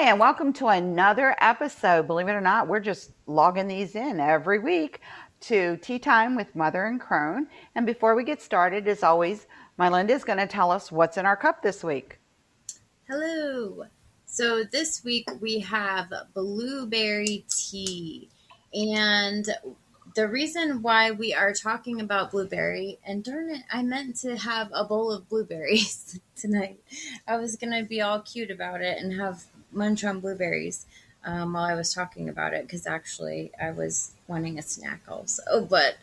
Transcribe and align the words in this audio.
Okay, 0.00 0.08
and 0.08 0.18
welcome 0.18 0.50
to 0.54 0.68
another 0.68 1.36
episode. 1.42 2.06
Believe 2.06 2.28
it 2.28 2.32
or 2.32 2.40
not, 2.40 2.66
we're 2.66 2.80
just 2.80 3.10
logging 3.26 3.68
these 3.68 3.94
in 3.94 4.18
every 4.18 4.58
week 4.58 5.02
to 5.40 5.76
Tea 5.76 5.98
Thyme 5.98 6.36
with 6.36 6.56
Mother 6.56 6.86
and 6.86 6.98
Crone. 6.98 7.48
And 7.74 7.84
before 7.84 8.14
we 8.14 8.24
get 8.24 8.40
started, 8.40 8.88
as 8.88 9.02
always, 9.02 9.46
Mylinda 9.78 10.12
is 10.12 10.24
going 10.24 10.38
to 10.38 10.46
tell 10.46 10.70
us 10.70 10.90
what's 10.90 11.18
in 11.18 11.26
our 11.26 11.36
cup 11.36 11.62
this 11.62 11.84
week. 11.84 12.18
Hello. 13.10 13.84
So 14.24 14.64
this 14.64 15.04
week 15.04 15.28
we 15.38 15.58
have 15.58 16.10
blueberry 16.32 17.44
tea. 17.54 18.30
And 18.72 19.46
the 20.14 20.28
reason 20.28 20.80
why 20.80 21.10
we 21.10 21.34
are 21.34 21.52
talking 21.52 22.00
about 22.00 22.30
blueberry, 22.30 22.98
and 23.04 23.22
darn 23.22 23.50
it, 23.50 23.64
I 23.70 23.82
meant 23.82 24.16
to 24.20 24.38
have 24.38 24.70
a 24.72 24.82
bowl 24.82 25.12
of 25.12 25.28
blueberries 25.28 26.18
tonight. 26.36 26.80
I 27.28 27.36
was 27.36 27.56
going 27.56 27.78
to 27.78 27.86
be 27.86 28.00
all 28.00 28.20
cute 28.20 28.50
about 28.50 28.80
it 28.80 28.96
and 28.96 29.20
have 29.20 29.44
munch 29.72 30.04
on 30.04 30.20
blueberries 30.20 30.86
um, 31.24 31.52
while 31.52 31.64
I 31.64 31.74
was 31.74 31.92
talking 31.92 32.28
about 32.28 32.52
it 32.52 32.62
because 32.62 32.86
actually 32.86 33.52
I 33.60 33.70
was 33.70 34.12
wanting 34.26 34.58
a 34.58 34.62
snack 34.62 35.00
also. 35.08 35.66
But 35.70 35.96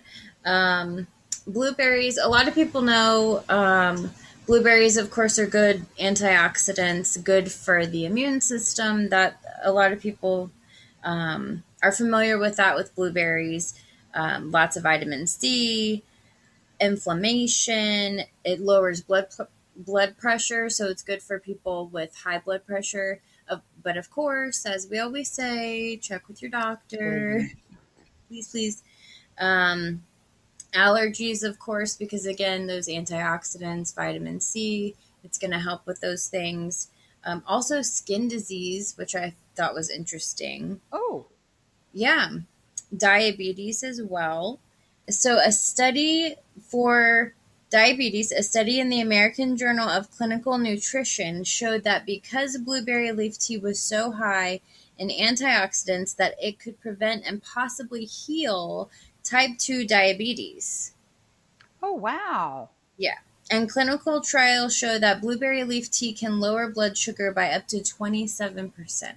um, 0.45 1.07
blueberries, 1.45 2.17
a 2.17 2.27
lot 2.27 2.47
of 2.47 2.53
people 2.53 2.81
know 2.81 3.43
um, 3.49 4.11
blueberries, 4.45 4.97
of 4.97 5.11
course, 5.11 5.39
are 5.39 5.47
good 5.47 5.85
antioxidants, 5.99 7.21
good 7.23 7.51
for 7.51 7.85
the 7.85 8.05
immune 8.05 8.41
system. 8.41 9.09
That 9.09 9.41
a 9.63 9.71
lot 9.71 9.91
of 9.91 10.01
people 10.01 10.51
um, 11.03 11.63
are 11.81 11.91
familiar 11.91 12.37
with 12.37 12.57
that 12.57 12.75
with 12.75 12.95
blueberries 12.95 13.73
um, 14.17 14.51
lots 14.51 14.75
of 14.75 14.83
vitamin 14.83 15.27
C, 15.27 16.03
inflammation. 16.81 18.21
It 18.43 18.59
lowers 18.59 19.01
blood 19.01 19.27
blood 19.75 20.17
pressure, 20.17 20.69
so 20.69 20.87
it's 20.87 21.03
good 21.03 21.21
for 21.21 21.39
people 21.39 21.87
with 21.87 22.15
high 22.23 22.39
blood 22.39 22.65
pressure. 22.65 23.21
But 23.87 23.95
of 23.95 24.09
course, 24.11 24.65
as 24.65 24.89
we 24.91 24.99
always 24.99 25.31
say, 25.31 25.95
check 25.95 26.27
with 26.27 26.41
your 26.41 26.51
doctor. 26.51 27.49
Please, 28.27 28.49
please. 28.49 28.83
Um, 29.39 30.03
allergies, 30.73 31.41
of 31.41 31.57
course, 31.57 31.95
because 31.95 32.25
again, 32.25 32.67
those 32.67 32.89
antioxidants, 32.89 33.95
vitamin 33.95 34.41
C, 34.41 34.93
it's 35.23 35.37
going 35.37 35.51
to 35.51 35.59
help 35.59 35.87
with 35.87 36.01
those 36.01 36.27
things. 36.27 36.89
Um, 37.23 37.41
also, 37.47 37.81
skin 37.81 38.27
disease, 38.27 38.93
which 38.97 39.15
I 39.15 39.35
thought 39.55 39.73
was 39.73 39.89
interesting. 39.89 40.81
Oh, 40.91 41.27
yeah 41.93 42.39
diabetes 42.95 43.83
as 43.83 44.01
well. 44.01 44.59
So, 45.09 45.37
a 45.39 45.53
study 45.53 46.35
for 46.61 47.33
diabetes, 47.69 48.31
a 48.31 48.43
study 48.43 48.79
in 48.79 48.89
the 48.89 49.01
American 49.01 49.57
Journal 49.57 49.89
of 49.89 50.11
Clinical 50.11 50.57
Nutrition 50.57 51.43
showed 51.43 51.83
that 51.83 52.05
because 52.05 52.57
blueberry 52.57 53.11
leaf 53.11 53.37
tea 53.37 53.57
was 53.57 53.79
so 53.79 54.11
high 54.11 54.61
in 54.97 55.09
antioxidants 55.09 56.15
that 56.15 56.35
it 56.41 56.59
could 56.59 56.79
prevent 56.79 57.25
and 57.25 57.43
possibly 57.43 58.05
heal 58.05 58.89
type 59.23 59.57
2 59.57 59.85
diabetes. 59.85 60.93
Oh, 61.83 61.93
wow. 61.93 62.69
Yeah. 62.97 63.17
And 63.49 63.69
clinical 63.69 64.21
trials 64.21 64.75
show 64.75 64.97
that 64.99 65.21
blueberry 65.21 65.63
leaf 65.63 65.89
tea 65.91 66.13
can 66.13 66.39
lower 66.39 66.69
blood 66.69 66.97
sugar 66.97 67.31
by 67.31 67.49
up 67.51 67.67
to 67.67 67.77
27%. 67.77 69.13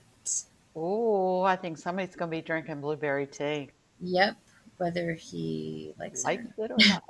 Oh, 0.76 1.42
I 1.42 1.56
think 1.56 1.78
somebody's 1.78 2.14
going 2.14 2.30
to 2.30 2.36
be 2.36 2.42
drinking 2.42 2.80
blueberry 2.80 3.26
tea. 3.26 3.70
Yep, 4.00 4.36
whether 4.80 5.12
he 5.12 5.92
likes, 5.98 6.24
likes 6.24 6.42
it 6.56 6.70
or, 6.70 6.76
not. 6.88 7.04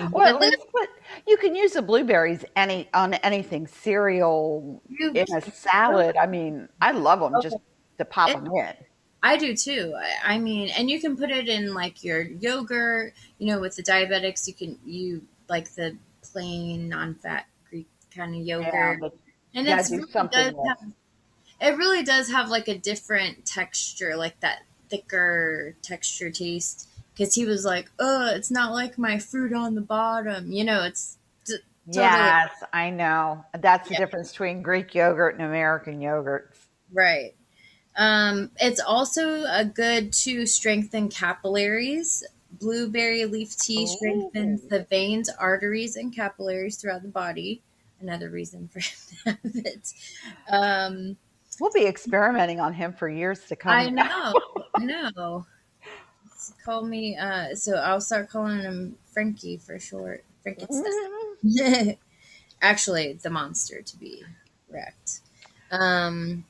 well, 0.10 0.38
let's 0.38 0.64
put. 0.72 0.88
You 1.26 1.36
can 1.36 1.54
use 1.54 1.72
the 1.72 1.82
blueberries 1.82 2.44
any 2.56 2.88
on 2.94 3.14
anything, 3.14 3.66
cereal, 3.66 4.82
you 4.88 5.12
in 5.12 5.26
a 5.34 5.42
salad. 5.42 6.16
I 6.16 6.26
mean, 6.26 6.68
I 6.80 6.92
love 6.92 7.20
them 7.20 7.34
just 7.42 7.56
oh. 7.56 7.62
to 7.98 8.04
pop 8.06 8.30
it, 8.30 8.42
them 8.42 8.46
in. 8.46 8.74
I 9.22 9.36
do 9.36 9.54
too. 9.54 9.94
I 10.24 10.38
mean, 10.38 10.70
and 10.76 10.88
you 10.88 11.00
can 11.00 11.16
put 11.16 11.30
it 11.30 11.48
in 11.48 11.74
like 11.74 12.02
your 12.02 12.22
yogurt. 12.22 13.12
You 13.38 13.48
know, 13.48 13.60
with 13.60 13.76
the 13.76 13.82
diabetics, 13.82 14.48
you 14.48 14.54
can 14.54 14.78
you 14.86 15.22
like 15.50 15.74
the 15.74 15.98
plain 16.22 16.88
non-fat 16.88 17.46
Greek 17.68 17.88
kind 18.14 18.34
of 18.34 18.40
yogurt, 18.40 19.00
yeah, 19.02 19.08
and 19.54 19.68
it's 19.68 19.90
really 19.90 20.06
does 20.12 20.54
have, 20.66 20.92
it 21.60 21.76
really 21.76 22.02
does 22.02 22.30
have 22.30 22.48
like 22.48 22.68
a 22.68 22.78
different 22.78 23.44
texture, 23.44 24.16
like 24.16 24.40
that 24.40 24.60
thicker 24.88 25.76
texture 25.82 26.30
taste. 26.30 26.88
Because 27.14 27.34
he 27.34 27.44
was 27.44 27.64
like, 27.64 27.90
"Oh, 27.98 28.30
it's 28.32 28.50
not 28.50 28.72
like 28.72 28.96
my 28.96 29.18
fruit 29.18 29.52
on 29.52 29.74
the 29.74 29.80
bottom." 29.80 30.52
You 30.52 30.62
know, 30.64 30.84
it's 30.84 31.18
t- 31.44 31.56
totally- 31.86 32.04
yes, 32.04 32.50
I 32.72 32.90
know. 32.90 33.44
That's 33.58 33.88
the 33.88 33.94
yeah. 33.94 34.00
difference 34.00 34.30
between 34.30 34.62
Greek 34.62 34.94
yogurt 34.94 35.34
and 35.34 35.42
American 35.44 36.00
yogurt, 36.00 36.54
Right. 36.92 37.34
Um, 37.96 38.52
it's 38.60 38.78
also 38.80 39.42
a 39.44 39.64
good 39.64 40.12
to 40.12 40.46
strengthen 40.46 41.08
capillaries. 41.08 42.22
Blueberry 42.52 43.24
leaf 43.24 43.56
tea 43.56 43.82
Ooh. 43.82 43.86
strengthens 43.88 44.62
the 44.68 44.84
veins, 44.84 45.28
arteries, 45.28 45.96
and 45.96 46.14
capillaries 46.14 46.76
throughout 46.76 47.02
the 47.02 47.08
body. 47.08 47.62
Another 48.00 48.30
reason 48.30 48.68
for 48.68 48.80
it. 49.44 49.92
Um, 50.48 51.16
We'll 51.60 51.72
be 51.72 51.86
experimenting 51.86 52.60
on 52.60 52.72
him 52.72 52.92
for 52.92 53.08
years 53.08 53.40
to 53.46 53.56
come. 53.56 53.72
I 53.72 53.88
know. 53.90 54.32
Know. 54.86 55.46
Call 56.64 56.82
me. 56.82 57.16
Uh, 57.16 57.54
so 57.54 57.74
I'll 57.74 58.00
start 58.00 58.30
calling 58.30 58.60
him 58.60 58.96
Frankie 59.12 59.56
for 59.56 59.78
short. 59.78 60.24
Frankie. 60.42 60.66
Actually, 62.62 63.14
the 63.14 63.30
monster 63.30 63.82
to 63.82 63.96
be 63.96 64.24
correct. 64.70 65.20
Um, 65.70 66.44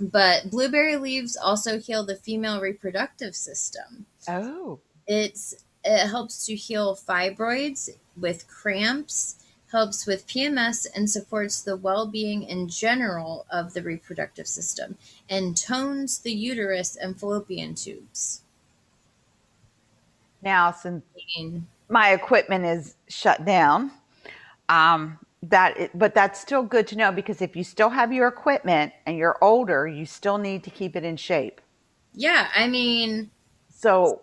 but 0.00 0.50
blueberry 0.50 0.96
leaves 0.96 1.36
also 1.36 1.78
heal 1.78 2.04
the 2.04 2.16
female 2.16 2.60
reproductive 2.60 3.34
system. 3.36 4.06
Oh. 4.28 4.80
It's 5.06 5.54
it 5.84 6.08
helps 6.08 6.46
to 6.46 6.54
heal 6.54 6.96
fibroids 6.96 7.90
with 8.16 8.48
cramps 8.48 9.43
helps 9.74 10.06
with 10.06 10.26
PMS 10.28 10.86
and 10.94 11.10
supports 11.10 11.60
the 11.60 11.76
well 11.76 12.06
being 12.06 12.44
in 12.44 12.68
general 12.68 13.44
of 13.50 13.74
the 13.74 13.82
reproductive 13.82 14.46
system, 14.46 14.96
and 15.28 15.56
tones 15.56 16.20
the 16.20 16.32
uterus 16.32 16.94
and 16.96 17.18
fallopian 17.18 17.74
tubes. 17.74 18.42
Now, 20.42 20.70
since 20.70 21.02
my 21.88 22.12
equipment 22.12 22.64
is 22.64 22.94
shut 23.08 23.44
down, 23.44 23.90
um, 24.68 25.18
that 25.42 25.76
it, 25.76 25.90
but 25.92 26.14
that's 26.14 26.40
still 26.40 26.62
good 26.62 26.86
to 26.88 26.96
know 26.96 27.10
because 27.10 27.42
if 27.42 27.56
you 27.56 27.64
still 27.64 27.90
have 27.90 28.12
your 28.12 28.28
equipment 28.28 28.92
and 29.06 29.18
you're 29.18 29.38
older, 29.42 29.88
you 29.88 30.06
still 30.06 30.38
need 30.38 30.62
to 30.64 30.70
keep 30.70 30.94
it 30.94 31.02
in 31.02 31.16
shape. 31.16 31.60
Yeah, 32.14 32.46
I 32.54 32.68
mean, 32.68 33.28
so 33.74 34.22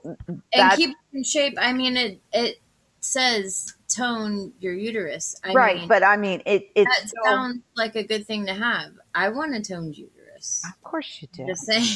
and 0.53 0.71
keep 0.77 0.91
it 0.91 1.17
in 1.17 1.23
shape. 1.25 1.57
I 1.59 1.73
mean, 1.73 1.97
it 1.97 2.21
it 2.31 2.61
says 3.01 3.73
tone 3.93 4.53
your 4.59 4.73
uterus. 4.73 5.35
I 5.43 5.53
right, 5.53 5.77
mean, 5.77 5.87
but 5.87 6.03
I 6.03 6.17
mean, 6.17 6.41
it 6.45 6.69
it 6.75 6.87
still, 7.05 7.23
sounds 7.23 7.61
like 7.75 7.95
a 7.95 8.03
good 8.03 8.25
thing 8.25 8.45
to 8.45 8.53
have. 8.53 8.91
I 9.13 9.29
want 9.29 9.55
a 9.55 9.61
toned 9.61 9.97
uterus. 9.97 10.63
Of 10.65 10.81
course 10.81 11.19
you 11.21 11.27
do. 11.33 11.45
Just 11.47 11.65
saying. 11.65 11.87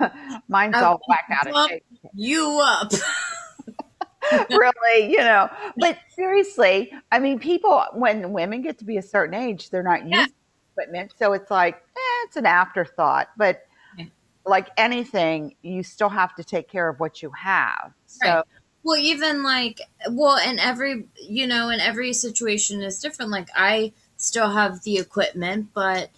Mine's 0.48 0.74
I 0.74 0.82
all 0.82 1.00
whacked 1.08 1.30
out 1.30 1.46
of 1.48 1.68
shape. 1.68 1.84
You 2.14 2.60
up. 2.62 2.92
really, 4.50 5.10
you 5.10 5.18
know. 5.18 5.48
But 5.76 5.98
seriously, 6.10 6.92
I 7.12 7.18
mean, 7.18 7.38
people 7.38 7.84
when 7.94 8.32
women 8.32 8.62
get 8.62 8.78
to 8.78 8.84
be 8.84 8.98
a 8.98 9.02
certain 9.02 9.34
age, 9.34 9.70
they're 9.70 9.82
not 9.82 10.08
yeah. 10.08 10.20
using 10.20 10.34
equipment, 10.72 11.12
so 11.18 11.32
it's 11.32 11.50
like 11.50 11.76
eh, 11.76 12.24
it's 12.26 12.36
an 12.36 12.46
afterthought. 12.46 13.28
But 13.36 13.66
yeah. 13.96 14.06
like 14.44 14.68
anything, 14.76 15.54
you 15.62 15.82
still 15.82 16.08
have 16.08 16.34
to 16.36 16.44
take 16.44 16.68
care 16.68 16.88
of 16.88 17.00
what 17.00 17.22
you 17.22 17.30
have. 17.30 17.92
So. 18.06 18.28
Right 18.28 18.44
well, 18.88 18.98
even 18.98 19.42
like, 19.42 19.82
well, 20.10 20.38
and 20.38 20.58
every, 20.58 21.04
you 21.20 21.46
know, 21.46 21.68
and 21.68 21.78
every 21.78 22.14
situation 22.14 22.80
is 22.82 23.00
different. 23.00 23.30
Like, 23.30 23.50
I 23.54 23.92
still 24.16 24.48
have 24.48 24.82
the 24.82 24.96
equipment, 24.96 25.68
but 25.74 26.08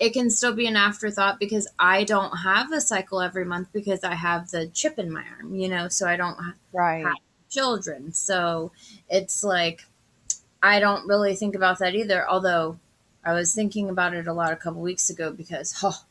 it 0.00 0.14
can 0.14 0.28
still 0.28 0.52
be 0.52 0.66
an 0.66 0.74
afterthought 0.74 1.38
because 1.38 1.68
I 1.78 2.02
don't 2.02 2.38
have 2.38 2.72
a 2.72 2.80
cycle 2.80 3.20
every 3.20 3.44
month 3.44 3.68
because 3.72 4.02
I 4.02 4.16
have 4.16 4.50
the 4.50 4.66
chip 4.66 4.98
in 4.98 5.12
my 5.12 5.22
arm, 5.38 5.54
you 5.54 5.68
know, 5.68 5.86
so 5.86 6.08
I 6.08 6.16
don't 6.16 6.36
right. 6.72 7.04
have 7.04 7.14
children. 7.48 8.12
So 8.12 8.72
it's 9.08 9.44
like, 9.44 9.84
I 10.60 10.80
don't 10.80 11.06
really 11.06 11.36
think 11.36 11.54
about 11.54 11.78
that 11.78 11.94
either. 11.94 12.28
Although 12.28 12.80
I 13.24 13.32
was 13.32 13.54
thinking 13.54 13.90
about 13.90 14.14
it 14.14 14.26
a 14.26 14.32
lot 14.32 14.52
a 14.52 14.56
couple 14.56 14.80
weeks 14.80 15.08
ago 15.08 15.30
because, 15.30 15.72
oh, 15.84 16.02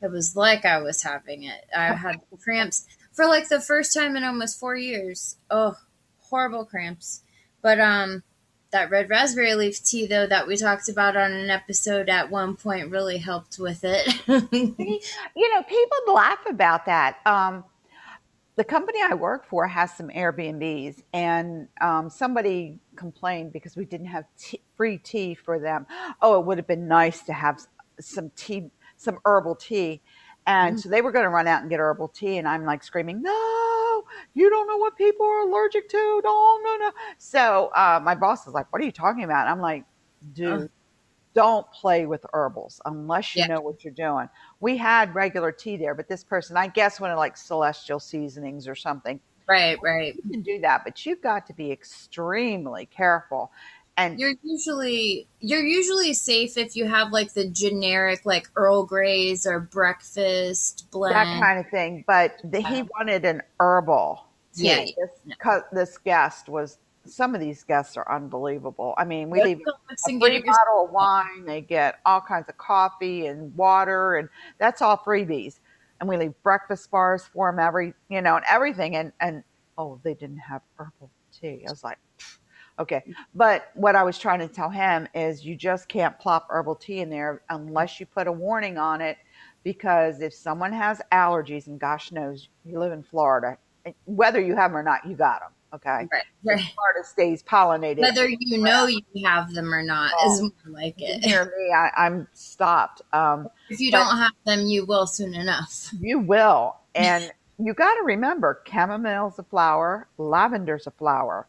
it 0.00 0.10
was 0.10 0.34
like 0.34 0.64
I 0.64 0.80
was 0.80 1.02
having 1.02 1.42
it. 1.42 1.66
I 1.76 1.92
had 1.92 2.22
cramps 2.42 2.86
for 3.12 3.26
like 3.26 3.48
the 3.48 3.60
first 3.60 3.94
time 3.94 4.16
in 4.16 4.24
almost 4.24 4.58
four 4.58 4.76
years. 4.76 5.36
Oh, 5.50 5.76
horrible 6.18 6.64
cramps. 6.64 7.22
But 7.62 7.78
um, 7.80 8.22
that 8.70 8.90
red 8.90 9.10
raspberry 9.10 9.54
leaf 9.54 9.82
tea 9.82 10.06
though 10.06 10.26
that 10.26 10.46
we 10.46 10.56
talked 10.56 10.88
about 10.88 11.16
on 11.16 11.32
an 11.32 11.50
episode 11.50 12.08
at 12.08 12.30
one 12.30 12.56
point 12.56 12.90
really 12.90 13.18
helped 13.18 13.58
with 13.58 13.80
it. 13.84 14.06
you 14.28 15.54
know, 15.54 15.62
people 15.62 16.14
laugh 16.14 16.44
about 16.48 16.86
that. 16.86 17.18
Um, 17.26 17.64
the 18.56 18.64
company 18.64 18.98
I 19.02 19.14
work 19.14 19.46
for 19.46 19.66
has 19.66 19.96
some 19.96 20.08
Airbnbs, 20.08 21.02
and 21.14 21.68
um, 21.80 22.10
somebody 22.10 22.78
complained 22.94 23.54
because 23.54 23.74
we 23.74 23.86
didn't 23.86 24.08
have 24.08 24.24
tea, 24.36 24.60
free 24.76 24.98
tea 24.98 25.34
for 25.34 25.58
them. 25.58 25.86
Oh, 26.20 26.38
it 26.38 26.44
would 26.44 26.58
have 26.58 26.66
been 26.66 26.86
nice 26.86 27.22
to 27.22 27.32
have 27.32 27.60
some 28.00 28.30
tea, 28.36 28.70
some 28.96 29.18
herbal 29.24 29.54
tea. 29.54 30.02
And 30.46 30.76
Mhm. 30.76 30.80
so 30.80 30.88
they 30.88 31.02
were 31.02 31.12
going 31.12 31.24
to 31.24 31.30
run 31.30 31.46
out 31.46 31.60
and 31.62 31.70
get 31.70 31.80
herbal 31.80 32.08
tea. 32.08 32.38
And 32.38 32.48
I'm 32.48 32.64
like 32.64 32.82
screaming, 32.82 33.22
no, 33.22 34.02
you 34.34 34.50
don't 34.50 34.66
know 34.66 34.78
what 34.78 34.96
people 34.96 35.26
are 35.26 35.40
allergic 35.40 35.88
to. 35.90 36.20
No, 36.24 36.58
no, 36.64 36.76
no. 36.78 36.92
So 37.18 37.70
uh, 37.76 38.00
my 38.02 38.14
boss 38.14 38.46
is 38.46 38.54
like, 38.54 38.72
what 38.72 38.82
are 38.82 38.84
you 38.84 38.92
talking 38.92 39.24
about? 39.24 39.42
And 39.42 39.50
I'm 39.50 39.60
like, 39.60 39.84
dude, 40.32 40.64
don't 41.34 41.66
play 41.72 42.06
with 42.06 42.26
herbals 42.32 42.80
unless 42.86 43.36
you 43.36 43.42
Yeah. 43.42 43.46
know 43.46 43.60
what 43.60 43.84
you're 43.84 43.92
doing. 43.94 44.28
We 44.60 44.76
had 44.76 45.14
regular 45.14 45.52
tea 45.52 45.76
there, 45.76 45.94
but 45.94 46.08
this 46.08 46.24
person, 46.24 46.56
I 46.56 46.68
guess, 46.68 47.00
wanted 47.00 47.16
like 47.16 47.36
celestial 47.36 48.00
seasonings 48.00 48.68
or 48.68 48.74
something. 48.74 49.20
Right, 49.48 49.78
right. 49.82 50.16
You 50.16 50.22
can 50.30 50.42
do 50.42 50.60
that, 50.60 50.82
but 50.84 51.06
you've 51.06 51.22
got 51.22 51.46
to 51.46 51.54
be 51.54 51.70
extremely 51.70 52.86
careful. 52.86 53.52
And 54.00 54.18
You're 54.18 54.34
usually 54.42 55.26
you're 55.40 55.62
usually 55.62 56.14
safe 56.14 56.56
if 56.56 56.74
you 56.74 56.86
have 56.86 57.12
like 57.12 57.34
the 57.34 57.46
generic 57.46 58.24
like 58.24 58.48
Earl 58.56 58.84
Grey's 58.84 59.46
or 59.46 59.60
breakfast 59.60 60.90
blend. 60.90 61.14
that 61.14 61.40
kind 61.40 61.58
of 61.58 61.70
thing. 61.70 62.04
But 62.06 62.40
the, 62.44 62.62
he 62.62 62.80
um, 62.80 62.88
wanted 62.98 63.26
an 63.26 63.42
herbal 63.58 64.24
tea. 64.56 64.68
Yeah, 64.68 64.84
This, 64.84 65.10
yeah. 65.26 65.34
co- 65.42 65.64
this 65.72 65.98
guest 65.98 66.48
was. 66.48 66.78
Some 67.06 67.34
of 67.34 67.40
these 67.40 67.64
guests 67.64 67.96
are 67.96 68.10
unbelievable. 68.12 68.94
I 68.98 69.04
mean, 69.04 69.30
we 69.30 69.42
leave 69.42 69.60
a 69.60 69.96
free 69.98 70.42
bottle 70.42 70.84
of 70.84 70.90
wine. 70.92 71.46
They 71.46 71.62
get 71.62 71.98
all 72.04 72.20
kinds 72.20 72.48
of 72.50 72.58
coffee 72.58 73.26
and 73.26 73.56
water, 73.56 74.16
and 74.16 74.28
that's 74.58 74.82
all 74.82 74.98
freebies. 74.98 75.60
And 75.98 76.08
we 76.08 76.18
leave 76.18 76.34
breakfast 76.42 76.90
bars 76.90 77.24
for 77.24 77.50
them 77.50 77.58
every, 77.58 77.94
you 78.10 78.20
know, 78.20 78.36
and 78.36 78.44
everything. 78.48 78.96
And 78.96 79.12
and 79.20 79.42
oh, 79.78 79.98
they 80.04 80.12
didn't 80.12 80.38
have 80.38 80.60
herbal 80.76 81.10
tea. 81.32 81.64
I 81.66 81.70
was 81.70 81.82
like, 81.82 81.96
"Pfft, 81.96 82.09
okay. 82.80 83.02
But 83.34 83.70
what 83.74 83.94
I 83.94 84.02
was 84.02 84.18
trying 84.18 84.40
to 84.40 84.48
tell 84.48 84.70
him 84.70 85.06
is, 85.14 85.44
you 85.44 85.54
just 85.54 85.88
can't 85.88 86.18
plop 86.18 86.48
herbal 86.50 86.76
tea 86.76 87.00
in 87.00 87.10
there 87.10 87.42
unless 87.50 88.00
you 88.00 88.06
put 88.06 88.26
a 88.26 88.32
warning 88.32 88.78
on 88.78 89.00
it, 89.00 89.18
because 89.62 90.20
if 90.20 90.34
someone 90.34 90.72
has 90.72 91.00
allergies, 91.12 91.66
and 91.66 91.78
gosh 91.78 92.10
knows 92.10 92.48
you 92.64 92.78
live 92.78 92.92
in 92.92 93.02
Florida, 93.02 93.58
whether 94.06 94.40
you 94.40 94.56
have 94.56 94.70
them 94.70 94.78
or 94.78 94.82
not, 94.82 95.06
you 95.06 95.14
got 95.14 95.40
them. 95.40 95.50
Okay, 95.72 96.08
Right, 96.12 96.24
right. 96.42 96.60
Florida 96.74 97.06
stays 97.06 97.44
pollinated. 97.44 98.00
Whether 98.00 98.28
you 98.28 98.58
know 98.58 98.86
you 98.86 99.02
have 99.24 99.54
them 99.54 99.72
or 99.72 99.84
not 99.84 100.10
is 100.26 100.40
more 100.42 100.50
like 100.66 101.00
it. 101.00 101.22
hear 101.22 101.44
me. 101.44 101.72
I, 101.72 101.90
I'm 101.96 102.26
stopped. 102.32 103.02
Um, 103.12 103.48
If 103.68 103.78
you 103.78 103.92
don't 103.92 104.16
have 104.16 104.32
them, 104.44 104.66
you 104.66 104.84
will 104.84 105.06
soon 105.06 105.32
enough. 105.32 105.90
you 106.00 106.18
will, 106.18 106.74
and 106.96 107.30
you 107.58 107.72
got 107.72 107.94
to 107.94 108.02
remember, 108.02 108.62
chamomile's 108.66 109.38
a 109.38 109.44
flower, 109.44 110.08
lavender's 110.18 110.88
a 110.88 110.90
flower. 110.90 111.46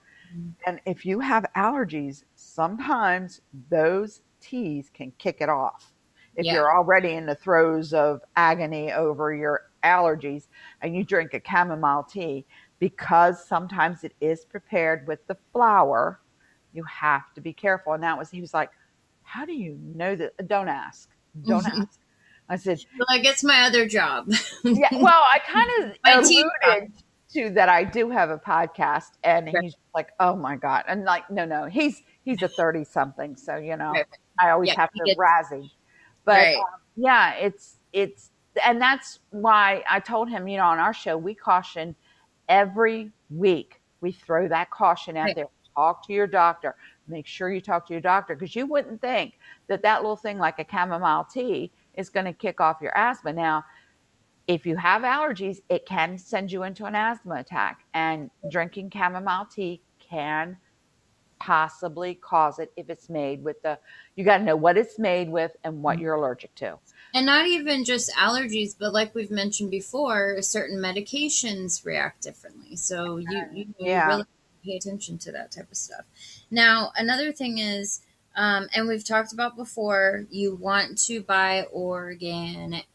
And 0.66 0.80
if 0.86 1.06
you 1.06 1.20
have 1.20 1.46
allergies, 1.56 2.24
sometimes 2.36 3.42
those 3.70 4.22
teas 4.40 4.90
can 4.94 5.12
kick 5.18 5.38
it 5.42 5.50
off. 5.50 5.94
If 6.36 6.46
Yeah. 6.46 6.54
you're 6.54 6.76
already 6.76 7.12
in 7.14 7.26
the 7.26 7.36
throes 7.36 7.94
of 7.94 8.22
agony 8.36 8.92
over 8.92 9.34
your 9.34 9.62
allergies, 9.84 10.48
and 10.82 10.96
you 10.96 11.04
drink 11.04 11.34
a 11.34 11.42
chamomile 11.46 12.04
tea, 12.04 12.46
because 12.80 13.46
sometimes 13.46 14.04
it 14.04 14.14
is 14.22 14.46
prepared 14.46 15.08
with 15.08 15.26
the 15.28 15.38
flower, 15.52 16.22
you 16.74 16.84
have 16.84 17.34
to 17.36 17.42
be 17.42 17.54
careful. 17.54 17.94
And 17.94 18.04
that 18.04 18.18
was 18.18 18.30
he 18.30 18.42
was 18.42 18.54
like, 18.54 18.70
"How 19.24 19.46
do 19.46 19.54
you 19.54 19.78
know 19.82 20.16
that? 20.16 20.48
Don't 20.48 20.70
ask. 20.70 21.10
Don't 21.46 21.66
Mhm. 21.66 21.82
ask." 21.82 22.00
I 22.50 22.56
said, 22.58 22.80
Like 23.10 23.26
it's 23.26 23.44
my 23.44 23.62
other 23.64 23.88
job. 23.88 24.30
yeah, 24.64 24.90
well, 24.92 25.24
I 25.32 25.40
kind 25.48 25.70
of 25.92 26.24
alluded 26.26 26.94
to 27.34 27.50
that. 27.52 27.70
I 27.70 27.84
do 27.84 28.10
have 28.10 28.30
a 28.30 28.38
podcast, 28.38 29.12
and 29.24 29.48
Right. 29.54 29.64
he's 29.64 29.76
like, 29.96 30.10
"Oh 30.20 30.36
my 30.36 30.56
god!" 30.56 30.84
And 30.88 31.04
like, 31.06 31.30
no, 31.30 31.46
no, 31.46 31.66
he's 31.66 32.02
he's 32.24 32.42
a 32.42 32.48
thirty 32.50 32.84
something, 32.84 33.36
so 33.36 33.58
you 33.58 33.78
know, 33.78 34.02
Right. 34.02 34.06
I 34.40 34.50
always 34.52 34.72
Yeah, 34.72 34.76
have 34.76 34.94
to 34.96 35.04
razzie. 35.18 35.70
But 36.26 36.50
Right. 36.50 36.58
um, 36.58 36.82
yeah, 36.96 37.36
it's 37.36 37.78
it's, 37.94 38.32
and 38.66 38.82
that's 38.82 39.20
why 39.32 39.84
I 39.90 40.00
told 40.00 40.30
him, 40.30 40.48
you 40.48 40.58
know, 40.58 40.66
on 40.66 40.80
our 40.80 40.94
show, 40.94 41.18
we 41.18 41.34
caution 41.36 41.96
every 42.50 43.12
week. 43.30 43.82
We 44.02 44.12
throw 44.12 44.48
that 44.48 44.72
caution 44.72 45.18
out 45.18 45.36
there. 45.36 45.48
Talk 45.76 46.06
to 46.08 46.14
your 46.14 46.28
doctor. 46.28 46.76
Make 47.08 47.28
sure 47.28 47.52
you 47.52 47.62
talk 47.62 47.88
to 47.88 47.94
your 47.94 48.02
doctor 48.02 48.36
because 48.36 48.56
you 48.56 48.66
wouldn't 48.66 49.02
think 49.02 49.34
that 49.68 49.84
that 49.84 50.02
little 50.02 50.18
thing 50.18 50.38
like 50.38 50.60
a 50.60 50.66
chamomile 50.70 51.26
tea 51.26 51.72
is 51.96 52.10
going 52.10 52.26
to 52.26 52.34
kick 52.34 52.60
off 52.60 52.78
your 52.82 52.96
asthma. 52.98 53.34
Now, 53.34 53.64
if 54.48 54.66
you 54.66 54.76
have 54.76 55.04
allergies, 55.04 55.58
it 55.70 55.86
can 55.86 56.18
send 56.18 56.52
you 56.52 56.64
into 56.64 56.86
an 56.86 56.96
asthma 56.96 57.36
attack, 57.36 57.82
and 57.94 58.30
drinking 58.50 58.92
chamomile 58.94 59.48
tea 59.54 59.82
can 60.00 60.58
possibly 61.40 62.14
cause 62.16 62.60
it 62.60 62.72
if 62.78 62.90
it's 62.90 63.10
made 63.10 63.44
with 63.44 63.62
the. 63.64 63.78
You 64.16 64.24
got 64.26 64.38
to 64.40 64.44
know 64.44 64.56
what 64.56 64.78
it's 64.78 65.00
made 65.00 65.30
with 65.30 65.52
and 65.64 65.82
what 65.82 66.00
you're 66.00 66.16
allergic 66.16 66.54
to. 66.56 66.78
And 67.14 67.26
not 67.26 67.48
even 67.48 67.84
just 67.84 68.12
allergies, 68.14 68.76
but 68.78 68.94
like 68.94 69.14
we've 69.14 69.32
mentioned 69.32 69.72
before, 69.72 70.42
certain 70.42 70.78
medications 70.78 71.86
react 71.86 72.22
differently. 72.22 72.76
So 72.78 73.18
you, 73.18 73.44
you 73.54 73.66
Yeah. 73.80 74.08
really 74.08 74.26
pay 74.64 74.76
attention 74.78 75.18
to 75.18 75.32
that 75.32 75.52
type 75.52 75.72
of 75.72 75.78
stuff. 75.78 76.06
Now, 76.52 76.92
another 76.96 77.32
thing 77.32 77.58
is, 77.58 78.02
um, 78.36 78.70
and 78.74 78.88
we've 78.88 79.04
talked 79.04 79.34
about 79.34 79.58
before, 79.58 80.26
you 80.30 80.56
want 80.56 80.98
to 81.00 81.22
buy 81.22 81.66
organic. 81.74 82.86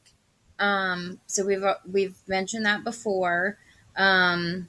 Um, 0.58 1.20
so 1.26 1.44
we've 1.44 1.64
we've 1.90 2.16
mentioned 2.26 2.64
that 2.66 2.84
before. 2.84 3.58
Um, 3.96 4.68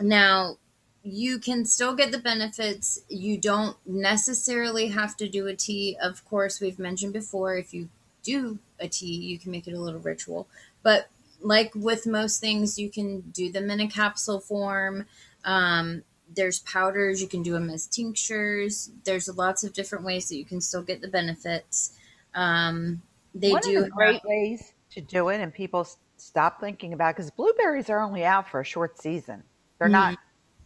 now, 0.00 0.56
you 1.02 1.38
can 1.38 1.64
still 1.64 1.94
get 1.94 2.12
the 2.12 2.18
benefits. 2.18 3.00
You 3.08 3.38
don't 3.38 3.76
necessarily 3.86 4.88
have 4.88 5.16
to 5.18 5.28
do 5.28 5.46
a 5.46 5.54
tea. 5.54 5.96
Of 6.02 6.24
course, 6.24 6.60
we've 6.60 6.78
mentioned 6.78 7.12
before, 7.12 7.56
if 7.56 7.74
you 7.74 7.88
do 8.22 8.58
a 8.80 8.88
tea, 8.88 9.14
you 9.14 9.38
can 9.38 9.52
make 9.52 9.68
it 9.68 9.74
a 9.74 9.80
little 9.80 10.00
ritual. 10.00 10.48
But 10.82 11.08
like 11.40 11.72
with 11.74 12.06
most 12.06 12.40
things, 12.40 12.78
you 12.78 12.88
can 12.90 13.20
do 13.20 13.52
them 13.52 13.70
in 13.70 13.80
a 13.80 13.88
capsule 13.88 14.40
form. 14.40 15.06
Um, 15.44 16.02
there's 16.34 16.60
powders, 16.60 17.20
you 17.20 17.28
can 17.28 17.42
do 17.42 17.52
them 17.52 17.68
as 17.70 17.86
tinctures. 17.86 18.90
There's 19.04 19.28
lots 19.28 19.62
of 19.62 19.74
different 19.74 20.04
ways 20.04 20.28
that 20.28 20.36
you 20.36 20.44
can 20.44 20.60
still 20.60 20.82
get 20.82 21.02
the 21.02 21.08
benefits. 21.08 21.92
Um, 22.34 23.02
they 23.34 23.50
One 23.50 23.62
do 23.62 23.78
of 23.78 23.84
the 23.84 23.90
great 23.90 24.22
ways 24.24 24.74
to 24.90 25.00
do 25.00 25.28
it, 25.28 25.40
and 25.40 25.52
people 25.52 25.86
stop 26.16 26.60
thinking 26.60 26.92
about 26.92 27.16
because 27.16 27.30
blueberries 27.30 27.90
are 27.90 28.00
only 28.00 28.24
out 28.24 28.48
for 28.48 28.60
a 28.60 28.64
short 28.64 29.00
season. 29.00 29.42
They're 29.78 29.88
not. 29.88 30.18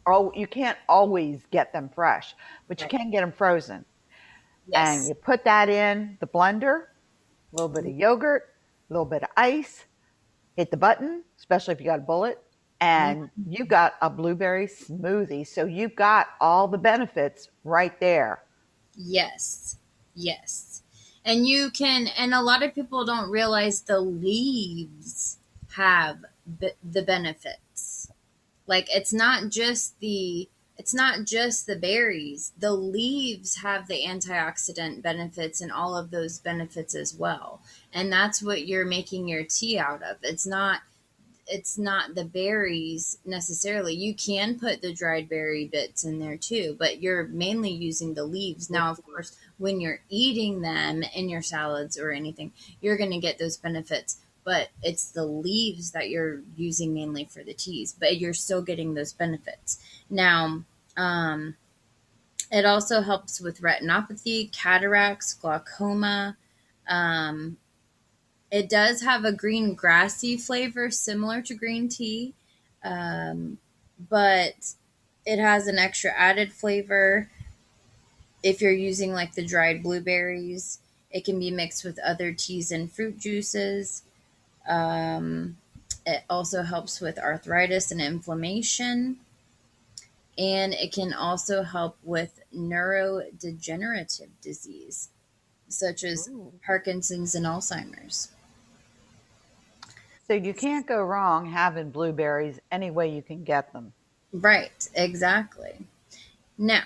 Oh, 0.06 0.32
you 0.34 0.46
can't 0.46 0.78
always 0.88 1.42
get 1.50 1.72
them 1.72 1.90
fresh, 1.94 2.34
but 2.66 2.80
you 2.80 2.88
can 2.88 3.10
get 3.10 3.20
them 3.20 3.32
frozen. 3.32 3.84
yes. 4.66 4.98
And 4.98 5.08
you 5.08 5.14
put 5.14 5.44
that 5.44 5.68
in 5.68 6.16
the 6.20 6.26
blender, 6.26 6.84
a 7.52 7.56
little 7.56 7.68
bit 7.68 7.84
of 7.84 7.90
mm-hmm. 7.90 8.00
yogurt, 8.00 8.54
a 8.88 8.92
little 8.92 9.04
bit 9.04 9.22
of 9.22 9.28
ice, 9.36 9.84
hit 10.56 10.70
the 10.70 10.78
button, 10.78 11.24
especially 11.38 11.74
if 11.74 11.80
you 11.80 11.86
got 11.86 11.98
a 11.98 12.02
bullet, 12.02 12.42
and 12.80 13.24
mm-hmm. 13.24 13.52
you 13.52 13.64
got 13.66 13.94
a 14.00 14.08
blueberry 14.08 14.66
smoothie. 14.66 15.46
So 15.46 15.66
you 15.66 15.88
got 15.88 16.28
all 16.40 16.68
the 16.68 16.78
benefits 16.78 17.48
right 17.64 17.98
there. 18.00 18.42
Yes. 18.96 19.76
Yes. 20.14 20.82
And 21.24 21.46
you 21.46 21.70
can, 21.70 22.06
and 22.06 22.32
a 22.32 22.40
lot 22.40 22.62
of 22.62 22.74
people 22.74 23.04
don't 23.04 23.30
realize 23.30 23.82
the 23.82 24.00
leaves 24.00 25.38
have 25.76 26.24
b- 26.60 26.70
the 26.82 27.02
benefits. 27.02 28.10
Like 28.66 28.86
it's 28.94 29.12
not 29.12 29.48
just 29.50 29.98
the 30.00 30.48
it's 30.78 30.94
not 30.94 31.24
just 31.24 31.66
the 31.66 31.74
berries. 31.74 32.52
The 32.56 32.70
leaves 32.72 33.56
have 33.56 33.88
the 33.88 34.04
antioxidant 34.06 35.02
benefits 35.02 35.60
and 35.60 35.72
all 35.72 35.96
of 35.96 36.12
those 36.12 36.38
benefits 36.38 36.94
as 36.94 37.12
well. 37.12 37.60
And 37.92 38.12
that's 38.12 38.40
what 38.40 38.68
you're 38.68 38.84
making 38.84 39.26
your 39.26 39.42
tea 39.42 39.76
out 39.76 40.04
of. 40.04 40.18
It's 40.22 40.46
not 40.46 40.82
it's 41.50 41.78
not 41.78 42.14
the 42.14 42.24
berries 42.24 43.18
necessarily. 43.24 43.94
You 43.94 44.14
can 44.14 44.58
put 44.58 44.82
the 44.82 44.92
dried 44.92 45.28
berry 45.28 45.66
bits 45.66 46.04
in 46.04 46.18
there 46.18 46.36
too, 46.36 46.76
but 46.78 47.00
you're 47.00 47.26
mainly 47.26 47.70
using 47.70 48.14
the 48.14 48.24
leaves. 48.24 48.68
Now, 48.70 48.90
of 48.90 49.02
course, 49.02 49.36
when 49.58 49.80
you're 49.80 50.00
eating 50.08 50.62
them 50.62 51.02
in 51.14 51.28
your 51.28 51.42
salads 51.42 51.98
or 51.98 52.10
anything, 52.10 52.52
you're 52.80 52.96
going 52.96 53.10
to 53.10 53.18
get 53.18 53.38
those 53.38 53.56
benefits, 53.56 54.18
but 54.44 54.68
it's 54.82 55.10
the 55.10 55.26
leaves 55.26 55.90
that 55.92 56.08
you're 56.08 56.40
using 56.56 56.94
mainly 56.94 57.24
for 57.24 57.42
the 57.42 57.54
teas, 57.54 57.94
but 57.98 58.18
you're 58.18 58.34
still 58.34 58.62
getting 58.62 58.94
those 58.94 59.12
benefits. 59.12 59.78
Now, 60.08 60.64
um, 60.96 61.56
it 62.50 62.64
also 62.64 63.02
helps 63.02 63.40
with 63.40 63.60
retinopathy, 63.60 64.50
cataracts, 64.52 65.34
glaucoma. 65.34 66.36
Um, 66.88 67.58
it 68.50 68.70
does 68.70 69.02
have 69.02 69.24
a 69.24 69.32
green 69.32 69.74
grassy 69.74 70.36
flavor 70.36 70.90
similar 70.90 71.42
to 71.42 71.54
green 71.54 71.88
tea, 71.88 72.34
um, 72.82 73.58
but 74.08 74.72
it 75.26 75.38
has 75.38 75.66
an 75.66 75.78
extra 75.78 76.10
added 76.16 76.52
flavor. 76.52 77.30
If 78.42 78.60
you're 78.62 78.72
using 78.72 79.12
like 79.12 79.34
the 79.34 79.44
dried 79.44 79.82
blueberries, 79.82 80.78
it 81.10 81.24
can 81.24 81.38
be 81.38 81.50
mixed 81.50 81.84
with 81.84 81.98
other 82.00 82.32
teas 82.32 82.70
and 82.70 82.90
fruit 82.90 83.18
juices. 83.18 84.02
Um, 84.68 85.56
it 86.06 86.22
also 86.30 86.62
helps 86.62 87.00
with 87.00 87.18
arthritis 87.18 87.90
and 87.90 88.00
inflammation. 88.00 89.16
And 90.36 90.72
it 90.72 90.92
can 90.92 91.12
also 91.12 91.62
help 91.62 91.98
with 92.04 92.40
neurodegenerative 92.54 94.28
disease. 94.40 95.08
such 95.68 96.04
as 96.04 96.28
Ooh. 96.28 96.52
Parkinson's 96.64 97.34
and 97.34 97.46
Alzheimer's. 97.46 98.28
So 100.26 100.34
you 100.34 100.52
can't 100.52 100.86
go 100.86 101.02
wrong 101.02 101.46
having 101.46 101.90
blueberries 101.90 102.60
any 102.70 102.90
way 102.90 103.14
you 103.14 103.22
can 103.22 103.44
get 103.44 103.72
them. 103.72 103.92
Right, 104.32 104.88
exactly. 104.94 105.86
Now, 106.58 106.82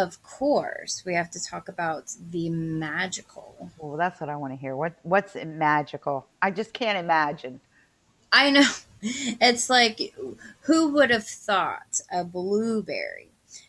of 0.00 0.22
course, 0.22 1.02
we 1.04 1.14
have 1.14 1.30
to 1.32 1.44
talk 1.44 1.68
about 1.68 2.12
the 2.30 2.48
magical. 2.50 3.70
Well, 3.78 3.96
that's 3.96 4.20
what 4.20 4.30
I 4.30 4.36
want 4.36 4.52
to 4.54 4.56
hear. 4.56 4.74
What 4.74 4.94
what's 5.02 5.34
magical? 5.34 6.26
I 6.40 6.50
just 6.50 6.72
can't 6.72 6.98
imagine. 6.98 7.60
I 8.32 8.50
know. 8.50 8.68
It's 9.02 9.70
like 9.70 10.14
who 10.64 10.88
would 10.88 11.08
have 11.08 11.26
thought 11.26 12.02
a 12.12 12.22
blueberry? 12.22 13.28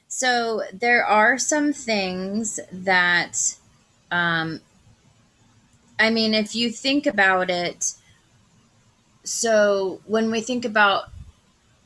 So 0.09 0.63
there 0.73 1.05
are 1.05 1.38
some 1.38 1.71
things 1.71 2.59
that 2.69 3.55
um 4.11 4.59
I 5.97 6.09
mean, 6.09 6.33
if 6.33 6.53
you 6.53 6.69
think 6.69 7.05
about 7.07 7.50
it, 7.50 7.93
so 9.23 10.01
when 10.05 10.31
we 10.31 10.41
think 10.41 10.65
about 10.65 11.11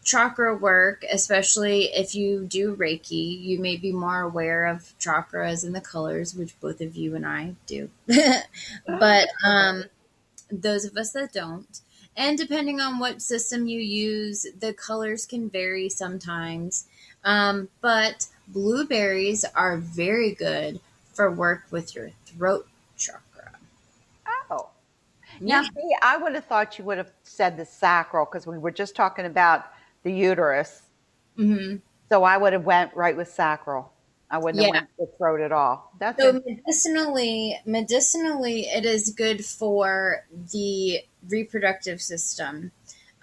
chakra 0.06 0.56
work, 0.56 1.04
especially 1.12 1.86
if 1.86 2.16
you 2.16 2.46
do 2.46 2.76
Reiki, 2.76 3.42
you 3.42 3.60
may 3.60 3.76
be 3.76 3.92
more 3.92 4.22
aware 4.22 4.66
of 4.66 4.94
chakras 5.00 5.66
and 5.66 5.76
the 5.76 5.82
colors, 5.82 6.36
which 6.36 6.58
both 6.62 6.80
of 6.80 6.96
you 6.96 7.16
and 7.16 7.26
I 7.26 7.56
do. 7.66 7.90
but 8.88 9.28
um, 9.46 9.86
those 10.52 10.86
of 10.86 10.96
us 10.96 11.12
that 11.14 11.34
don't, 11.34 11.82
and 12.16 12.38
depending 12.38 12.80
on 12.80 13.00
what 13.00 13.22
system 13.22 13.68
you 13.68 13.80
use, 13.80 14.46
the 14.60 14.74
colors 14.74 15.26
can 15.26 15.50
vary 15.50 15.90
sometimes. 15.90 16.86
Um, 17.26 17.68
but 17.82 18.28
blueberries 18.48 19.44
are 19.56 19.78
very 19.78 20.34
good 20.36 20.80
for 21.14 21.32
work 21.32 21.64
with 21.72 21.96
your 21.96 22.12
throat 22.28 22.68
chakra. 22.96 23.52
Oh. 24.52 24.70
Now, 25.42 25.62
yeah. 25.62 25.70
see, 25.70 25.96
I 26.04 26.18
would 26.18 26.36
have 26.36 26.46
thought 26.46 26.78
you 26.78 26.86
would 26.86 27.00
have 27.00 27.12
said 27.24 27.58
the 27.58 27.66
sacral 27.66 28.26
because 28.26 28.46
we 28.46 28.60
were 28.60 28.72
just 28.72 28.96
talking 28.96 29.26
about 29.26 29.66
the 30.06 30.14
uterus. 30.14 30.84
Mm-hmm. 31.38 31.78
So 32.08 32.24
I 32.24 32.38
would 32.38 32.54
have 32.54 32.64
went 32.64 32.96
right 32.96 33.18
with 33.18 33.28
sacral. 33.28 33.92
I 34.30 34.38
wouldn't 34.38 34.62
yeah. 34.62 34.68
have 34.68 34.74
went 34.76 34.90
with 34.98 35.18
throat 35.18 35.42
at 35.42 35.52
all. 35.52 35.92
That's 36.00 36.22
so 36.22 36.42
medicinally, 36.46 37.60
medicinally, 37.66 38.62
it 38.62 38.86
is 38.86 39.10
good 39.10 39.44
for 39.44 40.26
the 40.54 41.00
reproductive 41.28 42.02
system 42.02 42.72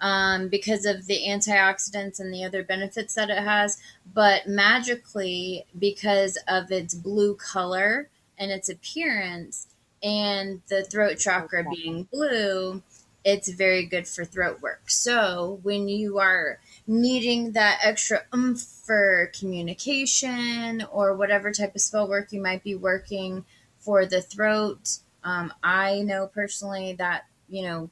um, 0.01 0.49
because 0.49 0.85
of 0.85 1.07
the 1.07 1.21
antioxidants 1.27 2.19
and 2.19 2.33
the 2.33 2.43
other 2.43 2.63
benefits 2.63 3.15
that 3.15 3.29
it 3.29 3.39
has. 3.39 3.77
But 4.13 4.47
magically, 4.47 5.65
because 5.79 6.37
of 6.47 6.71
its 6.71 6.93
blue 6.93 7.35
color 7.35 8.09
and 8.37 8.51
its 8.51 8.67
appearance, 8.67 9.67
and 10.03 10.61
the 10.67 10.83
throat 10.83 11.17
chakra 11.17 11.61
okay. 11.61 11.69
being 11.73 12.03
blue, 12.11 12.83
it's 13.23 13.47
very 13.47 13.85
good 13.85 14.07
for 14.07 14.25
throat 14.25 14.61
work. 14.61 14.89
So 14.89 15.59
when 15.63 15.87
you 15.87 16.19
are 16.19 16.59
needing 16.85 17.53
that 17.53 17.79
extra 17.83 18.23
oomph 18.35 18.61
for 18.61 19.31
communication 19.37 20.85
or 20.91 21.15
whatever 21.15 21.51
type 21.51 21.75
of 21.75 21.81
spell 21.81 22.07
work 22.07 22.31
you 22.31 22.41
might 22.41 22.63
be 22.63 22.75
working 22.75 23.45
for 23.79 24.05
the 24.05 24.21
throat. 24.21 24.97
Um, 25.23 25.53
I 25.63 26.01
know 26.01 26.27
personally 26.27 26.93
that, 26.93 27.25
you 27.47 27.63
know, 27.63 27.89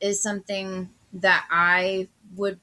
is 0.00 0.22
something 0.22 0.90
that 1.12 1.46
I 1.50 2.08
would 2.36 2.60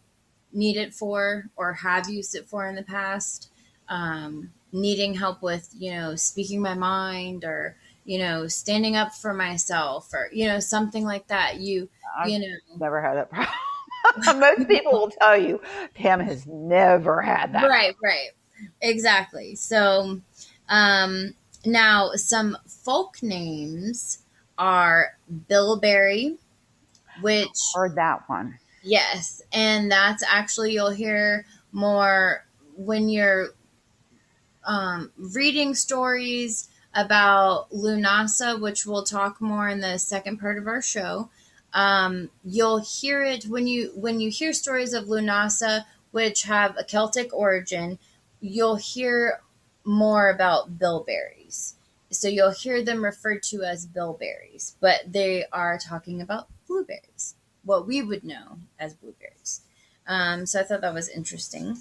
need 0.53 0.77
it 0.77 0.93
for 0.93 1.49
or 1.55 1.73
have 1.73 2.09
used 2.09 2.35
it 2.35 2.47
for 2.47 2.67
in 2.67 2.75
the 2.75 2.83
past. 2.83 3.49
Um, 3.89 4.51
needing 4.71 5.13
help 5.13 5.41
with, 5.41 5.69
you 5.77 5.91
know, 5.91 6.15
speaking 6.15 6.61
my 6.61 6.73
mind 6.73 7.43
or, 7.43 7.75
you 8.05 8.19
know, 8.19 8.47
standing 8.47 8.95
up 8.95 9.13
for 9.13 9.33
myself 9.33 10.13
or, 10.13 10.29
you 10.31 10.45
know, 10.45 10.59
something 10.59 11.03
like 11.03 11.27
that. 11.27 11.59
You, 11.59 11.89
I've 12.17 12.29
you 12.29 12.39
know, 12.39 12.55
never 12.77 13.01
had 13.01 13.15
that 13.15 13.29
problem. 13.29 13.53
Most 14.35 14.67
people 14.67 14.91
will 14.91 15.09
tell 15.09 15.37
you 15.37 15.61
Pam 15.93 16.19
has 16.19 16.45
never 16.47 17.21
had 17.21 17.53
that. 17.53 17.67
Right, 17.67 17.95
right. 18.01 18.29
Exactly. 18.81 19.55
So 19.55 20.21
um, 20.69 21.33
now 21.65 22.11
some 22.15 22.57
folk 22.67 23.21
names 23.21 24.19
are 24.57 25.17
Bilberry, 25.49 26.37
which 27.21 27.49
heard 27.75 27.95
that 27.95 28.27
one. 28.27 28.57
Yes, 28.83 29.41
and 29.51 29.91
that's 29.91 30.23
actually 30.27 30.73
you'll 30.73 30.91
hear 30.91 31.45
more 31.71 32.45
when 32.75 33.09
you're 33.09 33.49
um, 34.65 35.11
reading 35.17 35.75
stories 35.75 36.69
about 36.93 37.69
Lunasa, 37.71 38.59
which 38.59 38.85
we'll 38.85 39.03
talk 39.03 39.41
more 39.41 39.67
in 39.67 39.81
the 39.81 39.97
second 39.97 40.37
part 40.37 40.57
of 40.57 40.67
our 40.67 40.81
show. 40.81 41.29
Um, 41.73 42.29
you'll 42.43 42.79
hear 42.79 43.23
it 43.23 43.45
when 43.45 43.67
you 43.67 43.91
when 43.95 44.19
you 44.19 44.29
hear 44.29 44.53
stories 44.53 44.93
of 44.93 45.05
Lunasa, 45.05 45.85
which 46.11 46.43
have 46.43 46.75
a 46.77 46.83
Celtic 46.83 47.33
origin. 47.33 47.99
You'll 48.39 48.77
hear 48.77 49.41
more 49.83 50.29
about 50.29 50.77
bilberries. 50.77 51.75
So 52.09 52.27
you'll 52.27 52.51
hear 52.51 52.83
them 52.83 53.03
referred 53.03 53.43
to 53.43 53.63
as 53.63 53.85
bilberries, 53.85 54.75
but 54.79 55.01
they 55.11 55.45
are 55.51 55.77
talking 55.77 56.21
about 56.21 56.47
blueberries, 56.67 57.35
what 57.63 57.85
we 57.85 58.01
would 58.01 58.23
know 58.23 58.59
as 58.79 58.93
blueberries. 58.93 59.61
Um, 60.07 60.45
so 60.45 60.61
I 60.61 60.63
thought 60.63 60.81
that 60.81 60.93
was 60.93 61.09
interesting. 61.09 61.77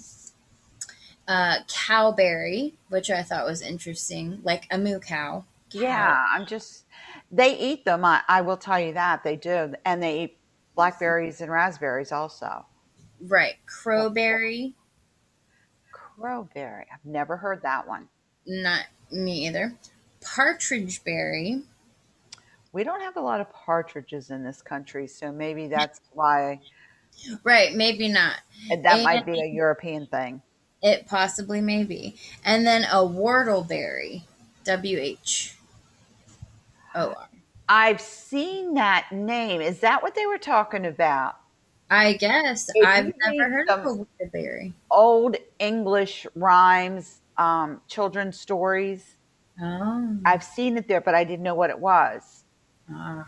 Uh, 1.27 1.59
cowberry, 1.67 2.73
which 2.89 3.09
I 3.09 3.23
thought 3.23 3.45
was 3.45 3.61
interesting, 3.61 4.39
like 4.43 4.67
a 4.69 4.77
moo 4.77 4.99
cow. 4.99 5.45
cow. 5.71 5.79
Yeah, 5.79 6.25
I'm 6.33 6.45
just 6.45 6.83
they 7.31 7.57
eat 7.57 7.85
them. 7.85 8.05
I, 8.05 8.21
I 8.27 8.41
will 8.41 8.57
tell 8.57 8.79
you 8.79 8.93
that 8.93 9.23
they 9.23 9.35
do, 9.35 9.73
and 9.85 10.01
they 10.01 10.23
eat 10.23 10.37
blackberries 10.75 11.41
and 11.41 11.51
raspberries 11.51 12.11
also. 12.11 12.65
Right, 13.19 13.55
crowberry. 13.67 14.73
Crowberry. 15.91 16.85
I've 16.93 17.05
never 17.05 17.37
heard 17.37 17.63
that 17.63 17.87
one. 17.87 18.07
Not 18.45 18.85
me 19.11 19.47
either. 19.47 19.75
Partridge 20.21 21.03
berry. 21.03 21.63
We 22.73 22.83
don't 22.83 23.01
have 23.01 23.17
a 23.17 23.21
lot 23.21 23.41
of 23.41 23.51
partridges 23.51 24.29
in 24.29 24.43
this 24.43 24.61
country, 24.61 25.07
so 25.07 25.31
maybe 25.31 25.67
that's 25.67 25.99
why. 26.13 26.59
Right, 27.43 27.73
maybe 27.73 28.07
not. 28.07 28.35
That 28.69 28.85
and 28.85 29.03
might 29.03 29.25
be 29.25 29.41
a 29.41 29.47
European 29.47 30.05
thing. 30.05 30.43
It 30.83 31.07
possibly 31.07 31.61
may 31.61 31.83
be. 31.83 32.15
And 32.45 32.67
then 32.67 32.83
a 32.83 32.97
whortleberry. 32.97 34.23
W 34.65 34.99
H 34.99 35.55
O 36.97 37.09
R. 37.09 37.29
I've 37.69 38.01
seen 38.01 38.75
that 38.75 39.11
name. 39.11 39.61
Is 39.61 39.79
that 39.81 40.01
what 40.01 40.15
they 40.15 40.25
were 40.25 40.37
talking 40.37 40.85
about? 40.85 41.35
I 41.89 42.13
guess 42.13 42.69
if 42.73 42.85
I've 42.85 43.13
never 43.25 43.49
heard 43.49 43.69
of 43.69 43.85
a 43.85 44.05
whortleberry. 44.25 44.73
Old 44.91 45.37
English 45.59 46.27
rhymes, 46.35 47.21
um, 47.37 47.81
children's 47.87 48.39
stories. 48.39 49.15
Oh. 49.61 50.17
I've 50.25 50.43
seen 50.43 50.77
it 50.77 50.87
there, 50.87 51.01
but 51.01 51.15
I 51.15 51.23
didn't 51.23 51.43
know 51.43 51.55
what 51.55 51.69
it 51.69 51.79
was. 51.79 52.43
Uh, 52.93 53.23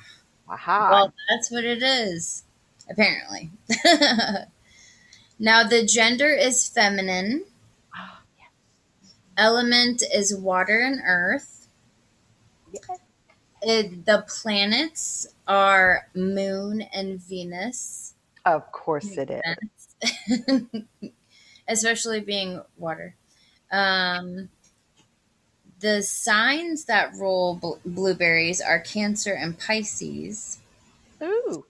Aha. 0.50 0.90
Well, 0.92 1.14
that's 1.30 1.52
what 1.52 1.64
it 1.64 1.84
is, 1.84 2.44
apparently. 2.90 3.52
now, 5.40 5.64
the 5.64 5.86
gender 5.86 6.30
is 6.30 6.68
feminine. 6.68 7.46
Oh, 7.96 8.18
yes. 8.38 9.14
Element 9.38 10.04
is 10.14 10.36
water 10.36 10.80
and 10.80 11.02
earth. 11.06 11.68
Yes. 12.74 13.00
It, 13.62 14.06
the 14.06 14.26
planets 14.28 15.28
are 15.48 16.08
Moon 16.14 16.82
and 16.82 17.22
Venus. 17.22 18.14
Of 18.46 18.72
course, 18.72 19.18
it 19.18 19.42
is. 20.02 20.84
Especially 21.68 22.22
being 22.22 22.62
water. 22.78 23.16
Um, 23.72 24.50
the 25.80 26.02
signs 26.02 26.86
that 26.86 27.14
rule 27.16 27.56
bl- 27.56 27.76
blueberries 27.86 28.62
are 28.62 28.80
Cancer 28.80 29.34
and 29.34 29.58
Pisces. 29.58 30.60
Ooh, 31.22 31.66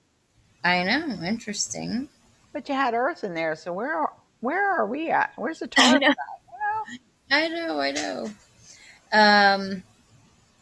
I 0.63 0.84
know, 0.84 1.19
interesting. 1.24 2.10
But 2.53 2.69
you 2.69 2.75
had 2.75 2.93
Earth 2.93 3.24
in 3.24 3.34
there, 3.34 3.55
so 3.55 3.74
where 3.74 3.96
are, 3.96 4.13
where 4.41 4.72
are 4.72 4.86
we 4.86 5.10
at? 5.10 5.34
Where's 5.36 5.60
the 5.60 5.67
Taurus? 5.67 6.15
I 7.31 7.48
know, 7.48 7.79
I 7.79 7.91
know. 7.91 8.29
Um, 9.12 9.84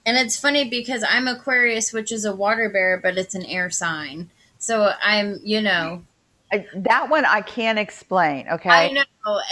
and 0.07 0.15
it's 0.15 0.39
funny 0.39 0.69
because 0.69 1.03
I'm 1.07 1.27
Aquarius, 1.27 1.91
which 1.91 2.13
is 2.13 2.23
a 2.23 2.33
water 2.33 2.69
bear, 2.69 2.97
but 2.97 3.17
it's 3.17 3.35
an 3.35 3.43
air 3.43 3.69
sign. 3.69 4.29
So 4.57 4.93
I'm, 5.03 5.41
you 5.43 5.59
know. 5.59 6.05
I, 6.49 6.65
that 6.75 7.09
one 7.09 7.25
I 7.25 7.41
can't 7.41 7.77
explain, 7.77 8.47
okay? 8.49 8.69
I 8.69 8.87
know. 8.87 9.03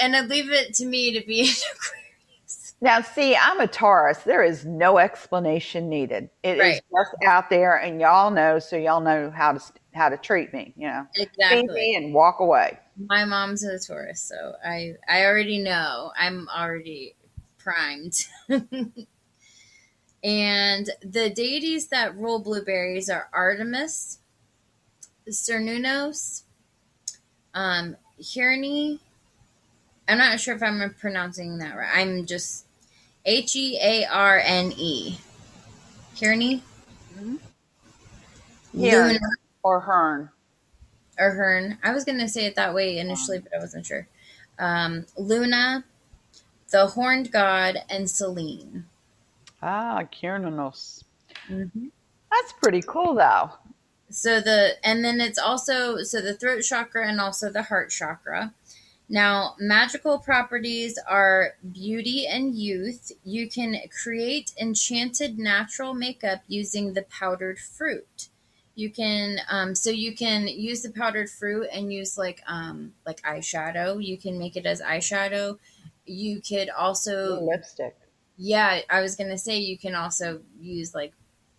And 0.01 0.15
I 0.15 0.21
leave 0.21 0.49
it 0.49 0.73
to 0.75 0.85
me 0.85 1.19
to 1.19 1.27
be 1.27 1.41
an 1.41 1.47
Aquarius. 1.47 2.75
Now, 2.79 3.01
see, 3.01 3.35
I'm 3.35 3.59
a 3.59 3.67
Taurus. 3.67 4.19
There 4.19 4.43
is 4.43 4.63
no 4.63 4.97
explanation 4.97 5.89
needed. 5.89 6.29
It 6.41 6.57
right. 6.57 6.75
is 6.75 6.81
just 6.89 7.23
out 7.25 7.49
there, 7.49 7.75
and 7.75 7.99
y'all 7.99 8.31
know, 8.31 8.57
so 8.59 8.77
y'all 8.77 9.01
know 9.01 9.31
how 9.31 9.51
to 9.51 9.59
how 9.93 10.07
to 10.07 10.15
treat 10.15 10.53
me. 10.53 10.73
You 10.77 10.87
know, 10.87 11.07
exactly, 11.15 11.67
me 11.67 11.95
and 11.97 12.13
walk 12.13 12.39
away. 12.39 12.79
My 12.97 13.25
mom's 13.25 13.63
a 13.63 13.77
Taurus, 13.77 14.21
so 14.21 14.53
I 14.63 14.93
I 15.09 15.25
already 15.25 15.57
know. 15.57 16.11
I'm 16.17 16.47
already 16.47 17.15
primed. 17.57 18.25
And 20.25 20.89
the 21.03 21.29
deities 21.29 21.89
that 21.89 22.17
rule 22.17 22.39
blueberries 22.39 23.11
are 23.11 23.29
Artemis, 23.31 24.17
Cernunnos, 25.29 26.41
um, 27.53 27.95
Hyrni. 28.19 28.99
I'm 30.07 30.17
not 30.17 30.39
sure 30.39 30.55
if 30.55 30.63
I'm 30.63 30.95
pronouncing 30.99 31.59
that 31.59 31.77
right. 31.77 31.91
I'm 31.93 32.25
just 32.25 32.65
H 33.23 33.55
E 33.55 33.77
A 33.79 34.05
R 34.05 34.41
N 34.43 34.73
E. 34.75 35.19
Hyrni? 36.15 36.61
Here 38.75 39.05
Luna 39.05 39.19
or 39.61 39.79
Hearn. 39.79 40.31
or 41.19 41.31
Hearn. 41.31 41.77
I 41.83 41.93
was 41.93 42.03
going 42.03 42.17
to 42.17 42.27
say 42.27 42.47
it 42.47 42.55
that 42.55 42.73
way 42.73 42.97
initially, 42.97 43.39
but 43.39 43.53
I 43.55 43.59
wasn't 43.59 43.85
sure. 43.85 44.07
Um, 44.57 45.05
Luna, 45.17 45.83
the 46.71 46.87
horned 46.87 47.31
god, 47.31 47.77
and 47.91 48.09
Selene. 48.09 48.85
Ah, 49.67 50.03
Cernunnos. 50.11 51.03
Mm-hmm. 51.49 51.87
That's 52.29 52.53
pretty 52.61 52.83
cool, 52.85 53.15
though. 53.15 53.49
So 54.11 54.39
the 54.39 54.73
and 54.83 55.03
then 55.03 55.19
it's 55.19 55.39
also 55.39 56.03
so 56.03 56.21
the 56.21 56.35
throat 56.35 56.61
chakra 56.61 57.07
and 57.07 57.19
also 57.19 57.49
the 57.49 57.63
heart 57.63 57.89
chakra. 57.89 58.53
Now, 59.09 59.55
magical 59.59 60.19
properties 60.19 60.99
are 61.07 61.55
beauty 61.71 62.27
and 62.27 62.53
youth. 62.55 63.11
You 63.23 63.49
can 63.49 63.75
create 64.03 64.53
enchanted 64.61 65.39
natural 65.39 65.95
makeup 65.95 66.43
using 66.47 66.93
the 66.93 67.01
powdered 67.03 67.57
fruit. 67.57 68.29
You 68.75 68.91
can 68.91 69.39
um, 69.49 69.73
so 69.73 69.89
you 69.89 70.15
can 70.15 70.47
use 70.47 70.83
the 70.83 70.91
powdered 70.91 71.31
fruit 71.31 71.69
and 71.73 71.91
use 71.91 72.19
like 72.19 72.43
um, 72.47 72.93
like 73.07 73.19
eyeshadow. 73.23 74.03
You 74.03 74.19
can 74.19 74.37
make 74.37 74.55
it 74.55 74.67
as 74.67 74.79
eyeshadow. 74.79 75.57
You 76.05 76.39
could 76.39 76.69
also 76.69 77.41
lipstick. 77.41 77.95
Yeah, 78.37 78.81
I 78.89 79.01
was 79.01 79.15
gonna 79.15 79.37
say 79.37 79.57
you 79.57 79.77
can 79.77 79.95
also 79.95 80.41
use 80.59 80.93
like 80.93 81.13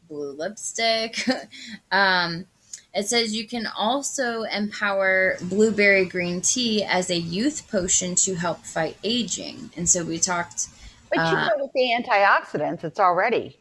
blue 0.08 0.32
lipstick. 0.32 1.24
um, 1.92 2.46
it 2.94 3.06
says 3.06 3.34
you 3.36 3.46
can 3.46 3.66
also 3.76 4.42
empower 4.44 5.36
blueberry 5.42 6.06
green 6.06 6.40
tea 6.40 6.82
as 6.82 7.10
a 7.10 7.16
youth 7.18 7.70
potion 7.70 8.14
to 8.16 8.34
help 8.36 8.64
fight 8.64 8.96
aging. 9.04 9.70
And 9.76 9.88
so 9.88 10.02
we 10.04 10.18
talked 10.18 10.68
But 11.10 11.18
you 11.18 11.22
Uh, 11.36 11.46
know, 11.48 11.52
with 11.64 11.72
the 11.74 11.90
antioxidants, 12.02 12.82
it's 12.84 12.98
already 12.98 13.58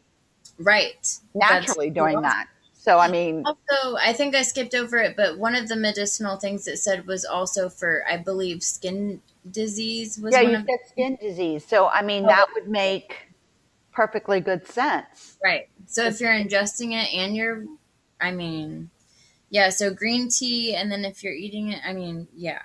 right 0.58 1.06
naturally 1.34 1.90
That's- 1.90 2.12
doing 2.12 2.22
that. 2.22 2.48
So, 2.72 2.98
I 3.00 3.08
mean, 3.08 3.42
Also, 3.44 3.96
I 3.96 4.12
think 4.12 4.34
I 4.36 4.42
skipped 4.42 4.74
over 4.74 4.98
it, 4.98 5.16
but 5.16 5.38
one 5.38 5.56
of 5.56 5.68
the 5.68 5.74
medicinal 5.76 6.36
things 6.36 6.68
it 6.68 6.78
said 6.78 7.04
was 7.06 7.24
also 7.24 7.68
for, 7.68 8.04
I 8.08 8.16
believe, 8.16 8.62
skin 8.62 9.20
disease 9.50 10.18
was 10.18 10.34
yeah, 10.34 10.42
one 10.42 10.50
you 10.52 10.56
of 10.58 10.66
get 10.66 10.88
skin 10.88 11.16
disease. 11.20 11.64
So, 11.66 11.88
I 11.88 12.02
mean, 12.02 12.24
Oh. 12.24 12.28
that 12.28 12.46
would 12.54 12.68
make 12.68 13.28
perfectly 13.92 14.40
good 14.40 14.66
sense. 14.66 15.38
Right. 15.42 15.68
So 15.86 16.04
if 16.04 16.20
you're 16.20 16.32
ingesting 16.32 16.92
it 16.92 17.12
and 17.14 17.34
you're, 17.36 17.64
I 18.20 18.30
mean, 18.32 18.90
yeah, 19.50 19.70
so 19.70 19.92
green 19.92 20.28
tea, 20.28 20.74
and 20.74 20.90
then 20.90 21.04
if 21.04 21.22
you're 21.22 21.32
eating 21.32 21.70
it, 21.72 21.80
I 21.86 21.92
mean, 21.92 22.28
yeah. 22.34 22.60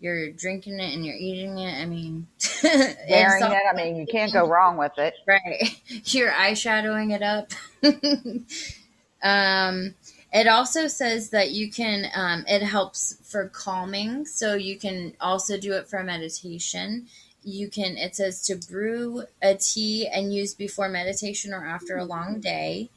You're 0.00 0.32
drinking 0.32 0.80
it 0.80 0.92
and 0.94 1.06
you're 1.06 1.16
eating 1.16 1.56
it. 1.56 1.80
I 1.80 1.86
mean, 1.86 2.26
Wearing 2.62 3.42
it, 3.44 3.62
I 3.70 3.74
mean, 3.74 3.96
you 3.96 4.06
can't 4.06 4.32
go 4.32 4.46
wrong 4.46 4.76
with 4.76 4.98
it. 4.98 5.14
Right. 5.26 5.80
You're 6.12 6.30
eyeshadowing 6.30 7.14
it 7.14 7.22
up. 7.22 7.52
um, 9.22 9.94
it 10.34 10.48
also 10.48 10.88
says 10.88 11.30
that 11.30 11.52
you 11.52 11.70
can, 11.70 12.10
um, 12.12 12.44
it 12.48 12.60
helps 12.60 13.16
for 13.22 13.48
calming. 13.48 14.26
So 14.26 14.56
you 14.56 14.76
can 14.76 15.14
also 15.20 15.56
do 15.56 15.74
it 15.74 15.86
for 15.86 16.02
meditation. 16.02 17.06
You 17.44 17.68
can, 17.68 17.96
it 17.96 18.16
says 18.16 18.44
to 18.46 18.56
brew 18.56 19.26
a 19.40 19.54
tea 19.54 20.08
and 20.08 20.34
use 20.34 20.52
before 20.52 20.88
meditation 20.88 21.54
or 21.54 21.64
after 21.64 21.96
a 21.96 22.04
long 22.04 22.40
day. 22.40 22.90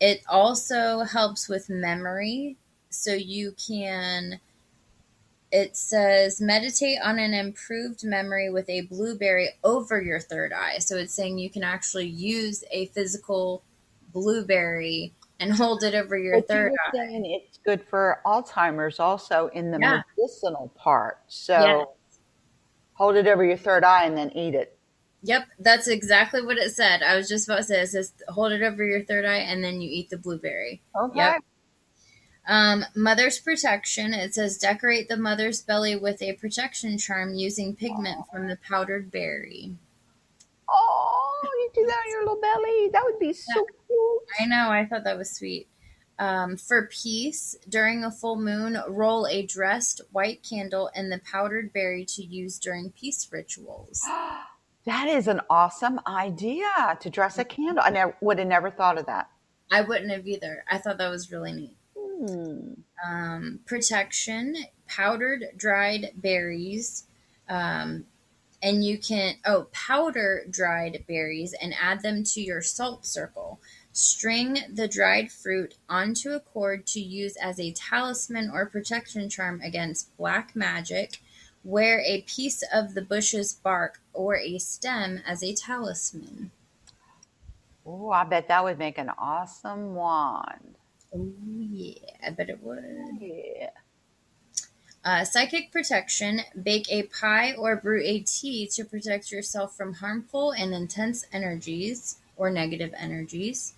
It 0.00 0.22
also 0.26 1.00
helps 1.00 1.46
with 1.46 1.68
memory. 1.68 2.56
So 2.88 3.12
you 3.12 3.54
can, 3.68 4.40
it 5.50 5.76
says 5.76 6.40
meditate 6.40 7.00
on 7.04 7.18
an 7.18 7.34
improved 7.34 8.02
memory 8.02 8.48
with 8.48 8.70
a 8.70 8.86
blueberry 8.86 9.50
over 9.62 10.00
your 10.00 10.20
third 10.20 10.54
eye. 10.54 10.78
So 10.78 10.96
it's 10.96 11.12
saying 11.12 11.36
you 11.36 11.50
can 11.50 11.64
actually 11.64 12.08
use 12.08 12.64
a 12.70 12.86
physical 12.86 13.62
blueberry 14.14 15.12
and 15.42 15.52
hold 15.52 15.82
it 15.82 15.94
over 15.94 16.16
your 16.16 16.36
But 16.36 16.42
you 16.42 16.46
third 16.48 16.72
were 16.72 17.00
eye. 17.00 17.20
it's 17.46 17.58
good 17.58 17.82
for 17.82 18.20
Alzheimer's 18.24 19.00
also 19.00 19.48
in 19.48 19.70
the 19.70 19.78
Yeah. 19.80 20.02
medicinal 20.16 20.72
part. 20.76 21.18
So, 21.28 21.54
Yes. 21.58 21.86
hold 22.94 23.16
it 23.16 23.26
over 23.26 23.44
your 23.44 23.56
third 23.56 23.84
eye 23.84 24.04
and 24.04 24.16
then 24.16 24.30
eat 24.36 24.54
it. 24.54 24.78
Yep, 25.24 25.46
that's 25.58 25.86
exactly 25.88 26.44
what 26.44 26.58
it 26.58 26.70
said. 26.72 27.02
I 27.02 27.16
was 27.16 27.28
just 27.28 27.46
about 27.48 27.58
to 27.58 27.62
say 27.64 27.80
it 27.82 27.88
says 27.88 28.12
hold 28.28 28.52
it 28.52 28.62
over 28.62 28.84
your 28.84 29.04
third 29.04 29.24
eye 29.24 29.36
and 29.38 29.62
then 29.62 29.80
you 29.80 29.88
eat 29.90 30.10
the 30.10 30.18
blueberry. 30.18 30.82
Okay. 30.96 31.18
Yep. 31.18 31.42
Um, 32.48 32.84
mother's 32.96 33.38
protection. 33.38 34.14
It 34.14 34.34
says 34.34 34.58
decorate 34.58 35.08
the 35.08 35.16
mother's 35.16 35.62
belly 35.62 35.94
with 35.94 36.20
a 36.22 36.32
protection 36.34 36.98
charm 36.98 37.34
using 37.34 37.76
pigment 37.76 38.24
from 38.32 38.48
the 38.48 38.56
powdered 38.68 39.12
berry. 39.12 39.76
Oh, 40.72 41.40
you 41.42 41.70
do 41.74 41.86
that 41.86 41.96
on 42.04 42.10
your 42.10 42.20
little 42.20 42.40
belly. 42.40 42.88
That 42.92 43.02
would 43.04 43.18
be 43.18 43.32
so 43.32 43.66
cute. 43.86 44.22
I 44.40 44.46
know. 44.46 44.70
I 44.70 44.86
thought 44.86 45.04
that 45.04 45.18
was 45.18 45.30
sweet. 45.30 45.68
Um, 46.18 46.56
for 46.56 46.88
peace, 46.88 47.56
during 47.68 48.04
a 48.04 48.10
full 48.10 48.36
moon, 48.36 48.78
roll 48.88 49.26
a 49.26 49.44
dressed 49.44 50.00
white 50.12 50.42
candle 50.48 50.90
in 50.94 51.10
the 51.10 51.20
powdered 51.30 51.72
berry 51.72 52.04
to 52.06 52.22
use 52.22 52.58
during 52.58 52.90
peace 52.90 53.28
rituals. 53.30 54.02
That 54.84 55.06
is 55.06 55.28
an 55.28 55.40
awesome 55.48 56.00
idea 56.08 56.98
to 56.98 57.08
dress 57.08 57.38
a 57.38 57.44
candle. 57.44 57.84
I 57.86 57.90
never, 57.90 58.16
would 58.20 58.40
have 58.40 58.48
never 58.48 58.68
thought 58.68 58.98
of 58.98 59.06
that. 59.06 59.30
I 59.70 59.82
wouldn't 59.82 60.10
have 60.10 60.26
either. 60.26 60.64
I 60.68 60.78
thought 60.78 60.98
that 60.98 61.08
was 61.08 61.30
really 61.30 61.52
neat. 61.52 61.76
Hmm. 61.96 62.72
Um, 63.06 63.60
protection, 63.64 64.56
powdered 64.88 65.44
dried 65.56 66.10
berries. 66.16 67.04
Um, 67.48 68.06
and 68.62 68.84
you 68.84 68.96
can, 68.96 69.34
oh, 69.44 69.66
powder 69.72 70.44
dried 70.48 71.04
berries 71.08 71.54
and 71.60 71.74
add 71.80 72.02
them 72.02 72.22
to 72.22 72.40
your 72.40 72.62
salt 72.62 73.04
circle. 73.04 73.60
String 73.92 74.58
the 74.72 74.88
dried 74.88 75.30
fruit 75.32 75.74
onto 75.88 76.30
a 76.30 76.40
cord 76.40 76.86
to 76.86 77.00
use 77.00 77.36
as 77.36 77.58
a 77.58 77.72
talisman 77.72 78.50
or 78.50 78.64
protection 78.66 79.28
charm 79.28 79.60
against 79.62 80.16
black 80.16 80.54
magic. 80.54 81.20
Wear 81.64 82.00
a 82.00 82.22
piece 82.22 82.62
of 82.72 82.94
the 82.94 83.02
bush's 83.02 83.52
bark 83.52 84.00
or 84.12 84.36
a 84.36 84.58
stem 84.58 85.22
as 85.26 85.42
a 85.42 85.54
talisman. 85.54 86.52
Oh, 87.84 88.10
I 88.10 88.24
bet 88.24 88.48
that 88.48 88.64
would 88.64 88.78
make 88.78 88.98
an 88.98 89.10
awesome 89.18 89.94
wand. 89.94 90.76
Oh, 91.14 91.32
yeah, 91.44 91.98
I 92.24 92.30
bet 92.30 92.48
it 92.48 92.62
would. 92.62 93.18
Yeah. 93.20 93.70
Uh, 95.04 95.24
psychic 95.24 95.72
protection. 95.72 96.42
Bake 96.60 96.90
a 96.90 97.04
pie 97.04 97.54
or 97.54 97.76
brew 97.76 98.02
a 98.04 98.20
tea 98.20 98.66
to 98.68 98.84
protect 98.84 99.32
yourself 99.32 99.76
from 99.76 99.94
harmful 99.94 100.52
and 100.52 100.72
intense 100.72 101.26
energies 101.32 102.18
or 102.36 102.50
negative 102.50 102.94
energies. 102.96 103.74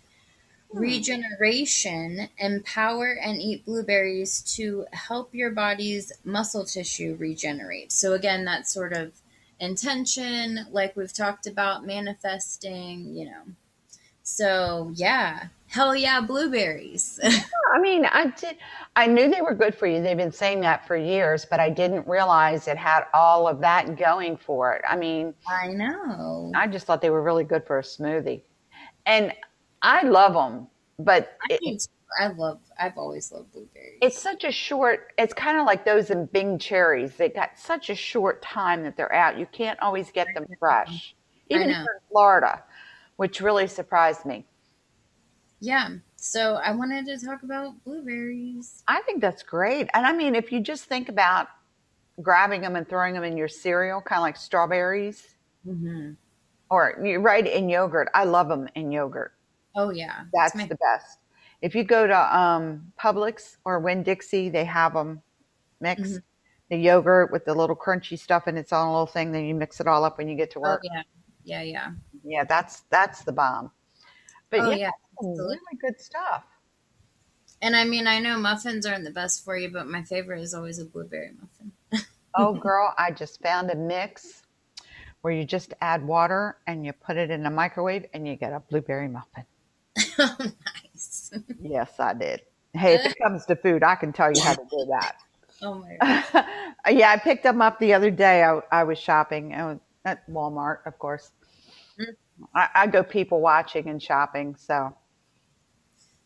Hmm. 0.73 0.79
Regeneration. 0.79 2.29
Empower 2.39 3.13
and 3.13 3.41
eat 3.41 3.65
blueberries 3.65 4.43
to 4.57 4.87
help 4.93 5.35
your 5.35 5.51
body's 5.51 6.13
muscle 6.25 6.65
tissue 6.65 7.17
regenerate. 7.19 7.91
So, 7.91 8.13
again, 8.13 8.45
that's 8.45 8.73
sort 8.73 8.93
of 8.93 9.13
intention, 9.61 10.67
like 10.71 10.95
we've 10.97 11.13
talked 11.13 11.47
about, 11.47 11.87
manifesting, 11.87 13.15
you 13.17 13.25
know. 13.27 13.43
So, 14.23 14.93
yeah. 14.95 15.49
Hell 15.69 15.95
yeah, 15.95 16.21
blueberries. 16.21 17.19
I 17.75 17.81
mean, 17.81 18.05
I 18.05 18.27
did. 18.27 18.57
I 18.97 19.07
knew 19.07 19.29
they 19.29 19.43
were 19.43 19.55
good 19.55 19.75
for 19.75 19.87
you. 19.87 20.01
They've 20.01 20.17
been 20.17 20.31
saying 20.31 20.61
that 20.61 20.87
for 20.87 20.97
years, 20.97 21.45
but 21.45 21.59
I 21.59 21.69
didn't 21.69 22.07
realize 22.07 22.69
it 22.69 22.77
had 22.77 23.05
all 23.13 23.49
of 23.49 23.61
that 23.61 23.97
going 23.97 24.37
for 24.37 24.73
it. 24.75 24.83
I 24.89 24.97
mean, 24.97 25.35
I 25.49 25.69
know. 25.69 26.53
I 26.55 26.69
just 26.69 26.87
thought 26.87 27.01
they 27.03 27.11
were 27.11 27.23
really 27.23 27.45
good 27.45 27.67
for 27.67 27.79
a 27.79 27.83
smoothie, 27.83 28.43
and 29.07 29.33
I 29.83 30.03
love 30.03 30.35
them. 30.35 30.69
But 30.99 31.37
I 31.51 31.59
it. 31.61 31.89
I 32.21 32.29
love. 32.29 32.61
I've 32.79 32.97
always 32.97 33.33
loved 33.33 33.51
blueberries. 33.53 33.99
it's 34.01 34.17
such 34.19 34.45
a 34.45 34.53
short. 34.53 35.13
It's 35.19 35.35
kind 35.35 35.59
of 35.59 35.67
like 35.67 35.85
those 35.85 36.11
in 36.11 36.27
Bing 36.27 36.59
cherries. 36.59 37.17
They 37.17 37.29
got 37.29 37.59
such 37.59 37.91
a 37.91 37.97
short 37.97 38.43
time 38.43 38.85
that 38.85 38.97
they're 38.97 39.13
out. 39.13 39.37
You 39.37 39.47
can't 39.47 39.81
always 39.81 40.13
get 40.13 40.29
them 40.35 40.47
fresh, 40.61 41.17
even 41.51 41.71
in 41.71 41.85
Florida, 42.11 42.63
which 43.17 43.41
really 43.41 43.67
surprised 43.67 44.25
me. 44.25 44.47
yeah. 45.61 45.89
So 46.27 46.55
I 46.55 46.73
wanted 46.73 47.05
to 47.05 47.19
talk 47.23 47.43
about 47.43 47.75
blueberries. 47.85 48.83
I 48.89 49.03
think 49.03 49.21
that's 49.21 49.43
great. 49.43 49.91
And 49.93 50.07
I 50.07 50.13
mean, 50.15 50.35
if 50.35 50.51
you 50.51 50.61
just 50.61 50.85
think 50.85 51.11
about 51.11 51.49
grabbing 52.23 52.63
them 52.63 52.77
and 52.77 52.89
throwing 52.89 53.13
them 53.13 53.25
in 53.25 53.37
your 53.37 53.47
cereal, 53.47 54.01
kind 54.01 54.19
of 54.21 54.23
like 54.23 54.39
strawberries, 54.39 55.35
Mm-hmm. 55.67 56.13
or 56.71 56.99
right 57.21 57.47
in 57.47 57.69
yogurt. 57.71 58.09
I 58.15 58.25
love 58.25 58.49
them 58.49 58.69
in 58.75 58.91
yogurt. 58.93 59.33
Oh 59.77 59.91
yeah, 59.91 60.25
That's 60.33 60.55
my- 60.55 60.67
the 60.67 60.77
best. 60.77 61.19
If 61.61 61.75
you 61.75 61.85
go 61.85 62.07
to 62.07 62.39
um, 62.39 62.91
Publix 63.01 63.57
or 63.67 63.79
Winn 63.81 64.03
Dixie, 64.03 64.49
they 64.51 64.65
have 64.65 64.93
them 64.95 65.21
mixed. 65.81 66.15
Mhm. 66.17 66.23
The 66.71 66.77
yogurt 66.79 67.33
with 67.33 67.45
the 67.45 67.55
little 67.55 67.77
crunchy 67.77 68.19
stuff, 68.19 68.47
and 68.47 68.57
it's 68.59 68.73
on 68.73 68.89
a 68.89 68.91
little 68.91 69.07
thing. 69.07 69.31
Then 69.33 69.45
you 69.45 69.55
mix 69.55 69.79
it 69.81 69.87
all 69.87 70.05
up 70.05 70.17
when 70.19 70.29
you 70.29 70.37
get 70.37 70.51
to 70.53 70.59
oh 70.59 70.63
work. 70.63 70.81
yeah. 70.85 71.03
yeah, 71.45 71.63
yeah. 71.63 71.91
Yeah, 72.25 72.45
that's 72.45 72.81
that's 72.91 73.25
the 73.25 73.33
bomb. 73.33 73.71
But 74.51 74.61
Oh 74.61 74.71
yeah, 74.71 74.77
yeah. 74.77 74.91
Really 75.23 75.59
good 75.81 76.01
stuff. 76.01 76.45
And 77.63 77.75
I 77.75 77.85
mean, 77.85 78.07
I 78.07 78.19
know 78.19 78.39
muffins 78.39 78.85
aren't 78.85 79.05
the 79.05 79.11
best 79.11 79.45
for 79.45 79.57
you, 79.57 79.71
but 79.71 79.87
my 79.87 80.03
favorite 80.03 80.41
is 80.41 80.55
always 80.55 80.79
a 80.79 80.85
blueberry 80.85 81.31
muffin. 81.41 81.73
Oh, 82.37 82.53
girl, 82.53 82.93
I 82.99 83.13
just 83.13 83.41
found 83.43 83.71
a 83.71 83.77
mix 83.77 84.43
where 85.21 85.33
you 85.33 85.45
just 85.45 85.73
add 85.81 86.05
water 86.05 86.57
and 86.67 86.85
you 86.85 86.93
put 86.93 87.17
it 87.17 87.31
in 87.31 87.47
a 87.47 87.51
microwave 87.51 88.07
and 88.13 88.27
you 88.27 88.35
get 88.35 88.53
a 88.53 88.59
blueberry 88.59 89.07
muffin. 89.07 89.45
oh, 90.19 90.37
nice. 90.41 91.33
Yes, 91.63 92.01
I 92.01 92.13
did. 92.13 92.43
Hey, 92.73 92.95
if 92.95 93.07
it 93.07 93.17
comes 93.23 93.47
to 93.47 93.55
food, 93.55 93.85
I 93.85 93.95
can 93.95 94.13
tell 94.13 94.33
you 94.33 94.41
how 94.41 94.55
to 94.55 94.65
do 94.69 94.87
that. 94.91 95.17
Oh 95.63 95.75
my 95.75 95.97
god. 96.03 96.45
yeah, 96.91 97.13
I 97.13 97.17
picked 97.17 97.45
them 97.45 97.63
up 97.63 97.79
the 97.79 97.95
other 97.95 98.11
day. 98.11 98.43
I, 98.43 98.61
I 98.73 98.83
was 98.83 98.99
shopping 98.99 99.55
uh, 99.55 99.79
at 100.05 100.29
Walmart, 100.29 100.85
of 100.85 100.99
course. 100.99 101.31
Mm. 101.99 102.17
I, 102.55 102.69
I 102.75 102.87
go 102.89 103.05
people 103.05 103.41
watching 103.41 103.89
and 103.89 104.03
shopping. 104.03 104.57
So, 104.57 104.95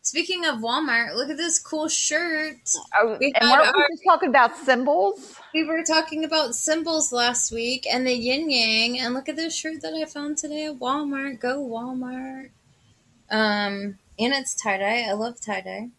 Speaking 0.09 0.43
of 0.43 0.55
Walmart, 0.55 1.13
look 1.13 1.29
at 1.29 1.37
this 1.37 1.59
cool 1.59 1.87
shirt. 1.87 2.57
oh, 2.99 3.15
We 3.19 3.31
and 3.39 3.47
weren't 3.47 3.75
we 3.75 3.83
just 3.91 4.03
talking 4.07 4.29
about 4.29 4.57
symbols? 4.57 5.35
We 5.53 5.63
were 5.65 5.83
talking 5.83 6.23
about 6.23 6.55
symbols 6.55 7.11
last 7.13 7.51
week 7.51 7.85
and 7.87 8.07
the 8.07 8.13
yin 8.15 8.49
yang, 8.49 8.99
and 8.99 9.13
look 9.13 9.29
at 9.29 9.35
this 9.35 9.55
shirt 9.55 9.83
that 9.83 9.93
I 9.93 10.05
found 10.05 10.39
today 10.39 10.65
at 10.65 10.79
Walmart. 10.79 11.39
Go 11.39 11.59
Walmart. 11.63 12.49
Um, 13.29 13.99
and 14.17 14.33
it's 14.33 14.55
tie 14.55 14.79
dye. 14.79 15.05
I 15.07 15.13
love 15.13 15.39
tie 15.39 15.61
dye. 15.61 15.89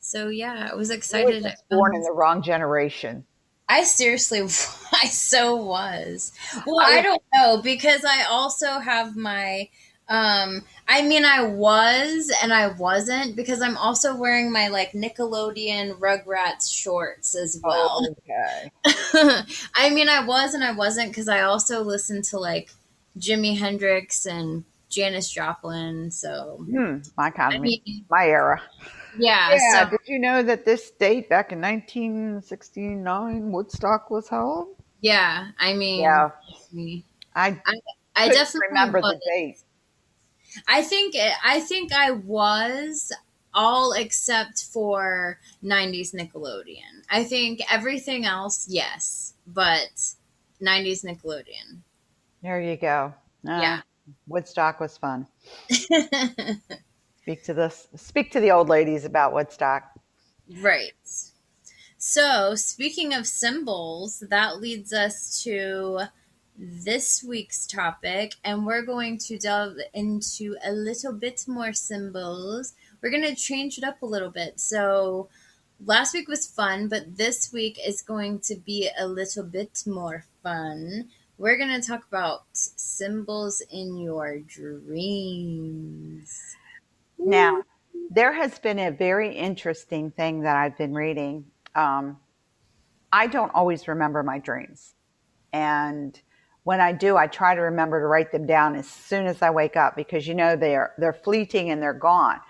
So 0.00 0.28
yeah, 0.28 0.68
I 0.70 0.74
was 0.74 0.90
I 0.90 0.92
was 0.94 0.98
excited. 0.98 1.42
just 1.42 1.66
born 1.70 1.94
in 1.96 2.02
the 2.02 2.12
wrong 2.12 2.42
generation. 2.42 3.24
I 3.66 3.84
seriously, 3.84 4.40
I 4.92 5.06
so 5.06 5.56
was. 5.56 6.32
Well, 6.66 6.80
I- 6.80 6.98
I 6.98 7.00
don't 7.02 7.22
know 7.34 7.62
because 7.62 8.04
I 8.04 8.24
also 8.24 8.78
have 8.78 9.16
my. 9.16 9.70
Um, 10.08 10.64
I 10.88 11.02
mean, 11.02 11.24
I 11.24 11.42
was 11.42 12.30
and 12.42 12.52
I 12.52 12.68
wasn't 12.68 13.36
because 13.36 13.62
I'm 13.62 13.76
also 13.76 14.14
wearing 14.16 14.52
my 14.52 14.68
like 14.68 14.92
Nickelodeon 14.92 15.98
Rugrats 15.98 16.70
shorts 16.72 17.34
as 17.34 17.60
well. 17.62 18.06
Okay. 18.10 18.70
I 19.74 19.90
mean, 19.90 20.08
I 20.08 20.24
was 20.24 20.54
and 20.54 20.64
I 20.64 20.72
wasn't 20.72 21.10
because 21.10 21.28
I 21.28 21.42
also 21.42 21.82
listened 21.82 22.24
to 22.24 22.38
like 22.38 22.70
Jimi 23.18 23.56
Hendrix 23.58 24.26
and 24.26 24.64
Janis 24.90 25.30
Joplin. 25.30 26.10
So, 26.10 26.66
Hmm, 26.68 26.98
my 27.16 27.30
kind 27.30 27.54
I 27.54 27.58
mean, 27.58 28.04
my 28.10 28.26
era. 28.26 28.60
yeah. 29.16 29.56
Yeah. 29.56 29.84
so, 29.84 29.90
Did 29.90 30.00
you 30.06 30.18
know 30.18 30.42
that 30.42 30.64
this 30.64 30.90
date 30.90 31.28
back 31.28 31.52
in 31.52 31.60
1969 31.60 33.52
Woodstock 33.52 34.10
was 34.10 34.28
held? 34.28 34.68
yeah. 35.00 35.50
I 35.58 35.74
mean, 35.74 36.02
Yeah. 36.02 36.30
me. 36.72 37.04
I 37.34 37.58
I 38.14 38.28
couldn't 38.28 38.34
definitely 38.34 38.68
remember 38.70 39.00
the 39.02 39.20
date. 39.24 39.61
I 40.68 40.82
think 40.82 41.14
I 41.44 41.60
think 41.60 41.92
I 41.92 42.10
was 42.10 43.12
all 43.54 43.92
except 43.92 44.64
for 44.64 45.38
90s 45.62 46.14
Nickelodeon. 46.14 47.04
I 47.10 47.24
think 47.24 47.60
everything 47.70 48.24
else, 48.24 48.66
yes, 48.68 49.34
but 49.46 49.90
90s 50.60 51.04
Nickelodeon. 51.04 51.80
There 52.42 52.60
you 52.60 52.76
go. 52.76 53.12
Uh, 53.46 53.60
Yeah. 53.60 53.80
Woodstock 54.26 54.80
was 54.80 54.96
fun. 54.98 55.26
Speak 57.22 57.44
to 57.44 57.54
this. 57.54 57.86
Speak 57.96 58.32
to 58.32 58.40
the 58.40 58.50
old 58.50 58.68
ladies 58.68 59.04
about 59.04 59.32
Woodstock. 59.32 59.84
right. 60.60 60.92
So, 61.98 62.56
speaking 62.56 63.14
of 63.14 63.28
symbols, 63.28 64.24
that 64.28 64.60
leads 64.60 64.92
us 64.92 65.40
to 65.44 66.00
this 66.56 67.24
week's 67.24 67.66
topic, 67.66 68.34
and 68.44 68.66
we're 68.66 68.82
going 68.82 69.18
to 69.18 69.38
delve 69.38 69.76
into 69.94 70.56
a 70.64 70.72
little 70.72 71.12
bit 71.12 71.44
more 71.48 71.72
symbols. 71.72 72.74
We're 73.00 73.10
going 73.10 73.26
to 73.26 73.34
change 73.34 73.78
it 73.78 73.84
up 73.84 74.02
a 74.02 74.06
little 74.06 74.30
bit. 74.30 74.60
So, 74.60 75.28
last 75.84 76.14
week 76.14 76.28
was 76.28 76.46
fun, 76.46 76.88
but 76.88 77.16
this 77.16 77.52
week 77.52 77.78
is 77.84 78.02
going 78.02 78.40
to 78.40 78.56
be 78.56 78.90
a 78.98 79.06
little 79.06 79.44
bit 79.44 79.82
more 79.86 80.26
fun. 80.42 81.08
We're 81.38 81.56
going 81.56 81.80
to 81.80 81.86
talk 81.86 82.06
about 82.06 82.42
symbols 82.52 83.62
in 83.70 83.96
your 83.96 84.38
dreams. 84.38 84.96
Now, 87.18 87.62
there 88.10 88.32
has 88.32 88.58
been 88.58 88.78
a 88.78 88.90
very 88.90 89.34
interesting 89.34 90.10
thing 90.10 90.42
that 90.42 90.56
I've 90.56 90.76
been 90.76 90.94
reading. 90.94 91.46
Um, 91.74 92.18
I 93.12 93.26
don't 93.26 93.52
always 93.54 93.88
remember 93.88 94.22
my 94.22 94.38
dreams. 94.38 94.94
And 95.52 96.20
when 96.64 96.80
I 96.80 96.92
do, 96.92 97.16
I 97.16 97.26
try 97.26 97.54
to 97.54 97.60
remember 97.60 98.00
to 98.00 98.06
write 98.06 98.30
them 98.30 98.46
down 98.46 98.76
as 98.76 98.88
soon 98.88 99.26
as 99.26 99.42
I 99.42 99.50
wake 99.50 99.76
up 99.76 99.96
because 99.96 100.26
you 100.26 100.34
know 100.34 100.56
they're 100.56 100.94
they're 100.98 101.12
fleeting 101.12 101.70
and 101.70 101.82
they're 101.82 101.92
gone. 101.92 102.40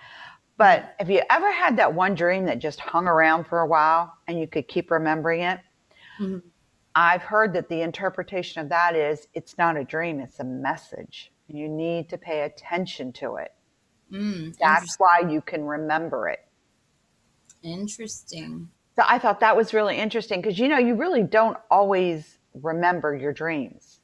But 0.57 0.95
have 0.99 1.09
you 1.09 1.21
ever 1.29 1.51
had 1.51 1.77
that 1.77 1.93
one 1.93 2.13
dream 2.13 2.45
that 2.45 2.59
just 2.59 2.79
hung 2.79 3.07
around 3.07 3.45
for 3.45 3.59
a 3.59 3.67
while 3.67 4.13
and 4.27 4.39
you 4.39 4.47
could 4.47 4.67
keep 4.67 4.91
remembering 4.91 5.41
it? 5.41 5.59
Mhm. 6.19 6.43
I've 6.95 7.23
heard 7.23 7.53
that 7.53 7.69
the 7.69 7.81
interpretation 7.81 8.61
of 8.61 8.69
that 8.69 8.95
is 8.95 9.27
it's 9.33 9.57
not 9.57 9.77
a 9.77 9.83
dream, 9.83 10.19
it's 10.19 10.39
a 10.39 10.43
message. 10.43 11.31
You 11.47 11.67
need 11.67 12.09
to 12.09 12.17
pay 12.17 12.41
attention 12.41 13.11
to 13.13 13.37
it. 13.37 13.51
Mm, 14.11 14.55
That's 14.59 14.95
why 14.99 15.21
you 15.27 15.41
can 15.41 15.65
remember 15.65 16.29
it. 16.29 16.39
interesting. 17.63 18.69
So 18.95 19.03
I 19.07 19.17
thought 19.17 19.39
that 19.39 19.57
was 19.57 19.73
really 19.73 19.97
interesting 19.97 20.39
because 20.41 20.59
you 20.59 20.67
know 20.67 20.77
you 20.77 20.95
really 20.95 21.23
don't 21.23 21.57
always 21.71 22.37
remember 22.53 23.15
your 23.15 23.33
dreams. 23.33 24.01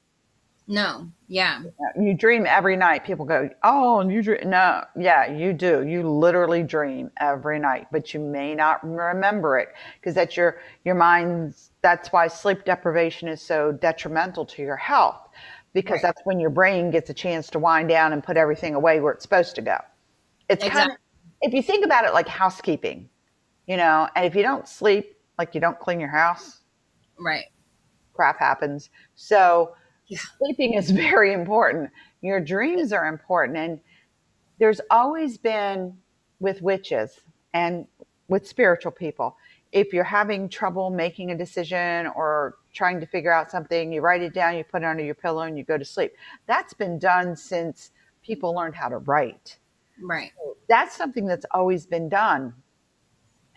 No, 0.70 1.12
yeah. 1.28 1.66
You 2.00 2.14
dream 2.14 2.46
every 2.46 2.78
night. 2.78 3.04
People 3.04 3.26
go, 3.26 3.50
"Oh, 3.64 4.08
you 4.08 4.22
dream?" 4.22 4.50
No, 4.50 4.86
yeah, 4.98 5.28
you 5.30 5.52
do. 5.52 5.86
You 5.86 6.04
literally 6.10 6.64
dream 6.64 7.12
every 7.20 7.60
night, 7.60 7.88
but 7.92 8.14
you 8.14 8.20
may 8.22 8.56
not 8.56 8.80
remember 8.88 9.58
it 9.58 9.70
because 10.00 10.16
that's 10.16 10.38
your 10.38 10.62
your 10.86 10.96
mind's. 10.96 11.72
That's 11.82 12.12
why 12.14 12.28
sleep 12.28 12.64
deprivation 12.64 13.28
is 13.28 13.42
so 13.42 13.72
detrimental 13.74 14.46
to 14.46 14.62
your 14.62 14.78
health 14.78 15.28
because 15.74 16.02
Right. 16.02 16.02
that's 16.02 16.22
when 16.24 16.40
your 16.40 16.50
brain 16.50 16.92
gets 16.92 17.10
a 17.10 17.14
chance 17.14 17.50
to 17.52 17.60
wind 17.60 17.90
down 17.90 18.14
and 18.14 18.24
put 18.24 18.38
everything 18.38 18.74
away 18.76 19.00
where 19.02 19.14
it's 19.14 19.24
supposed 19.24 19.56
to 19.56 19.62
go. 19.62 19.78
It's 20.50 20.64
kind 20.64 20.80
of 20.82 20.88
if 21.42 21.54
you 21.54 21.62
think 21.64 21.86
about 21.86 22.06
it 22.06 22.14
like 22.14 22.28
housekeeping, 22.28 23.10
you 23.68 23.78
know, 23.78 24.10
and 24.16 24.26
if 24.26 24.36
you 24.36 24.44
don't 24.44 24.68
sleep, 24.68 25.18
like 25.38 25.56
you 25.56 25.62
don't 25.62 25.80
clean 25.80 26.00
your 26.00 26.10
house, 26.10 26.62
Right. 27.20 27.46
crap 28.14 28.40
happens. 28.40 28.90
So 29.16 29.76
Yeah. 30.10 30.20
sleeping 30.40 30.76
is 30.76 30.92
very 31.08 31.34
important. 31.34 31.92
Your 32.22 32.42
dreams 32.42 32.94
are 32.94 33.08
important. 33.08 33.58
And 33.58 33.80
there's 34.60 34.82
always 34.92 35.38
been 35.38 35.98
with 36.40 36.62
witches 36.62 37.22
and 37.54 37.88
with 38.30 38.48
spiritual 38.48 38.92
people, 38.92 39.38
if 39.72 39.94
you're 39.94 40.04
having 40.04 40.50
trouble 40.50 40.90
making 40.92 41.32
a 41.32 41.38
decision 41.38 42.08
or 42.16 42.56
trying 42.74 43.00
to 43.00 43.08
figure 43.08 43.34
out 43.34 43.52
something, 43.52 43.92
you 43.94 44.02
write 44.02 44.22
it 44.22 44.34
down, 44.34 44.58
you 44.58 44.64
put 44.64 44.84
it 44.84 44.86
under 44.86 45.04
your 45.04 45.16
pillow, 45.16 45.42
and 45.44 45.58
you 45.58 45.64
go 45.64 45.78
to 45.78 45.86
sleep. 45.86 46.14
That's 46.48 46.74
been 46.74 47.00
done 47.00 47.36
since 47.36 47.92
people 48.24 48.54
learned 48.56 48.76
how 48.76 48.90
to 48.90 48.98
write 49.00 49.60
Right. 50.02 50.32
that's 50.70 50.96
something 50.96 51.26
that's 51.26 51.46
always 51.52 51.86
been 51.88 52.10
done. 52.10 52.54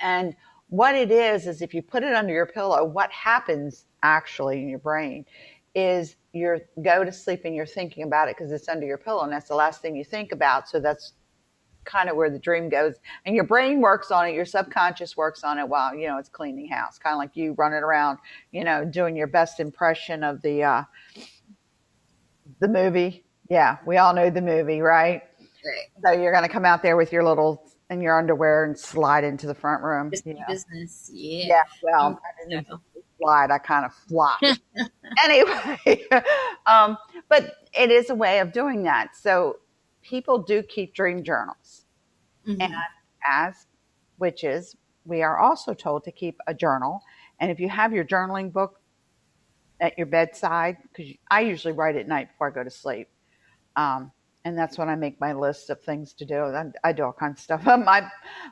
And 0.01 0.35
what 0.69 0.95
it 0.95 1.11
is, 1.11 1.47
is 1.47 1.63
if 1.63 1.75
you 1.75 1.83
put 1.83 2.03
it 2.03 2.15
under 2.15 2.33
your 2.33 2.47
pillow, 2.47 2.85
what 2.85 3.11
happens 3.13 3.87
actually 4.03 4.63
in 4.63 4.69
your 4.69 4.79
brain 4.81 5.27
is 5.75 6.17
you 6.33 6.59
go 6.83 7.05
to 7.05 7.13
sleep 7.13 7.43
and 7.45 7.55
you're 7.55 7.67
thinking 7.67 8.05
about 8.05 8.29
it 8.29 8.37
because 8.37 8.53
it's 8.53 8.69
under 8.69 8.87
your 8.87 8.99
pillow 8.99 9.23
and 9.25 9.33
that's 9.33 9.49
the 9.49 9.55
last 9.55 9.83
thing 9.83 9.95
you 9.95 10.05
think 10.05 10.33
about. 10.33 10.69
So 10.69 10.81
that's 10.81 11.13
kind 11.85 12.09
of 12.09 12.17
where 12.17 12.31
the 12.31 12.39
dream 12.39 12.69
goes. 12.69 12.95
And 13.27 13.35
your 13.35 13.45
brain 13.45 13.81
works 13.81 14.11
on 14.11 14.29
it, 14.29 14.35
your 14.35 14.45
subconscious 14.45 15.17
works 15.17 15.45
on 15.45 15.59
it 15.59 15.69
while, 15.69 15.95
you 15.95 16.07
know, 16.07 16.17
it's 16.19 16.29
cleaning 16.29 16.69
house, 16.69 16.99
kind 16.99 17.13
of 17.15 17.19
like 17.19 17.37
you 17.37 17.53
running 17.59 17.83
around, 17.83 18.19
you 18.51 18.65
know, 18.65 18.85
doing 18.85 19.17
your 19.17 19.27
best 19.27 19.61
impression 19.61 20.23
of 20.25 20.41
the, 20.43 20.63
uh, 20.63 20.85
the 22.61 22.69
movie. 22.69 23.25
Yeah, 23.51 23.79
we 23.85 23.99
all 23.99 24.15
know 24.15 24.31
the 24.31 24.41
movie, 24.41 24.81
right? 24.81 25.23
Right. 25.65 25.87
So 26.05 26.13
you're 26.13 26.33
going 26.33 26.45
to 26.45 26.49
come 26.53 26.65
out 26.65 26.83
there 26.83 26.97
with 26.97 27.13
your 27.13 27.25
little 27.25 27.69
in 27.91 28.01
your 28.01 28.19
underwear 28.19 28.65
and 28.65 28.79
slide 28.79 29.23
into 29.25 29.47
the 29.47 29.55
front 29.55 29.83
room. 29.83 30.09
Risky 30.09 30.35
Yeah. 30.39 30.45
business. 30.49 31.11
Yeah. 31.13 31.47
Yeah, 31.47 31.63
well, 31.83 32.07
Um, 32.07 32.65
so- 32.65 32.81
slide. 33.23 33.51
I 33.51 33.59
kind 33.59 33.85
of 33.85 33.95
flopped. 33.95 34.61
anyway, 35.25 36.05
um, 36.67 36.99
but 37.29 37.57
it 37.79 37.91
is 37.91 38.11
a 38.11 38.15
way 38.15 38.41
of 38.41 38.53
doing 38.53 38.83
that. 38.85 39.17
So 39.17 39.59
people 40.03 40.39
do 40.39 40.63
keep 40.63 40.95
dream 40.95 41.23
journals, 41.25 41.87
Mhm. 42.47 42.61
and 42.61 42.75
as 43.27 43.67
witches, 44.19 44.77
we 45.05 45.23
are 45.23 45.39
also 45.39 45.75
told 45.75 46.05
to 46.05 46.13
keep 46.13 46.39
a 46.47 46.55
journal. 46.55 47.03
And 47.41 47.51
if 47.51 47.59
you 47.61 47.69
have 47.69 47.93
your 47.93 48.05
journaling 48.05 48.53
book 48.53 48.81
at 49.81 49.97
your 49.99 50.07
bedside, 50.07 50.77
because 50.83 51.13
I 51.31 51.41
usually 51.41 51.75
write 51.75 51.97
at 51.97 52.07
night 52.09 52.29
before 52.31 52.49
I 52.49 52.51
go 52.55 52.63
to 52.65 52.71
sleep. 52.71 53.09
Um, 53.77 54.13
and 54.45 54.59
that's 54.59 54.77
when 54.77 54.89
I 54.89 54.97
make 54.97 55.21
my 55.21 55.33
list 55.33 55.71
of 55.71 55.81
things 55.83 56.13
to 56.15 56.25
do. 56.25 56.35
I, 56.35 56.67
I 56.83 56.93
do 56.93 57.05
all 57.05 57.13
kinds 57.13 57.39
of 57.39 57.45
stuff. 57.45 57.65
My 57.85 58.09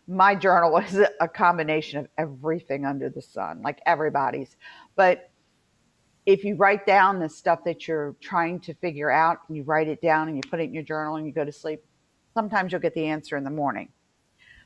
my 0.07 0.35
journal 0.35 0.76
is 0.79 0.98
a 1.20 1.29
combination 1.29 1.98
of 1.98 2.09
everything 2.16 2.85
under 2.85 3.09
the 3.09 3.22
sun, 3.22 3.62
like 3.62 3.81
everybody's. 3.87 4.57
But 4.94 5.31
if 6.26 6.44
you 6.44 6.55
write 6.55 6.87
down 6.87 7.18
the 7.18 7.29
stuff 7.29 7.64
that 7.64 7.88
you're 7.88 8.14
trying 8.20 8.61
to 8.61 8.74
figure 8.74 9.11
out 9.11 9.38
and 9.48 9.57
you 9.57 9.62
write 9.64 9.88
it 9.88 10.00
down 10.00 10.29
and 10.29 10.37
you 10.37 10.42
put 10.48 10.61
it 10.61 10.64
in 10.64 10.74
your 10.74 10.83
journal 10.83 11.16
and 11.16 11.26
you 11.26 11.33
go 11.33 11.44
to 11.44 11.53
sleep, 11.53 11.83
sometimes 12.35 12.70
you'll 12.72 12.81
get 12.81 12.94
the 12.94 13.07
answer 13.07 13.37
in 13.37 13.44
the 13.44 13.50
morning. 13.50 13.88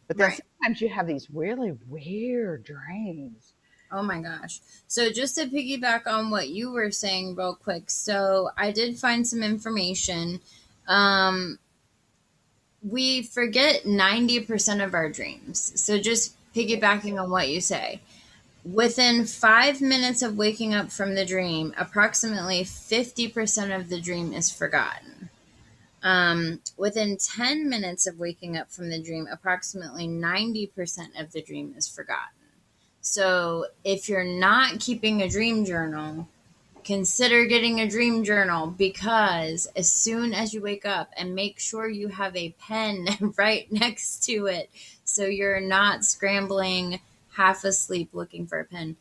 But 0.07 0.19
then 0.19 0.29
right. 0.31 0.41
sometimes 0.61 0.81
you 0.81 0.89
have 0.91 1.07
these 1.07 1.29
really 1.31 1.73
weird 1.89 2.65
dreams. 2.65 3.55
Oh 3.91 4.03
my 4.03 4.21
gosh. 4.21 4.61
So, 4.89 5.11
just 5.11 5.37
to 5.37 5.47
piggyback 5.47 6.07
on 6.07 6.31
what 6.31 6.49
you 6.49 6.73
were 6.73 6.91
saying, 6.91 7.37
real 7.37 7.55
quick. 7.55 7.91
So, 7.91 8.51
I 8.59 8.73
did 8.73 8.99
find 8.99 9.27
some 9.27 9.43
information. 9.43 10.41
Um, 10.87 11.59
we 12.83 13.23
forget 13.23 13.85
90% 13.85 14.85
of 14.85 14.95
our 14.95 15.09
dreams. 15.09 15.81
So, 15.83 15.99
just 15.99 16.37
piggybacking 16.55 17.21
on 17.21 17.31
what 17.31 17.49
you 17.49 17.61
say. 17.61 18.01
Within 18.65 19.27
five 19.27 19.81
minutes 19.81 20.23
of 20.23 20.39
waking 20.39 20.75
up 20.75 20.91
from 20.91 21.15
the 21.15 21.27
dream, 21.27 21.75
approximately 21.77 22.63
50% 22.63 23.79
of 23.79 23.89
the 23.89 24.01
dream 24.01 24.33
is 24.33 24.51
forgotten. 24.51 25.29
Um, 26.03 26.61
within 26.77 27.17
10 27.17 27.69
minutes 27.69 28.07
of 28.07 28.19
waking 28.19 28.57
up 28.57 28.71
from 28.71 28.91
the 28.91 29.03
dream, 29.03 29.27
approximately 29.31 30.07
90% 30.07 31.19
of 31.19 31.33
the 31.33 31.43
dream 31.43 31.75
is 31.77 31.89
forgotten. 31.89 32.39
So 33.01 33.67
if 33.85 34.09
you're 34.09 34.25
not 34.25 34.81
keeping 34.81 35.21
a 35.21 35.29
dream 35.29 35.65
journal, 35.65 36.29
consider 36.85 37.47
getting 37.47 37.81
a 37.81 37.89
dream 37.89 38.25
journal 38.25 38.67
because 38.67 39.67
as 39.75 39.91
soon 39.91 40.35
as 40.35 40.53
you 40.53 40.61
wake 40.61 40.85
up 40.85 41.11
and 41.17 41.35
make 41.35 41.59
sure 41.59 41.89
you 41.89 42.09
have 42.09 42.37
a 42.37 42.55
pen 42.61 43.09
right 43.39 43.71
next 43.73 44.25
to 44.25 44.47
it 44.47 44.71
so 45.05 45.25
you're 45.27 45.61
not 45.61 46.05
scrambling 46.05 47.01
half 47.35 47.65
asleep 47.65 48.11
looking 48.13 48.47
for 48.47 48.61
a 48.61 48.65
pen. 48.65 48.97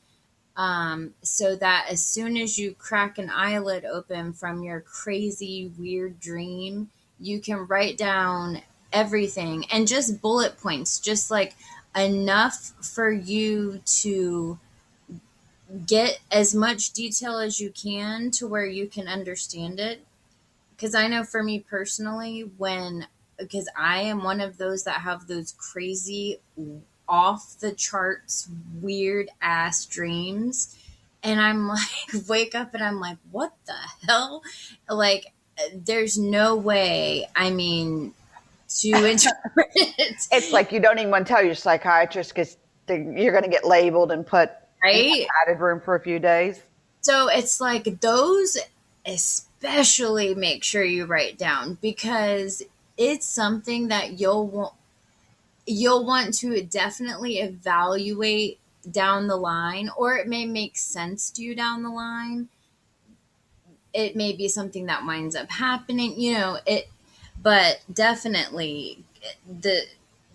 Um, 0.56 1.16
so 1.24 1.56
that 1.56 1.88
as 1.90 2.04
soon 2.04 2.38
as 2.38 2.60
you 2.60 2.76
crack 2.76 3.18
an 3.18 3.30
eyelid 3.30 3.86
open 3.86 4.34
from 4.34 4.62
your 4.62 4.82
crazy, 4.82 5.72
weird 5.80 6.20
dream, 6.20 6.90
you 7.20 7.40
can 7.40 7.66
write 7.66 7.98
down 7.98 8.62
everything 8.92 9.66
and 9.72 9.88
just 9.88 10.22
bullet 10.22 10.60
points, 10.60 11.00
just 11.00 11.32
like 11.32 11.56
enough 11.96 12.74
for 12.82 13.12
you 13.12 13.82
to 13.86 14.60
get 15.86 16.20
as 16.32 16.54
much 16.54 16.92
detail 16.92 17.40
as 17.40 17.60
you 17.60 17.72
can 17.72 18.32
to 18.32 18.48
where 18.48 18.66
you 18.66 18.88
can 18.88 19.08
understand 19.08 19.80
it. 19.80 20.06
Because 20.76 20.96
I 20.96 21.08
know 21.08 21.24
for 21.24 21.44
me 21.44 21.60
personally, 21.60 22.42
when 22.58 23.08
because 23.38 23.68
I 23.76 24.02
am 24.02 24.24
one 24.24 24.42
of 24.42 24.58
those 24.58 24.84
that 24.84 25.02
have 25.02 25.28
those 25.28 25.54
crazy 25.58 26.40
off 27.08 27.58
the 27.60 27.72
charts, 27.72 28.48
weird 28.82 29.30
ass 29.42 29.86
dreams. 29.86 30.78
And 31.24 31.40
I'm 31.40 31.68
like, 31.70 32.28
wake 32.28 32.56
up 32.56 32.74
and 32.74 32.84
I'm 32.84 33.00
like, 33.00 33.18
what 33.32 33.54
the 33.66 33.76
hell? 34.08 34.44
Like, 34.90 35.34
there's 35.74 36.18
no 36.18 36.56
way. 36.56 37.28
I 37.36 37.52
mean, 37.52 38.14
to 38.80 38.90
interpret 39.10 39.72
it. 39.76 40.28
It's 40.32 40.52
like 40.52 40.72
you 40.72 40.80
don't 40.80 41.00
even 41.00 41.12
want 41.12 41.28
to 41.28 41.34
tell 41.34 41.44
your 41.44 41.56
psychiatrist 41.56 42.34
because 42.34 42.58
you're 42.88 43.32
going 43.32 43.44
to 43.44 43.50
get 43.50 43.66
labeled 43.66 44.12
and 44.12 44.26
put 44.26 44.52
right 44.84 45.28
added 45.42 45.60
room 45.60 45.80
for 45.80 45.96
a 45.96 46.00
few 46.00 46.20
days. 46.20 46.62
So 47.02 47.28
it's 47.28 47.60
like 47.60 48.02
those, 48.02 48.58
especially 49.06 50.36
make 50.36 50.64
sure 50.64 50.84
you 50.84 51.06
write 51.06 51.38
down 51.38 51.78
because 51.82 52.64
it's 52.98 53.26
something 53.26 53.88
that 53.88 54.20
you'll 54.20 54.48
want 54.48 54.74
you'll 55.66 56.06
want 56.06 56.34
to 56.34 56.62
definitely 56.64 57.40
evaluate 57.40 58.60
down 58.90 59.28
the 59.28 59.36
line, 59.36 59.90
or 59.96 60.16
it 60.16 60.28
may 60.28 60.46
make 60.46 60.78
sense 60.78 61.30
to 61.32 61.42
you 61.42 61.56
down 61.56 61.84
the 61.84 61.90
line. 61.90 62.50
It 63.94 64.16
may 64.16 64.34
be 64.34 64.48
something 64.48 64.88
that 64.88 65.06
winds 65.06 65.36
up 65.36 65.50
happening, 65.50 66.20
you 66.20 66.34
know, 66.34 66.58
it, 66.66 66.90
but 67.42 67.82
definitely 67.94 69.04
the, 69.62 69.84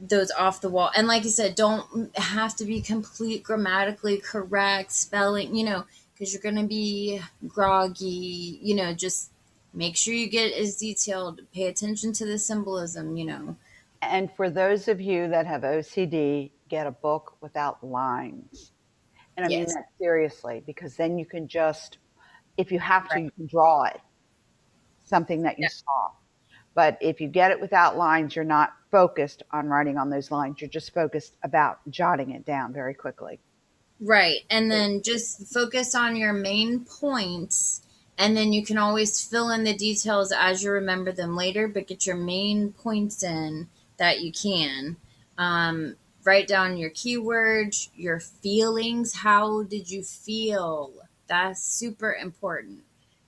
those 0.00 0.30
off 0.30 0.60
the 0.60 0.68
wall. 0.68 0.90
And 0.96 1.06
like 1.06 1.24
you 1.24 1.30
said, 1.30 1.54
don't 1.54 2.16
have 2.16 2.56
to 2.56 2.64
be 2.64 2.80
complete 2.80 3.42
grammatically 3.42 4.18
correct, 4.18 4.92
spelling, 4.92 5.54
you 5.54 5.64
know, 5.64 5.84
because 6.12 6.32
you're 6.32 6.42
going 6.42 6.56
to 6.56 6.66
be 6.66 7.20
groggy, 7.46 8.58
you 8.62 8.74
know, 8.74 8.92
just 8.92 9.30
make 9.74 9.96
sure 9.96 10.14
you 10.14 10.28
get 10.28 10.52
as 10.52 10.76
detailed, 10.76 11.40
pay 11.52 11.66
attention 11.66 12.12
to 12.14 12.26
the 12.26 12.38
symbolism, 12.38 13.16
you 13.16 13.24
know. 13.24 13.56
And 14.02 14.30
for 14.32 14.50
those 14.50 14.88
of 14.88 15.00
you 15.00 15.28
that 15.28 15.46
have 15.46 15.62
OCD, 15.62 16.50
get 16.68 16.86
a 16.86 16.90
book 16.90 17.36
without 17.40 17.84
lines. 17.84 18.72
And 19.36 19.46
I 19.46 19.48
yes. 19.48 19.68
mean 19.68 19.74
that 19.76 19.88
seriously, 19.98 20.62
because 20.66 20.96
then 20.96 21.18
you 21.18 21.24
can 21.24 21.48
just, 21.48 21.98
if 22.56 22.72
you 22.72 22.78
have 22.78 23.08
to, 23.10 23.20
you 23.20 23.30
can 23.30 23.46
draw 23.46 23.84
it, 23.84 24.00
something 25.04 25.42
that 25.42 25.58
you 25.58 25.62
yeah. 25.64 25.68
saw. 25.68 26.10
But 26.74 26.98
if 27.00 27.20
you 27.20 27.28
get 27.28 27.50
it 27.50 27.60
without 27.60 27.96
lines, 27.96 28.36
you're 28.36 28.44
not 28.44 28.72
focused 28.90 29.42
on 29.50 29.68
writing 29.68 29.98
on 29.98 30.10
those 30.10 30.30
lines. 30.30 30.60
You're 30.60 30.70
just 30.70 30.94
focused 30.94 31.34
about 31.42 31.78
jotting 31.90 32.30
it 32.30 32.44
down 32.44 32.72
very 32.72 32.94
quickly. 32.94 33.38
Right. 34.00 34.40
And 34.50 34.70
then 34.70 35.02
just 35.02 35.52
focus 35.52 35.94
on 35.94 36.16
your 36.16 36.32
main 36.32 36.84
points. 36.84 37.82
And 38.16 38.36
then 38.36 38.52
you 38.52 38.64
can 38.64 38.78
always 38.78 39.24
fill 39.24 39.50
in 39.50 39.64
the 39.64 39.74
details 39.74 40.32
as 40.32 40.62
you 40.62 40.70
remember 40.70 41.12
them 41.12 41.36
later, 41.36 41.68
but 41.68 41.86
get 41.86 42.06
your 42.06 42.16
main 42.16 42.72
points 42.72 43.22
in 43.22 43.68
that 43.96 44.20
you 44.20 44.32
can. 44.32 44.96
Um, 45.36 45.96
write 46.24 46.48
down 46.48 46.76
your 46.76 46.90
keywords, 46.90 47.88
your 47.96 48.20
feelings. 48.20 49.14
How 49.14 49.62
did 49.62 49.90
you 49.90 50.02
feel? 50.02 50.92
That's 51.26 51.62
super 51.62 52.12
important. 52.14 52.80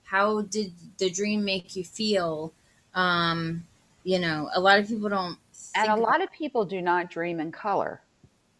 How 0.03 0.41
did 0.41 0.73
the 0.97 1.09
dream 1.09 1.45
make 1.45 1.75
you 1.75 1.83
feel? 1.83 2.53
Um, 2.93 3.65
you 4.03 4.19
know, 4.19 4.49
a 4.53 4.59
lot 4.59 4.79
of 4.79 4.87
people 4.87 5.09
don't. 5.09 5.37
And 5.75 5.89
a 5.89 5.95
lot 5.95 6.21
of 6.21 6.31
people 6.31 6.65
do 6.65 6.81
not 6.81 7.09
dream 7.09 7.39
in 7.39 7.51
color. 7.51 8.01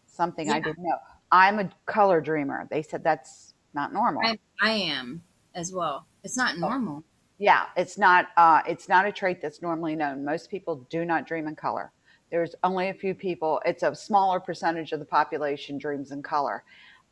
Something 0.06 0.48
yeah. 0.48 0.56
I 0.56 0.60
didn't 0.60 0.84
know. 0.84 0.98
I'm 1.32 1.60
a 1.60 1.70
color 1.86 2.22
dreamer. 2.22 2.68
They 2.70 2.82
said 2.82 3.04
that's 3.04 3.54
not 3.74 3.94
normal. 3.94 4.22
I, 4.26 4.38
I 4.62 4.72
am 4.72 5.24
as 5.56 5.72
well. 5.72 6.06
It's 6.24 6.38
not 6.38 6.56
oh. 6.56 6.60
normal. 6.60 7.04
Yeah, 7.38 7.66
it's 7.76 7.98
not. 7.98 8.28
Uh, 8.38 8.62
it's 8.68 8.88
not 8.88 9.06
a 9.06 9.12
trait 9.12 9.42
that's 9.42 9.62
normally 9.62 9.96
known. 9.96 10.24
Most 10.24 10.50
people 10.52 10.86
do 10.90 11.06
not 11.06 11.26
dream 11.26 11.48
in 11.48 11.56
color. 11.56 11.92
There's 12.30 12.56
only 12.64 12.90
a 12.90 12.94
few 12.94 13.14
people. 13.14 13.62
It's 13.66 13.84
a 13.84 13.94
smaller 13.96 14.40
percentage 14.40 14.92
of 14.92 15.00
the 15.00 15.06
population 15.06 15.78
dreams 15.78 16.12
in 16.12 16.22
color. 16.22 16.64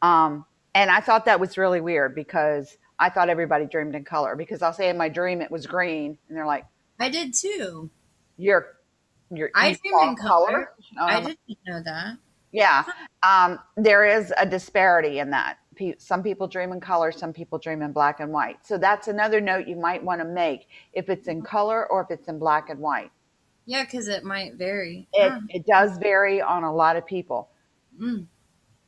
Um, 0.01 0.45
and 0.75 0.89
I 0.89 1.01
thought 1.01 1.25
that 1.25 1.39
was 1.39 1.57
really 1.57 1.81
weird 1.81 2.15
because 2.15 2.77
I 2.99 3.09
thought 3.09 3.29
everybody 3.29 3.65
dreamed 3.65 3.95
in 3.95 4.05
color 4.05 4.35
because 4.35 4.61
I'll 4.61 4.73
say 4.73 4.89
in 4.89 4.97
my 4.97 5.09
dream 5.09 5.41
it 5.41 5.51
was 5.51 5.65
green 5.65 6.17
and 6.27 6.37
they're 6.37 6.45
like, 6.45 6.65
I 6.99 7.09
did 7.09 7.33
too. 7.33 7.89
You're, 8.37 8.77
you're, 9.31 9.51
I 9.55 9.73
dream 9.73 10.09
in 10.09 10.15
color. 10.15 10.47
color? 10.47 10.71
Um, 10.99 11.07
I 11.09 11.19
didn't 11.21 11.59
know 11.67 11.81
that. 11.83 12.17
Yeah. 12.51 12.83
Um, 13.23 13.59
there 13.77 14.05
is 14.05 14.33
a 14.37 14.45
disparity 14.45 15.19
in 15.19 15.29
that. 15.31 15.57
Some 15.97 16.23
people 16.23 16.47
dream 16.47 16.73
in 16.73 16.81
color, 16.81 17.11
some 17.11 17.31
people 17.31 17.57
dream 17.57 17.81
in 17.81 17.93
black 17.93 18.19
and 18.19 18.33
white. 18.33 18.65
So 18.65 18.77
that's 18.77 19.07
another 19.07 19.39
note 19.39 19.65
you 19.65 19.77
might 19.77 20.03
want 20.03 20.19
to 20.19 20.27
make 20.27 20.67
if 20.91 21.09
it's 21.09 21.29
in 21.29 21.41
color 21.41 21.89
or 21.89 22.01
if 22.01 22.11
it's 22.11 22.27
in 22.27 22.37
black 22.37 22.69
and 22.69 22.79
white. 22.79 23.11
Yeah, 23.65 23.85
because 23.85 24.07
it 24.09 24.23
might 24.23 24.55
vary. 24.55 25.07
It, 25.13 25.19
yeah. 25.19 25.39
it 25.47 25.65
does 25.65 25.97
vary 25.97 26.41
on 26.41 26.63
a 26.63 26.73
lot 26.73 26.97
of 26.97 27.05
people. 27.05 27.49
Mm. 28.01 28.25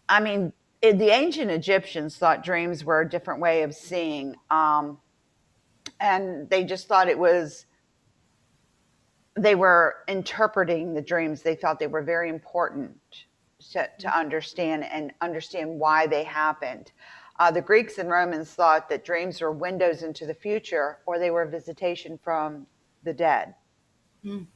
I 0.09 0.19
mean, 0.19 0.51
it, 0.81 0.97
the 0.97 1.11
ancient 1.11 1.51
Egyptians 1.51 2.17
thought 2.17 2.43
dreams 2.43 2.83
were 2.83 3.01
a 3.01 3.09
different 3.09 3.39
way 3.39 3.61
of 3.63 3.73
seeing. 3.73 4.35
Um, 4.49 4.97
and 5.99 6.49
they 6.49 6.63
just 6.63 6.87
thought 6.87 7.07
it 7.07 7.19
was, 7.19 7.67
they 9.35 9.55
were 9.55 9.97
interpreting 10.07 10.93
the 10.93 11.01
dreams. 11.01 11.41
They 11.41 11.55
thought 11.55 11.79
they 11.79 11.87
were 11.87 12.01
very 12.01 12.29
important 12.29 12.97
to, 13.71 13.89
to 13.99 14.07
mm. 14.07 14.13
understand 14.13 14.83
and 14.85 15.11
understand 15.21 15.79
why 15.79 16.07
they 16.07 16.23
happened. 16.23 16.91
Uh, 17.39 17.49
the 17.49 17.61
Greeks 17.61 17.97
and 17.97 18.09
Romans 18.09 18.51
thought 18.51 18.89
that 18.89 19.05
dreams 19.05 19.41
were 19.41 19.51
windows 19.51 20.03
into 20.03 20.25
the 20.25 20.33
future 20.33 20.99
or 21.05 21.17
they 21.17 21.31
were 21.31 21.43
a 21.43 21.49
visitation 21.49 22.19
from 22.21 22.67
the 23.03 23.13
dead. 23.13 23.55
Mm. 24.23 24.47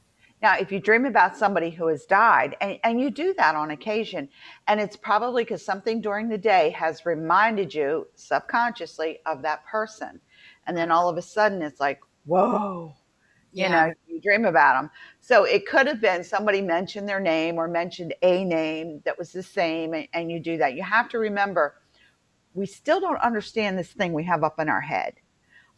Now, 0.42 0.58
if 0.58 0.70
you 0.70 0.78
dream 0.78 1.06
about 1.06 1.36
somebody 1.36 1.70
who 1.70 1.86
has 1.86 2.04
died, 2.04 2.56
and, 2.60 2.78
and 2.84 3.00
you 3.00 3.10
do 3.10 3.34
that 3.38 3.56
on 3.56 3.70
occasion, 3.70 4.28
and 4.68 4.78
it's 4.78 4.96
probably 4.96 5.44
because 5.44 5.64
something 5.64 6.02
during 6.02 6.28
the 6.28 6.38
day 6.38 6.70
has 6.70 7.06
reminded 7.06 7.74
you 7.74 8.06
subconsciously 8.14 9.20
of 9.24 9.42
that 9.42 9.64
person. 9.66 10.20
And 10.66 10.76
then 10.76 10.90
all 10.90 11.08
of 11.08 11.16
a 11.16 11.22
sudden 11.22 11.62
it's 11.62 11.80
like, 11.80 12.00
whoa, 12.26 12.94
you 13.56 13.62
yeah. 13.62 13.86
know, 13.86 13.94
you 14.06 14.20
dream 14.20 14.44
about 14.44 14.78
them. 14.78 14.90
So 15.20 15.44
it 15.44 15.66
could 15.66 15.86
have 15.86 15.98
been 15.98 16.22
somebody 16.22 16.60
mentioned 16.60 17.08
their 17.08 17.20
name 17.20 17.56
or 17.56 17.66
mentioned 17.68 18.12
a 18.20 18.44
name 18.44 19.00
that 19.06 19.18
was 19.18 19.32
the 19.32 19.42
same, 19.42 19.94
and, 19.94 20.06
and 20.12 20.30
you 20.30 20.40
do 20.40 20.58
that. 20.58 20.74
You 20.74 20.82
have 20.82 21.08
to 21.08 21.18
remember, 21.18 21.76
we 22.52 22.66
still 22.66 23.00
don't 23.00 23.20
understand 23.22 23.78
this 23.78 23.88
thing 23.88 24.12
we 24.12 24.24
have 24.24 24.44
up 24.44 24.60
in 24.60 24.68
our 24.68 24.82
head 24.82 25.14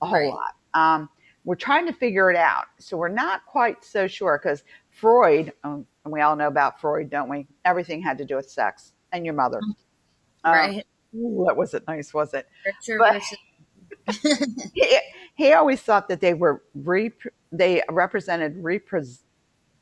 a 0.02 0.06
whole 0.06 0.18
right. 0.18 0.34
lot. 0.34 0.54
Um, 0.74 1.08
we're 1.44 1.54
trying 1.54 1.86
to 1.86 1.92
figure 1.92 2.32
it 2.32 2.36
out. 2.36 2.64
So 2.80 2.96
we're 2.96 3.08
not 3.08 3.46
quite 3.46 3.84
so 3.84 4.08
sure 4.08 4.40
because 4.42 4.64
Freud, 4.90 5.52
um, 5.62 5.86
and 6.04 6.12
we 6.12 6.20
all 6.20 6.34
know 6.34 6.48
about 6.48 6.80
Freud, 6.80 7.10
don't 7.10 7.28
we? 7.28 7.46
Everything 7.64 8.02
had 8.02 8.18
to 8.18 8.24
do 8.24 8.34
with 8.34 8.50
sex 8.50 8.92
and 9.12 9.24
your 9.24 9.34
mother. 9.34 9.60
Mm-hmm. 9.60 10.50
Right. 10.50 10.84
Um, 11.14 11.20
ooh, 11.20 11.44
that 11.46 11.56
wasn't 11.56 11.86
nice, 11.86 12.12
was 12.12 12.34
it? 12.34 12.48
But, 12.98 13.22
he, 14.74 14.98
he 15.34 15.52
always 15.52 15.80
thought 15.82 16.08
that 16.08 16.20
they 16.20 16.34
were 16.34 16.62
rep- 16.74 17.12
they 17.52 17.82
represented 17.90 18.56
repres- 18.62 19.20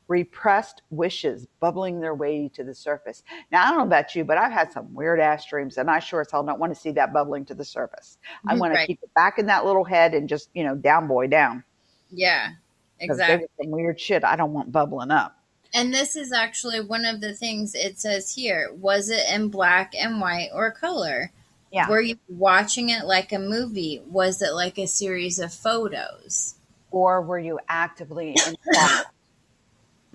repressed 0.07 0.83
wishes 0.89 1.47
bubbling 1.59 1.99
their 1.99 2.15
way 2.15 2.49
to 2.53 2.63
the 2.63 2.73
surface. 2.75 3.23
Now 3.51 3.65
I 3.65 3.69
don't 3.69 3.79
know 3.79 3.85
about 3.85 4.15
you, 4.15 4.23
but 4.25 4.37
I've 4.37 4.51
had 4.53 4.71
some 4.71 4.93
weird 4.93 5.19
ass 5.19 5.45
dreams, 5.47 5.77
and 5.77 5.89
I 5.89 5.99
sure 5.99 6.21
as 6.21 6.31
hell 6.31 6.43
don't 6.43 6.59
want 6.59 6.73
to 6.73 6.79
see 6.79 6.91
that 6.91 7.13
bubbling 7.13 7.45
to 7.45 7.55
the 7.55 7.65
surface. 7.65 8.17
I 8.47 8.53
mm-hmm, 8.53 8.61
want 8.61 8.73
Right. 8.73 8.81
to 8.81 8.87
keep 8.87 8.99
it 9.03 9.13
back 9.15 9.39
in 9.39 9.47
that 9.47 9.65
little 9.65 9.83
head 9.85 10.13
and 10.13 10.29
just 10.29 10.49
you 10.53 10.63
know 10.63 10.75
down 10.75 11.07
boy 11.07 11.27
down. 11.27 11.63
Yeah, 12.11 12.51
exactly. 12.99 13.47
some 13.61 13.71
weird 13.71 13.99
shit 13.99 14.23
I 14.23 14.35
don't 14.35 14.53
want 14.53 14.71
bubbling 14.71 15.11
up. 15.11 15.37
And 15.73 15.93
this 15.93 16.15
is 16.15 16.31
actually 16.31 16.81
one 16.81 17.05
of 17.05 17.21
the 17.21 17.33
things 17.33 17.75
it 17.75 17.99
says 17.99 18.33
here. 18.33 18.71
Was 18.73 19.09
it 19.09 19.23
in 19.29 19.49
black 19.49 19.93
and 19.97 20.19
white 20.21 20.49
or 20.53 20.71
color? 20.71 21.31
Yeah. 21.77 21.89
Were 21.89 22.01
you 22.01 22.17
watching 22.27 22.89
it 22.89 23.05
like 23.05 23.31
a 23.31 23.39
movie? 23.39 24.01
Was 24.07 24.41
it 24.41 24.51
like 24.53 24.77
a 24.77 24.87
series 24.87 25.37
of 25.39 25.53
photos? 25.53 26.55
Or 26.91 27.21
were 27.21 27.39
you 27.39 27.59
actively 27.69 28.29
involved? 28.31 29.05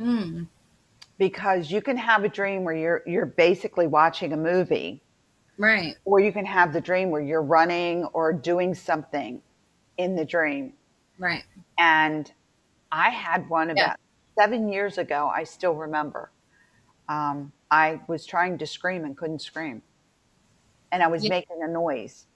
Mm. 0.01 0.48
because 1.18 1.70
you 1.70 1.81
can 1.83 1.96
have 1.98 2.25
a 2.25 2.29
dream 2.29 2.64
where 2.64 2.75
you're 2.75 3.03
you're 3.07 3.27
basically 3.27 3.87
watching 3.87 4.33
a 4.33 4.37
movie 4.37 5.03
Right. 5.59 5.96
or 6.07 6.18
you 6.18 6.33
can 6.33 6.46
have 6.46 6.72
the 6.72 6.81
dream 6.81 7.11
where 7.11 7.20
you're 7.20 7.42
running 7.42 8.05
or 8.07 8.33
doing 8.33 8.75
something 8.75 9.42
in 9.98 10.16
the 10.16 10.25
dream 10.25 10.72
Right. 11.18 11.44
and 11.79 12.33
i 12.90 13.11
had 13.11 13.48
one 13.51 13.68
Yeah. 13.77 13.85
about 13.85 13.96
seven 14.37 14.72
years 14.72 14.96
ago 14.98 15.31
i 15.33 15.44
still 15.44 15.75
remember 15.75 16.31
um, 17.09 17.53
i 17.70 18.01
was 18.09 18.25
trying 18.27 18.57
to 18.59 18.66
scream 18.66 19.05
and 19.05 19.16
couldn't 19.16 19.40
scream 19.42 19.83
and 20.93 21.03
i 21.03 21.09
was 21.09 21.25
Yeah. 21.25 21.31
making 21.31 21.63
a 21.63 21.69
noise 21.69 22.27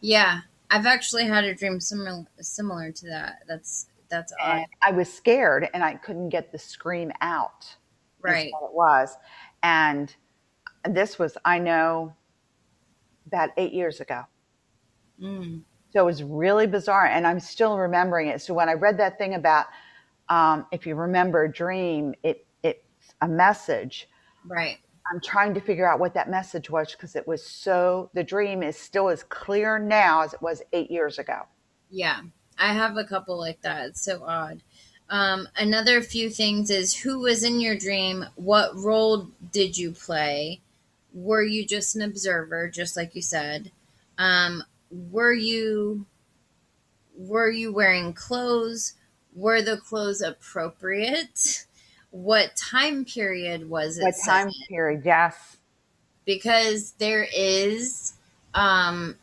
Yeah. 0.00 0.40
I've 0.70 0.86
actually 0.86 1.24
had 1.26 1.44
a 1.44 1.54
dream 1.54 1.80
similar 1.80 2.24
similar 2.40 2.92
to 2.92 3.06
that. 3.08 3.42
That's 3.48 3.86
that's 4.08 4.32
odd. 4.40 4.66
i 4.82 4.92
was 4.92 5.12
scared 5.12 5.68
and 5.74 5.82
i 5.82 5.94
couldn't 5.94 6.28
get 6.28 6.52
the 6.52 6.58
scream 6.58 7.10
out 7.20 7.66
Right. 8.20 8.52
what 8.52 8.68
it 8.70 8.74
was 8.74 9.16
and 9.64 10.14
this 10.88 11.18
was 11.18 11.36
i 11.44 11.58
know 11.58 12.14
about 13.26 13.50
eight 13.56 13.72
years 13.72 14.00
ago 14.00 14.22
Mm. 15.20 15.62
So 15.92 16.02
it 16.02 16.04
was 16.04 16.22
really 16.22 16.66
bizarre, 16.66 17.06
and 17.06 17.26
I'm 17.26 17.40
still 17.40 17.78
remembering 17.78 18.28
it. 18.28 18.42
So 18.42 18.52
when 18.52 18.68
I 18.68 18.74
read 18.74 18.98
that 18.98 19.16
thing 19.16 19.32
about 19.34 19.64
um, 20.28 20.66
if 20.70 20.86
you 20.86 20.94
remember 20.94 21.44
a 21.44 21.50
dream, 21.50 22.14
it 22.22 22.44
it's 22.62 23.14
a 23.22 23.28
message. 23.28 24.06
Right. 24.46 24.76
I'm 25.12 25.20
trying 25.20 25.54
to 25.54 25.60
figure 25.60 25.88
out 25.88 26.00
what 26.00 26.14
that 26.14 26.30
message 26.30 26.70
was 26.70 26.92
because 26.92 27.16
it 27.16 27.26
was 27.26 27.44
so. 27.44 28.10
The 28.14 28.24
dream 28.24 28.62
is 28.62 28.76
still 28.76 29.08
as 29.08 29.22
clear 29.24 29.78
now 29.78 30.22
as 30.22 30.34
it 30.34 30.42
was 30.42 30.62
eight 30.72 30.90
years 30.90 31.18
ago. 31.18 31.42
Yeah. 31.90 32.20
I 32.58 32.72
have 32.72 32.96
a 32.96 33.04
couple 33.04 33.38
like 33.38 33.60
that. 33.62 33.90
It's 33.90 34.02
so 34.02 34.24
odd. 34.24 34.62
Um, 35.08 35.48
another 35.56 36.02
few 36.02 36.30
things 36.30 36.70
is 36.70 36.94
who 36.96 37.20
was 37.20 37.44
in 37.44 37.60
your 37.60 37.76
dream? 37.76 38.24
What 38.34 38.74
role 38.76 39.28
did 39.52 39.78
you 39.78 39.92
play? 39.92 40.60
Were 41.12 41.42
you 41.42 41.64
just 41.64 41.94
an 41.94 42.02
observer, 42.02 42.68
just 42.68 42.96
like 42.96 43.14
you 43.14 43.22
said? 43.22 43.70
Um, 44.18 44.64
were 44.90 45.32
you 45.32 46.06
were 47.16 47.50
you 47.50 47.72
wearing 47.72 48.12
clothes? 48.12 48.94
Were 49.34 49.62
the 49.62 49.76
clothes 49.76 50.20
appropriate? 50.20 51.65
What 52.16 52.56
time 52.56 53.04
period 53.04 53.68
was 53.68 53.98
it? 53.98 54.04
What 54.04 54.14
time 54.24 54.54
period? 54.70 55.04
Yes. 55.04 55.58
because 56.24 56.92
there 56.92 57.26
is 57.34 58.14
um 58.54 59.16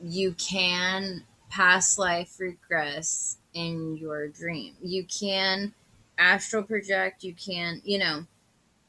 you 0.00 0.32
can 0.34 1.24
past 1.50 1.98
life 1.98 2.38
regress 2.38 3.38
in 3.54 3.96
your 3.96 4.28
dream 4.28 4.74
you 4.82 5.04
can 5.04 5.74
astral 6.18 6.62
project 6.62 7.22
you 7.24 7.34
can 7.34 7.80
you 7.84 7.98
know 7.98 8.26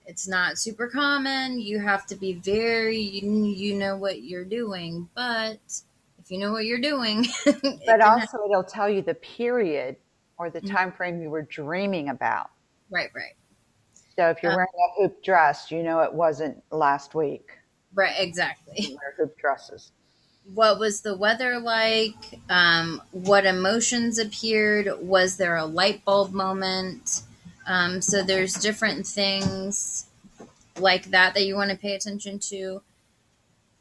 it's 0.06 0.28
not 0.28 0.58
super 0.58 0.88
common 0.88 1.60
you 1.60 1.80
have 1.80 2.06
to 2.08 2.16
be 2.16 2.34
very 2.34 3.00
you, 3.00 3.46
you 3.46 3.76
know 3.76 3.98
what 3.98 4.24
you're 4.24 4.46
doing 4.46 5.10
but 5.16 5.60
if 6.20 6.32
you 6.32 6.40
know 6.40 6.52
what 6.52 6.66
you're 6.66 6.82
doing 6.82 7.26
But 7.88 8.02
also, 8.02 8.38
it'll 8.46 8.64
tell 8.64 8.88
you 8.90 9.02
the 9.02 9.16
period 9.16 9.98
or 10.38 10.52
the 10.52 10.62
Mhm. 10.62 10.78
time 10.78 10.92
frame 10.92 11.20
you 11.22 11.32
were 11.32 11.42
dreaming 11.42 12.08
about. 12.10 12.52
right 12.90 13.10
right 13.14 13.37
So 14.20 14.30
if 14.30 14.44
you're 14.44 14.52
Uh, 14.52 14.56
wearing 14.56 14.68
a 14.98 15.02
hoop 15.02 15.24
dress, 15.24 15.72
you 15.72 15.82
know 15.84 16.02
it 16.02 16.14
wasn't 16.14 16.62
last 16.72 17.16
week. 17.16 17.60
right 17.94 18.16
exactly. 18.18 19.00
Wear 19.02 19.14
hoop 19.18 19.38
dresses. 19.38 19.92
what 20.54 20.80
was 20.80 21.02
the 21.02 21.16
weather 21.18 21.60
like? 21.60 22.40
Um, 22.50 23.02
what 23.12 23.46
emotions 23.46 24.18
appeared? 24.18 24.88
Was 25.02 25.38
there 25.38 25.56
a 25.56 25.66
light 25.66 26.06
bulb 26.06 26.32
moment? 26.34 27.24
Um, 27.66 28.02
so 28.02 28.24
there's 28.24 28.54
different 28.56 29.06
things 29.06 30.06
like 30.78 31.06
that 31.06 31.34
that 31.34 31.46
you 31.46 31.56
want 31.56 31.72
to 31.72 31.78
pay 31.78 31.96
attention 31.96 32.40
to. 32.40 32.82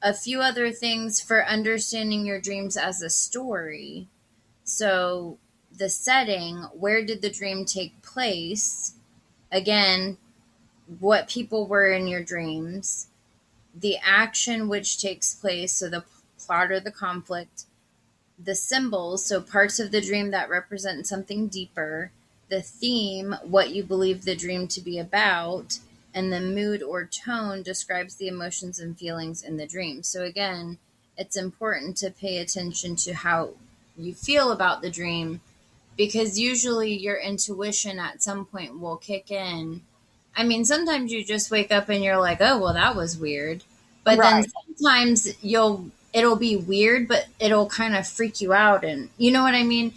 A 0.02 0.14
few 0.14 0.40
other 0.40 0.70
things 0.72 1.20
for 1.20 1.44
understanding 1.44 2.24
your 2.26 2.40
dreams 2.40 2.76
as 2.76 3.02
a 3.02 3.10
story. 3.10 4.08
So 4.64 5.38
the 5.76 5.88
setting 5.90 6.58
where 6.74 7.04
did 7.04 7.22
the 7.22 7.30
dream 7.30 7.64
take 7.64 8.02
place? 8.02 8.94
Again 9.52 10.18
what 11.00 11.28
people 11.28 11.66
were 11.66 11.90
in 11.90 12.06
your 12.06 12.22
dreams 12.22 13.08
the 13.78 13.98
action 14.02 14.68
which 14.68 15.00
takes 15.00 15.34
place, 15.34 15.72
so 15.74 15.88
the 15.88 16.04
plot 16.38 16.72
or 16.72 16.80
the 16.80 16.90
conflict, 16.90 17.64
the 18.42 18.54
symbols, 18.54 19.24
so 19.24 19.40
parts 19.40 19.78
of 19.78 19.90
the 19.90 20.00
dream 20.00 20.30
that 20.30 20.48
represent 20.48 21.06
something 21.06 21.48
deeper, 21.48 22.10
the 22.48 22.62
theme, 22.62 23.36
what 23.42 23.70
you 23.70 23.82
believe 23.82 24.24
the 24.24 24.36
dream 24.36 24.66
to 24.68 24.80
be 24.80 24.98
about, 24.98 25.78
and 26.14 26.32
the 26.32 26.40
mood 26.40 26.82
or 26.82 27.04
tone 27.04 27.62
describes 27.62 28.16
the 28.16 28.28
emotions 28.28 28.80
and 28.80 28.98
feelings 28.98 29.42
in 29.42 29.58
the 29.58 29.66
dream. 29.66 30.02
So 30.02 30.22
again, 30.22 30.78
it's 31.18 31.36
important 31.36 31.96
to 31.98 32.10
pay 32.10 32.38
attention 32.38 32.96
to 32.96 33.12
how 33.12 33.50
you 33.96 34.14
feel 34.14 34.52
about 34.52 34.80
the 34.80 34.90
dream 34.90 35.40
because 35.96 36.38
usually 36.38 36.94
your 36.94 37.16
intuition 37.16 37.98
at 37.98 38.22
some 38.22 38.44
point 38.44 38.78
will 38.78 38.96
kick 38.96 39.30
in 39.30 39.82
I 40.36 40.44
mean, 40.44 40.64
sometimes 40.64 41.12
you 41.12 41.24
just 41.24 41.50
wake 41.50 41.72
up 41.72 41.88
and 41.88 42.04
you're 42.04 42.18
like, 42.18 42.38
"Oh, 42.40 42.58
well, 42.58 42.74
that 42.74 42.96
was 42.96 43.18
weird," 43.18 43.64
but 44.04 44.20
Right. 44.20 44.22
then 44.22 44.44
sometimes 44.76 45.28
you'll 45.42 45.90
it'll 46.12 46.36
be 46.36 46.56
weird, 46.56 47.08
but 47.08 47.26
it'll 47.40 47.68
kind 47.68 47.96
of 47.96 48.06
freak 48.06 48.40
you 48.40 48.52
out, 48.52 48.84
and 48.84 49.10
you 49.18 49.32
know 49.32 49.42
what 49.42 49.54
I 49.54 49.62
mean? 49.64 49.94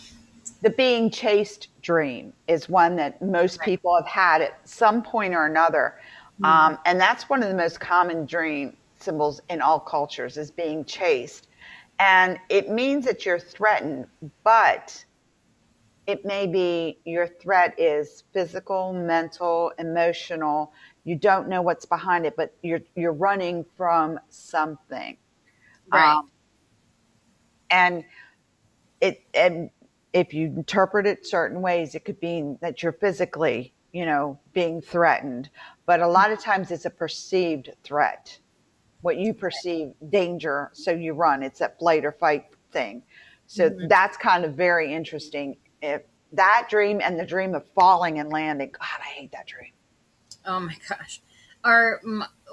the 0.61 0.69
being 0.71 1.09
chased 1.09 1.69
dream 1.81 2.33
is 2.47 2.67
one 2.67 2.95
that 2.97 3.21
most 3.21 3.61
Right. 3.61 3.69
people 3.69 3.95
have 3.95 4.07
had 4.07 4.41
at 4.41 4.59
some 4.67 5.01
point 5.01 5.33
or 5.33 5.45
another 5.45 5.95
um, 6.43 6.77
and 6.85 6.99
that's 6.99 7.29
one 7.29 7.43
of 7.43 7.49
the 7.49 7.55
most 7.55 7.79
common 7.79 8.25
dream 8.25 8.75
symbols 8.99 9.41
in 9.49 9.61
all 9.61 9.79
cultures 9.79 10.37
is 10.37 10.51
being 10.51 10.83
chased 10.85 11.47
and 11.99 12.39
it 12.49 12.69
means 12.69 13.05
that 13.05 13.25
you're 13.25 13.39
threatened 13.39 14.05
but 14.43 15.03
it 16.09 16.25
may 16.25 16.47
be 16.47 16.99
your 17.05 17.27
threat 17.27 17.75
is 17.79 18.23
physical 18.33 18.93
mental 18.93 19.71
emotional. 19.77 20.73
You 21.03 21.15
don't 21.15 21.47
know 21.47 21.61
what's 21.61 21.85
behind 21.85 22.25
it 22.25 22.35
but 22.35 22.55
you're 22.63 22.81
you're 22.95 23.13
running 23.13 23.63
from 23.77 24.19
something. 24.29 25.17
Right. 25.91 26.19
um, 26.19 26.31
and 27.69 28.05
it 29.01 29.21
and 29.35 29.69
if 30.13 30.33
you 30.33 30.47
interpret 30.47 31.05
it 31.05 31.27
certain 31.27 31.61
ways 31.61 31.95
it 31.95 32.05
could 32.05 32.21
mean 32.21 32.57
that 32.61 32.81
you're 32.83 32.93
physically 32.93 33.73
you 33.91 34.05
know 34.05 34.39
being 34.53 34.81
threatened. 34.81 35.49
But 35.85 36.01
a 36.01 36.07
lot 36.07 36.31
of 36.31 36.39
times 36.39 36.71
it's 36.71 36.85
a 36.85 36.89
perceived 36.91 37.71
threat. 37.83 38.39
What 39.01 39.17
you 39.17 39.33
perceive 39.33 39.93
danger 40.09 40.71
so 40.73 40.91
you 40.91 41.13
run. 41.13 41.43
It's 41.43 41.59
that 41.59 41.79
flight 41.79 42.03
or 42.05 42.13
fight 42.13 42.45
thing. 42.71 43.03
So 43.47 43.69
Mhm. 43.69 43.89
that's 43.89 44.17
kind 44.17 44.45
of 44.45 44.55
very 44.55 44.93
interesting 44.93 45.57
if 45.81 46.01
that 46.33 46.67
dream 46.69 46.99
and 47.03 47.19
the 47.19 47.25
dream 47.25 47.55
of 47.55 47.65
falling 47.75 48.19
and 48.19 48.29
landing 48.29 48.69
god 48.71 48.99
i 49.01 49.07
hate 49.09 49.31
that 49.31 49.47
dream 49.47 49.71
Oh 50.45 50.59
my 50.59 50.75
gosh. 50.87 51.21
Or 51.65 52.01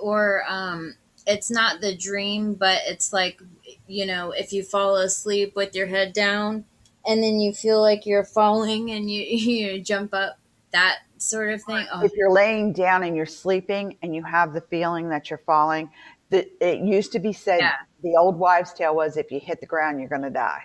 or 0.01 0.43
um 0.49 0.97
it's 1.27 1.51
not 1.51 1.81
the 1.81 1.97
dream, 1.97 2.55
but 2.55 2.81
it's 2.87 3.13
like 3.13 3.41
you 3.87 4.07
know, 4.07 4.33
if 4.33 4.53
you 4.53 4.63
fall 4.65 4.97
asleep 4.97 5.55
with 5.57 5.75
your 5.75 5.87
head 5.87 6.13
down 6.13 6.65
and 7.07 7.23
then 7.23 7.39
you 7.41 7.53
feel 7.53 7.81
like 7.81 8.05
you're 8.05 8.25
falling 8.25 8.91
and 8.91 9.11
you 9.11 9.23
you 9.25 9.81
jump 9.81 10.13
up, 10.15 10.39
that 10.73 10.99
sort 11.19 11.51
of 11.53 11.63
thing. 11.63 11.87
Oh, 11.93 12.05
if 12.05 12.13
you're 12.15 12.31
laying 12.33 12.73
down 12.73 13.05
and 13.05 13.17
you're 13.17 13.25
sleeping 13.25 13.97
and 14.03 14.15
you 14.15 14.23
have 14.25 14.53
the 14.53 14.61
feeling 14.63 15.09
that 15.11 15.31
you're 15.31 15.43
falling 15.47 15.89
that 16.31 16.49
it 16.61 16.81
used 16.81 17.13
to 17.13 17.21
be 17.21 17.33
said 17.33 17.61
Yeah. 17.61 17.73
the 18.03 18.17
old 18.19 18.37
wives 18.37 18.73
tale 18.75 18.97
was 18.97 19.17
if 19.17 19.31
you 19.31 19.39
hit 19.39 19.61
the 19.61 19.67
ground 19.67 20.01
you're 20.01 20.09
going 20.09 20.23
to 20.23 20.31
die 20.31 20.65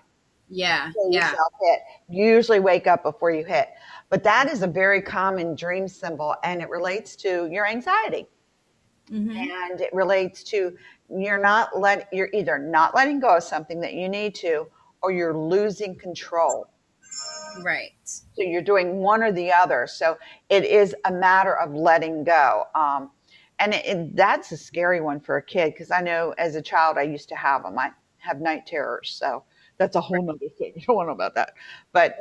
yeah. 0.51 0.91
Yeah. 1.09 1.33
hit 1.61 1.79
you 2.09 2.25
usually 2.25 2.59
wake 2.59 2.87
up 2.87 3.03
before 3.03 3.31
you 3.31 3.45
hit 3.45 3.69
but 4.09 4.23
that 4.23 4.51
is 4.51 4.61
a 4.63 4.67
very 4.67 5.01
common 5.01 5.55
dream 5.55 5.87
symbol 5.87 6.35
and 6.43 6.61
it 6.61 6.69
relates 6.69 7.15
to 7.17 7.47
your 7.51 7.65
anxiety 7.65 8.27
Mhm. 9.11 9.35
and 9.35 9.81
it 9.81 9.93
relates 9.93 10.43
to 10.45 10.77
you're 11.09 11.39
not 11.41 11.77
let 11.77 12.07
you're 12.13 12.29
either 12.33 12.57
not 12.57 12.95
letting 12.95 13.19
go 13.19 13.37
of 13.37 13.43
something 13.43 13.81
that 13.81 13.93
you 13.93 14.07
need 14.09 14.35
to 14.35 14.67
or 15.01 15.11
you're 15.11 15.37
losing 15.37 15.95
control. 15.97 16.67
Right. 17.63 17.91
So 18.05 18.43
you're 18.43 18.61
doing 18.61 18.97
one 18.97 19.23
or 19.23 19.31
the 19.31 19.51
other. 19.51 19.87
So 19.87 20.17
it 20.49 20.63
is 20.63 20.95
a 21.05 21.11
matter 21.11 21.57
of 21.59 21.73
letting 21.73 22.23
go. 22.23 22.65
Um, 22.75 23.11
and 23.59 23.73
it, 23.73 23.85
it, 23.85 24.15
that's 24.15 24.51
a 24.53 24.57
scary 24.57 25.01
one 25.01 25.19
for 25.19 25.37
a 25.37 25.41
kid 25.43 25.73
because 25.73 25.91
I 25.91 26.01
know 26.01 26.33
as 26.37 26.55
a 26.55 26.61
child 26.61 26.97
I 26.97 27.03
used 27.03 27.29
to 27.29 27.35
have 27.35 27.63
them. 27.63 27.77
I 27.77 27.91
have 28.19 28.39
night 28.39 28.65
terrors, 28.67 29.09
so 29.19 29.43
that's 29.81 29.95
a 29.95 30.01
whole 30.01 30.29
other 30.29 30.47
thing. 30.59 30.73
You 30.75 30.83
don't 30.85 30.95
want 30.95 31.07
to 31.07 31.09
know 31.09 31.15
about 31.15 31.33
that. 31.35 31.53
But 31.91 32.17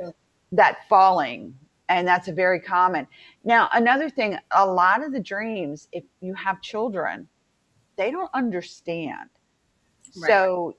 that 0.52 0.78
falling, 0.88 1.54
and 1.90 2.08
that's 2.08 2.28
a 2.28 2.32
very 2.32 2.58
common. 2.58 3.06
Now 3.44 3.68
another 3.74 4.08
thing, 4.08 4.38
a 4.52 4.66
lot 4.66 5.04
of 5.04 5.12
the 5.12 5.20
dreams, 5.20 5.88
if 5.92 6.04
you 6.20 6.32
have 6.34 6.62
children, 6.62 7.28
they 7.96 8.11
don't 8.11 8.30
understand. 8.32 9.28
Right. 10.16 10.28
So 10.28 10.76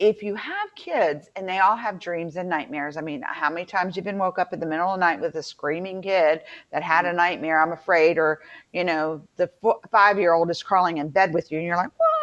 if 0.00 0.22
you 0.22 0.34
have 0.34 0.74
kids 0.74 1.28
and 1.36 1.48
they 1.48 1.58
all 1.60 1.76
have 1.76 2.00
dreams 2.00 2.36
and 2.36 2.48
nightmares, 2.48 2.96
I 2.96 3.00
mean, 3.00 3.22
how 3.24 3.48
many 3.48 3.64
times 3.64 3.94
you've 3.94 4.04
been 4.04 4.18
woke 4.18 4.38
up 4.40 4.52
in 4.52 4.58
the 4.58 4.66
middle 4.66 4.88
of 4.88 4.98
the 4.98 5.00
night 5.00 5.20
with 5.20 5.36
a 5.36 5.42
screaming 5.42 6.02
kid 6.02 6.42
that 6.72 6.82
had 6.82 7.04
a 7.04 7.08
mm-hmm. 7.08 7.16
nightmare, 7.16 7.62
I'm 7.62 7.72
afraid, 7.72 8.18
or, 8.18 8.40
you 8.72 8.84
know, 8.84 9.22
the 9.36 9.50
five 9.90 10.18
year 10.18 10.34
old 10.34 10.50
is 10.50 10.62
crawling 10.62 10.98
in 10.98 11.08
bed 11.10 11.32
with 11.32 11.52
you 11.52 11.58
and 11.58 11.66
you're 11.66 11.76
like, 11.76 11.90
what? 11.96 12.17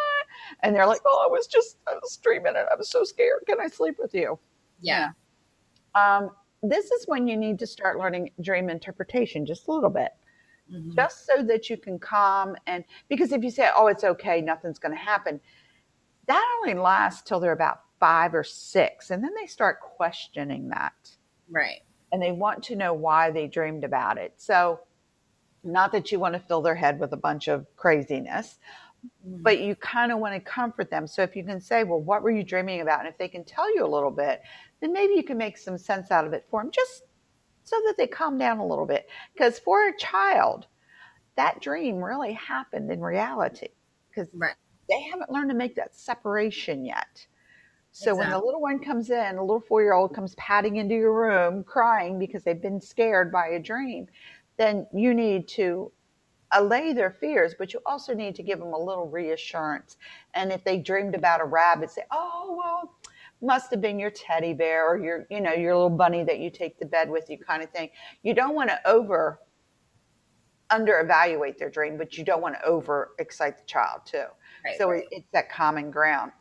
And 0.61 0.75
they're 0.75 0.87
like, 0.87 1.01
oh, 1.05 1.25
I 1.27 1.31
was 1.31 1.47
just, 1.47 1.77
I 1.87 1.93
was 1.93 2.17
dreaming 2.17 2.53
and 2.55 2.67
I 2.71 2.75
was 2.75 2.89
so 2.89 3.03
scared. 3.03 3.43
Can 3.47 3.59
I 3.59 3.67
sleep 3.67 3.95
with 3.99 4.13
you? 4.13 4.39
Yeah. 4.81 5.09
Um, 5.93 6.31
this 6.61 6.91
is 6.91 7.07
when 7.07 7.27
you 7.27 7.37
need 7.37 7.59
to 7.59 7.67
start 7.67 7.99
learning 7.99 8.31
dream 8.41 8.69
interpretation 8.69 9.45
just 9.45 9.67
a 9.67 9.71
little 9.71 9.89
bit. 9.89 10.11
Mm-hmm. 10.71 10.95
Just 10.95 11.27
so 11.27 11.43
that 11.43 11.69
you 11.69 11.77
can 11.77 11.99
calm 11.99 12.55
and 12.65 12.83
because 13.07 13.31
if 13.31 13.43
you 13.43 13.51
say, 13.51 13.69
oh, 13.75 13.87
it's 13.87 14.03
okay, 14.03 14.41
nothing's 14.41 14.79
going 14.79 14.93
to 14.93 15.01
happen, 15.01 15.39
that 16.27 16.57
only 16.59 16.73
lasts 16.73 17.21
till 17.21 17.39
they're 17.39 17.51
about 17.51 17.81
five 17.99 18.33
or 18.33 18.43
six. 18.43 19.11
And 19.11 19.23
then 19.23 19.31
they 19.39 19.47
start 19.47 19.79
questioning 19.79 20.69
that. 20.69 20.93
Right. 21.49 21.81
And 22.11 22.21
they 22.21 22.31
want 22.31 22.63
to 22.63 22.75
know 22.75 22.93
why 22.93 23.31
they 23.31 23.47
dreamed 23.47 23.83
about 23.83 24.17
it. 24.17 24.33
So, 24.37 24.79
not 25.63 25.91
that 25.93 26.11
you 26.11 26.19
want 26.19 26.33
to 26.33 26.39
fill 26.39 26.61
their 26.61 26.75
head 26.75 26.99
with 26.99 27.11
a 27.13 27.17
bunch 27.17 27.47
of 27.47 27.65
craziness, 27.75 28.59
mm-hmm. 29.25 29.41
but 29.43 29.59
you 29.59 29.75
kind 29.75 30.11
of 30.11 30.19
want 30.19 30.33
to 30.33 30.39
comfort 30.39 30.89
them. 30.89 31.07
So, 31.07 31.21
if 31.23 31.35
you 31.35 31.43
can 31.43 31.59
say, 31.59 31.83
Well, 31.83 32.01
what 32.01 32.23
were 32.23 32.31
you 32.31 32.43
dreaming 32.43 32.81
about? 32.81 33.01
And 33.01 33.09
if 33.09 33.17
they 33.17 33.27
can 33.27 33.43
tell 33.43 33.73
you 33.73 33.85
a 33.85 33.87
little 33.87 34.11
bit, 34.11 34.41
then 34.81 34.93
maybe 34.93 35.13
you 35.13 35.23
can 35.23 35.37
make 35.37 35.57
some 35.57 35.77
sense 35.77 36.11
out 36.11 36.25
of 36.25 36.33
it 36.33 36.45
for 36.49 36.61
them 36.61 36.71
just 36.71 37.03
so 37.63 37.75
that 37.85 37.95
they 37.97 38.07
calm 38.07 38.37
down 38.37 38.59
a 38.59 38.65
little 38.65 38.85
bit. 38.85 39.07
Because 39.33 39.59
for 39.59 39.87
a 39.87 39.97
child, 39.97 40.67
that 41.35 41.61
dream 41.61 41.97
really 41.97 42.33
happened 42.33 42.91
in 42.91 43.01
reality. 43.01 43.69
Because 44.09 44.29
right 44.33 44.55
they 44.89 45.01
haven't 45.01 45.31
learned 45.31 45.49
to 45.49 45.55
make 45.55 45.75
that 45.75 45.95
separation 45.95 46.85
yet. 46.85 47.25
So 47.91 48.11
exactly. 48.11 48.19
when 48.19 48.29
the 48.31 48.45
little 48.45 48.61
one 48.61 48.79
comes 48.79 49.09
in, 49.09 49.37
a 49.37 49.41
little 49.41 49.61
four 49.61 49.81
year 49.81 49.93
old 49.93 50.13
comes 50.13 50.35
padding 50.35 50.77
into 50.77 50.95
your 50.95 51.13
room 51.13 51.63
crying 51.63 52.19
because 52.19 52.43
they've 52.43 52.61
been 52.61 52.81
scared 52.81 53.31
by 53.31 53.47
a 53.47 53.59
dream, 53.59 54.07
then 54.57 54.85
you 54.93 55.13
need 55.13 55.47
to 55.49 55.91
allay 56.51 56.93
their 56.93 57.11
fears, 57.11 57.55
but 57.57 57.73
you 57.73 57.79
also 57.85 58.13
need 58.13 58.35
to 58.35 58.43
give 58.43 58.59
them 58.59 58.73
a 58.73 58.79
little 58.79 59.09
reassurance. 59.09 59.97
And 60.33 60.51
if 60.51 60.63
they 60.63 60.77
dreamed 60.77 61.15
about 61.15 61.41
a 61.41 61.45
rabbit, 61.45 61.91
say, 61.91 62.03
oh, 62.11 62.55
well, 62.57 62.93
must 63.41 63.69
have 63.71 63.81
been 63.81 63.99
your 63.99 64.11
teddy 64.11 64.53
bear 64.53 64.87
or 64.87 64.97
your, 64.97 65.25
you 65.29 65.41
know, 65.41 65.53
your 65.53 65.75
little 65.75 65.89
bunny 65.89 66.23
that 66.23 66.39
you 66.39 66.49
take 66.49 66.77
to 66.79 66.85
bed 66.85 67.09
with 67.09 67.29
you 67.29 67.37
kind 67.37 67.61
of 67.61 67.69
thing. 67.71 67.89
You 68.23 68.33
don't 68.33 68.55
want 68.55 68.69
to 68.69 68.79
over 68.87 69.39
under 70.71 70.99
evaluate 70.99 71.57
their 71.57 71.69
dream, 71.69 71.97
but 71.97 72.17
you 72.17 72.23
don't 72.23 72.41
want 72.41 72.55
to 72.55 72.65
over 72.65 73.11
excite 73.19 73.57
the 73.57 73.65
child 73.65 74.01
too. 74.05 74.25
Right, 74.63 74.77
so 74.77 74.89
right. 74.89 75.03
it's 75.11 75.27
that 75.33 75.51
common 75.51 75.91
ground. 75.91 76.31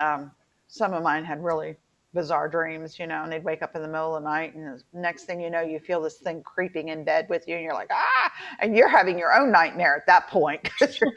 Um, 0.00 0.32
some 0.66 0.92
of 0.92 1.02
mine 1.02 1.24
had 1.24 1.42
really 1.42 1.76
bizarre 2.14 2.48
dreams, 2.48 2.98
you 2.98 3.06
know, 3.06 3.22
and 3.22 3.32
they'd 3.32 3.44
wake 3.44 3.62
up 3.62 3.74
in 3.74 3.82
the 3.82 3.88
middle 3.88 4.16
of 4.16 4.22
the 4.22 4.28
night, 4.28 4.54
and 4.54 4.78
the 4.92 5.00
next 5.00 5.24
thing 5.24 5.40
you 5.40 5.50
know, 5.50 5.60
you 5.60 5.78
feel 5.78 6.02
this 6.02 6.16
thing 6.16 6.42
creeping 6.42 6.88
in 6.88 7.04
bed 7.04 7.26
with 7.28 7.46
you, 7.48 7.54
and 7.54 7.64
you're 7.64 7.74
like, 7.74 7.90
ah, 7.90 8.32
and 8.58 8.76
you're 8.76 8.88
having 8.88 9.18
your 9.18 9.32
own 9.32 9.50
nightmare 9.50 9.96
at 9.96 10.06
that 10.06 10.28
point 10.28 10.62
because 10.64 11.00
your 11.00 11.12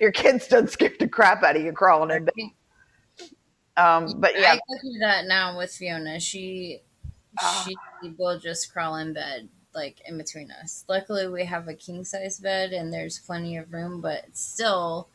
your 0.00 0.12
kid's 0.12 0.46
done 0.48 0.68
scared 0.68 0.98
the 0.98 1.08
crap 1.08 1.42
out 1.42 1.56
of 1.56 1.62
you 1.62 1.72
crawling 1.72 2.16
in 2.16 2.24
bed. 2.24 2.34
Um, 3.76 4.14
but 4.18 4.38
yeah, 4.38 4.52
I 4.52 4.80
through 4.80 4.98
that 5.00 5.26
now 5.26 5.56
with 5.56 5.72
Fiona. 5.72 6.20
She 6.20 6.82
uh, 7.42 7.64
she 7.64 8.14
will 8.18 8.38
just 8.38 8.72
crawl 8.72 8.96
in 8.96 9.12
bed 9.12 9.48
like 9.74 10.00
in 10.06 10.18
between 10.18 10.50
us. 10.50 10.84
Luckily, 10.88 11.28
we 11.28 11.44
have 11.44 11.68
a 11.68 11.74
king 11.74 12.04
size 12.04 12.38
bed 12.38 12.72
and 12.72 12.92
there's 12.92 13.18
plenty 13.18 13.56
of 13.56 13.72
room, 13.72 14.00
but 14.00 14.24
still, 14.32 15.08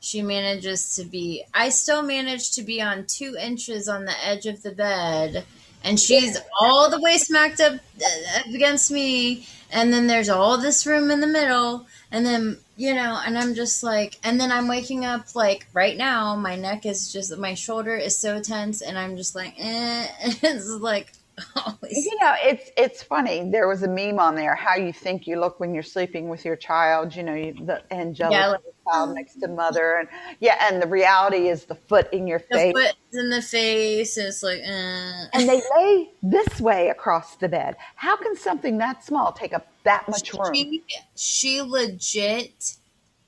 she 0.00 0.22
manages 0.22 0.96
to 0.96 1.04
be. 1.04 1.44
I 1.54 1.68
still 1.70 2.02
manage 2.02 2.52
to 2.52 2.62
be 2.62 2.80
on 2.80 3.06
two 3.06 3.36
inches 3.40 3.88
on 3.88 4.04
the 4.04 4.24
edge 4.24 4.46
of 4.46 4.62
the 4.62 4.72
bed, 4.72 5.44
and 5.84 5.98
she's 5.98 6.38
all 6.60 6.90
the 6.90 7.00
way 7.00 7.18
smacked 7.18 7.60
up 7.60 7.74
uh, 7.74 8.40
against 8.54 8.90
me. 8.90 9.46
And 9.70 9.92
then 9.92 10.06
there's 10.06 10.30
all 10.30 10.56
this 10.56 10.86
room 10.86 11.10
in 11.10 11.20
the 11.20 11.26
middle, 11.26 11.86
and 12.10 12.24
then 12.24 12.58
you 12.78 12.94
know, 12.94 13.20
and 13.26 13.36
I'm 13.36 13.54
just 13.54 13.82
like, 13.82 14.18
and 14.22 14.40
then 14.40 14.52
I'm 14.52 14.68
waking 14.68 15.04
up 15.04 15.34
like 15.34 15.66
right 15.72 15.96
now. 15.96 16.36
My 16.36 16.54
neck 16.54 16.86
is 16.86 17.12
just, 17.12 17.36
my 17.36 17.54
shoulder 17.54 17.96
is 17.96 18.16
so 18.16 18.40
tense, 18.40 18.82
and 18.82 18.96
I'm 18.96 19.16
just 19.16 19.34
like, 19.34 19.54
eh. 19.58 20.06
it's 20.22 20.68
like 20.68 21.12
Always. 21.56 22.04
You 22.04 22.16
know, 22.20 22.34
it's 22.42 22.70
it's 22.76 23.02
funny. 23.02 23.48
There 23.50 23.68
was 23.68 23.82
a 23.82 23.88
meme 23.88 24.18
on 24.18 24.34
there 24.34 24.54
how 24.54 24.76
you 24.76 24.92
think 24.92 25.26
you 25.26 25.38
look 25.38 25.60
when 25.60 25.74
you're 25.74 25.82
sleeping 25.82 26.28
with 26.28 26.44
your 26.44 26.56
child. 26.56 27.14
You 27.14 27.22
know, 27.22 27.34
you, 27.34 27.54
the 27.54 27.82
angelic 27.92 28.32
yeah, 28.32 28.46
like, 28.48 28.62
child 28.90 29.14
next 29.14 29.40
to 29.40 29.48
mother, 29.48 29.96
and 29.96 30.08
yeah, 30.40 30.56
and 30.68 30.82
the 30.82 30.86
reality 30.86 31.48
is 31.48 31.64
the 31.64 31.74
foot 31.74 32.12
in 32.12 32.26
your 32.26 32.40
the 32.50 32.56
face. 32.56 32.72
Foot 32.72 32.96
in 33.12 33.30
the 33.30 33.42
face. 33.42 34.16
And 34.16 34.26
it's 34.28 34.42
like, 34.42 34.60
uh. 34.60 35.26
and 35.32 35.48
they 35.48 35.62
lay 35.76 36.10
this 36.22 36.60
way 36.60 36.88
across 36.88 37.36
the 37.36 37.48
bed. 37.48 37.76
How 37.96 38.16
can 38.16 38.36
something 38.36 38.78
that 38.78 39.04
small 39.04 39.32
take 39.32 39.52
up 39.52 39.66
that 39.84 40.08
much 40.08 40.32
room? 40.32 40.54
She, 40.54 40.84
she 41.16 41.62
legit 41.62 42.76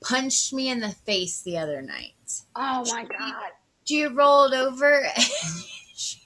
punched 0.03 0.53
me 0.53 0.69
in 0.69 0.79
the 0.79 0.89
face 0.89 1.41
the 1.41 1.57
other 1.57 1.81
night. 1.81 2.13
Oh 2.55 2.85
my 2.91 3.05
god! 3.05 3.51
She 3.85 4.05
rolled 4.05 4.53
over. 4.53 5.03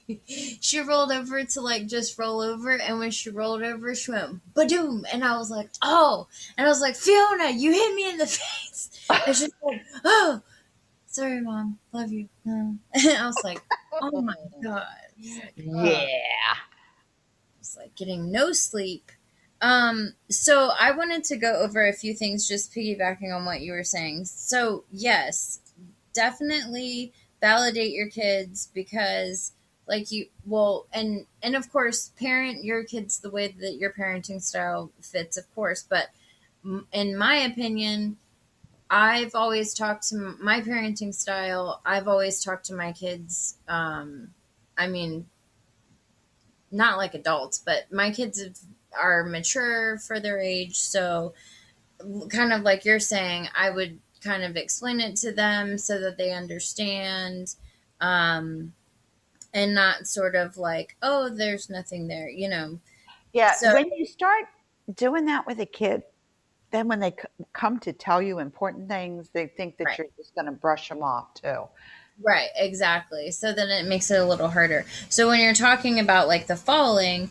she, 0.26 0.80
rolled 0.82 1.12
over 1.12 1.44
to 1.44 1.62
like 1.62 1.88
just 1.88 2.18
roll 2.18 2.42
over, 2.42 2.72
and 2.72 3.00
when 3.00 3.12
she 3.12 3.30
rolled 3.30 3.64
over, 3.64 3.96
she 3.96 4.12
went 4.12 4.42
badoom, 4.54 5.04
and 5.12 5.24
I 5.24 5.38
was 5.38 5.50
like, 5.50 5.70
oh, 5.82 6.28
and 6.58 6.66
I 6.66 6.70
was 6.70 6.82
like, 6.82 6.96
Fiona, 6.96 7.52
you 7.52 7.72
hit 7.72 7.96
me 7.96 8.10
in 8.10 8.18
the 8.18 8.28
face, 8.28 8.90
and 9.10 9.36
she's 9.36 9.50
like, 9.64 9.82
oh, 10.06 10.42
sorry, 11.08 11.42
mom, 11.42 11.80
love 11.92 12.12
you. 12.12 12.30
No. 12.44 12.76
And 12.94 13.18
I 13.18 13.26
was 13.26 13.42
like, 13.44 13.62
oh 14.02 14.22
my 14.22 14.36
god, 14.64 14.86
like, 15.18 15.54
oh. 15.68 15.84
yeah, 15.84 16.56
it's 17.60 17.78
like 17.78 17.96
getting 17.96 18.32
no 18.32 18.52
sleep. 18.52 19.12
Um, 19.62 20.14
so 20.30 20.72
I 20.80 20.92
wanted 20.92 21.24
to 21.26 21.38
go 21.38 21.62
over 21.62 21.88
a 21.88 21.94
few 21.94 22.14
things, 22.14 22.48
just 22.48 22.74
piggybacking 22.74 23.36
on 23.36 23.46
what 23.46 23.62
you 23.62 23.72
were 23.72 23.84
saying. 23.84 24.26
So 24.26 24.84
yes, 24.92 25.60
definitely 26.14 27.14
validate 27.42 27.92
your 27.92 28.10
kids 28.10 28.70
because 28.74 29.54
like 29.88 30.12
you 30.12 30.28
well 30.46 30.88
and 30.94 31.26
and 31.44 31.56
of 31.56 31.72
course 31.72 32.12
parent 32.20 32.64
your 32.64 32.84
kids 32.84 33.20
the 33.20 33.30
way 33.30 33.48
that 33.48 33.76
your 33.76 33.92
parenting 33.92 34.42
style 34.42 34.92
fits 35.02 35.38
of 35.38 35.54
course 35.56 35.86
but 35.88 36.08
in 36.92 37.18
my 37.18 37.36
opinion 37.36 38.18
i've 38.90 39.36
always 39.36 39.74
talked 39.74 40.08
to 40.08 40.16
my 40.42 40.62
parenting 40.62 41.14
style 41.14 41.82
i've 41.86 42.08
always 42.08 42.44
talked 42.44 42.66
to 42.66 42.74
my 42.74 42.92
kids 42.92 43.58
um 43.68 44.30
i 44.78 44.88
mean 44.88 45.26
not 46.72 46.98
like 46.98 47.14
adults 47.14 47.60
but 47.64 47.92
my 47.92 48.12
kids 48.12 48.66
are 49.00 49.24
mature 49.24 49.98
for 50.00 50.20
their 50.20 50.40
age 50.40 50.78
so 50.78 51.34
kind 52.30 52.52
of 52.52 52.62
like 52.62 52.86
you're 52.86 53.00
saying 53.00 53.48
i 53.56 53.70
would 53.70 54.00
kind 54.22 54.44
of 54.44 54.58
explain 54.58 55.00
it 55.00 55.16
to 55.16 55.32
them 55.32 55.78
so 55.78 56.00
that 56.00 56.18
they 56.18 56.32
understand 56.32 57.56
um 58.02 58.74
and 59.56 59.74
not 59.74 60.06
sort 60.06 60.36
of 60.36 60.58
like, 60.58 60.96
oh, 61.02 61.30
there's 61.30 61.70
nothing 61.70 62.08
there, 62.08 62.30
you 62.30 62.50
know. 62.50 62.78
Yeah. 63.34 63.54
So, 63.54 63.74
when 63.74 63.90
you 63.94 64.06
start 64.06 64.46
doing 64.94 65.26
that 65.26 65.48
with 65.48 65.60
a 65.60 65.66
kid, 65.66 66.04
then 66.72 66.88
when 66.88 67.00
they 67.00 67.12
c- 67.12 67.46
come 67.54 67.80
to 67.80 67.94
tell 67.94 68.22
you 68.22 68.40
important 68.40 68.90
things, 68.90 69.30
they 69.34 69.48
think 69.48 69.78
that 69.78 69.86
right. 69.86 69.98
you're 69.98 70.08
just 70.18 70.36
going 70.36 70.46
to 70.46 70.52
brush 70.52 70.90
them 70.90 71.02
off 71.02 71.34
too. 71.34 71.64
Right, 72.22 72.50
exactly. 72.56 73.32
So 73.32 73.54
then 73.54 73.70
it 73.70 73.88
makes 73.88 74.12
it 74.12 74.20
a 74.20 74.26
little 74.26 74.50
harder. 74.50 74.86
So 75.10 75.28
when 75.28 75.40
you're 75.40 75.54
talking 75.54 76.00
about 76.00 76.28
like 76.28 76.48
the 76.48 76.56
falling, 76.56 77.30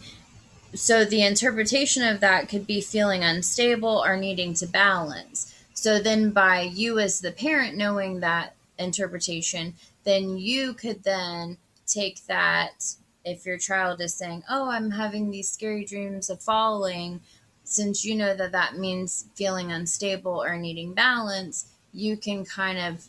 so 0.74 1.04
the 1.04 1.22
interpretation 1.22 2.02
of 2.02 2.20
that 2.20 2.48
could 2.48 2.66
be 2.66 2.80
feeling 2.80 3.22
unstable 3.22 4.02
or 4.04 4.16
needing 4.16 4.54
to 4.54 4.66
balance. 4.66 5.54
So 5.74 6.00
then 6.00 6.30
by 6.30 6.62
you 6.62 6.98
as 6.98 7.20
the 7.20 7.32
parent 7.32 7.76
knowing 7.76 8.20
that 8.20 8.54
interpretation, 8.78 9.74
then 10.04 10.36
you 10.36 10.74
could 10.74 11.02
then 11.02 11.56
take 11.86 12.24
that 12.26 12.94
if 13.24 13.46
your 13.46 13.58
child 13.58 14.00
is 14.00 14.14
saying, 14.14 14.42
"Oh, 14.48 14.68
I'm 14.68 14.90
having 14.90 15.30
these 15.30 15.50
scary 15.50 15.84
dreams 15.84 16.30
of 16.30 16.42
falling," 16.42 17.20
since 17.64 18.04
you 18.04 18.14
know 18.14 18.34
that 18.34 18.52
that 18.52 18.76
means 18.76 19.26
feeling 19.34 19.72
unstable 19.72 20.42
or 20.42 20.56
needing 20.56 20.92
balance, 20.94 21.66
you 21.92 22.16
can 22.16 22.44
kind 22.44 22.78
of 22.78 23.06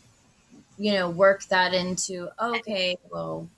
you 0.78 0.92
know 0.92 1.10
work 1.10 1.44
that 1.44 1.74
into 1.74 2.28
okay, 2.40 2.96
well, 3.10 3.48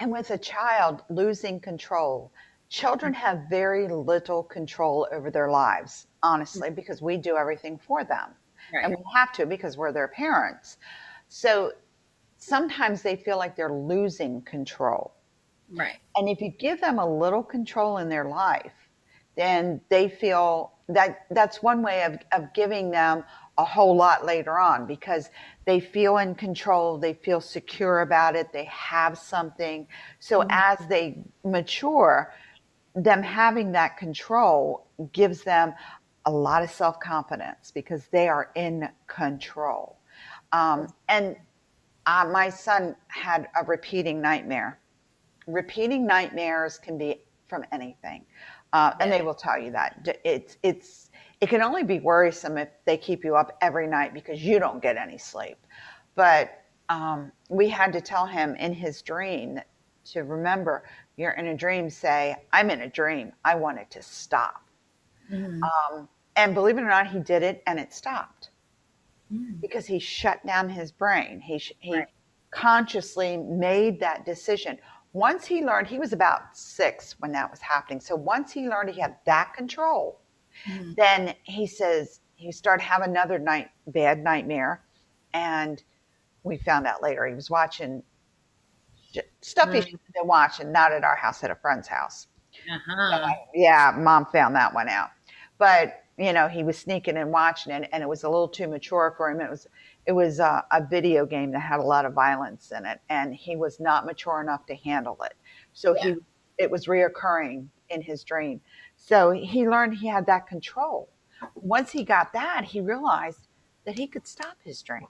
And 0.00 0.10
with 0.10 0.30
a 0.30 0.38
child 0.38 1.02
losing 1.08 1.60
control, 1.60 2.30
children 2.68 3.12
have 3.14 3.46
very 3.50 3.86
little 3.88 4.42
control 4.42 5.06
over 5.12 5.30
their 5.30 5.50
lives, 5.50 6.06
honestly, 6.22 6.68
mm-hmm. 6.68 6.74
because 6.74 7.02
we 7.02 7.16
do 7.16 7.36
everything 7.36 7.78
for 7.78 8.02
them. 8.04 8.30
Right. 8.72 8.84
And 8.84 8.96
we 8.96 9.02
have 9.14 9.32
to 9.34 9.46
because 9.46 9.76
we're 9.76 9.92
their 9.92 10.08
parents. 10.08 10.78
So 11.28 11.72
sometimes 12.42 13.02
they 13.02 13.14
feel 13.14 13.38
like 13.38 13.54
they're 13.54 13.72
losing 13.72 14.42
control. 14.42 15.14
Right. 15.70 15.98
And 16.16 16.28
if 16.28 16.40
you 16.40 16.50
give 16.50 16.80
them 16.80 16.98
a 16.98 17.06
little 17.06 17.42
control 17.42 17.98
in 17.98 18.08
their 18.08 18.24
life, 18.24 18.72
then 19.36 19.80
they 19.88 20.08
feel 20.08 20.72
that 20.88 21.26
that's 21.30 21.62
one 21.62 21.82
way 21.82 22.02
of, 22.02 22.18
of 22.32 22.52
giving 22.52 22.90
them 22.90 23.24
a 23.58 23.64
whole 23.64 23.94
lot 23.94 24.26
later 24.26 24.58
on 24.58 24.86
because 24.86 25.30
they 25.66 25.78
feel 25.78 26.18
in 26.18 26.34
control, 26.34 26.98
they 26.98 27.14
feel 27.14 27.40
secure 27.40 28.00
about 28.00 28.34
it, 28.34 28.52
they 28.52 28.64
have 28.64 29.16
something. 29.16 29.86
So 30.18 30.40
mm-hmm. 30.40 30.50
as 30.50 30.78
they 30.88 31.18
mature, 31.44 32.34
them 32.94 33.22
having 33.22 33.72
that 33.72 33.96
control 33.98 34.86
gives 35.12 35.44
them 35.44 35.74
a 36.26 36.30
lot 36.30 36.62
of 36.62 36.70
self 36.70 36.98
confidence 36.98 37.70
because 37.70 38.06
they 38.06 38.28
are 38.28 38.50
in 38.56 38.88
control. 39.06 39.96
Um, 40.52 40.88
and 41.08 41.36
uh, 42.06 42.28
my 42.30 42.48
son 42.48 42.96
had 43.08 43.48
a 43.60 43.64
repeating 43.64 44.20
nightmare. 44.20 44.78
Repeating 45.46 46.06
nightmares 46.06 46.78
can 46.78 46.98
be 46.98 47.22
from 47.48 47.64
anything, 47.72 48.24
uh, 48.72 48.92
and 49.00 49.10
they 49.12 49.22
will 49.22 49.34
tell 49.34 49.58
you 49.58 49.70
that 49.72 50.18
it's 50.24 50.56
it's 50.62 51.10
it 51.40 51.48
can 51.48 51.62
only 51.62 51.82
be 51.82 51.98
worrisome 52.00 52.56
if 52.58 52.68
they 52.84 52.96
keep 52.96 53.24
you 53.24 53.34
up 53.36 53.56
every 53.60 53.86
night 53.86 54.14
because 54.14 54.42
you 54.42 54.58
don't 54.58 54.80
get 54.80 54.96
any 54.96 55.18
sleep. 55.18 55.58
But 56.14 56.62
um, 56.88 57.32
we 57.48 57.68
had 57.68 57.92
to 57.92 58.00
tell 58.00 58.26
him 58.26 58.54
in 58.56 58.72
his 58.72 59.02
dream 59.02 59.60
to 60.04 60.22
remember 60.22 60.84
you're 61.16 61.32
in 61.32 61.48
a 61.48 61.56
dream, 61.56 61.90
say, 61.90 62.36
I'm 62.52 62.70
in 62.70 62.82
a 62.82 62.88
dream. 62.88 63.32
I 63.44 63.54
want 63.54 63.78
it 63.78 63.90
to 63.92 64.02
stop. 64.02 64.62
Mm-hmm. 65.30 65.62
Um, 65.62 66.08
and 66.36 66.54
believe 66.54 66.78
it 66.78 66.82
or 66.82 66.88
not, 66.88 67.08
he 67.08 67.18
did 67.18 67.42
it 67.42 67.62
and 67.66 67.78
it 67.78 67.92
stopped 67.92 68.50
mm. 69.32 69.60
because 69.60 69.86
he 69.86 69.98
shut 69.98 70.44
down 70.46 70.68
his 70.68 70.92
brain. 70.92 71.40
He, 71.40 71.58
he 71.78 71.94
right. 71.94 72.08
consciously 72.50 73.36
made 73.36 74.00
that 74.00 74.24
decision. 74.24 74.78
Once 75.12 75.46
he 75.46 75.64
learned, 75.64 75.86
he 75.86 75.98
was 75.98 76.12
about 76.12 76.56
six 76.56 77.16
when 77.18 77.32
that 77.32 77.50
was 77.50 77.60
happening. 77.60 78.00
So 78.00 78.16
once 78.16 78.52
he 78.52 78.68
learned 78.68 78.90
he 78.90 79.00
had 79.00 79.16
that 79.26 79.52
control, 79.54 80.20
mm-hmm. 80.66 80.92
then 80.96 81.34
he 81.42 81.66
says 81.66 82.20
he 82.34 82.50
started 82.50 82.82
having 82.82 83.10
another 83.10 83.38
night 83.38 83.68
bad 83.86 84.22
nightmare, 84.22 84.82
and 85.34 85.82
we 86.44 86.56
found 86.58 86.86
out 86.86 87.02
later 87.02 87.26
he 87.26 87.34
was 87.34 87.50
watching 87.50 88.02
stuff 89.42 89.66
mm-hmm. 89.66 89.74
he 89.76 89.80
should 89.82 89.90
have 89.92 90.14
been 90.14 90.26
watching, 90.26 90.72
not 90.72 90.92
at 90.92 91.04
our 91.04 91.16
house, 91.16 91.44
at 91.44 91.50
a 91.50 91.54
friend's 91.54 91.88
house. 91.88 92.28
Uh-huh. 92.70 93.26
So, 93.26 93.32
yeah, 93.54 93.94
mom 93.96 94.26
found 94.26 94.54
that 94.56 94.74
one 94.74 94.88
out, 94.88 95.10
but 95.58 96.01
you 96.22 96.32
know 96.32 96.48
he 96.48 96.62
was 96.62 96.78
sneaking 96.78 97.16
and 97.16 97.30
watching 97.30 97.72
it, 97.72 97.88
and 97.92 98.02
it 98.02 98.08
was 98.08 98.22
a 98.22 98.28
little 98.28 98.48
too 98.48 98.68
mature 98.68 99.14
for 99.16 99.30
him. 99.30 99.40
It 99.40 99.50
was 99.50 99.66
it 100.06 100.12
was 100.12 100.38
a, 100.38 100.64
a 100.70 100.84
video 100.84 101.26
game 101.26 101.50
that 101.52 101.60
had 101.60 101.80
a 101.80 101.84
lot 101.84 102.04
of 102.04 102.12
violence 102.12 102.72
in 102.76 102.86
it, 102.86 103.00
and 103.08 103.34
he 103.34 103.56
was 103.56 103.80
not 103.80 104.06
mature 104.06 104.40
enough 104.40 104.66
to 104.66 104.74
handle 104.76 105.18
it. 105.24 105.34
So 105.72 105.96
yeah. 105.96 106.02
he 106.02 106.14
it 106.58 106.70
was 106.70 106.86
reoccurring 106.86 107.66
in 107.90 108.02
his 108.02 108.24
dream. 108.24 108.60
So 108.96 109.30
he 109.30 109.68
learned 109.68 109.94
he 109.94 110.06
had 110.06 110.26
that 110.26 110.46
control. 110.46 111.08
Once 111.54 111.90
he 111.90 112.04
got 112.04 112.32
that, 112.32 112.64
he 112.64 112.80
realized 112.80 113.48
that 113.84 113.98
he 113.98 114.06
could 114.06 114.26
stop 114.26 114.56
his 114.62 114.80
dream 114.82 115.08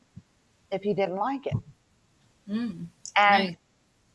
if 0.70 0.82
he 0.82 0.94
didn't 0.94 1.16
like 1.16 1.46
it. 1.46 1.54
Mm, 2.48 2.86
and 3.16 3.44
nice. 3.44 3.56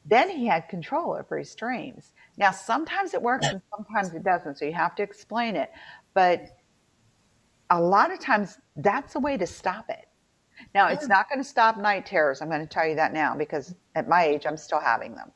then 0.05 0.29
he 0.29 0.47
had 0.47 0.67
control 0.67 1.13
over 1.13 1.37
his 1.37 1.53
dreams. 1.53 2.13
Now, 2.37 2.51
sometimes 2.51 3.13
it 3.13 3.21
works 3.21 3.47
and 3.47 3.61
sometimes 3.75 4.13
it 4.13 4.23
doesn't. 4.23 4.57
So 4.57 4.65
you 4.65 4.73
have 4.73 4.95
to 4.95 5.03
explain 5.03 5.55
it. 5.55 5.71
But 6.13 6.57
a 7.69 7.81
lot 7.81 8.11
of 8.11 8.19
times 8.19 8.57
that's 8.77 9.15
a 9.15 9.19
way 9.19 9.37
to 9.37 9.47
stop 9.47 9.89
it. 9.89 10.05
Now, 10.73 10.87
it's 10.87 11.07
not 11.07 11.29
going 11.29 11.39
to 11.39 11.47
stop 11.47 11.77
night 11.77 12.05
terrors. 12.05 12.41
I'm 12.41 12.49
going 12.49 12.61
to 12.61 12.67
tell 12.67 12.85
you 12.87 12.95
that 12.95 13.13
now 13.13 13.35
because 13.35 13.75
at 13.95 14.07
my 14.07 14.25
age, 14.25 14.45
I'm 14.45 14.57
still 14.57 14.79
having 14.79 15.15
them. 15.15 15.31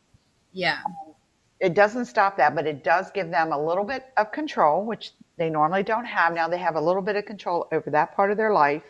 Yeah. 0.51 0.79
Um, 0.85 1.13
it 1.59 1.75
doesn't 1.75 2.05
stop 2.05 2.37
that, 2.37 2.55
but 2.55 2.65
it 2.65 2.83
does 2.83 3.11
give 3.11 3.29
them 3.29 3.51
a 3.51 3.65
little 3.65 3.83
bit 3.83 4.05
of 4.17 4.31
control, 4.31 4.83
which 4.83 5.11
they 5.37 5.49
normally 5.49 5.83
don't 5.83 6.05
have. 6.05 6.33
Now 6.33 6.47
they 6.47 6.57
have 6.57 6.75
a 6.75 6.81
little 6.81 7.03
bit 7.03 7.15
of 7.15 7.25
control 7.25 7.67
over 7.71 7.89
that 7.91 8.15
part 8.15 8.31
of 8.31 8.37
their 8.37 8.51
life. 8.51 8.83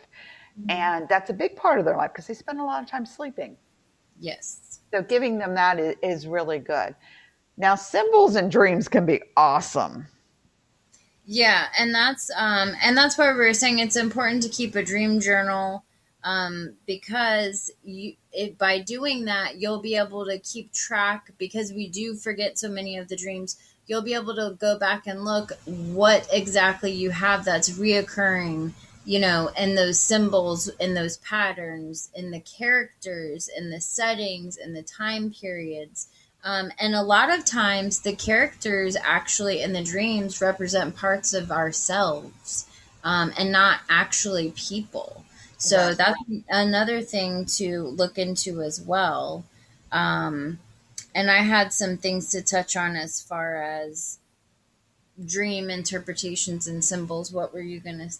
Mm-hmm. 0.58 0.70
And 0.70 1.08
that's 1.08 1.28
a 1.30 1.34
big 1.34 1.54
part 1.54 1.78
of 1.78 1.84
their 1.84 1.96
life 1.96 2.12
because 2.12 2.26
they 2.26 2.34
spend 2.34 2.60
a 2.60 2.64
lot 2.64 2.82
of 2.82 2.88
time 2.88 3.04
sleeping. 3.04 3.56
Yes. 4.18 4.80
So 4.92 5.02
giving 5.02 5.38
them 5.38 5.54
that 5.54 5.78
is, 5.78 5.96
is 6.02 6.26
really 6.26 6.58
good. 6.58 6.94
Now, 7.58 7.74
symbols 7.74 8.36
and 8.36 8.50
dreams 8.50 8.88
can 8.88 9.04
be 9.04 9.20
awesome. 9.36 10.06
Yeah, 11.34 11.68
and 11.78 11.94
that's 11.94 12.30
um, 12.36 12.72
and 12.82 12.94
that's 12.94 13.16
why 13.16 13.32
we 13.32 13.38
were 13.38 13.54
saying 13.54 13.78
it's 13.78 13.96
important 13.96 14.42
to 14.42 14.50
keep 14.50 14.76
a 14.76 14.82
dream 14.82 15.18
journal 15.18 15.82
um, 16.24 16.74
because 16.86 17.70
you 17.82 18.16
it, 18.34 18.58
by 18.58 18.80
doing 18.80 19.24
that 19.24 19.56
you'll 19.56 19.80
be 19.80 19.96
able 19.96 20.26
to 20.26 20.38
keep 20.38 20.74
track 20.74 21.30
because 21.38 21.72
we 21.72 21.88
do 21.88 22.14
forget 22.14 22.58
so 22.58 22.68
many 22.68 22.98
of 22.98 23.08
the 23.08 23.16
dreams 23.16 23.56
you'll 23.86 24.02
be 24.02 24.12
able 24.12 24.34
to 24.34 24.58
go 24.60 24.78
back 24.78 25.06
and 25.06 25.24
look 25.24 25.52
what 25.64 26.28
exactly 26.30 26.92
you 26.92 27.08
have 27.10 27.46
that's 27.46 27.78
reoccurring 27.78 28.72
you 29.06 29.18
know 29.18 29.50
in 29.58 29.74
those 29.74 29.98
symbols 29.98 30.68
in 30.80 30.92
those 30.92 31.16
patterns 31.16 32.10
in 32.14 32.30
the 32.30 32.40
characters 32.40 33.48
in 33.56 33.70
the 33.70 33.80
settings 33.80 34.58
in 34.58 34.74
the 34.74 34.82
time 34.82 35.30
periods 35.30 36.08
um, 36.44 36.72
and 36.78 36.94
a 36.94 37.02
lot 37.02 37.30
of 37.30 37.44
times 37.44 38.00
the 38.00 38.14
characters 38.14 38.96
actually 39.02 39.62
in 39.62 39.72
the 39.72 39.82
dreams 39.82 40.40
represent 40.40 40.96
parts 40.96 41.32
of 41.32 41.50
ourselves 41.50 42.66
um, 43.04 43.32
and 43.36 43.52
not 43.52 43.80
actually 43.88 44.52
people 44.56 45.24
so 45.62 45.94
that's 45.94 46.18
another 46.48 47.02
thing 47.02 47.44
to 47.56 47.82
look 47.82 48.18
into 48.18 48.62
as 48.62 48.80
well. 48.80 49.44
Um, 49.92 50.58
and 51.14 51.30
I 51.30 51.38
had 51.38 51.72
some 51.72 51.98
things 51.98 52.30
to 52.30 52.42
touch 52.42 52.76
on 52.76 52.96
as 52.96 53.22
far 53.22 53.56
as 53.56 54.18
dream 55.24 55.70
interpretations 55.70 56.66
and 56.66 56.84
symbols. 56.84 57.32
What 57.32 57.54
were 57.54 57.60
you 57.60 57.78
going 57.78 57.98
to 57.98 58.10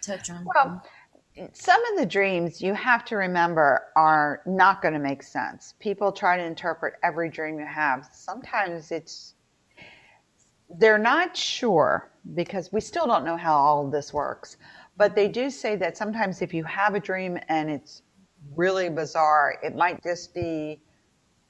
touch 0.00 0.30
on? 0.30 0.46
Well, 0.46 0.82
some 1.52 1.80
of 1.92 1.98
the 1.98 2.06
dreams 2.06 2.60
you 2.62 2.74
have 2.74 3.04
to 3.06 3.16
remember 3.16 3.86
are 3.96 4.42
not 4.46 4.82
going 4.82 4.94
to 4.94 5.00
make 5.00 5.22
sense. 5.22 5.74
People 5.78 6.12
try 6.12 6.36
to 6.36 6.44
interpret 6.44 6.94
every 7.02 7.28
dream 7.30 7.58
you 7.58 7.66
have. 7.66 8.08
Sometimes 8.12 8.90
it's 8.90 9.34
they're 10.76 10.98
not 10.98 11.36
sure 11.36 12.10
because 12.34 12.70
we 12.72 12.80
still 12.80 13.06
don't 13.06 13.24
know 13.24 13.36
how 13.36 13.56
all 13.56 13.86
of 13.86 13.92
this 13.92 14.12
works. 14.12 14.58
But 14.96 15.14
they 15.14 15.28
do 15.28 15.48
say 15.48 15.76
that 15.76 15.96
sometimes 15.96 16.42
if 16.42 16.52
you 16.52 16.64
have 16.64 16.94
a 16.94 17.00
dream 17.00 17.38
and 17.48 17.70
it's 17.70 18.02
really 18.54 18.88
bizarre, 18.88 19.56
it 19.62 19.74
might 19.76 20.02
just 20.02 20.34
be 20.34 20.82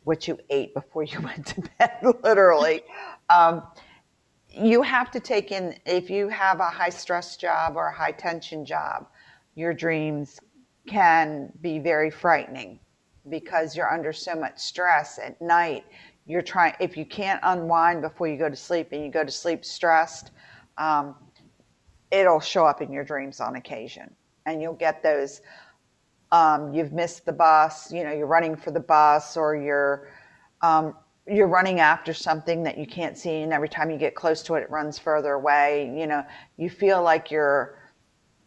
what 0.05 0.28
you 0.28 0.39
ate 0.51 0.74
before 0.74 1.03
you 1.03 1.20
went 1.22 1.47
to 1.47 1.62
bed, 1.78 1.99
literally. 2.22 2.82
Um, 3.30 3.62
you 4.49 4.80
have 4.80 5.11
to 5.11 5.20
take 5.20 5.53
in, 5.53 5.76
if 5.84 6.09
you 6.09 6.28
have 6.28 6.61
a 6.61 6.70
high 6.70 6.89
stress 6.89 7.36
job 7.36 7.76
or 7.76 7.89
a 7.89 7.95
high 7.95 8.12
tension 8.12 8.64
job, 8.64 9.07
your 9.59 9.74
dreams 9.74 10.38
can 10.86 11.52
be 11.61 11.80
very 11.80 12.11
frightening 12.11 12.78
because 13.28 13.76
you're 13.76 13.92
under 13.92 14.12
so 14.12 14.36
much 14.36 14.56
stress 14.56 15.18
at 15.18 15.42
night. 15.42 15.84
You're 16.26 16.42
trying, 16.42 16.74
if 16.78 16.96
you 16.96 17.04
can't 17.04 17.40
unwind 17.42 18.00
before 18.00 18.28
you 18.28 18.38
go 18.38 18.48
to 18.48 18.54
sleep 18.54 18.90
and 18.92 19.02
you 19.04 19.11
go 19.11 19.24
to 19.24 19.32
sleep 19.32 19.64
stressed, 19.64 20.30
um, 20.78 21.16
it'll 22.12 22.38
show 22.38 22.64
up 22.66 22.80
in 22.80 22.92
your 22.92 23.02
dreams 23.02 23.40
on 23.40 23.56
occasion. 23.56 24.14
And 24.46 24.62
you'll 24.62 24.74
get 24.74 25.02
those 25.02 25.40
um, 26.30 26.72
you've 26.74 26.92
missed 26.92 27.24
the 27.24 27.32
bus, 27.32 27.90
you 27.90 28.04
know, 28.04 28.12
you're 28.12 28.26
running 28.26 28.54
for 28.54 28.70
the 28.70 28.80
bus 28.80 29.36
or 29.36 29.56
you're 29.56 30.09
um, 30.61 30.94
you're 31.26 31.48
running 31.48 31.80
after 31.80 32.14
something 32.14 32.62
that 32.62 32.78
you 32.78 32.86
can't 32.86 33.18
see 33.18 33.40
and 33.40 33.52
every 33.52 33.68
time 33.68 33.90
you 33.90 33.98
get 33.98 34.14
close 34.14 34.42
to 34.42 34.54
it 34.54 34.62
it 34.62 34.70
runs 34.70 34.98
further 34.98 35.32
away, 35.32 35.92
you 35.96 36.06
know, 36.06 36.22
you 36.59 36.70
feel 36.70 37.02
like 37.02 37.30
you're 37.30 37.78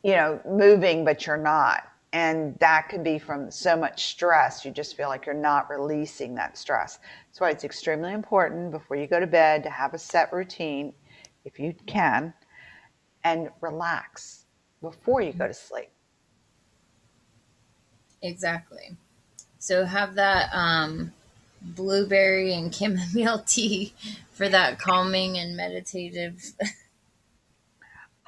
you 0.04 0.14
know, 0.14 0.39
moving 0.47 1.06
but 1.06 1.26
you're 1.26 1.38
not. 1.38 1.84
And 2.14 2.58
that 2.60 2.89
can 2.89 3.04
be 3.04 3.20
from 3.20 3.49
so 3.52 3.78
much 3.78 4.06
stress. 4.08 4.66
You 4.66 4.72
just 4.72 4.97
feel 4.97 5.08
like 5.08 5.26
you're 5.26 5.36
not 5.36 5.70
releasing 5.70 6.36
that 6.36 6.58
stress. 6.58 6.99
That's 7.28 7.39
why 7.39 7.52
it's 7.52 7.64
extremely 7.64 8.14
important 8.14 8.72
before 8.72 8.97
you 8.97 9.08
go 9.08 9.20
to 9.20 9.28
bed 9.28 9.64
to 9.64 9.70
have 9.70 9.93
a 9.93 9.97
set 9.97 10.34
routine, 10.34 10.93
if 11.45 11.58
you 11.60 11.74
can, 11.86 12.34
and 13.24 13.49
relax 13.62 14.45
before 14.82 15.22
you 15.22 15.34
go 15.34 15.47
to 15.47 15.54
sleep. 15.54 15.91
Exactly. 18.22 18.97
So 19.60 19.86
have 19.86 20.16
that 20.16 20.49
um, 20.54 21.14
blueberry 21.62 22.54
and 22.54 22.74
chamomile 22.74 23.39
tea 23.47 23.93
for 24.32 24.49
that 24.49 24.80
calming 24.80 25.38
and 25.38 25.56
meditative. 25.56 26.54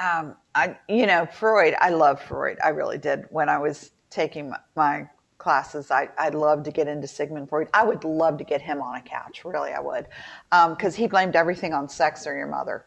Um, 0.04 0.36
I, 0.56 0.78
you 0.90 1.06
know, 1.06 1.26
Freud. 1.26 1.76
I 1.80 1.90
love 1.90 2.22
Freud. 2.22 2.58
I 2.64 2.70
really 2.70 2.98
did 2.98 3.26
when 3.30 3.50
I 3.50 3.58
was 3.58 3.92
taking 4.10 4.50
my, 4.50 4.60
my 4.76 5.10
classes. 5.38 5.92
I, 5.92 6.10
I'd 6.18 6.36
love 6.36 6.64
to 6.64 6.72
get 6.72 6.88
into 6.88 7.08
Sigmund 7.08 7.50
Freud. 7.50 7.70
I 7.74 7.84
would 7.86 8.04
love 8.04 8.38
to 8.38 8.44
get 8.44 8.62
him 8.62 8.82
on 8.82 8.96
a 8.96 9.02
couch. 9.02 9.44
Really, 9.46 9.72
I 9.72 9.80
would. 9.80 10.08
Because 10.50 10.96
um, 10.96 11.00
he 11.00 11.08
blamed 11.08 11.36
everything 11.36 11.74
on 11.74 11.90
sex 11.90 12.28
or 12.28 12.36
your 12.36 12.48
mother. 12.48 12.86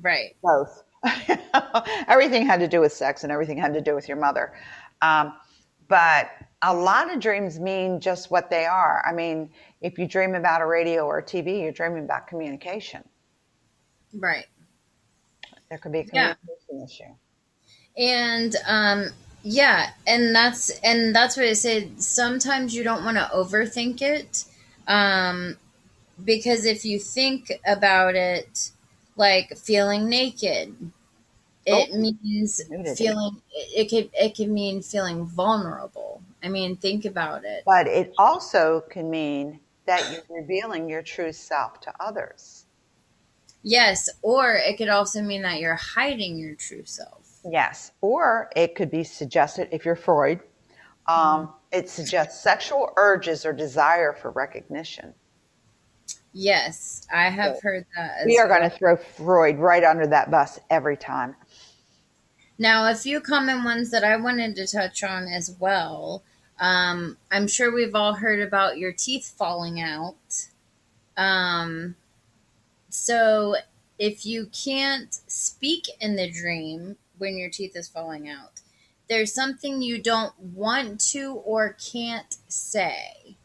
Right. 0.00 0.36
Both. 0.42 0.84
everything 2.08 2.46
had 2.46 2.60
to 2.60 2.68
do 2.68 2.80
with 2.80 2.92
sex 2.92 3.24
and 3.24 3.32
everything 3.32 3.58
had 3.58 3.74
to 3.74 3.80
do 3.80 3.94
with 3.94 4.08
your 4.08 4.16
mother. 4.16 4.52
Um, 5.00 5.34
but 5.88 6.30
a 6.62 6.74
lot 6.74 7.12
of 7.12 7.20
dreams 7.20 7.58
mean 7.58 8.00
just 8.00 8.30
what 8.30 8.50
they 8.50 8.66
are. 8.66 9.02
I 9.06 9.12
mean, 9.12 9.50
if 9.80 9.98
you 9.98 10.06
dream 10.06 10.34
about 10.34 10.62
a 10.62 10.66
radio 10.66 11.04
or 11.04 11.18
a 11.18 11.22
TV, 11.22 11.60
you're 11.62 11.72
dreaming 11.72 12.04
about 12.04 12.28
communication. 12.28 13.02
Right. 14.14 14.46
There 15.72 15.78
could 15.78 15.92
be 15.92 16.00
a 16.00 16.04
communication 16.04 16.38
yeah. 16.70 16.84
issue. 16.84 17.04
And 17.96 18.54
um, 18.66 19.06
yeah, 19.42 19.88
and 20.06 20.34
that's 20.34 20.68
and 20.80 21.16
that's 21.16 21.34
what 21.34 21.46
I 21.46 21.54
said. 21.54 22.02
Sometimes 22.02 22.74
you 22.74 22.84
don't 22.84 23.02
want 23.06 23.16
to 23.16 23.30
overthink 23.34 24.02
it, 24.02 24.44
um, 24.86 25.56
because 26.22 26.66
if 26.66 26.84
you 26.84 26.98
think 26.98 27.52
about 27.66 28.16
it, 28.16 28.70
like 29.16 29.56
feeling 29.56 30.10
naked, 30.10 30.76
it 31.64 31.88
oh, 31.90 31.96
means 31.96 32.60
feeling. 32.98 33.40
It, 33.54 33.86
it 33.86 33.88
could 33.88 34.10
it 34.12 34.34
can 34.34 34.52
mean 34.52 34.82
feeling 34.82 35.24
vulnerable. 35.24 36.20
I 36.42 36.50
mean, 36.50 36.76
think 36.76 37.06
about 37.06 37.46
it. 37.46 37.62
But 37.64 37.86
it 37.86 38.12
also 38.18 38.82
can 38.90 39.08
mean 39.08 39.58
that 39.86 40.06
you're 40.12 40.42
revealing 40.42 40.90
your 40.90 41.00
true 41.00 41.32
self 41.32 41.80
to 41.80 41.94
others. 41.98 42.61
Yes, 43.62 44.08
or 44.22 44.54
it 44.54 44.76
could 44.76 44.88
also 44.88 45.22
mean 45.22 45.42
that 45.42 45.60
you're 45.60 45.76
hiding 45.76 46.38
your 46.38 46.54
true 46.54 46.84
self. 46.84 47.38
Yes, 47.48 47.92
or 48.00 48.50
it 48.56 48.74
could 48.74 48.90
be 48.90 49.04
suggested 49.04 49.68
if 49.72 49.84
you're 49.84 49.96
Freud. 49.96 50.40
Um, 51.06 51.16
mm-hmm. 51.16 51.52
It 51.72 51.88
suggests 51.88 52.42
sexual 52.42 52.92
urges 52.96 53.46
or 53.46 53.52
desire 53.52 54.12
for 54.12 54.30
recognition. 54.30 55.14
Yes, 56.32 57.06
I 57.12 57.28
have 57.28 57.56
so 57.56 57.60
heard 57.62 57.86
that. 57.96 58.26
we 58.26 58.38
are 58.38 58.48
well. 58.48 58.58
going 58.58 58.70
to 58.70 58.76
throw 58.76 58.96
Freud 58.96 59.58
right 59.58 59.84
under 59.84 60.06
that 60.06 60.30
bus 60.30 60.58
every 60.70 60.96
time. 60.96 61.36
Now, 62.58 62.88
a 62.88 62.94
few 62.94 63.20
common 63.20 63.64
ones 63.64 63.90
that 63.90 64.04
I 64.04 64.16
wanted 64.16 64.56
to 64.56 64.66
touch 64.66 65.02
on 65.02 65.26
as 65.26 65.56
well. 65.58 66.22
Um, 66.58 67.16
I'm 67.30 67.48
sure 67.48 67.74
we've 67.74 67.94
all 67.94 68.14
heard 68.14 68.40
about 68.40 68.78
your 68.78 68.92
teeth 68.92 69.34
falling 69.36 69.80
out. 69.80 70.46
Um, 71.16 71.96
so, 72.92 73.56
if 73.98 74.26
you 74.26 74.46
can't 74.52 75.14
speak 75.26 75.86
in 76.00 76.16
the 76.16 76.30
dream, 76.30 76.96
when 77.22 77.38
your 77.38 77.48
teeth 77.48 77.76
is 77.76 77.88
falling 77.88 78.28
out. 78.28 78.60
There's 79.08 79.32
something 79.32 79.80
you 79.80 80.02
don't 80.02 80.38
want 80.38 81.00
to 81.12 81.34
or 81.44 81.76
can't 81.92 82.36
say. 82.48 83.36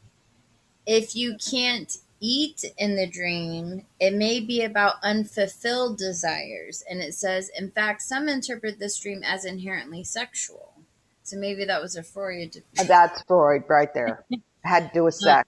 If 0.85 1.15
you 1.15 1.37
can't 1.37 1.95
eat 2.19 2.65
in 2.77 2.95
the 2.95 3.07
dream, 3.07 3.85
it 3.99 4.13
may 4.13 4.39
be 4.39 4.63
about 4.63 4.95
unfulfilled 5.03 5.97
desires. 5.97 6.83
And 6.89 7.01
it 7.01 7.13
says, 7.13 7.51
in 7.57 7.69
fact, 7.69 8.01
some 8.01 8.27
interpret 8.27 8.79
this 8.79 8.99
dream 8.99 9.21
as 9.23 9.45
inherently 9.45 10.03
sexual. 10.03 10.73
So 11.21 11.37
maybe 11.37 11.65
that 11.65 11.81
was 11.81 11.95
a 11.95 12.03
Freud. 12.03 12.63
Uh, 12.79 12.83
that's 12.85 13.21
Freud 13.23 13.63
right 13.67 13.93
there. 13.93 14.25
Had 14.63 14.87
to 14.87 14.93
do 14.93 15.03
with 15.03 15.15
sex. 15.15 15.47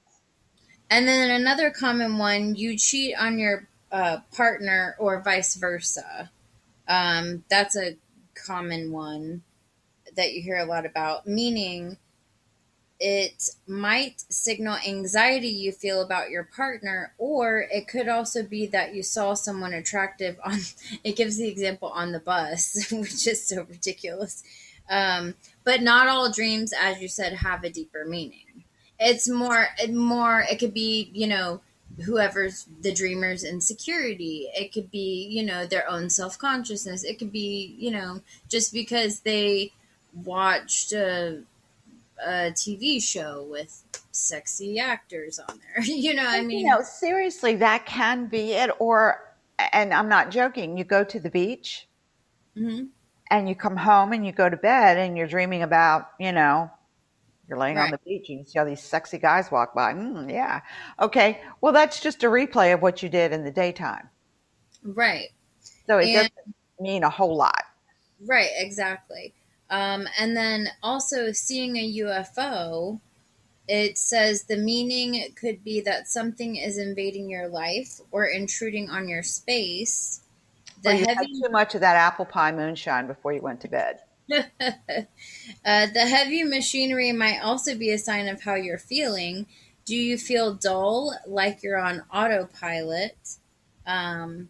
And 0.92 1.08
then 1.08 1.32
another 1.32 1.72
common 1.72 2.18
one 2.18 2.56
you 2.56 2.78
cheat 2.78 3.16
on 3.18 3.40
your 3.40 3.68
partner 3.92 4.96
or 5.00 5.22
vice 5.22 5.56
versa. 5.56 6.32
Um, 6.88 7.44
that's 7.50 7.76
a 7.76 7.98
common 8.34 8.92
one 8.92 9.44
that 10.16 10.34
you 10.34 10.42
hear 10.42 10.58
a 10.58 10.66
lot 10.66 10.86
about, 10.86 11.28
meaning 11.28 11.98
it 13.00 13.50
might 13.66 14.26
signal 14.30 14.78
anxiety 14.86 15.48
you 15.48 15.72
feel 15.72 16.02
about 16.02 16.30
your 16.30 16.44
partner, 16.44 17.14
or 17.18 17.66
it 17.72 17.88
could 17.88 18.10
also 18.10 18.44
be 18.44 18.66
that 18.68 18.94
you 18.94 19.02
saw 19.04 19.34
someone 19.34 19.74
attractive 19.74 20.38
on. 20.44 20.60
It 21.04 21.16
gives 21.16 21.38
the 21.38 21.48
example 21.48 21.90
on 21.90 22.12
the 22.12 22.20
bus, 22.20 22.88
which 22.92 23.26
is 23.26 23.46
so 23.46 23.64
ridiculous. 23.64 24.44
Um, 24.90 25.36
but 25.64 25.82
not 25.82 26.08
all 26.08 26.32
dreams, 26.32 26.74
as 26.78 27.00
you 27.02 27.08
said, 27.08 27.34
have 27.34 27.64
a 27.64 27.70
deeper 27.70 28.06
meaning. 28.06 28.66
It's 29.00 29.30
more, 29.30 29.68
more. 29.90 30.42
It 30.42 30.60
could 30.60 30.74
be, 30.74 31.10
you 31.14 31.28
know, 31.28 31.62
whoever's 32.02 32.66
the 32.82 32.94
dreamer's 32.94 33.44
insecurity. 33.44 34.50
It 34.54 34.74
could 34.74 34.92
be, 34.92 35.28
you 35.30 35.44
know, 35.44 35.66
their 35.66 35.90
own 35.90 36.10
self 36.10 36.38
consciousness. 36.38 37.04
It 37.04 37.20
could 37.20 37.32
be, 37.32 37.76
you 37.78 37.92
know, 37.92 38.22
just 38.48 38.74
because 38.74 39.22
they 39.22 39.72
watched 40.24 40.92
a, 40.92 41.42
a 42.24 42.52
TV 42.52 43.02
show 43.02 43.48
with 43.50 43.84
sexy 44.12 44.80
actors 44.80 45.40
on 45.40 45.60
there. 45.60 45.84
you 45.84 46.14
know, 46.14 46.26
I 46.26 46.42
mean, 46.42 46.60
you 46.60 46.68
know, 46.68 46.82
seriously, 46.82 47.56
that 47.56 47.86
can 47.86 48.28
be 48.28 48.54
it. 48.54 48.72
Or, 48.80 49.34
and 49.74 49.94
I'm 49.94 50.10
not 50.10 50.32
joking, 50.32 50.78
you 50.78 50.84
go 50.84 51.04
to 51.04 51.20
the 51.20 51.30
beach 51.30 51.88
mm-hmm. 52.58 52.86
and 53.30 53.50
you 53.50 53.56
come 53.56 53.78
home 53.78 54.14
and 54.14 54.26
you 54.26 54.32
go 54.32 54.50
to 54.50 54.58
bed 54.58 54.98
and 54.98 55.18
you're 55.18 55.28
dreaming 55.28 55.64
about, 55.64 56.10
you 56.20 56.32
know, 56.32 56.72
you're 57.50 57.58
laying 57.58 57.78
right. 57.78 57.86
on 57.86 57.92
the 57.92 58.00
beach 58.06 58.30
and 58.30 58.40
you 58.40 58.46
see 58.46 58.60
all 58.60 58.66
these 58.66 58.82
sexy 58.82 59.18
guys 59.18 59.52
walk 59.52 59.74
by. 59.74 59.94
Mm, 59.94 60.32
yeah. 60.32 60.62
Okay. 61.02 61.42
Well, 61.62 61.74
that's 61.74 62.00
just 62.00 62.24
a 62.24 62.28
replay 62.28 62.74
of 62.74 62.82
what 62.82 63.02
you 63.02 63.10
did 63.10 63.34
in 63.34 63.44
the 63.44 63.52
daytime. 63.52 64.08
Right. 64.84 65.30
So 65.88 65.98
it 65.98 66.08
and, 66.08 66.14
doesn't 66.14 66.56
mean 66.80 67.04
a 67.04 67.10
whole 67.10 67.36
lot. 67.36 67.64
Right. 68.26 68.50
Exactly. 68.56 69.34
Um, 69.72 70.08
and 70.20 70.38
then 70.38 70.70
also 70.84 71.32
seeing 71.32 71.76
a 71.76 71.94
UFO, 72.00 73.00
it 73.68 73.98
says 73.98 74.44
the 74.44 74.58
meaning 74.58 75.34
could 75.36 75.64
be 75.64 75.82
that 75.82 76.08
something 76.08 76.56
is 76.56 76.78
invading 76.78 77.30
your 77.30 77.48
life 77.48 78.00
or 78.12 78.26
intruding 78.26 78.90
on 78.90 79.08
your 79.08 79.24
space. 79.24 80.22
The 80.84 80.96
you 80.96 81.06
heavy- 81.06 81.14
had 81.14 81.48
too 81.48 81.52
much 81.52 81.76
of 81.76 81.82
that 81.82 81.96
apple 81.96 82.26
pie 82.26 82.52
moonshine 82.52 83.08
before 83.08 83.34
you 83.34 83.42
went 83.42 83.62
to 83.62 83.68
bed. 83.68 84.00
Uh, 84.32 85.86
the 85.94 86.08
heavy 86.08 86.44
machinery 86.44 87.12
might 87.12 87.40
also 87.40 87.76
be 87.78 87.92
a 87.92 87.98
sign 87.98 88.28
of 88.28 88.44
how 88.44 88.56
you're 88.56 88.78
feeling. 88.78 89.46
Do 89.86 89.96
you 89.96 90.18
feel 90.18 90.54
dull, 90.54 91.16
like 91.26 91.64
you're 91.64 91.80
on 91.80 92.04
autopilot? 92.14 93.38
Um, 93.88 94.50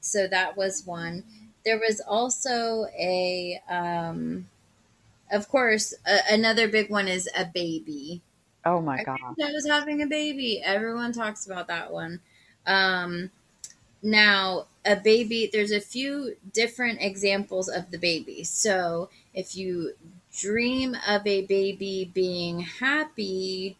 so 0.00 0.28
that 0.28 0.56
was 0.56 0.86
one. 0.86 1.24
There 1.64 1.78
was 1.78 2.00
also 2.00 2.86
a, 2.96 3.60
um, 3.68 4.48
of 5.32 5.48
course, 5.48 5.92
a, 6.06 6.18
another 6.30 6.68
big 6.68 6.90
one 6.90 7.08
is 7.08 7.28
a 7.36 7.44
baby. 7.44 8.22
Oh 8.64 8.80
my 8.80 9.02
god! 9.04 9.18
I 9.20 9.52
was 9.52 9.66
having 9.68 10.02
a 10.02 10.06
baby. 10.06 10.60
Everyone 10.64 11.12
talks 11.12 11.46
about 11.46 11.68
that 11.68 11.92
one. 11.92 12.20
Um, 12.66 13.30
now, 14.02 14.66
a 14.86 14.96
baby, 14.96 15.50
there's 15.52 15.72
a 15.72 15.80
few 15.80 16.36
different 16.52 17.02
examples 17.02 17.68
of 17.68 17.90
the 17.90 17.98
baby. 17.98 18.44
So, 18.44 19.10
if 19.34 19.56
you 19.56 19.94
dream 20.36 20.96
of 21.06 21.26
a 21.26 21.44
baby 21.46 22.10
being 22.14 22.60
happy, 22.60 23.76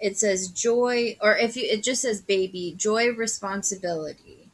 it 0.00 0.16
says 0.18 0.48
joy, 0.48 1.16
or 1.20 1.36
if 1.36 1.56
you, 1.56 1.64
it 1.64 1.82
just 1.82 2.02
says 2.02 2.20
baby, 2.22 2.74
joy, 2.76 3.12
responsibility. 3.12 4.48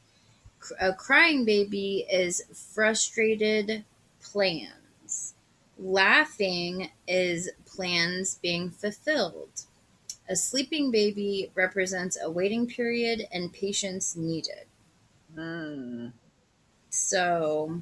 A 0.80 0.92
crying 0.92 1.45
baby 1.45 2.07
is 2.11 2.42
frustrated 2.74 3.84
plans. 4.22 5.34
Laughing 5.78 6.90
is 7.07 7.51
plans 7.66 8.38
being 8.42 8.70
fulfilled. 8.70 9.62
A 10.28 10.36
sleeping 10.36 10.90
baby 10.90 11.51
represents 11.55 12.18
a 12.20 12.30
waiting 12.30 12.66
period 12.66 13.26
and 13.32 13.53
patience 13.53 14.16
needed. 14.16 14.66
Mm. 15.37 16.12
So, 16.91 17.80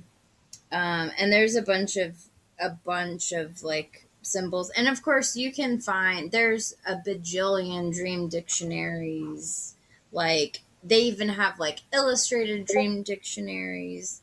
um, 0.71 1.11
and 1.19 1.33
there's 1.33 1.55
a 1.55 1.63
bunch 1.63 1.97
of 1.97 2.17
a 2.59 2.71
bunch 2.71 3.33
of 3.33 3.63
like 3.63 4.07
symbols, 4.23 4.71
and 4.71 4.89
of 4.89 5.03
course 5.03 5.37
you 5.37 5.53
can 5.53 5.81
find 5.81 6.31
there's 6.31 6.75
a 6.87 6.97
bajillion 6.97 7.93
dream 7.93 8.29
dictionaries. 8.29 9.75
Like 10.13 10.63
they 10.83 11.01
even 11.01 11.31
have 11.31 11.59
like 11.59 11.81
illustrated 11.93 12.67
dream 12.67 13.03
dictionaries. 13.03 14.23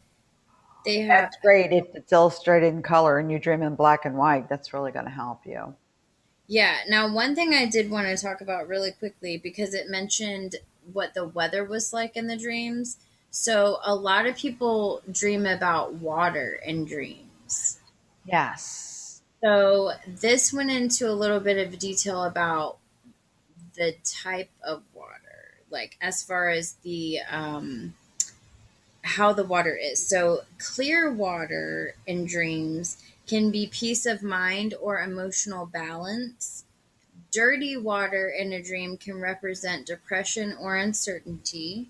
They 0.86 1.02
have. 1.02 1.24
That's 1.24 1.38
great 1.42 1.72
if 1.72 1.86
it's 1.94 2.12
illustrated 2.12 2.68
in 2.68 2.82
color 2.82 3.20
and 3.20 3.32
you 3.32 3.40
dream 3.40 3.62
in 3.62 3.76
black 3.76 4.06
and 4.06 4.16
white. 4.16 4.50
That's 4.50 4.74
really 4.74 4.92
going 4.92 5.06
to 5.06 5.12
help 5.12 5.46
you. 5.46 5.76
Yeah. 6.48 6.78
Now, 6.88 7.14
one 7.14 7.36
thing 7.36 7.54
I 7.54 7.66
did 7.66 7.92
want 7.92 8.08
to 8.08 8.18
talk 8.22 8.42
about 8.42 8.68
really 8.68 8.92
quickly 8.92 9.38
because 9.38 9.74
it 9.74 9.90
mentioned 9.90 10.56
what 10.92 11.14
the 11.14 11.28
weather 11.28 11.64
was 11.64 11.94
like 11.94 12.16
in 12.16 12.28
the 12.28 12.38
dreams. 12.38 12.98
So 13.32 13.80
a 13.86 13.96
lot 13.96 14.26
of 14.26 14.36
people 14.38 15.02
dream 15.12 15.46
about 15.46 15.94
water 15.96 16.60
in 16.66 16.86
dreams. 16.86 17.80
Yes. 18.26 19.22
So 19.44 19.94
this 20.08 20.52
went 20.52 20.72
into 20.72 21.10
a 21.10 21.14
little 21.14 21.40
bit 21.40 21.58
of 21.66 21.80
detail 21.80 22.24
about 22.26 22.78
the 23.76 23.96
type 24.04 24.50
of 24.64 24.84
water, 24.94 25.62
like 25.70 25.98
as 26.02 26.24
far 26.24 26.50
as 26.50 26.74
the 26.84 27.20
um, 27.30 27.94
how 29.04 29.32
the 29.34 29.46
water 29.46 29.76
is. 29.76 30.06
So 30.06 30.42
clear 30.58 31.12
water 31.12 31.96
in 32.06 32.26
dreams 32.26 32.98
can 33.28 33.52
be 33.52 33.68
peace 33.68 34.06
of 34.06 34.24
mind 34.24 34.74
or 34.82 35.02
emotional 35.02 35.66
balance. 35.66 36.66
dirty 37.32 37.78
water 37.78 38.30
in 38.30 38.54
a 38.54 38.62
dream 38.62 38.98
can 38.98 39.20
represent 39.22 39.86
depression 39.86 40.56
or 40.60 40.76
uncertainty. 40.76 41.90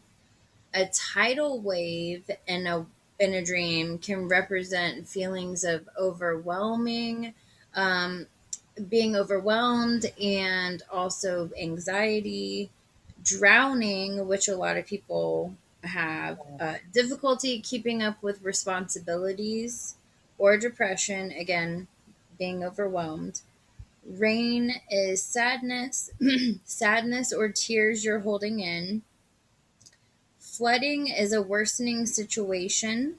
A 0.73 0.85
tidal 0.87 1.59
wave 1.61 2.29
in 2.47 2.67
a 2.67 2.85
in 3.19 3.33
a 3.33 3.43
dream 3.43 3.97
can 3.99 4.27
represent 4.29 5.07
feelings 5.09 5.63
of 5.63 5.89
overwhelming, 5.97 7.33
um, 7.75 8.27
being 8.87 9.15
overwhelmed, 9.15 10.05
and 10.21 10.83
also 10.91 11.51
anxiety. 11.59 12.71
Drowning, 13.21 14.27
which 14.27 14.47
a 14.47 14.55
lot 14.55 14.77
of 14.77 14.85
people 14.85 15.55
have 15.83 16.39
uh, 16.59 16.75
difficulty 16.93 17.59
keeping 17.59 18.01
up 18.01 18.23
with 18.23 18.41
responsibilities, 18.43 19.97
or 20.37 20.57
depression, 20.57 21.31
again, 21.31 21.87
being 22.37 22.63
overwhelmed. 22.63 23.41
Rain 24.05 24.81
is 24.89 25.23
sadness, 25.23 26.11
sadness 26.65 27.33
or 27.33 27.49
tears 27.49 28.03
you're 28.05 28.19
holding 28.21 28.59
in. 28.59 29.03
Flooding 30.59 31.07
is 31.07 31.31
a 31.31 31.41
worsening 31.41 32.05
situation. 32.05 33.15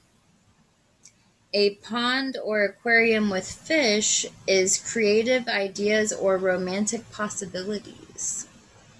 A 1.55 1.71
pond 1.77 2.37
or 2.45 2.63
aquarium 2.63 3.31
with 3.31 3.51
fish 3.51 4.27
is 4.47 4.77
creative 4.77 5.47
ideas 5.47 6.13
or 6.13 6.37
romantic 6.37 7.11
possibilities. 7.11 8.47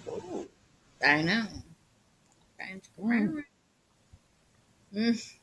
Ooh. 0.08 0.48
I 1.06 1.22
know. 1.22 1.46
Mm. 3.00 3.44
Mm. 4.92 5.34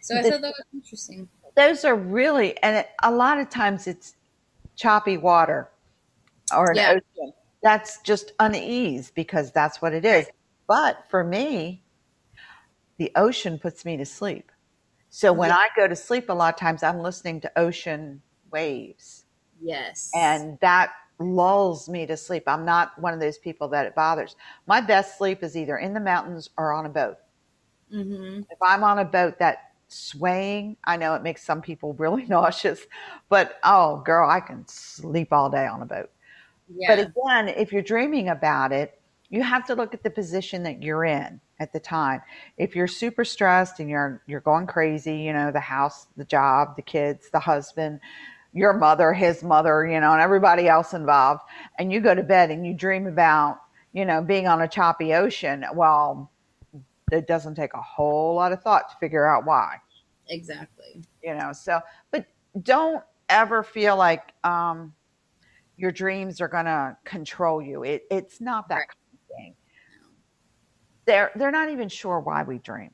So 0.00 0.18
I 0.18 0.22
thought 0.22 0.40
that 0.40 0.42
was 0.42 0.64
interesting. 0.74 1.28
Those 1.54 1.84
are 1.84 1.94
really, 1.94 2.60
and 2.60 2.84
a 3.04 3.12
lot 3.12 3.38
of 3.38 3.50
times 3.50 3.86
it's 3.86 4.16
choppy 4.74 5.16
water 5.16 5.70
or 6.52 6.72
an 6.72 6.76
yeah. 6.76 6.90
ocean. 6.90 7.32
That's 7.62 8.00
just 8.02 8.32
unease 8.40 9.10
because 9.10 9.52
that's 9.52 9.80
what 9.80 9.92
it 9.94 10.04
is. 10.04 10.26
But 10.66 11.04
for 11.08 11.22
me, 11.22 11.84
the 12.98 13.12
ocean 13.16 13.58
puts 13.58 13.84
me 13.84 13.96
to 13.96 14.04
sleep. 14.04 14.50
So 15.10 15.32
when 15.32 15.50
yeah. 15.50 15.56
I 15.56 15.68
go 15.76 15.86
to 15.86 15.96
sleep, 15.96 16.28
a 16.28 16.32
lot 16.32 16.54
of 16.54 16.58
times 16.58 16.82
I'm 16.82 17.00
listening 17.00 17.40
to 17.42 17.52
ocean 17.58 18.22
waves. 18.50 19.26
Yes. 19.60 20.10
And 20.14 20.58
that 20.60 20.92
lulls 21.18 21.88
me 21.88 22.06
to 22.06 22.16
sleep. 22.16 22.44
I'm 22.46 22.64
not 22.64 22.98
one 22.98 23.14
of 23.14 23.20
those 23.20 23.38
people 23.38 23.68
that 23.68 23.86
it 23.86 23.94
bothers. 23.94 24.36
My 24.66 24.80
best 24.80 25.18
sleep 25.18 25.42
is 25.42 25.56
either 25.56 25.76
in 25.76 25.94
the 25.94 26.00
mountains 26.00 26.50
or 26.56 26.72
on 26.72 26.86
a 26.86 26.88
boat. 26.88 27.16
Mm-hmm. 27.92 28.40
If 28.50 28.58
I'm 28.62 28.82
on 28.84 28.98
a 28.98 29.04
boat 29.04 29.38
that 29.38 29.72
swaying, 29.88 30.76
I 30.84 30.96
know 30.96 31.14
it 31.14 31.22
makes 31.22 31.42
some 31.42 31.60
people 31.60 31.92
really 31.98 32.24
nauseous, 32.26 32.80
but 33.28 33.58
oh, 33.64 33.98
girl, 34.04 34.28
I 34.28 34.40
can 34.40 34.66
sleep 34.66 35.32
all 35.32 35.50
day 35.50 35.66
on 35.66 35.82
a 35.82 35.86
boat. 35.86 36.10
Yeah. 36.76 36.96
But 36.96 36.98
again, 36.98 37.48
if 37.48 37.72
you're 37.72 37.82
dreaming 37.82 38.28
about 38.28 38.72
it, 38.72 39.00
you 39.30 39.42
have 39.42 39.66
to 39.66 39.74
look 39.74 39.94
at 39.94 40.02
the 40.02 40.10
position 40.10 40.62
that 40.64 40.82
you're 40.82 41.04
in 41.04 41.40
at 41.58 41.72
the 41.72 41.80
time. 41.80 42.20
If 42.58 42.76
you're 42.76 42.86
super 42.86 43.24
stressed 43.24 43.80
and 43.80 43.88
you're 43.88 44.22
you're 44.26 44.40
going 44.40 44.66
crazy, 44.66 45.16
you 45.16 45.32
know, 45.32 45.50
the 45.50 45.60
house, 45.60 46.06
the 46.16 46.24
job, 46.24 46.76
the 46.76 46.82
kids, 46.82 47.30
the 47.30 47.40
husband, 47.40 48.00
your 48.52 48.74
mother, 48.74 49.12
his 49.12 49.42
mother, 49.42 49.86
you 49.86 50.00
know, 50.00 50.12
and 50.12 50.20
everybody 50.20 50.68
else 50.68 50.92
involved, 50.92 51.42
and 51.78 51.92
you 51.92 52.00
go 52.00 52.14
to 52.14 52.22
bed 52.22 52.50
and 52.50 52.66
you 52.66 52.74
dream 52.74 53.06
about, 53.06 53.58
you 53.92 54.04
know, 54.04 54.22
being 54.22 54.46
on 54.46 54.60
a 54.62 54.68
choppy 54.68 55.14
ocean, 55.14 55.64
well, 55.74 56.30
it 57.10 57.26
doesn't 57.26 57.54
take 57.54 57.74
a 57.74 57.80
whole 57.80 58.34
lot 58.34 58.52
of 58.52 58.62
thought 58.62 58.90
to 58.90 58.96
figure 59.00 59.26
out 59.26 59.46
why. 59.46 59.76
Exactly. 60.28 61.02
You 61.22 61.34
know, 61.34 61.52
so, 61.52 61.80
but 62.10 62.26
don't 62.62 63.02
ever 63.28 63.62
feel 63.62 63.96
like 63.96 64.32
um, 64.44 64.94
your 65.82 65.92
dreams 65.92 66.40
are 66.40 66.48
going 66.48 66.64
to 66.64 66.96
control 67.04 67.60
you. 67.60 67.82
It, 67.82 68.04
it's 68.10 68.40
not 68.40 68.70
that 68.70 68.76
right. 68.76 68.88
kind 68.88 69.12
of 69.12 69.36
thing. 69.36 69.54
They're, 71.04 71.30
they're 71.34 71.50
not 71.50 71.68
even 71.68 71.90
sure 71.90 72.20
why 72.20 72.42
we 72.44 72.58
dream 72.58 72.92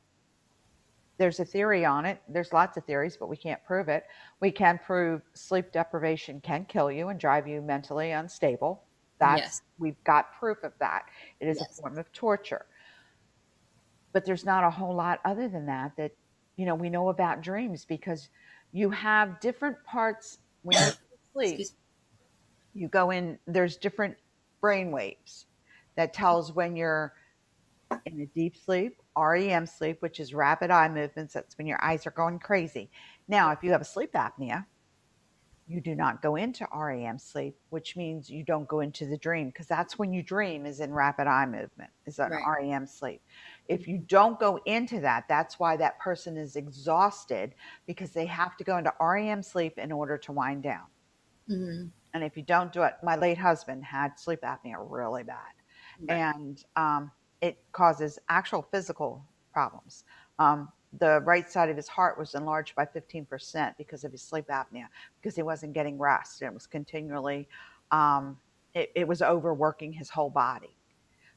there's 1.19 1.41
a 1.41 1.45
theory 1.45 1.85
on 1.85 2.07
it. 2.07 2.23
There's 2.29 2.53
lots 2.53 2.77
of 2.77 2.85
theories, 2.85 3.17
but 3.17 3.29
we 3.29 3.37
can't 3.37 3.63
prove 3.65 3.89
it. 3.89 4.05
We 4.41 4.51
can 4.51 4.79
prove 4.79 5.21
sleep 5.35 5.73
deprivation 5.73 6.41
can 6.41 6.65
kill 6.65 6.91
you 6.91 7.09
and 7.09 7.19
drive 7.19 7.47
you 7.47 7.61
mentally 7.61 8.13
unstable. 8.13 8.83
That's 9.19 9.41
yes. 9.41 9.63
we've 9.79 10.03
got 10.05 10.33
proof 10.39 10.63
of 10.63 10.73
that. 10.79 11.07
It 11.41 11.49
is 11.49 11.59
yes. 11.61 11.79
a 11.79 11.83
form 11.83 11.99
of 11.99 12.11
torture. 12.13 12.67
But 14.13 14.25
there's 14.25 14.45
not 14.45 14.63
a 14.63 14.71
whole 14.71 14.95
lot 14.95 15.19
other 15.25 15.49
than 15.49 15.67
that 15.67 15.97
that 15.97 16.13
you 16.57 16.65
know 16.65 16.77
we 16.77 16.89
know 16.89 17.09
about 17.09 17.43
dreams 17.43 17.85
because 17.85 18.29
you 18.73 18.91
have 18.91 19.41
different 19.41 19.77
parts 19.85 20.39
when 20.63 20.79
you 20.79 20.93
sleep. 21.33 21.67
You 22.75 22.89
go 22.89 23.11
in. 23.11 23.39
There's 23.47 23.77
different 23.77 24.17
brain 24.61 24.91
waves 24.91 25.47
that 25.97 26.13
tells 26.13 26.53
when 26.53 26.77
you're 26.77 27.13
in 28.07 28.21
a 28.21 28.27
deep 28.27 28.57
sleep 28.57 29.01
REM 29.17 29.67
sleep, 29.67 30.01
which 30.01 30.21
is 30.21 30.35
rapid 30.35 30.71
eye 30.71 30.89
movements. 30.89 31.35
That's 31.35 31.57
when 31.59 31.67
your 31.67 31.83
eyes 31.83 32.07
are 32.07 32.13
going 32.13 32.39
crazy. 32.39 32.91
Now, 33.27 33.51
if 33.51 33.63
you 33.63 33.73
have 33.73 33.81
a 33.81 33.85
sleep 33.85 34.13
apnea, 34.13 34.65
you 35.67 35.83
do 35.83 35.95
not 35.95 36.23
go 36.23 36.37
into 36.37 36.67
REM 36.75 37.19
sleep, 37.19 37.55
which 37.69 37.95
means 37.95 38.31
you 38.31 38.43
don't 38.43 38.67
go 38.67 38.81
into 38.81 39.07
the 39.07 39.19
dream 39.19 39.49
because 39.49 39.67
that's 39.67 39.99
when 39.99 40.13
you 40.13 40.23
dream 40.23 40.65
is 40.65 40.81
in 40.81 40.95
rapid 40.95 41.27
eye 41.27 41.45
movement, 41.45 41.91
is 42.07 42.19
an 42.19 42.31
right. 42.31 42.63
REM 42.63 42.87
sleep. 42.87 43.21
If 43.69 43.87
you 43.87 43.99
don't 43.99 44.41
go 44.41 44.59
into 44.65 45.01
that, 45.01 45.25
that's 45.29 45.59
why 45.59 45.77
that 45.77 45.99
person 45.99 46.39
is 46.39 46.57
exhausted 46.57 47.55
because 47.87 48.13
they 48.13 48.25
have 48.27 48.57
to 48.57 48.65
go 48.65 48.79
into 48.79 48.93
REM 48.99 49.43
sleep 49.43 49.77
in 49.77 49.93
order 49.93 50.17
to 50.17 50.33
wind 50.33 50.63
down. 50.63 50.87
Mm-hmm. 51.51 51.89
And 52.19 52.27
if 52.27 52.37
you 52.37 52.43
don't 52.43 52.73
do 52.73 52.83
it, 52.83 52.95
my 53.05 53.15
late 53.15 53.39
husband 53.39 53.85
had 53.85 54.19
sleep 54.19 54.41
apnea 54.43 54.75
really 54.77 55.23
bad. 55.23 55.37
Right. 56.01 56.17
And 56.17 56.65
um, 56.75 57.13
it 57.41 57.59
causes 57.71 58.19
actual 58.29 58.67
physical 58.73 59.25
problems. 59.53 60.03
Um, 60.41 60.69
the 60.99 61.21
right 61.21 61.49
side 61.49 61.71
of 61.71 61.77
his 61.77 61.87
heart 61.87 62.19
was 62.19 62.35
enlarged 62.35 62.75
by 62.75 62.87
15% 62.87 63.75
because 63.79 64.03
of 64.03 64.11
his 64.11 64.21
sleep 64.21 64.49
apnea, 64.49 64.87
because 65.21 65.37
he 65.37 65.43
wasn't 65.43 65.75
getting 65.75 65.97
rest. 65.97 66.43
And 66.43 66.51
it 66.51 66.55
was 66.55 66.67
continually, 66.67 67.47
um, 67.93 68.37
it, 68.75 68.91
it 68.97 69.07
was 69.07 69.23
overworking 69.23 69.93
his 69.93 70.11
whole 70.11 70.31
body 70.31 70.77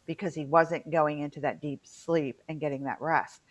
because 0.07 0.33
he 0.33 0.45
wasn't 0.45 0.89
going 0.89 1.19
into 1.19 1.39
that 1.41 1.61
deep 1.61 1.81
sleep 1.83 2.41
and 2.49 2.59
getting 2.59 2.83
that 2.85 2.99
rest. 2.99 3.41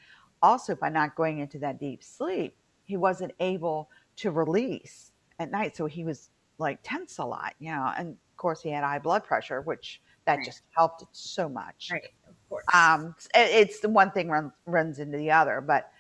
Also, 0.43 0.75
by 0.75 0.89
not 0.89 1.15
going 1.15 1.39
into 1.39 1.61
that 1.61 1.79
deep 1.79 2.03
sleep, 2.03 2.57
he 2.87 2.97
wasn't 2.97 3.33
able 3.39 3.89
to 4.17 4.33
release 4.33 5.13
at 5.39 5.53
night. 5.53 5.77
So 5.77 5.87
he 5.87 6.03
was 6.03 6.31
like 6.61 6.79
tense 6.83 7.19
a 7.19 7.25
lot, 7.25 7.55
you 7.59 7.71
know, 7.71 7.93
and 7.97 8.11
of 8.11 8.37
course 8.37 8.63
he 8.63 8.71
had 8.71 8.85
high 8.85 8.99
blood 8.99 9.25
pressure, 9.25 9.63
which 9.63 10.01
that 10.27 10.37
right. 10.37 10.45
just 10.47 10.63
helped 10.77 11.03
it 11.03 11.09
so 11.13 11.49
much. 11.49 11.89
Right 11.91 12.03
of 12.29 12.49
course. 12.49 12.65
Um, 12.75 13.15
it's 13.35 13.81
the 13.81 13.89
one 13.89 14.11
thing 14.11 14.29
runs 14.29 14.53
runs 14.67 14.99
into 14.99 15.19
the 15.19 15.31
other, 15.31 15.61
but 15.61 15.91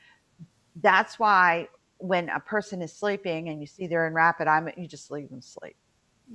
that's 0.76 1.18
why 1.18 1.68
when 1.98 2.28
a 2.30 2.40
person 2.40 2.80
is 2.82 2.92
sleeping 2.92 3.48
and 3.48 3.60
you 3.60 3.66
see 3.66 3.86
they're 3.86 4.06
in 4.06 4.14
rapid 4.14 4.48
eye, 4.48 4.72
you 4.76 4.86
just 4.86 5.10
leave 5.10 5.28
them 5.30 5.42
sleep. 5.42 5.76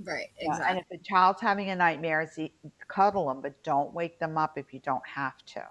Right. 0.04 0.28
Exactly. 0.38 0.66
and 0.70 0.80
if 0.80 1.00
a 1.00 1.04
child's 1.04 1.42
having 1.42 1.70
a 1.70 1.76
nightmare, 1.76 2.30
see, 2.32 2.54
cuddle 2.88 3.28
them, 3.28 3.42
but 3.42 3.62
don't 3.64 3.94
wake 3.94 4.20
them 4.20 4.38
up 4.38 4.58
if 4.58 4.74
you 4.74 4.80
don't 4.82 5.06
have 5.08 5.38
to. 5.48 5.64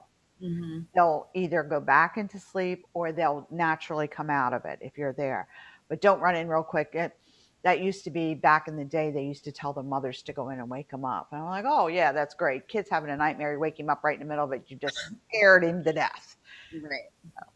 Mm-hmm. 0.42 0.80
They'll 0.94 1.28
either 1.34 1.62
go 1.62 1.80
back 1.80 2.16
into 2.16 2.40
sleep 2.40 2.86
or 2.94 3.12
they'll 3.12 3.46
naturally 3.50 4.08
come 4.08 4.30
out 4.30 4.52
of 4.52 4.64
it 4.64 4.78
if 4.80 4.98
you're 4.98 5.12
there. 5.12 5.46
But 5.88 6.00
don't 6.00 6.20
run 6.20 6.34
in 6.34 6.48
real 6.48 6.62
quick. 6.62 6.90
It, 6.94 7.16
that 7.64 7.80
used 7.80 8.04
to 8.04 8.10
be 8.10 8.34
back 8.34 8.68
in 8.68 8.76
the 8.76 8.84
day. 8.84 9.10
They 9.10 9.24
used 9.24 9.44
to 9.44 9.52
tell 9.52 9.72
the 9.72 9.82
mothers 9.82 10.22
to 10.22 10.32
go 10.32 10.50
in 10.50 10.60
and 10.60 10.70
wake 10.70 10.90
them 10.90 11.04
up. 11.04 11.28
And 11.32 11.40
I'm 11.40 11.48
like, 11.48 11.64
oh 11.66 11.88
yeah, 11.88 12.12
that's 12.12 12.34
great. 12.34 12.68
Kids 12.68 12.88
having 12.90 13.10
a 13.10 13.16
nightmare, 13.16 13.54
you 13.54 13.58
wake 13.58 13.80
him 13.80 13.90
up 13.90 14.04
right 14.04 14.14
in 14.14 14.20
the 14.20 14.26
middle 14.26 14.44
of 14.44 14.52
it. 14.52 14.64
You 14.68 14.76
just 14.76 14.98
scared 15.30 15.64
him 15.64 15.82
to 15.82 15.92
death. 15.92 16.36
Right. 16.74 17.10
So. 17.22 17.46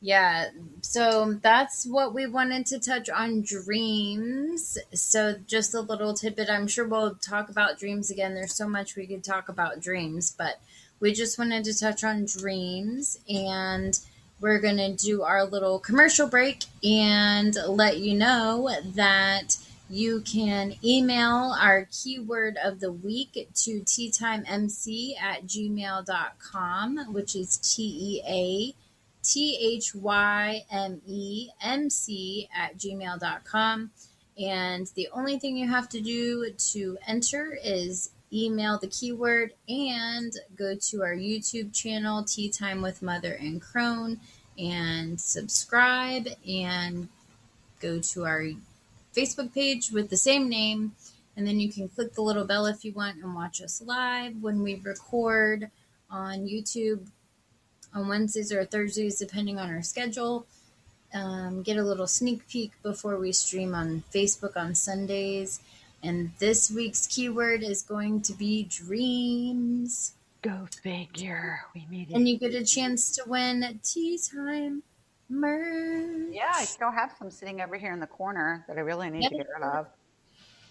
Yeah, 0.00 0.50
so 0.80 1.38
that's 1.42 1.84
what 1.84 2.14
we 2.14 2.26
wanted 2.26 2.66
to 2.66 2.78
touch 2.78 3.10
on 3.10 3.42
dreams. 3.42 4.78
So, 4.94 5.34
just 5.44 5.74
a 5.74 5.80
little 5.80 6.14
tidbit. 6.14 6.48
I'm 6.48 6.68
sure 6.68 6.86
we'll 6.86 7.16
talk 7.16 7.48
about 7.48 7.80
dreams 7.80 8.08
again. 8.08 8.34
There's 8.34 8.54
so 8.54 8.68
much 8.68 8.94
we 8.94 9.08
could 9.08 9.24
talk 9.24 9.48
about 9.48 9.80
dreams, 9.80 10.32
but 10.38 10.60
we 11.00 11.12
just 11.12 11.36
wanted 11.36 11.64
to 11.64 11.76
touch 11.76 12.04
on 12.04 12.26
dreams 12.26 13.18
and 13.28 13.98
we're 14.40 14.60
going 14.60 14.76
to 14.76 14.94
do 14.94 15.22
our 15.22 15.44
little 15.44 15.78
commercial 15.78 16.28
break 16.28 16.64
and 16.84 17.56
let 17.66 17.98
you 17.98 18.14
know 18.14 18.70
that 18.94 19.56
you 19.90 20.20
can 20.20 20.74
email 20.84 21.56
our 21.58 21.88
keyword 21.90 22.58
of 22.62 22.80
the 22.80 22.92
week 22.92 23.48
to 23.54 23.80
teathymemc 23.80 25.14
at 25.20 25.46
gmail.com, 25.46 27.12
which 27.12 27.34
is 27.34 27.56
T 27.56 27.82
E 27.82 28.22
A 28.26 28.74
T 29.24 29.58
H 29.76 29.94
Y 29.94 30.64
M 30.70 31.00
E 31.06 31.48
M 31.62 31.90
C 31.90 32.48
at 32.54 32.76
gmail.com. 32.76 33.90
And 34.38 34.86
the 34.94 35.08
only 35.12 35.38
thing 35.38 35.56
you 35.56 35.68
have 35.68 35.88
to 35.88 36.00
do 36.00 36.50
to 36.50 36.98
enter 37.06 37.58
is 37.62 38.10
email 38.32 38.78
the 38.78 38.88
keyword 38.88 39.54
and 39.68 40.32
go 40.56 40.74
to 40.74 41.02
our 41.02 41.14
YouTube 41.14 41.72
channel, 41.74 42.24
Tea 42.24 42.50
Thyme 42.50 42.82
with 42.82 43.02
Mother 43.02 43.34
and 43.34 43.60
Crone, 43.60 44.20
and 44.58 45.20
subscribe 45.20 46.28
and 46.46 47.08
go 47.80 48.00
to 48.00 48.24
our 48.24 48.44
Facebook 49.16 49.54
page 49.54 49.90
with 49.90 50.10
the 50.10 50.16
same 50.16 50.48
name. 50.48 50.92
And 51.36 51.46
then 51.46 51.60
you 51.60 51.72
can 51.72 51.88
click 51.88 52.14
the 52.14 52.22
little 52.22 52.44
bell 52.44 52.66
if 52.66 52.84
you 52.84 52.92
want 52.92 53.22
and 53.22 53.34
watch 53.34 53.62
us 53.62 53.80
live 53.84 54.42
when 54.42 54.62
we 54.62 54.74
record 54.76 55.70
on 56.10 56.46
YouTube 56.48 57.06
on 57.94 58.08
Wednesdays 58.08 58.52
or 58.52 58.64
Thursdays, 58.64 59.18
depending 59.18 59.58
on 59.58 59.70
our 59.70 59.82
schedule. 59.82 60.46
Um, 61.14 61.62
get 61.62 61.76
a 61.78 61.82
little 61.82 62.06
sneak 62.06 62.46
peek 62.48 62.72
before 62.82 63.16
we 63.16 63.32
stream 63.32 63.74
on 63.74 64.02
Facebook 64.12 64.56
on 64.56 64.74
Sundays. 64.74 65.60
And 66.02 66.30
this 66.38 66.70
week's 66.70 67.06
keyword 67.06 67.62
is 67.62 67.82
going 67.82 68.22
to 68.22 68.32
be 68.32 68.64
dreams. 68.64 70.12
Go 70.42 70.66
figure. 70.82 71.60
We 71.74 71.86
made 71.90 72.10
it. 72.10 72.14
And 72.14 72.28
you 72.28 72.38
get 72.38 72.54
a 72.54 72.64
chance 72.64 73.10
to 73.16 73.24
win 73.26 73.80
Tea 73.82 74.18
Thyme 74.18 74.82
merch. 75.28 76.32
Yeah, 76.32 76.52
I 76.54 76.64
still 76.64 76.92
have 76.92 77.12
some 77.18 77.30
sitting 77.30 77.60
over 77.60 77.76
here 77.76 77.92
in 77.92 78.00
the 78.00 78.06
corner 78.06 78.64
that 78.68 78.78
I 78.78 78.80
really 78.80 79.10
need 79.10 79.22
yep. 79.22 79.32
to 79.32 79.36
get 79.38 79.46
rid 79.52 79.62
of. 79.62 79.86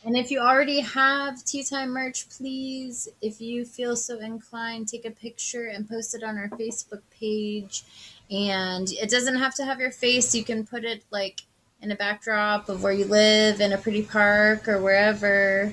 And 0.06 0.16
if 0.16 0.32
you 0.32 0.40
already 0.40 0.80
have 0.80 1.44
Tea 1.44 1.64
Thyme 1.64 1.90
merch, 1.90 2.30
please, 2.30 3.10
if 3.22 3.42
you 3.42 3.66
feel 3.66 3.96
so 3.96 4.20
inclined, 4.20 4.88
take 4.88 5.06
a 5.06 5.12
picture 5.12 5.68
and 5.68 5.90
post 5.90 6.16
it 6.16 6.24
on 6.24 6.38
our 6.38 6.50
Facebook 6.50 7.02
page. 7.12 7.84
And 8.32 8.90
it 8.92 9.10
doesn't 9.10 9.36
have 9.36 9.56
to 9.56 9.66
have 9.66 9.80
your 9.80 9.92
face. 9.92 10.34
You 10.34 10.46
can 10.46 10.66
put 10.66 10.86
it 10.86 11.04
like 11.12 11.42
in 11.82 11.92
a 11.92 11.96
backdrop 11.96 12.70
of 12.70 12.84
where 12.84 12.94
you 12.94 13.06
live 13.06 13.62
in 13.62 13.74
a 13.74 13.78
pretty 13.78 14.04
park 14.04 14.68
or 14.68 14.82
wherever. 14.82 15.72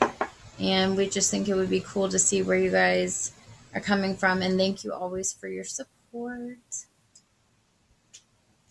And 0.58 0.96
we 0.96 1.08
just 1.08 1.30
think 1.30 1.48
it 1.48 1.54
would 1.54 1.70
be 1.70 1.80
cool 1.80 2.08
to 2.08 2.18
see 2.18 2.42
where 2.42 2.58
you 2.58 2.70
guys 2.70 3.32
are 3.74 3.80
coming 3.80 4.16
from. 4.16 4.42
And 4.42 4.58
thank 4.58 4.84
you 4.84 4.92
always 4.92 5.32
for 5.32 5.48
your 5.48 5.64
support. 5.64 6.58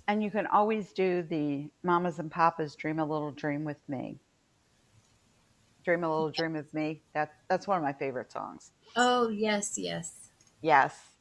And 0.08 0.22
you 0.22 0.30
can 0.30 0.48
always 0.48 0.92
do 0.94 1.24
the 1.24 1.70
Mamas 1.82 2.20
and 2.20 2.30
Papas 2.30 2.76
Dream 2.76 3.00
a 3.00 3.06
Little 3.06 3.32
Dream 3.32 3.64
with 3.64 3.78
Me. 3.88 4.20
Dream 5.86 6.04
a 6.04 6.10
Little 6.10 6.30
Dream 6.30 6.54
with 6.54 6.74
Me. 6.74 7.02
That's 7.14 7.34
that's 7.50 7.68
one 7.68 7.78
of 7.78 7.84
my 7.84 7.94
favorite 7.94 8.32
songs. 8.32 8.72
Oh 8.96 9.30
yes, 9.30 9.78
yes. 9.78 10.30
Yes. 10.62 11.13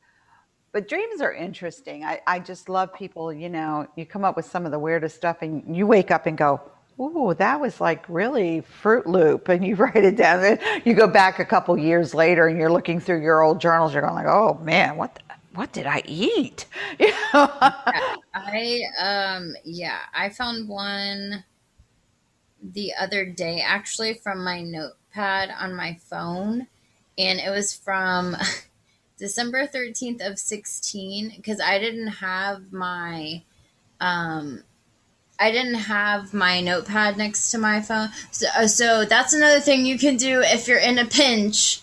But 0.72 0.88
dreams 0.88 1.20
are 1.20 1.32
interesting. 1.32 2.02
I, 2.02 2.20
I 2.26 2.38
just 2.38 2.68
love 2.68 2.94
people, 2.94 3.30
you 3.32 3.50
know, 3.50 3.86
you 3.94 4.06
come 4.06 4.24
up 4.24 4.36
with 4.36 4.46
some 4.46 4.64
of 4.64 4.72
the 4.72 4.78
weirdest 4.78 5.16
stuff 5.16 5.42
and 5.42 5.76
you 5.76 5.86
wake 5.86 6.10
up 6.10 6.26
and 6.26 6.36
go, 6.36 6.60
Ooh, 6.98 7.34
that 7.38 7.60
was 7.60 7.80
like 7.80 8.04
really 8.08 8.60
Fruit 8.60 9.06
Loop, 9.06 9.48
and 9.48 9.66
you 9.66 9.74
write 9.76 9.96
it 9.96 10.16
down. 10.16 10.40
Then 10.40 10.58
you 10.84 10.94
go 10.94 11.08
back 11.08 11.38
a 11.38 11.44
couple 11.44 11.76
years 11.78 12.14
later, 12.14 12.46
and 12.46 12.58
you're 12.58 12.70
looking 12.70 13.00
through 13.00 13.22
your 13.22 13.42
old 13.42 13.60
journals. 13.60 13.92
You're 13.92 14.02
going 14.02 14.14
like, 14.14 14.26
"Oh 14.26 14.58
man, 14.62 14.96
what 14.96 15.14
the, 15.14 15.22
what 15.54 15.72
did 15.72 15.86
I 15.86 16.02
eat?" 16.04 16.66
Know? 17.00 17.48
I 18.34 18.82
um 19.00 19.54
yeah, 19.64 20.00
I 20.14 20.28
found 20.28 20.68
one 20.68 21.44
the 22.62 22.92
other 22.98 23.26
day 23.26 23.60
actually 23.60 24.14
from 24.14 24.44
my 24.44 24.62
notepad 24.62 25.50
on 25.58 25.74
my 25.74 25.98
phone, 26.08 26.66
and 27.18 27.40
it 27.40 27.50
was 27.50 27.74
from 27.74 28.36
December 29.22 29.68
thirteenth 29.68 30.20
of 30.20 30.36
sixteen 30.36 31.32
because 31.36 31.60
I 31.60 31.78
didn't 31.78 32.08
have 32.08 32.72
my 32.72 33.42
um 34.00 34.64
I 35.38 35.52
didn't 35.52 35.74
have 35.74 36.34
my 36.34 36.60
notepad 36.60 37.16
next 37.16 37.52
to 37.52 37.58
my 37.58 37.80
phone. 37.80 38.08
So, 38.32 38.46
uh, 38.56 38.66
so 38.66 39.04
that's 39.04 39.32
another 39.32 39.60
thing 39.60 39.86
you 39.86 39.96
can 39.96 40.16
do 40.16 40.40
if 40.40 40.66
you're 40.66 40.78
in 40.78 40.98
a 40.98 41.04
pinch. 41.04 41.80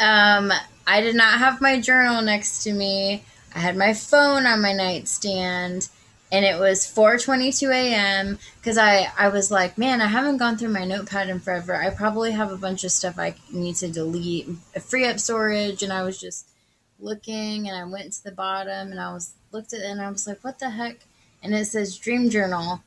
um, 0.00 0.50
I 0.86 1.02
did 1.02 1.14
not 1.14 1.38
have 1.38 1.60
my 1.60 1.78
journal 1.78 2.22
next 2.22 2.64
to 2.64 2.72
me. 2.72 3.22
I 3.54 3.58
had 3.58 3.76
my 3.76 3.92
phone 3.92 4.46
on 4.46 4.62
my 4.62 4.72
nightstand 4.72 5.90
and 6.32 6.46
it 6.46 6.58
was 6.58 6.86
4:22 6.86 7.70
a.m. 7.70 8.38
cuz 8.64 8.78
I 8.78 9.12
I 9.18 9.28
was 9.28 9.50
like, 9.50 9.76
"Man, 9.76 10.00
I 10.00 10.06
haven't 10.06 10.38
gone 10.38 10.56
through 10.56 10.70
my 10.70 10.86
notepad 10.86 11.28
in 11.28 11.38
forever. 11.38 11.76
I 11.76 11.90
probably 11.90 12.32
have 12.32 12.50
a 12.50 12.56
bunch 12.56 12.82
of 12.82 12.92
stuff 12.92 13.18
I 13.18 13.34
need 13.50 13.76
to 13.76 13.88
delete, 13.88 14.48
free 14.80 15.06
up 15.06 15.20
storage." 15.20 15.82
And 15.82 15.92
I 15.92 16.02
was 16.02 16.18
just 16.18 16.46
looking 17.02 17.68
and 17.68 17.76
I 17.76 17.84
went 17.84 18.12
to 18.14 18.24
the 18.24 18.32
bottom 18.32 18.90
and 18.90 19.00
I 19.00 19.12
was 19.12 19.34
looked 19.50 19.72
at 19.72 19.80
it 19.80 19.86
and 19.86 20.00
I 20.00 20.10
was 20.10 20.26
like, 20.26 20.42
"What 20.42 20.58
the 20.58 20.70
heck?" 20.70 20.98
And 21.42 21.54
it 21.54 21.66
says 21.66 21.98
Dream 21.98 22.30
Journal. 22.30 22.82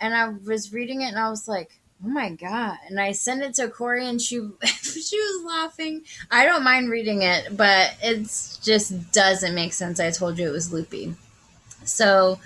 And 0.00 0.14
I 0.14 0.28
was 0.28 0.72
reading 0.72 1.02
it 1.02 1.08
and 1.08 1.18
I 1.18 1.28
was 1.28 1.48
like, 1.48 1.78
oh 2.04 2.08
my 2.08 2.30
god. 2.30 2.78
And 2.88 3.00
i 3.00 3.12
sent 3.12 3.42
it 3.42 3.54
to 3.54 3.68
corey 3.68 4.06
and 4.06 4.20
she 4.20 4.36
she 4.66 5.18
was 5.18 5.44
laughing. 5.44 6.02
I 6.30 6.44
don't 6.44 6.64
mind 6.64 6.90
reading 6.90 7.22
it 7.22 7.56
but 7.56 7.96
it 8.02 8.22
just 8.62 9.12
doesn't 9.12 9.54
make 9.54 9.72
sense. 9.72 10.00
I 10.00 10.10
told 10.10 10.38
you 10.38 10.48
it 10.48 10.52
was 10.52 10.72
loopy. 10.72 11.14
So 11.84 12.38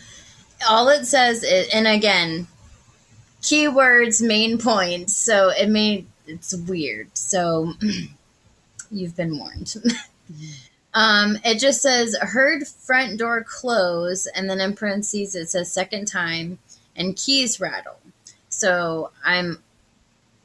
all 0.68 0.88
it 0.88 1.04
says 1.04 1.42
is 1.42 1.68
and 1.74 1.86
again 1.86 2.46
keywords 3.42 4.24
main 4.24 4.56
points 4.56 5.16
so 5.16 5.50
it 5.50 5.68
made 5.68 6.06
it's 6.26 6.54
weird. 6.54 7.16
So 7.16 7.74
you've 8.90 9.16
been 9.16 9.38
warned 9.38 9.74
um 10.94 11.38
it 11.44 11.58
just 11.58 11.82
says 11.82 12.16
heard 12.20 12.66
front 12.66 13.18
door 13.18 13.44
close 13.44 14.26
and 14.26 14.48
then 14.48 14.60
in 14.60 14.74
parentheses 14.74 15.34
it 15.34 15.48
says 15.48 15.72
second 15.72 16.06
time 16.06 16.58
and 16.96 17.16
keys 17.16 17.60
rattle 17.60 17.98
so 18.52 19.10
I'm 19.24 19.62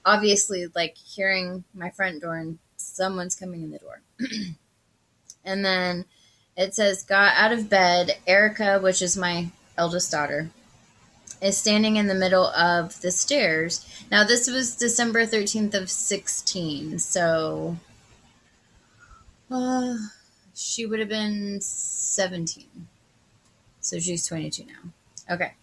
obviously 0.06 0.68
like 0.74 0.96
hearing 0.98 1.66
my 1.74 1.90
front 1.90 2.22
door 2.22 2.38
and 2.38 2.58
someone's 2.78 3.36
coming 3.36 3.62
in 3.62 3.72
the 3.72 3.78
door. 3.78 4.02
and 5.46 5.64
then 5.64 6.06
it 6.56 6.74
says, 6.74 7.04
got 7.04 7.36
out 7.36 7.52
of 7.52 7.70
bed. 7.70 8.18
Erica, 8.26 8.80
which 8.80 9.02
is 9.02 9.18
my 9.18 9.50
eldest 9.78 10.10
daughter, 10.10 10.50
is 11.42 11.58
standing 11.58 11.98
in 11.98 12.08
the 12.08 12.16
middle 12.16 12.48
of 12.48 13.00
the 13.02 13.12
stairs. 13.12 13.86
Now, 14.10 14.24
this 14.24 14.50
was 14.50 14.76
December 14.76 15.26
13th 15.26 15.76
of 15.76 15.92
16. 15.92 17.00
So 17.00 17.78
uh, 19.52 19.96
she 20.58 20.88
would 20.88 21.00
have 21.00 21.10
been 21.10 21.62
17. 21.62 22.88
So 23.80 24.00
she's 24.00 24.26
22 24.26 24.66
now. 24.66 25.34
Okay. 25.36 25.54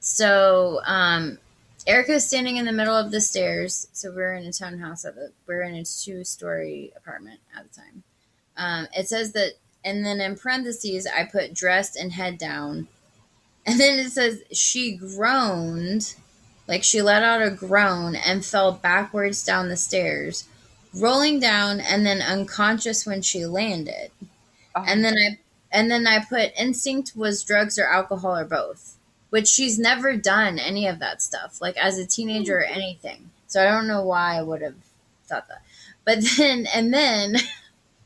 So 0.00 0.80
um, 0.86 1.38
Erica's 1.86 2.26
standing 2.26 2.56
in 2.56 2.64
the 2.64 2.72
middle 2.72 2.96
of 2.96 3.10
the 3.10 3.20
stairs. 3.20 3.88
So 3.92 4.10
we're 4.10 4.34
in 4.34 4.46
a 4.46 4.52
townhouse 4.52 5.04
at 5.04 5.14
the 5.14 5.32
we're 5.46 5.62
in 5.62 5.74
a 5.74 5.84
two 5.84 6.24
story 6.24 6.92
apartment 6.96 7.40
at 7.56 7.70
the 7.70 7.80
time. 7.80 8.02
Um, 8.56 8.88
it 8.96 9.08
says 9.08 9.32
that, 9.32 9.52
and 9.84 10.04
then 10.04 10.20
in 10.20 10.36
parentheses 10.36 11.06
I 11.06 11.24
put 11.24 11.54
dressed 11.54 11.96
and 11.96 12.12
head 12.12 12.38
down, 12.38 12.88
and 13.66 13.78
then 13.78 13.98
it 13.98 14.10
says 14.10 14.42
she 14.50 14.96
groaned, 14.96 16.14
like 16.66 16.84
she 16.84 17.02
let 17.02 17.22
out 17.22 17.42
a 17.42 17.50
groan 17.50 18.16
and 18.16 18.44
fell 18.44 18.72
backwards 18.72 19.44
down 19.44 19.68
the 19.68 19.76
stairs, 19.76 20.44
rolling 20.94 21.40
down 21.40 21.80
and 21.80 22.04
then 22.04 22.20
unconscious 22.22 23.06
when 23.06 23.22
she 23.22 23.46
landed. 23.46 24.10
Oh. 24.74 24.84
And 24.86 25.04
then 25.04 25.14
I 25.14 25.38
and 25.70 25.90
then 25.90 26.06
I 26.06 26.24
put 26.24 26.52
instinct 26.58 27.16
was 27.16 27.42
drugs 27.42 27.78
or 27.78 27.86
alcohol 27.86 28.36
or 28.36 28.44
both 28.44 28.96
which 29.32 29.48
she's 29.48 29.78
never 29.78 30.14
done 30.14 30.58
any 30.58 30.86
of 30.86 30.98
that 30.98 31.22
stuff, 31.22 31.58
like 31.58 31.74
as 31.78 31.96
a 31.96 32.04
teenager 32.04 32.58
or 32.58 32.64
anything. 32.64 33.30
So 33.46 33.62
I 33.62 33.70
don't 33.70 33.88
know 33.88 34.02
why 34.02 34.36
I 34.36 34.42
would 34.42 34.60
have 34.60 34.74
thought 35.24 35.48
that. 35.48 35.62
But 36.04 36.18
then, 36.36 36.66
and 36.74 36.92
then, 36.92 37.36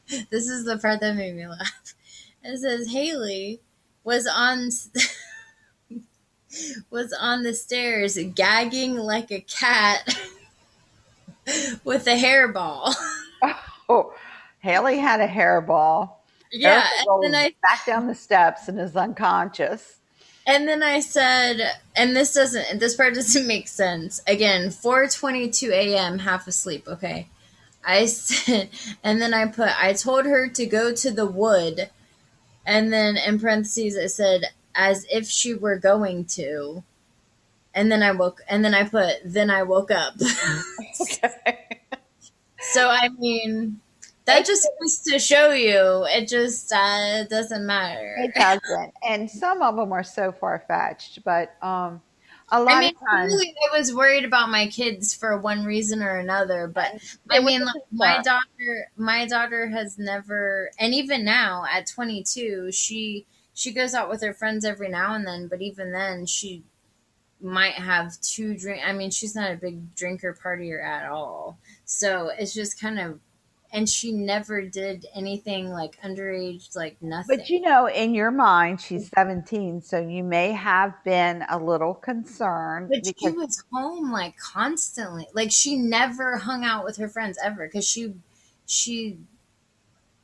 this 0.30 0.48
is 0.48 0.64
the 0.64 0.78
part 0.78 1.00
that 1.00 1.16
made 1.16 1.34
me 1.34 1.48
laugh. 1.48 1.94
It 2.44 2.58
says 2.58 2.92
Haley 2.92 3.58
was 4.04 4.28
on 4.28 4.70
was 6.90 7.12
on 7.20 7.42
the 7.42 7.54
stairs 7.54 8.16
gagging 8.36 8.94
like 8.94 9.32
a 9.32 9.40
cat 9.40 10.16
with 11.84 12.06
a 12.06 12.16
hairball. 12.16 12.94
Oh, 13.88 14.12
Haley 14.58 14.98
had 14.98 15.20
a 15.20 15.28
hairball. 15.28 16.10
Yeah, 16.50 16.84
and 17.06 17.22
then 17.22 17.36
I 17.36 17.54
back 17.62 17.86
down 17.86 18.08
the 18.08 18.16
steps 18.16 18.66
and 18.66 18.80
is 18.80 18.96
unconscious. 18.96 19.98
And 20.44 20.66
then 20.66 20.82
I 20.82 20.98
said, 20.98 21.60
and 21.94 22.16
this 22.16 22.34
doesn't, 22.34 22.80
this 22.80 22.96
part 22.96 23.14
doesn't 23.14 23.46
make 23.48 23.68
sense. 23.68 24.20
Again, 24.26 24.70
4:22 24.70 25.70
a.m. 25.70 26.18
half 26.18 26.48
asleep. 26.48 26.88
Okay, 26.88 27.28
I 27.84 28.06
said, 28.06 28.70
and 29.04 29.22
then 29.22 29.32
I 29.32 29.46
put, 29.46 29.68
I 29.80 29.92
told 29.92 30.26
her 30.26 30.48
to 30.48 30.66
go 30.66 30.92
to 30.92 31.12
the 31.12 31.26
wood, 31.26 31.90
and 32.64 32.92
then 32.92 33.16
in 33.16 33.38
parentheses 33.38 33.96
I 33.96 34.06
said, 34.06 34.46
as 34.74 35.06
if 35.12 35.28
she 35.28 35.54
were 35.54 35.78
going 35.78 36.24
to, 36.24 36.82
and 37.76 37.92
then 37.92 38.02
I 38.02 38.10
woke, 38.12 38.42
and 38.48 38.64
then 38.64 38.74
I 38.74 38.88
put, 38.88 39.16
then 39.24 39.50
I 39.50 39.62
woke 39.62 39.90
up. 39.92 40.14
okay. 41.00 41.82
so 42.60 42.88
I 42.88 43.10
mean, 43.10 43.80
that 44.24 44.46
just 44.46 44.66
goes 44.80 44.98
to 45.12 45.18
show 45.18 45.52
you 45.52 46.06
it 46.08 46.26
just 46.26 46.72
uh, 46.72 47.24
doesn't 47.24 47.64
matter. 47.64 48.16
It 48.18 48.34
doesn't, 48.34 48.94
and 49.06 49.30
some 49.30 49.62
of 49.62 49.76
them 49.76 49.92
are 49.92 50.02
so 50.02 50.32
far 50.32 50.64
fetched, 50.66 51.22
but 51.22 51.54
um, 51.62 52.00
a 52.48 52.62
lot 52.62 52.76
I 52.76 52.80
mean, 52.80 52.94
of 52.94 53.08
times, 53.08 53.32
really, 53.32 53.54
I 53.72 53.78
was 53.78 53.92
worried 53.94 54.24
about 54.24 54.48
my 54.48 54.68
kids 54.68 55.14
for 55.14 55.36
one 55.36 55.64
reason 55.64 56.02
or 56.02 56.16
another. 56.16 56.68
But 56.68 56.98
I 57.30 57.40
mean, 57.40 57.64
like, 57.64 57.74
my 57.92 58.22
daughter, 58.22 58.90
my 58.96 59.26
daughter 59.26 59.68
has 59.68 59.98
never, 59.98 60.70
and 60.78 60.94
even 60.94 61.24
now 61.24 61.64
at 61.70 61.86
22, 61.86 62.72
she 62.72 63.26
she 63.52 63.72
goes 63.72 63.94
out 63.94 64.08
with 64.08 64.22
her 64.22 64.32
friends 64.32 64.64
every 64.64 64.88
now 64.88 65.14
and 65.14 65.26
then. 65.26 65.48
But 65.48 65.60
even 65.60 65.92
then, 65.92 66.24
she 66.24 66.64
might 67.40 67.74
have 67.74 68.18
two 68.20 68.56
drink. 68.56 68.82
I 68.84 68.92
mean, 68.92 69.10
she's 69.10 69.34
not 69.34 69.52
a 69.52 69.56
big 69.56 69.94
drinker 69.94 70.34
partier 70.34 70.82
at 70.82 71.08
all. 71.08 71.58
So 71.84 72.30
it's 72.36 72.54
just 72.54 72.80
kind 72.80 72.98
of, 72.98 73.20
and 73.72 73.88
she 73.88 74.12
never 74.12 74.62
did 74.62 75.06
anything 75.14 75.70
like 75.70 76.00
underage, 76.00 76.74
like 76.74 76.96
nothing. 77.02 77.36
But 77.36 77.50
you 77.50 77.60
know, 77.60 77.88
in 77.88 78.14
your 78.14 78.30
mind, 78.30 78.80
she's 78.80 79.10
17, 79.14 79.82
so 79.82 79.98
you 79.98 80.24
may 80.24 80.52
have 80.52 80.94
been 81.04 81.44
a 81.50 81.58
little 81.58 81.92
concerned. 81.92 82.88
But 82.88 83.04
she 83.04 83.30
was 83.30 83.62
home 83.72 84.10
like 84.12 84.36
constantly. 84.38 85.26
Like 85.34 85.50
she 85.50 85.76
never 85.76 86.38
hung 86.38 86.64
out 86.64 86.84
with 86.84 86.96
her 86.96 87.08
friends 87.08 87.38
ever 87.42 87.66
because 87.66 87.86
she, 87.86 88.14
she, 88.66 89.18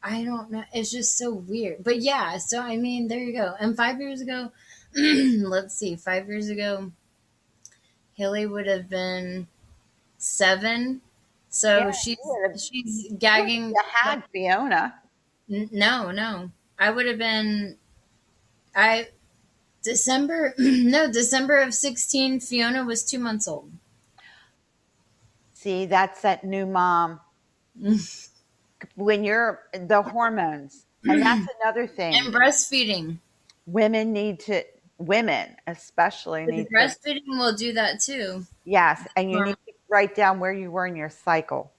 I 0.03 0.25
don't 0.25 0.51
know. 0.51 0.65
It's 0.73 0.91
just 0.91 1.19
so 1.19 1.33
weird. 1.35 1.85
But 1.85 2.01
yeah, 2.01 2.39
so 2.39 2.61
I 2.61 2.77
mean, 2.77 3.09
there 3.09 3.21
you 3.21 3.35
go. 3.35 3.55
And 3.61 3.77
five 3.77 4.01
years 4.01 4.21
ago, 4.23 4.51
let's 4.95 5.75
see, 5.75 5.97
five 5.97 6.29
years 6.29 6.49
ago, 6.49 6.93
Haley 8.15 8.47
would 8.47 8.67
have 8.67 8.89
been 8.89 9.47
seven. 10.19 11.01
So 11.49 11.79
yeah, 11.79 11.91
she's 11.91 12.19
she's 12.59 13.13
gagging. 13.19 13.71
You 13.71 13.83
had 14.03 14.23
Fiona. 14.33 14.95
N- 15.51 15.69
no, 15.73 16.11
no. 16.11 16.51
I 16.79 16.91
would 16.91 17.07
have 17.07 17.19
been. 17.19 17.77
I 18.75 19.09
December 19.83 20.55
no 20.59 21.11
December 21.11 21.59
of 21.59 21.75
sixteen. 21.75 22.41
Fiona 22.41 22.85
was 22.85 23.05
two 23.05 23.19
months 23.19 23.47
old. 23.47 23.71
See, 25.55 25.87
that's 25.87 26.23
that 26.23 26.45
new 26.45 26.67
mom. 26.67 27.21
when 28.97 29.25
you're 29.25 29.61
the 29.73 30.03
hormones, 30.03 30.87
and 31.05 31.23
that's 31.23 31.47
another 31.61 31.87
thing. 31.87 32.15
And 32.15 32.35
breastfeeding. 32.35 33.19
Women 33.67 34.13
need 34.13 34.41
to 34.41 34.65
women 35.07 35.57
especially 35.67 36.47
need 36.47 36.69
breastfeeding 36.75 37.25
to, 37.25 37.39
will 37.39 37.55
do 37.55 37.73
that 37.75 38.01
too. 38.01 38.45
Yes, 38.65 39.07
and 39.17 39.31
you 39.31 39.45
need 39.45 39.55
to 39.55 39.73
write 39.89 40.15
down 40.15 40.41
where 40.41 40.53
you 40.53 40.71
were 40.71 40.87
in 40.87 40.97
your 40.97 41.11
cycle. 41.11 41.73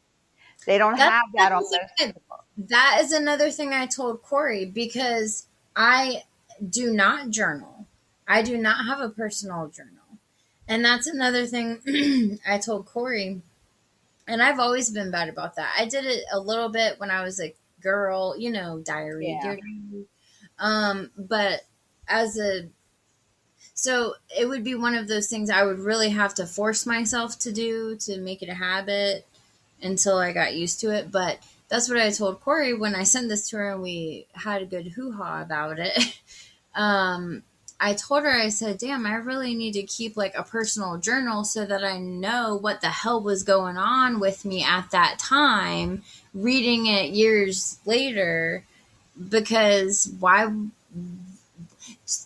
They 0.66 0.78
don't 0.78 0.98
have 0.98 1.24
that 1.36 1.52
on 1.52 1.64
those. 1.64 2.14
That 2.58 3.00
is 3.02 3.12
another 3.12 3.52
thing 3.52 3.74
I 3.74 3.86
told 3.86 4.22
Corey 4.22 4.66
because 4.66 5.48
I 5.76 6.24
do 6.70 6.94
not 6.94 7.30
journal. 7.30 7.88
I 8.28 8.42
do 8.42 8.58
not 8.58 8.86
have 8.86 9.00
a 9.00 9.10
personal 9.10 9.68
journal. 9.68 9.92
And 10.68 10.86
that's 10.86 11.08
another 11.08 11.46
thing 11.46 12.40
I 12.48 12.58
told 12.58 12.86
Corey. 12.86 13.42
And 14.28 14.42
I've 14.42 14.60
always 14.60 14.90
been 14.90 15.12
bad 15.12 15.28
about 15.28 15.56
that. 15.56 15.74
I 15.78 15.86
did 15.86 16.06
it 16.06 16.24
a 16.32 16.40
little 16.40 16.70
bit 16.70 17.00
when 17.00 17.12
I 17.12 17.24
was 17.24 17.42
a 17.42 17.54
girl, 17.82 18.36
you 18.38 18.52
know, 18.52 18.80
diary. 18.80 19.38
Yeah. 19.44 19.56
Um, 20.60 21.12
but 21.18 21.62
as 22.08 22.38
a 22.40 22.70
so 23.74 24.16
it 24.38 24.48
would 24.48 24.64
be 24.64 24.76
one 24.76 24.96
of 24.96 25.08
those 25.08 25.28
things 25.28 25.50
I 25.50 25.64
would 25.64 25.80
really 25.80 26.10
have 26.10 26.34
to 26.36 26.46
force 26.46 26.86
myself 26.86 27.40
to 27.40 27.52
do 27.52 27.96
to 28.02 28.20
make 28.20 28.42
it 28.42 28.50
a 28.50 28.54
habit 28.54 29.26
until 29.82 30.18
I 30.18 30.32
got 30.32 30.56
used 30.56 30.80
to 30.82 30.92
it. 30.92 31.12
But 31.12 31.40
that's 31.70 31.90
what 31.90 32.00
I 32.00 32.12
told 32.12 32.42
Corey 32.42 32.74
when 32.74 32.96
I 32.96 33.04
sent 33.04 33.30
this 33.30 33.50
to 33.50 33.58
her 33.58 33.72
and 33.72 33.82
we 33.82 34.28
had 34.34 34.62
a 34.62 34.68
good 34.68 34.88
hoo 34.88 35.12
ha 35.12 35.42
about 35.42 35.80
it. 35.80 36.18
um, 36.76 37.44
I 37.80 37.96
told 37.96 38.24
her, 38.24 38.32
I 38.32 38.50
said, 38.50 38.78
damn, 38.78 39.06
I 39.06 39.16
really 39.16 39.56
need 39.56 39.74
to 39.74 39.84
keep 39.84 40.16
like 40.16 40.36
a 40.36 40.44
personal 40.44 40.98
journal 41.00 41.44
so 41.44 41.66
that 41.66 41.84
I 41.84 41.98
know 41.98 42.56
what 42.56 42.80
the 42.80 42.88
hell 42.88 43.22
was 43.22 43.44
going 43.44 43.76
on 43.76 44.22
with 44.22 44.46
me 44.46 44.64
at 44.64 44.92
that 44.92 45.20
time, 45.20 46.04
reading 46.34 46.86
it 46.86 47.10
years 47.10 47.80
later. 47.86 48.64
Because 49.30 50.10
why 50.20 50.50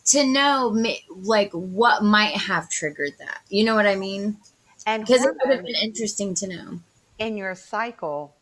to 0.06 0.26
know 0.26 0.76
like 1.10 1.52
what 1.52 2.04
might 2.04 2.36
have 2.36 2.70
triggered 2.70 3.14
that. 3.20 3.42
You 3.50 3.66
know 3.66 3.76
what 3.76 3.86
I 3.86 3.96
mean? 3.96 4.38
And 4.86 5.06
because 5.06 5.26
it 5.26 5.36
would 5.44 5.56
have 5.56 5.66
been 5.66 5.76
interesting 5.76 6.34
to 6.36 6.48
know 6.48 6.80
in 7.20 7.38
your 7.38 7.56
cycle. 7.56 8.34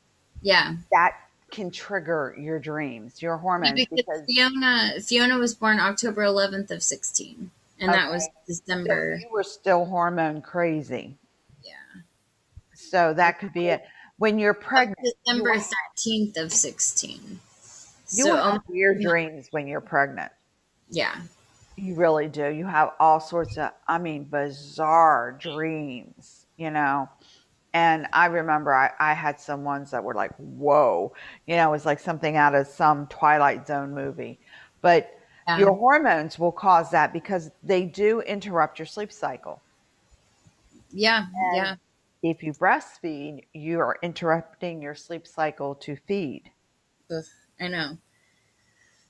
Yeah, 0.41 0.75
that 0.91 1.15
can 1.51 1.71
trigger 1.71 2.35
your 2.37 2.59
dreams, 2.59 3.21
your 3.21 3.37
hormones. 3.37 3.73
Because, 3.73 3.95
because 3.95 4.25
Fiona 4.27 5.01
Fiona 5.01 5.37
was 5.37 5.55
born 5.55 5.79
October 5.79 6.23
11th 6.23 6.71
of 6.71 6.83
16, 6.83 7.49
and 7.79 7.89
okay. 7.89 7.99
that 7.99 8.11
was 8.11 8.27
December. 8.47 9.17
So 9.17 9.27
you 9.27 9.33
were 9.33 9.43
still 9.43 9.85
hormone 9.85 10.41
crazy. 10.41 11.15
Yeah. 11.63 12.01
So 12.73 13.13
that 13.13 13.39
could 13.39 13.53
be 13.53 13.67
it. 13.67 13.83
When 14.17 14.39
you're 14.39 14.53
pregnant, 14.53 14.99
December 15.25 15.57
13th 15.97 16.37
of 16.37 16.53
16. 16.53 17.39
You 18.11 18.23
so, 18.23 18.35
have 18.35 18.55
oh 18.55 18.59
weird 18.67 19.01
dreams 19.01 19.47
when 19.51 19.67
you're 19.67 19.81
pregnant. 19.81 20.31
Yeah. 20.89 21.21
You 21.75 21.95
really 21.95 22.27
do. 22.27 22.47
You 22.49 22.65
have 22.65 22.91
all 22.99 23.19
sorts 23.19 23.57
of, 23.57 23.71
I 23.87 23.97
mean, 23.97 24.23
bizarre 24.23 25.37
dreams, 25.39 26.45
you 26.57 26.71
know. 26.71 27.09
And 27.73 28.07
I 28.13 28.27
remember 28.27 28.73
I, 28.73 28.91
I 28.99 29.13
had 29.13 29.39
some 29.39 29.65
ones 29.65 29.91
that 29.91 30.01
were 30.03 30.13
like, 30.13 30.31
whoa, 30.37 31.11
you 31.45 31.57
know, 31.57 31.67
it 31.67 31.71
was 31.71 31.85
like 31.85 31.99
something 31.99 32.37
out 32.37 32.55
of 32.55 32.67
some 32.67 33.07
Twilight 33.07 33.67
Zone 33.67 33.93
movie. 33.93 34.39
But 34.81 35.19
yeah. 35.47 35.57
your 35.57 35.73
hormones 35.73 36.39
will 36.39 36.53
cause 36.53 36.91
that 36.91 37.11
because 37.11 37.51
they 37.63 37.83
do 37.83 38.21
interrupt 38.21 38.79
your 38.79 38.85
sleep 38.85 39.11
cycle. 39.11 39.61
Yeah. 40.91 41.25
And 41.35 41.55
yeah. 41.57 41.75
If 42.23 42.41
you 42.41 42.53
breastfeed, 42.53 43.43
you 43.53 43.79
are 43.79 43.97
interrupting 44.01 44.81
your 44.81 44.95
sleep 44.95 45.27
cycle 45.27 45.75
to 45.75 45.97
feed. 46.07 46.49
Ugh, 47.11 47.23
I 47.59 47.67
know. 47.67 47.97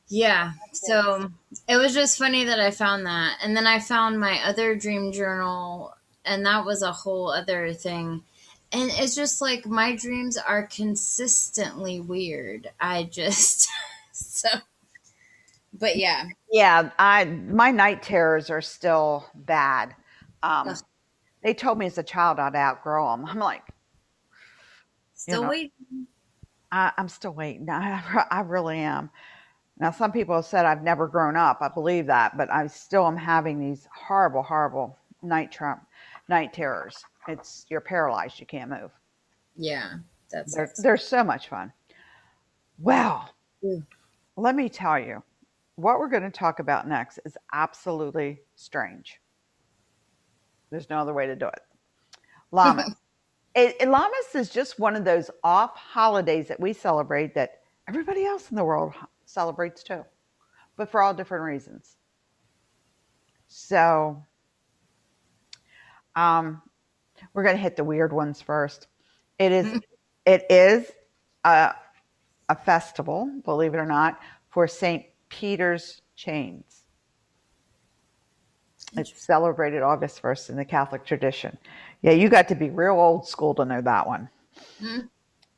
Yeah. 0.07 0.51
So 0.73 1.31
it 1.67 1.77
was 1.77 1.93
just 1.93 2.17
funny 2.17 2.43
that 2.45 2.59
I 2.59 2.71
found 2.71 3.05
that. 3.05 3.37
And 3.41 3.55
then 3.55 3.65
I 3.65 3.79
found 3.79 4.19
my 4.19 4.39
other 4.43 4.75
dream 4.75 5.11
journal, 5.11 5.93
and 6.23 6.45
that 6.45 6.65
was 6.65 6.81
a 6.81 6.91
whole 6.91 7.31
other 7.31 7.73
thing. 7.73 8.23
And 8.71 8.91
it's 8.93 9.15
just 9.15 9.41
like 9.41 9.65
my 9.65 9.95
dreams 9.95 10.37
are 10.37 10.67
consistently 10.67 11.99
weird. 11.99 12.69
I 12.79 13.03
just, 13.03 13.69
so, 14.11 14.49
but 15.73 15.97
yeah. 15.97 16.25
Yeah. 16.51 16.91
I, 16.99 17.25
my 17.25 17.71
night 17.71 18.03
terrors 18.03 18.49
are 18.49 18.61
still 18.61 19.25
bad. 19.33 19.95
Um, 20.43 20.75
they 21.41 21.53
told 21.53 21.77
me 21.77 21.85
as 21.85 21.97
a 21.97 22.03
child 22.03 22.39
I'd 22.39 22.55
outgrow 22.55 23.11
them. 23.11 23.25
I'm 23.25 23.39
like, 23.39 23.63
still 25.13 25.37
you 25.37 25.41
know, 25.41 25.49
waiting. 25.49 26.07
I, 26.71 26.91
am 26.97 27.07
still 27.07 27.33
waiting. 27.33 27.69
I, 27.71 28.25
I 28.29 28.41
really 28.41 28.79
am. 28.79 29.09
Now, 29.79 29.91
some 29.91 30.11
people 30.11 30.35
have 30.35 30.45
said 30.45 30.65
I've 30.65 30.83
never 30.83 31.07
grown 31.07 31.35
up. 31.35 31.57
I 31.61 31.67
believe 31.67 32.07
that, 32.07 32.37
but 32.37 32.49
I 32.51 32.67
still 32.67 33.05
am 33.07 33.17
having 33.17 33.59
these 33.59 33.87
horrible, 33.93 34.41
horrible 34.41 34.97
night 35.21 35.51
trump, 35.51 35.85
night 36.29 36.53
terrors. 36.53 37.03
It's 37.27 37.65
you're 37.69 37.81
paralyzed. 37.81 38.39
You 38.39 38.45
can't 38.45 38.69
move. 38.69 38.91
Yeah, 39.55 39.95
that's 40.31 40.55
they're, 40.55 40.71
they're 40.77 40.97
so 40.97 41.23
much 41.23 41.49
fun. 41.49 41.73
Well, 42.79 43.29
let 44.37 44.55
me 44.55 44.69
tell 44.69 44.99
you, 44.99 45.23
what 45.75 45.99
we're 45.99 46.09
going 46.09 46.23
to 46.23 46.31
talk 46.31 46.59
about 46.59 46.87
next 46.87 47.19
is 47.25 47.37
absolutely 47.53 48.39
strange. 48.55 49.19
There's 50.69 50.89
no 50.89 50.99
other 50.99 51.13
way 51.13 51.27
to 51.27 51.35
do 51.35 51.47
it. 51.47 51.59
Lammas. 52.51 52.95
it, 53.55 53.77
it, 53.81 53.89
Lammas 53.89 54.35
is 54.35 54.49
just 54.49 54.79
one 54.79 54.95
of 54.95 55.03
those 55.03 55.29
off 55.43 55.75
holidays 55.75 56.47
that 56.47 56.59
we 56.59 56.73
celebrate 56.73 57.33
that 57.35 57.61
everybody 57.87 58.25
else 58.25 58.49
in 58.49 58.55
the 58.55 58.63
world 58.63 58.93
celebrates 59.35 59.83
too, 59.83 60.03
but 60.77 60.89
for 60.89 61.03
all 61.03 61.13
different 61.13 61.43
reasons. 61.43 61.97
So, 63.47 64.23
um, 66.15 66.61
we're 67.33 67.43
going 67.43 67.55
to 67.55 67.61
hit 67.61 67.75
the 67.75 67.83
weird 67.83 68.11
ones 68.11 68.41
first. 68.41 68.87
It 69.37 69.51
is, 69.51 69.65
mm-hmm. 69.67 69.77
it 70.25 70.45
is 70.49 70.91
a, 71.43 71.73
a 72.49 72.55
festival, 72.55 73.29
believe 73.43 73.73
it 73.73 73.77
or 73.77 73.85
not, 73.85 74.19
for 74.49 74.67
St. 74.67 75.05
Peter's 75.29 76.01
Chains. 76.15 76.85
It's 78.97 79.21
celebrated 79.21 79.81
August 79.81 80.21
1st 80.21 80.51
in 80.51 80.55
the 80.55 80.65
Catholic 80.65 81.05
tradition. 81.05 81.57
Yeah, 82.01 82.11
you 82.11 82.29
got 82.29 82.47
to 82.47 82.55
be 82.55 82.69
real 82.69 82.93
old 82.93 83.27
school 83.27 83.53
to 83.55 83.65
know 83.65 83.81
that 83.81 84.07
one. 84.07 84.29
Mm-hmm. 84.81 84.99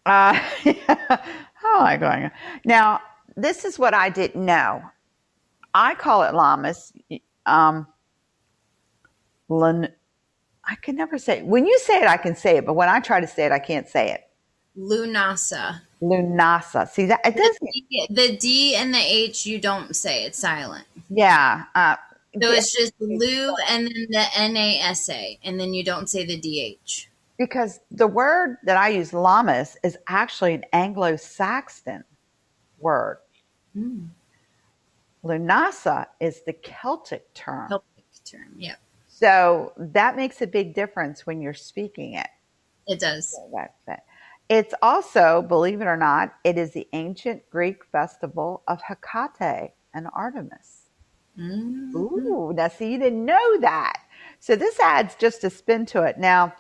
Uh, 0.06 0.34
how 1.54 1.80
am 1.80 1.86
I 1.86 1.98
going? 1.98 2.32
Now, 2.66 3.02
this 3.38 3.64
is 3.64 3.80
what 3.80 3.94
I 3.94 4.10
didn't 4.10 4.44
know. 4.44 4.82
I 5.74 5.96
call 5.96 6.24
it 6.24 6.34
lammas. 6.34 6.92
Um, 7.46 7.88
I 9.50 10.76
can 10.82 10.96
never 10.98 11.18
say 11.18 11.38
it. 11.38 11.46
When 11.46 11.66
you 11.66 11.80
say 11.80 12.02
it, 12.02 12.08
I 12.08 12.18
can 12.18 12.36
say 12.36 12.58
it, 12.58 12.66
but 12.66 12.74
when 12.74 12.90
I 12.90 13.00
try 13.00 13.22
to 13.22 13.28
say 13.28 13.46
it, 13.46 13.54
I 13.54 13.60
can't 13.60 13.88
say 13.88 14.12
it. 14.12 14.28
Lunasa. 14.78 15.80
Lunasa. 16.02 16.90
See 16.90 17.06
that 17.06 17.22
it 17.24 17.36
doesn't. 17.36 17.60
The 17.62 17.84
D, 17.90 18.08
the 18.10 18.38
D 18.38 18.76
and 18.76 18.94
the 18.94 19.00
H 19.00 19.46
you 19.46 19.60
don't 19.60 19.96
say; 19.96 20.26
it's 20.26 20.38
silent. 20.38 20.86
Yeah. 21.10 21.64
Uh, 21.74 21.96
so 22.42 22.52
it's 22.52 22.76
just 22.76 22.94
Lu 23.00 23.56
and 23.70 23.88
then 23.88 24.08
the 24.10 24.26
N 24.36 24.58
A 24.58 24.80
S 24.80 25.10
A, 25.10 25.40
and 25.44 25.60
then 25.60 25.74
you 25.74 25.84
don't 25.84 26.10
say 26.10 26.26
the 26.26 26.38
D 26.38 26.62
H. 26.62 27.10
Because 27.38 27.80
the 27.92 28.08
word 28.08 28.58
that 28.64 28.78
I 28.78 28.90
use, 28.90 29.12
lammas, 29.12 29.78
is 29.84 29.98
actually 30.08 30.56
an 30.56 30.66
Anglo-Saxon 30.74 32.04
word. 32.80 33.20
Mm. 33.78 34.10
Lunasa 35.24 36.08
is 36.20 36.42
the 36.46 36.54
Celtic 36.54 37.34
term. 37.34 37.68
Celtic 37.70 38.06
term, 38.26 38.54
yeah. 38.58 38.76
So 39.08 39.74
that 39.78 40.16
makes 40.16 40.42
a 40.42 40.48
big 40.48 40.74
difference 40.74 41.26
when 41.26 41.42
you're 41.42 41.54
speaking 41.54 42.14
it. 42.14 42.28
It 42.88 43.00
does. 43.00 43.32
So 43.32 43.50
that's 43.54 43.74
it. 43.88 44.00
It's 44.50 44.74
also, 44.82 45.42
believe 45.42 45.82
it 45.82 45.88
or 45.88 45.98
not, 45.98 46.36
it 46.44 46.58
is 46.58 46.72
the 46.72 46.88
ancient 46.94 47.50
Greek 47.50 47.84
festival 47.92 48.64
of 48.68 48.82
Hecate 48.82 49.72
and 49.94 50.08
Artemis. 50.14 50.90
Mm-hmm. 51.38 51.96
Ooh, 51.96 52.54
now 52.56 52.68
see, 52.70 52.92
you 52.92 53.00
didn't 53.00 53.26
know 53.26 53.60
that. 53.60 54.04
So 54.40 54.56
this 54.56 54.80
adds 54.80 55.16
just 55.16 55.44
a 55.44 55.50
spin 55.50 55.86
to 55.88 56.04
it. 56.04 56.18
Now, 56.18 56.54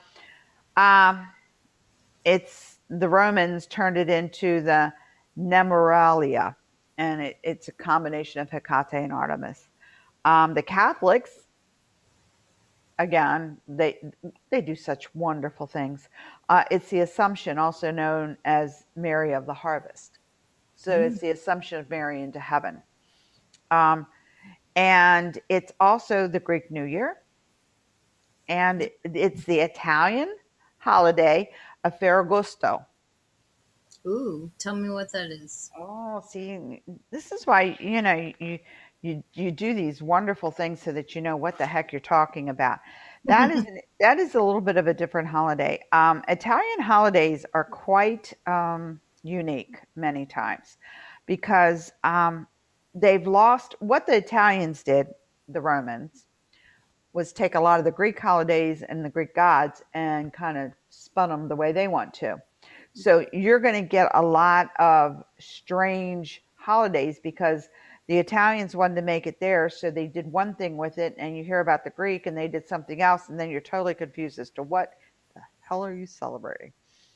um, 0.75 1.27
it's 2.25 2.79
the 2.89 3.07
Romans 3.07 3.65
turned 3.67 3.97
it 3.97 4.09
into 4.09 4.61
the 4.61 4.93
Nemoralia, 5.39 6.55
and 6.97 7.21
it, 7.21 7.37
it's 7.43 7.67
a 7.67 7.71
combination 7.71 8.41
of 8.41 8.49
Hecate 8.49 8.93
and 8.93 9.13
Artemis. 9.13 9.69
Um, 10.25 10.53
the 10.53 10.61
Catholics, 10.61 11.47
again, 12.99 13.57
they 13.67 13.99
they 14.49 14.61
do 14.61 14.75
such 14.75 15.13
wonderful 15.15 15.67
things. 15.67 16.09
Uh, 16.49 16.63
it's 16.71 16.89
the 16.89 17.01
Assumption, 17.01 17.57
also 17.57 17.91
known 17.91 18.37
as 18.45 18.85
Mary 18.95 19.33
of 19.33 19.45
the 19.45 19.53
Harvest. 19.53 20.19
So 20.75 20.91
mm. 20.91 21.07
it's 21.07 21.19
the 21.19 21.31
Assumption 21.31 21.79
of 21.79 21.89
Mary 21.89 22.21
into 22.21 22.39
heaven. 22.39 22.81
Um, 23.71 24.07
and 24.75 25.39
it's 25.49 25.71
also 25.79 26.27
the 26.27 26.39
Greek 26.39 26.69
New 26.69 26.83
Year, 26.83 27.17
and 28.47 28.89
it's 29.03 29.43
the 29.45 29.59
Italian 29.59 30.35
holiday 30.77 31.49
of 31.83 31.99
Ferragosto. 31.99 32.85
Ooh, 34.07 34.49
tell 34.57 34.75
me 34.75 34.89
what 34.89 35.11
that 35.11 35.31
is. 35.31 35.69
Oh, 35.77 36.23
see, 36.25 36.81
this 37.11 37.33
is 37.33 37.45
why 37.45 37.77
you 37.79 38.01
know 38.01 38.31
you 38.39 38.59
you 39.01 39.23
you 39.33 39.51
do 39.51 39.73
these 39.73 40.01
wonderful 40.01 40.49
things 40.49 40.81
so 40.81 40.93
that 40.93 41.13
you 41.13 41.21
know 41.21 41.35
what 41.35 41.57
the 41.57 41.65
heck 41.65 41.91
you're 41.91 41.99
talking 41.99 42.47
about. 42.47 42.79
That 43.25 43.51
is 43.51 43.65
that 43.99 44.17
is 44.17 44.35
a 44.35 44.41
little 44.41 44.61
bit 44.61 44.77
of 44.77 44.87
a 44.87 44.93
different 44.93 45.27
holiday. 45.27 45.83
Um, 45.91 46.23
Italian 46.29 46.79
holidays 46.79 47.45
are 47.53 47.65
quite 47.65 48.33
um, 48.47 49.01
unique 49.23 49.77
many 49.97 50.25
times 50.25 50.77
because 51.25 51.91
um, 52.05 52.47
they've 52.95 53.27
lost 53.27 53.75
what 53.79 54.07
the 54.07 54.15
Italians 54.15 54.83
did, 54.83 55.07
the 55.49 55.59
Romans, 55.59 56.25
was 57.11 57.33
take 57.33 57.55
a 57.55 57.59
lot 57.59 57.79
of 57.79 57.83
the 57.83 57.91
Greek 57.91 58.17
holidays 58.17 58.83
and 58.87 59.03
the 59.03 59.09
Greek 59.09 59.35
gods 59.35 59.83
and 59.93 60.31
kind 60.31 60.57
of 60.57 60.71
spun 60.89 61.27
them 61.27 61.49
the 61.49 61.55
way 61.57 61.73
they 61.73 61.89
want 61.89 62.13
to. 62.13 62.37
So 62.97 63.25
you're 63.31 63.59
going 63.59 63.75
to 63.75 63.87
get 63.87 64.09
a 64.13 64.21
lot 64.21 64.71
of 64.79 65.23
strange 65.39 66.43
holidays 66.55 67.19
because 67.21 67.69
the 68.07 68.17
Italians 68.17 68.75
wanted 68.75 68.95
to 68.95 69.01
make 69.01 69.27
it 69.27 69.39
there, 69.39 69.69
so 69.69 69.91
they 69.91 70.07
did 70.07 70.31
one 70.31 70.55
thing 70.55 70.77
with 70.77 70.97
it, 70.97 71.13
and 71.17 71.37
you 71.37 71.43
hear 71.43 71.59
about 71.59 71.83
the 71.83 71.89
Greek 71.89 72.25
and 72.25 72.37
they 72.37 72.47
did 72.47 72.67
something 72.67 73.01
else, 73.01 73.29
and 73.29 73.39
then 73.39 73.49
you're 73.49 73.61
totally 73.61 73.93
confused 73.93 74.39
as 74.39 74.49
to 74.51 74.63
what 74.63 74.93
the 75.35 75.41
hell 75.59 75.83
are 75.83 75.93
you 75.93 76.05
celebrating? 76.05 76.71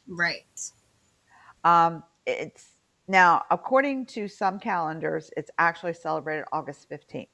Right. 0.08 0.72
Um, 1.64 2.04
it's 2.26 2.72
now, 3.08 3.44
according 3.50 4.06
to 4.08 4.28
some 4.28 4.60
calendars, 4.60 5.32
it's 5.38 5.52
actually 5.58 5.94
celebrated 5.94 6.46
August 6.52 6.90
15th 6.90 7.28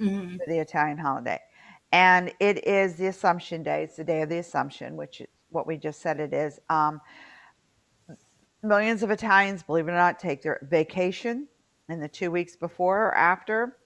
mm-hmm. 0.00 0.36
the 0.46 0.58
Italian 0.58 0.98
holiday. 0.98 1.40
And 1.92 2.32
it 2.40 2.66
is 2.66 2.96
the 2.96 3.06
Assumption 3.06 3.62
Day. 3.62 3.84
It's 3.84 3.96
the 3.96 4.04
day 4.04 4.22
of 4.22 4.28
the 4.28 4.38
Assumption, 4.38 4.96
which 4.96 5.20
is 5.20 5.28
what 5.50 5.66
we 5.66 5.76
just 5.76 6.00
said 6.00 6.18
it 6.18 6.32
is. 6.32 6.58
Um, 6.68 7.00
millions 8.64 9.02
of 9.02 9.10
Italians, 9.10 9.62
believe 9.62 9.88
it 9.88 9.92
or 9.92 9.94
not, 9.94 10.18
take 10.18 10.42
their 10.42 10.58
vacation 10.70 11.46
in 11.88 12.00
the 12.00 12.08
two 12.08 12.30
weeks 12.30 12.56
before 12.56 13.06
or 13.06 13.14
after. 13.14 13.76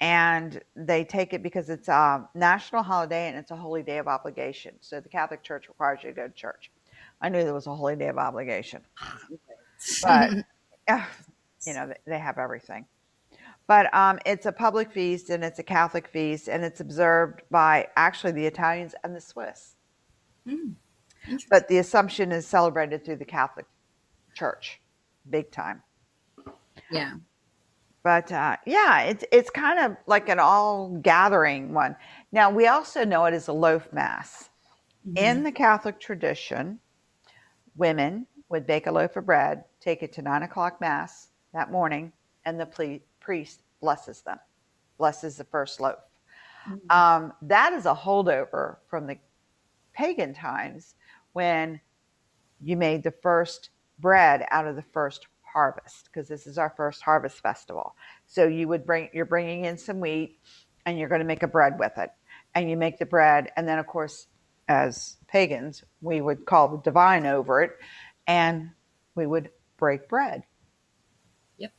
And 0.00 0.60
they 0.74 1.04
take 1.04 1.32
it 1.32 1.42
because 1.42 1.70
it's 1.70 1.88
a 1.88 2.28
national 2.34 2.82
holiday 2.82 3.28
and 3.28 3.36
it's 3.36 3.50
a 3.50 3.56
holy 3.56 3.82
day 3.82 3.98
of 3.98 4.08
obligation. 4.08 4.74
So 4.80 5.00
the 5.00 5.08
Catholic 5.08 5.42
Church 5.42 5.68
requires 5.68 6.00
you 6.02 6.10
to 6.10 6.16
go 6.16 6.26
to 6.26 6.34
church. 6.34 6.70
I 7.20 7.28
knew 7.28 7.44
there 7.44 7.54
was 7.54 7.66
a 7.66 7.74
holy 7.74 7.96
day 7.96 8.08
of 8.08 8.18
obligation. 8.18 8.82
but 10.02 10.30
you 11.66 11.72
know 11.74 11.92
they 12.06 12.18
have 12.18 12.38
everything. 12.38 12.86
But 13.66 13.94
um, 13.94 14.18
it's 14.26 14.44
a 14.46 14.52
public 14.52 14.92
feast 14.92 15.30
and 15.30 15.42
it's 15.42 15.58
a 15.58 15.62
Catholic 15.62 16.08
feast 16.08 16.48
and 16.48 16.62
it's 16.62 16.80
observed 16.80 17.42
by 17.50 17.88
actually 17.96 18.32
the 18.32 18.44
Italians 18.44 18.94
and 19.02 19.16
the 19.16 19.20
Swiss. 19.20 19.76
Mm, 20.46 20.74
but 21.48 21.68
the 21.68 21.78
Assumption 21.78 22.30
is 22.30 22.46
celebrated 22.46 23.04
through 23.04 23.16
the 23.16 23.24
Catholic 23.24 23.64
Church, 24.34 24.80
big 25.30 25.50
time. 25.50 25.82
Yeah. 26.90 27.14
But 28.02 28.30
uh, 28.30 28.56
yeah, 28.66 29.02
it's 29.02 29.24
it's 29.32 29.48
kind 29.48 29.78
of 29.78 29.96
like 30.06 30.28
an 30.28 30.38
all 30.38 30.90
gathering 31.02 31.72
one. 31.72 31.96
Now 32.32 32.50
we 32.50 32.66
also 32.66 33.04
know 33.04 33.24
it 33.24 33.32
as 33.32 33.48
a 33.48 33.52
loaf 33.52 33.90
mass. 33.92 34.50
Mm-hmm. 35.06 35.16
In 35.16 35.42
the 35.42 35.52
Catholic 35.52 35.98
tradition, 35.98 36.78
women 37.76 38.26
would 38.50 38.66
bake 38.66 38.86
a 38.86 38.92
loaf 38.92 39.16
of 39.16 39.24
bread, 39.24 39.64
take 39.80 40.02
it 40.02 40.12
to 40.14 40.22
nine 40.22 40.42
o'clock 40.42 40.80
mass 40.80 41.28
that 41.54 41.72
morning, 41.72 42.12
and 42.44 42.60
the 42.60 42.66
ple- 42.66 43.00
priest 43.20 43.62
blesses 43.80 44.20
them, 44.20 44.38
blesses 44.98 45.36
the 45.36 45.44
first 45.44 45.80
loaf. 45.80 45.98
Mm-hmm. 46.68 46.96
Um, 46.96 47.32
that 47.42 47.72
is 47.72 47.86
a 47.86 47.94
holdover 47.94 48.76
from 48.86 49.06
the 49.06 49.16
pagan 49.94 50.34
times 50.34 50.94
when 51.32 51.80
you 52.60 52.76
made 52.76 53.02
the 53.02 53.14
first 53.22 53.70
bread 53.98 54.46
out 54.50 54.66
of 54.66 54.76
the 54.76 54.82
first 54.82 55.26
harvest 55.42 56.08
because 56.12 56.28
this 56.28 56.46
is 56.46 56.58
our 56.58 56.72
first 56.76 57.02
harvest 57.02 57.40
festival. 57.40 57.94
So 58.26 58.46
you 58.46 58.68
would 58.68 58.84
bring 58.84 59.08
you're 59.12 59.24
bringing 59.24 59.64
in 59.64 59.78
some 59.78 60.00
wheat 60.00 60.38
and 60.84 60.98
you're 60.98 61.08
going 61.08 61.20
to 61.20 61.26
make 61.26 61.42
a 61.42 61.48
bread 61.48 61.78
with 61.78 61.92
it. 61.96 62.10
And 62.54 62.68
you 62.68 62.76
make 62.76 62.98
the 62.98 63.06
bread 63.06 63.50
and 63.56 63.66
then 63.66 63.78
of 63.78 63.86
course 63.86 64.26
as 64.68 65.16
pagans 65.28 65.84
we 66.00 66.20
would 66.20 66.46
call 66.46 66.68
the 66.68 66.78
divine 66.78 67.26
over 67.26 67.62
it 67.62 67.72
and 68.26 68.70
we 69.14 69.26
would 69.26 69.50
break 69.76 70.08
bread. 70.08 70.42
Yep. 71.58 71.72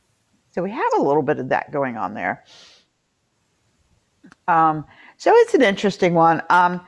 So 0.50 0.62
we 0.62 0.70
have 0.70 0.92
a 0.96 1.02
little 1.02 1.22
bit 1.22 1.38
of 1.38 1.50
that 1.50 1.70
going 1.70 1.96
on 1.96 2.14
there. 2.14 2.44
Um, 4.48 4.84
so 5.16 5.32
it's 5.34 5.54
an 5.54 5.62
interesting 5.62 6.14
one. 6.14 6.42
Um, 6.50 6.86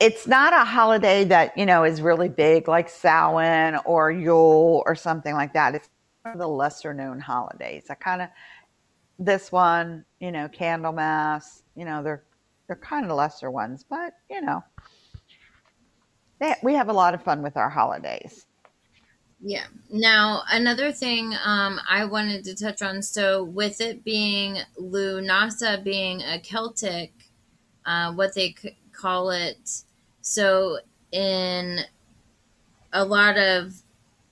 it's 0.00 0.26
not 0.26 0.52
a 0.52 0.64
holiday 0.64 1.24
that 1.24 1.56
you 1.56 1.66
know 1.66 1.84
is 1.84 2.00
really 2.00 2.28
big 2.28 2.68
like 2.68 2.88
Samhain 2.88 3.78
or 3.84 4.10
Yule 4.10 4.82
or 4.86 4.94
something 4.94 5.34
like 5.34 5.52
that. 5.54 5.74
It's 5.74 5.88
one 6.22 6.32
of 6.32 6.38
the 6.38 6.48
lesser 6.48 6.94
known 6.94 7.20
holidays. 7.20 7.86
I 7.90 7.94
kind 7.94 8.22
of 8.22 8.28
this 9.18 9.52
one, 9.52 10.04
you 10.20 10.32
know, 10.32 10.48
Candlemas. 10.48 11.62
You 11.76 11.84
know, 11.84 12.02
they're 12.02 12.24
they're 12.66 12.76
kind 12.76 13.04
of 13.04 13.16
lesser 13.16 13.50
ones, 13.50 13.84
but 13.88 14.14
you 14.30 14.40
know, 14.40 14.62
they, 16.40 16.54
we 16.62 16.74
have 16.74 16.88
a 16.88 16.92
lot 16.92 17.14
of 17.14 17.22
fun 17.22 17.42
with 17.42 17.56
our 17.56 17.70
holidays. 17.70 18.46
Yeah. 19.40 19.66
Now, 19.90 20.42
another 20.50 20.90
thing 20.90 21.34
um, 21.44 21.78
I 21.88 22.06
wanted 22.06 22.44
to 22.44 22.54
touch 22.54 22.80
on 22.80 23.02
so, 23.02 23.44
with 23.44 23.80
it 23.82 24.02
being 24.02 24.58
Lunasa 24.80 25.84
being 25.84 26.22
a 26.22 26.40
Celtic, 26.40 27.12
uh, 27.84 28.12
what 28.14 28.34
they 28.34 28.54
c- 28.58 28.78
call 28.92 29.30
it, 29.30 29.83
so 30.24 30.78
in 31.12 31.80
a 32.94 33.04
lot 33.04 33.36
of 33.36 33.74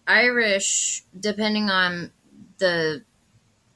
Irish, 0.06 1.02
depending 1.20 1.68
on 1.68 2.12
the 2.56 3.02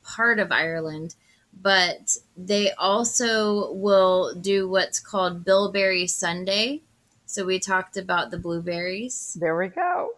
part 0.02 0.38
of 0.38 0.50
Ireland, 0.50 1.14
but 1.60 2.16
they 2.34 2.72
also 2.72 3.70
will 3.72 4.34
do 4.34 4.66
what's 4.66 4.98
called 4.98 5.44
Bilberry 5.44 6.06
Sunday. 6.06 6.80
So 7.26 7.44
we 7.44 7.58
talked 7.58 7.98
about 7.98 8.30
the 8.30 8.38
blueberries. 8.38 9.36
There 9.38 9.56
we 9.56 9.68
go. 9.68 10.12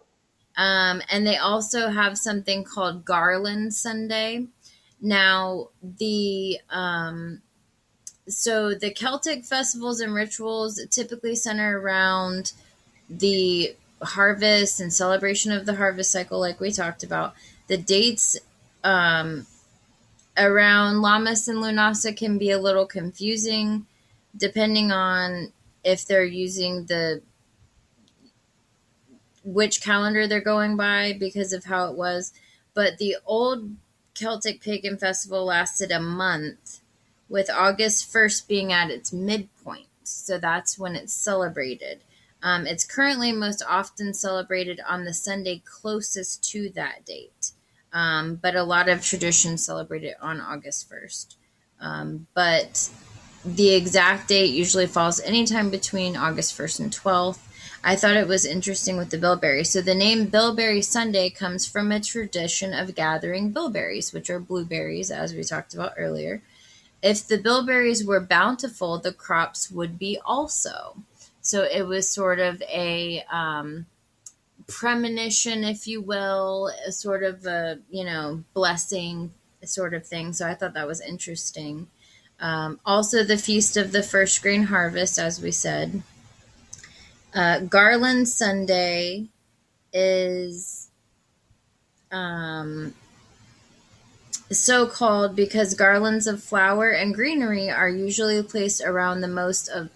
Um, 0.55 1.01
and 1.09 1.27
they 1.27 1.35
also 1.35 1.89
have 1.89 2.17
something 2.17 2.63
called 2.63 3.03
Garland 3.03 3.73
Sunday. 3.73 4.47
Now, 5.01 5.67
the 5.83 6.59
um, 6.69 7.41
so 8.29 8.73
the 8.73 8.91
Celtic 8.91 9.43
festivals 9.43 9.99
and 9.99 10.13
rituals 10.13 10.79
typically 10.89 11.35
center 11.35 11.79
around 11.79 12.53
the 13.09 13.75
harvest 14.01 14.79
and 14.79 14.93
celebration 14.93 15.51
of 15.51 15.65
the 15.65 15.75
harvest 15.75 16.11
cycle, 16.11 16.39
like 16.39 16.59
we 16.59 16.71
talked 16.71 17.03
about. 17.03 17.33
The 17.67 17.77
dates 17.77 18.37
um, 18.83 19.45
around 20.37 21.01
Lammas 21.01 21.47
and 21.47 21.59
Lunasa 21.59 22.15
can 22.15 22.37
be 22.37 22.51
a 22.51 22.59
little 22.59 22.85
confusing, 22.85 23.85
depending 24.35 24.91
on 24.91 25.51
if 25.83 26.05
they're 26.05 26.23
using 26.23 26.85
the 26.85 27.21
which 29.43 29.81
calendar 29.81 30.27
they're 30.27 30.41
going 30.41 30.77
by 30.77 31.13
because 31.17 31.53
of 31.53 31.65
how 31.65 31.89
it 31.89 31.97
was. 31.97 32.31
But 32.73 32.97
the 32.97 33.17
old 33.25 33.71
Celtic 34.13 34.61
pagan 34.61 34.97
festival 34.97 35.45
lasted 35.45 35.91
a 35.91 35.99
month, 35.99 36.78
with 37.29 37.49
August 37.49 38.11
1st 38.11 38.47
being 38.47 38.73
at 38.73 38.89
its 38.89 39.13
midpoint. 39.13 39.87
So 40.03 40.37
that's 40.37 40.77
when 40.77 40.95
it's 40.95 41.13
celebrated. 41.13 42.01
Um, 42.41 42.65
it's 42.65 42.85
currently 42.85 43.31
most 43.31 43.63
often 43.67 44.13
celebrated 44.13 44.79
on 44.87 45.05
the 45.05 45.13
Sunday 45.13 45.61
closest 45.65 46.43
to 46.51 46.69
that 46.71 47.05
date. 47.05 47.51
Um, 47.91 48.35
but 48.35 48.55
a 48.55 48.63
lot 48.63 48.89
of 48.89 49.03
traditions 49.03 49.63
celebrate 49.63 50.03
it 50.03 50.15
on 50.21 50.41
August 50.41 50.89
1st. 50.89 51.35
Um, 51.81 52.27
but 52.33 52.89
the 53.45 53.73
exact 53.73 54.27
date 54.27 54.51
usually 54.51 54.87
falls 54.87 55.19
anytime 55.21 55.69
between 55.69 56.17
August 56.17 56.57
1st 56.57 56.79
and 56.79 56.91
12th. 56.91 57.39
I 57.83 57.95
thought 57.95 58.17
it 58.17 58.27
was 58.27 58.45
interesting 58.45 58.97
with 58.97 59.09
the 59.09 59.17
bilberry. 59.17 59.63
So 59.63 59.81
the 59.81 59.95
name 59.95 60.25
Bilberry 60.25 60.81
Sunday 60.81 61.29
comes 61.29 61.65
from 61.65 61.91
a 61.91 62.01
tradition 62.01 62.73
of 62.73 62.93
gathering 62.93 63.51
bilberries, 63.51 64.11
which 64.11 64.29
are 64.29 64.39
blueberries, 64.39 65.09
as 65.11 65.33
we 65.33 65.43
talked 65.43 65.73
about 65.73 65.93
earlier. 65.97 66.41
If 67.01 67.27
the 67.27 67.37
bilberries 67.37 68.05
were 68.05 68.19
bountiful, 68.19 68.99
the 68.99 69.13
crops 69.13 69.71
would 69.71 69.97
be 69.97 70.19
also. 70.25 70.97
So 71.41 71.63
it 71.63 71.83
was 71.83 72.09
sort 72.09 72.39
of 72.39 72.61
a 72.63 73.23
um, 73.31 73.85
premonition, 74.67 75.63
if 75.63 75.87
you 75.87 76.01
will, 76.01 76.71
a 76.85 76.91
sort 76.91 77.23
of 77.23 77.45
a 77.45 77.79
you 77.89 78.03
know 78.03 78.43
blessing 78.53 79.33
sort 79.63 79.93
of 79.93 80.05
thing. 80.05 80.33
So 80.33 80.47
I 80.47 80.53
thought 80.53 80.73
that 80.73 80.87
was 80.87 81.01
interesting. 81.01 81.87
Um, 82.39 82.79
also, 82.85 83.23
the 83.23 83.37
feast 83.37 83.75
of 83.75 83.91
the 83.91 84.03
first 84.03 84.41
grain 84.41 84.63
harvest, 84.63 85.19
as 85.19 85.41
we 85.41 85.51
said. 85.51 86.03
Uh, 87.33 87.59
Garland 87.59 88.27
Sunday 88.27 89.27
is 89.93 90.89
um, 92.11 92.93
so 94.51 94.87
called 94.87 95.35
because 95.35 95.75
garlands 95.75 96.25
of 96.25 96.43
flower 96.43 96.89
and 96.89 97.13
greenery 97.13 97.69
are 97.69 97.89
usually 97.89 98.41
placed 98.41 98.81
around 98.81 99.21
the 99.21 99.27
most 99.27 99.69
of 99.69 99.89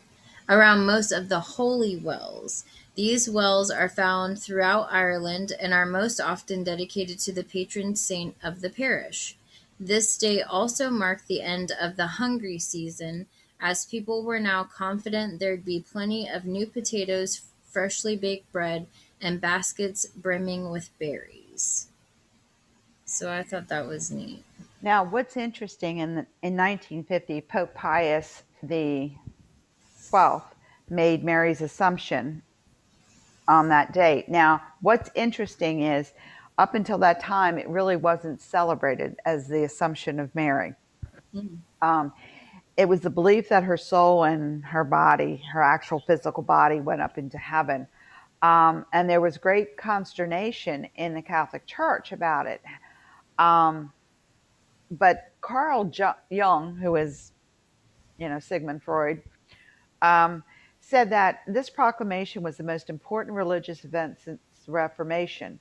around 0.48 0.86
most 0.86 1.12
of 1.12 1.30
the 1.30 1.40
holy 1.40 1.96
wells. 1.96 2.64
These 2.96 3.30
wells 3.30 3.72
are 3.72 3.90
found 3.90 4.40
throughout 4.40 4.90
Ireland 4.92 5.54
and 5.60 5.74
are 5.74 5.86
most 5.86 6.20
often 6.20 6.64
dedicated 6.64 7.18
to 7.20 7.32
the 7.32 7.44
patron 7.44 7.96
saint 7.96 8.36
of 8.44 8.62
the 8.62 8.70
parish. 8.70 9.36
This 9.80 10.18
day 10.18 10.42
also 10.44 10.92
marked 10.92 11.28
the 11.28 11.42
end 11.42 11.72
of 11.82 11.96
the 11.96 12.06
hungry 12.06 12.60
season, 12.60 13.26
as 13.60 13.86
people 13.86 14.24
were 14.24 14.40
now 14.40 14.64
confident 14.66 15.40
there'd 15.40 15.66
be 15.66 15.80
plenty 15.80 16.30
of 16.30 16.46
new 16.46 16.68
potatoes, 16.68 17.42
freshly 17.64 18.16
baked 18.16 18.52
bread, 18.52 18.86
and 19.20 19.42
baskets 19.42 20.06
brimming 20.06 20.70
with 20.70 20.90
berries. 21.00 21.88
So 23.14 23.31
I 23.31 23.44
thought 23.44 23.68
that 23.68 23.88
was 23.88 24.10
neat. 24.10 24.44
Now, 24.81 25.03
what's 25.03 25.38
interesting 25.38 25.99
in 25.99 26.15
the, 26.15 26.26
in 26.41 26.57
1950, 26.57 27.41
Pope 27.41 27.73
Pius 27.76 28.41
the 28.64 29.11
12th 30.10 30.41
made 30.90 31.23
Mary's 31.23 31.61
Assumption 31.61 32.41
on 33.48 33.69
that 33.69 33.94
date. 33.94 34.30
Now, 34.30 34.64
what's 34.81 35.11
interesting 35.14 35.84
is 35.84 36.11
up 36.57 36.73
until 36.73 36.98
that 36.99 37.19
time, 37.19 37.60
it 37.60 37.68
really 37.68 37.95
wasn't 37.95 38.41
celebrated 38.41 39.15
as 39.26 39.48
the 39.48 39.64
Assumption 39.64 40.19
of 40.19 40.34
Mary. 40.34 40.73
Mm. 41.35 41.57
Um, 41.84 42.14
it 42.77 42.90
was 42.90 43.02
the 43.02 43.11
belief 43.11 43.49
that 43.49 43.64
her 43.64 43.77
soul 43.77 44.23
and 44.23 44.65
her 44.65 44.84
body, 44.84 45.44
her 45.53 45.61
actual 45.61 45.99
physical 45.99 46.41
body, 46.41 46.80
went 46.81 47.02
up 47.02 47.19
into 47.19 47.38
heaven. 47.38 47.88
Um, 48.41 48.85
and 48.91 49.07
there 49.07 49.22
was 49.22 49.38
great 49.38 49.77
consternation 49.77 50.88
in 50.95 51.14
the 51.14 51.22
Catholic 51.22 51.68
Church 51.68 52.11
about 52.11 52.48
it. 52.48 52.61
Um, 53.40 53.92
but 54.92 55.32
Carl 55.42 55.92
Jung, 56.30 56.76
who 56.76 56.96
is, 56.96 57.32
you 58.18 58.30
know, 58.30 58.40
Sigmund 58.40 58.84
Freud, 58.84 59.22
um, 60.02 60.44
said 60.80 61.10
that 61.10 61.42
this 61.48 61.70
proclamation 61.70 62.44
was 62.44 62.58
the 62.58 62.64
most 62.64 62.90
important 62.90 63.36
religious 63.36 63.86
event 63.86 64.20
since 64.24 64.40
the 64.66 64.72
Reformation. 64.72 65.60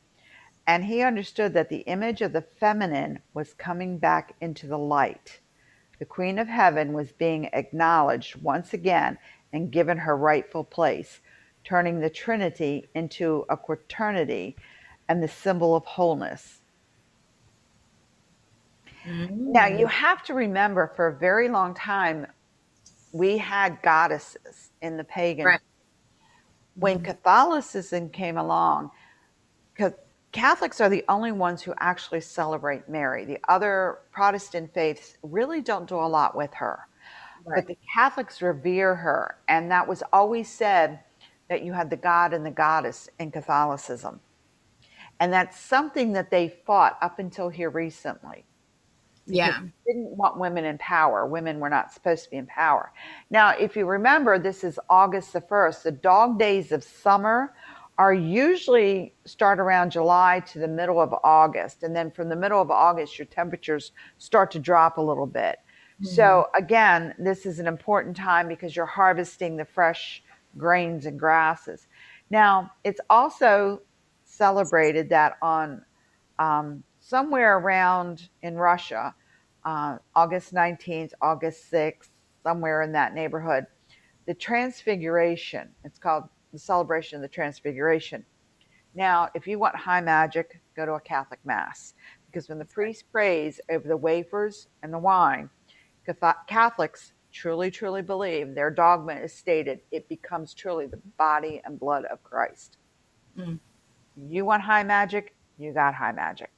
And 0.66 0.84
he 0.84 1.02
understood 1.02 1.54
that 1.54 1.68
the 1.68 1.78
image 1.78 2.22
of 2.22 2.32
the 2.32 2.42
feminine 2.42 3.20
was 3.34 3.54
coming 3.54 3.98
back 3.98 4.34
into 4.40 4.66
the 4.66 4.78
light. 4.78 5.40
The 5.98 6.04
Queen 6.04 6.38
of 6.38 6.48
Heaven 6.48 6.92
was 6.92 7.12
being 7.12 7.48
acknowledged 7.52 8.36
once 8.42 8.72
again 8.72 9.18
and 9.52 9.70
given 9.70 9.98
her 9.98 10.16
rightful 10.16 10.64
place, 10.64 11.20
turning 11.64 12.00
the 12.00 12.10
Trinity 12.10 12.88
into 12.94 13.44
a 13.48 13.56
quaternity 13.56 14.56
and 15.08 15.22
the 15.22 15.28
symbol 15.28 15.74
of 15.74 15.84
wholeness. 15.84 16.61
Mm-hmm. 19.06 19.52
Now, 19.52 19.66
you 19.66 19.86
have 19.86 20.22
to 20.24 20.34
remember 20.34 20.92
for 20.94 21.08
a 21.08 21.12
very 21.12 21.48
long 21.48 21.74
time, 21.74 22.26
we 23.12 23.38
had 23.38 23.80
goddesses 23.82 24.70
in 24.80 24.96
the 24.96 25.04
pagan. 25.04 25.44
Right. 25.44 25.60
When 26.74 26.98
mm-hmm. 26.98 27.06
Catholicism 27.06 28.08
came 28.10 28.38
along, 28.38 28.90
Catholics 30.32 30.80
are 30.80 30.88
the 30.88 31.04
only 31.10 31.30
ones 31.30 31.60
who 31.60 31.74
actually 31.78 32.22
celebrate 32.22 32.88
Mary. 32.88 33.26
The 33.26 33.38
other 33.48 33.98
Protestant 34.12 34.72
faiths 34.72 35.18
really 35.22 35.60
don't 35.60 35.86
do 35.86 35.96
a 35.96 36.08
lot 36.08 36.34
with 36.34 36.54
her. 36.54 36.88
Right. 37.44 37.56
But 37.56 37.66
the 37.66 37.76
Catholics 37.94 38.40
revere 38.40 38.94
her. 38.94 39.36
And 39.48 39.70
that 39.70 39.86
was 39.86 40.02
always 40.10 40.48
said 40.48 41.00
that 41.50 41.62
you 41.62 41.74
had 41.74 41.90
the 41.90 41.96
God 41.96 42.32
and 42.32 42.46
the 42.46 42.50
goddess 42.50 43.10
in 43.18 43.30
Catholicism. 43.30 44.20
And 45.20 45.30
that's 45.30 45.60
something 45.60 46.12
that 46.14 46.30
they 46.30 46.48
fought 46.48 46.96
up 47.02 47.18
until 47.18 47.50
here 47.50 47.68
recently. 47.68 48.46
Yeah. 49.26 49.60
Didn't 49.86 50.16
want 50.16 50.38
women 50.38 50.64
in 50.64 50.78
power. 50.78 51.26
Women 51.26 51.60
were 51.60 51.70
not 51.70 51.92
supposed 51.92 52.24
to 52.24 52.30
be 52.30 52.36
in 52.36 52.46
power. 52.46 52.92
Now, 53.30 53.50
if 53.50 53.76
you 53.76 53.86
remember, 53.86 54.38
this 54.38 54.64
is 54.64 54.78
August 54.90 55.32
the 55.32 55.40
1st. 55.40 55.82
The 55.82 55.92
dog 55.92 56.38
days 56.38 56.72
of 56.72 56.82
summer 56.82 57.54
are 57.98 58.14
usually 58.14 59.14
start 59.24 59.60
around 59.60 59.92
July 59.92 60.40
to 60.46 60.58
the 60.58 60.68
middle 60.68 61.00
of 61.00 61.14
August. 61.22 61.82
And 61.82 61.94
then 61.94 62.10
from 62.10 62.28
the 62.28 62.36
middle 62.36 62.60
of 62.60 62.70
August, 62.70 63.18
your 63.18 63.26
temperatures 63.26 63.92
start 64.18 64.50
to 64.52 64.58
drop 64.58 64.98
a 64.98 65.02
little 65.02 65.26
bit. 65.26 65.58
Mm-hmm. 66.02 66.06
So, 66.06 66.46
again, 66.56 67.14
this 67.18 67.46
is 67.46 67.58
an 67.58 67.66
important 67.66 68.16
time 68.16 68.48
because 68.48 68.74
you're 68.74 68.86
harvesting 68.86 69.56
the 69.56 69.64
fresh 69.64 70.22
grains 70.58 71.06
and 71.06 71.18
grasses. 71.18 71.86
Now, 72.30 72.72
it's 72.82 73.00
also 73.08 73.82
celebrated 74.24 75.10
that 75.10 75.36
on 75.42 75.84
um, 76.38 76.82
somewhere 77.12 77.58
around 77.58 78.30
in 78.40 78.56
Russia, 78.56 79.14
uh, 79.66 79.98
August 80.14 80.54
19th, 80.54 81.12
August 81.20 81.70
6th, 81.70 82.08
somewhere 82.42 82.80
in 82.80 82.90
that 82.92 83.12
neighborhood, 83.12 83.66
the 84.26 84.32
Transfiguration, 84.32 85.68
it's 85.84 85.98
called 85.98 86.24
the 86.54 86.58
celebration 86.58 87.16
of 87.16 87.22
the 87.22 87.28
Transfiguration. 87.28 88.24
Now, 88.94 89.28
if 89.34 89.46
you 89.46 89.58
want 89.58 89.76
high 89.76 90.00
magic, 90.00 90.62
go 90.74 90.86
to 90.86 90.94
a 90.94 91.00
Catholic 91.00 91.40
Mass. 91.44 91.92
Because 92.28 92.48
when 92.48 92.58
the 92.58 92.64
priest 92.64 93.04
prays 93.12 93.60
over 93.70 93.86
the 93.86 93.96
wafers 93.98 94.68
and 94.82 94.90
the 94.90 94.98
wine, 94.98 95.50
Catholics 96.46 97.12
truly, 97.30 97.70
truly 97.70 98.00
believe 98.00 98.54
their 98.54 98.70
dogma 98.70 99.12
is 99.16 99.34
stated, 99.34 99.80
it 99.90 100.08
becomes 100.08 100.54
truly 100.54 100.86
the 100.86 101.00
body 101.18 101.60
and 101.66 101.78
blood 101.78 102.06
of 102.06 102.22
Christ. 102.22 102.78
Mm. 103.38 103.58
You 104.16 104.46
want 104.46 104.62
high 104.62 104.82
magic, 104.82 105.34
you 105.58 105.74
got 105.74 105.92
high 105.92 106.12
magic. 106.12 106.50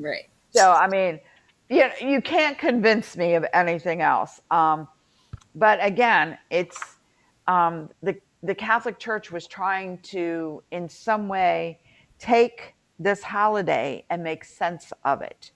Right. 0.00 0.28
So, 0.50 0.72
I 0.72 0.88
mean, 0.88 1.20
you, 1.68 1.88
you 2.00 2.20
can't 2.20 2.58
convince 2.58 3.16
me 3.16 3.34
of 3.34 3.44
anything 3.52 4.02
else. 4.02 4.40
Um, 4.50 4.88
but 5.54 5.78
again, 5.82 6.38
it's 6.50 6.96
um, 7.46 7.90
the, 8.02 8.16
the 8.42 8.54
Catholic 8.54 8.98
Church 8.98 9.30
was 9.30 9.46
trying 9.46 9.98
to, 9.98 10.62
in 10.70 10.88
some 10.88 11.28
way, 11.28 11.78
take 12.18 12.74
this 13.00 13.22
holiday 13.22 14.04
and 14.10 14.22
make 14.22 14.44
sense 14.44 14.92
of 15.04 15.22
it 15.22 15.50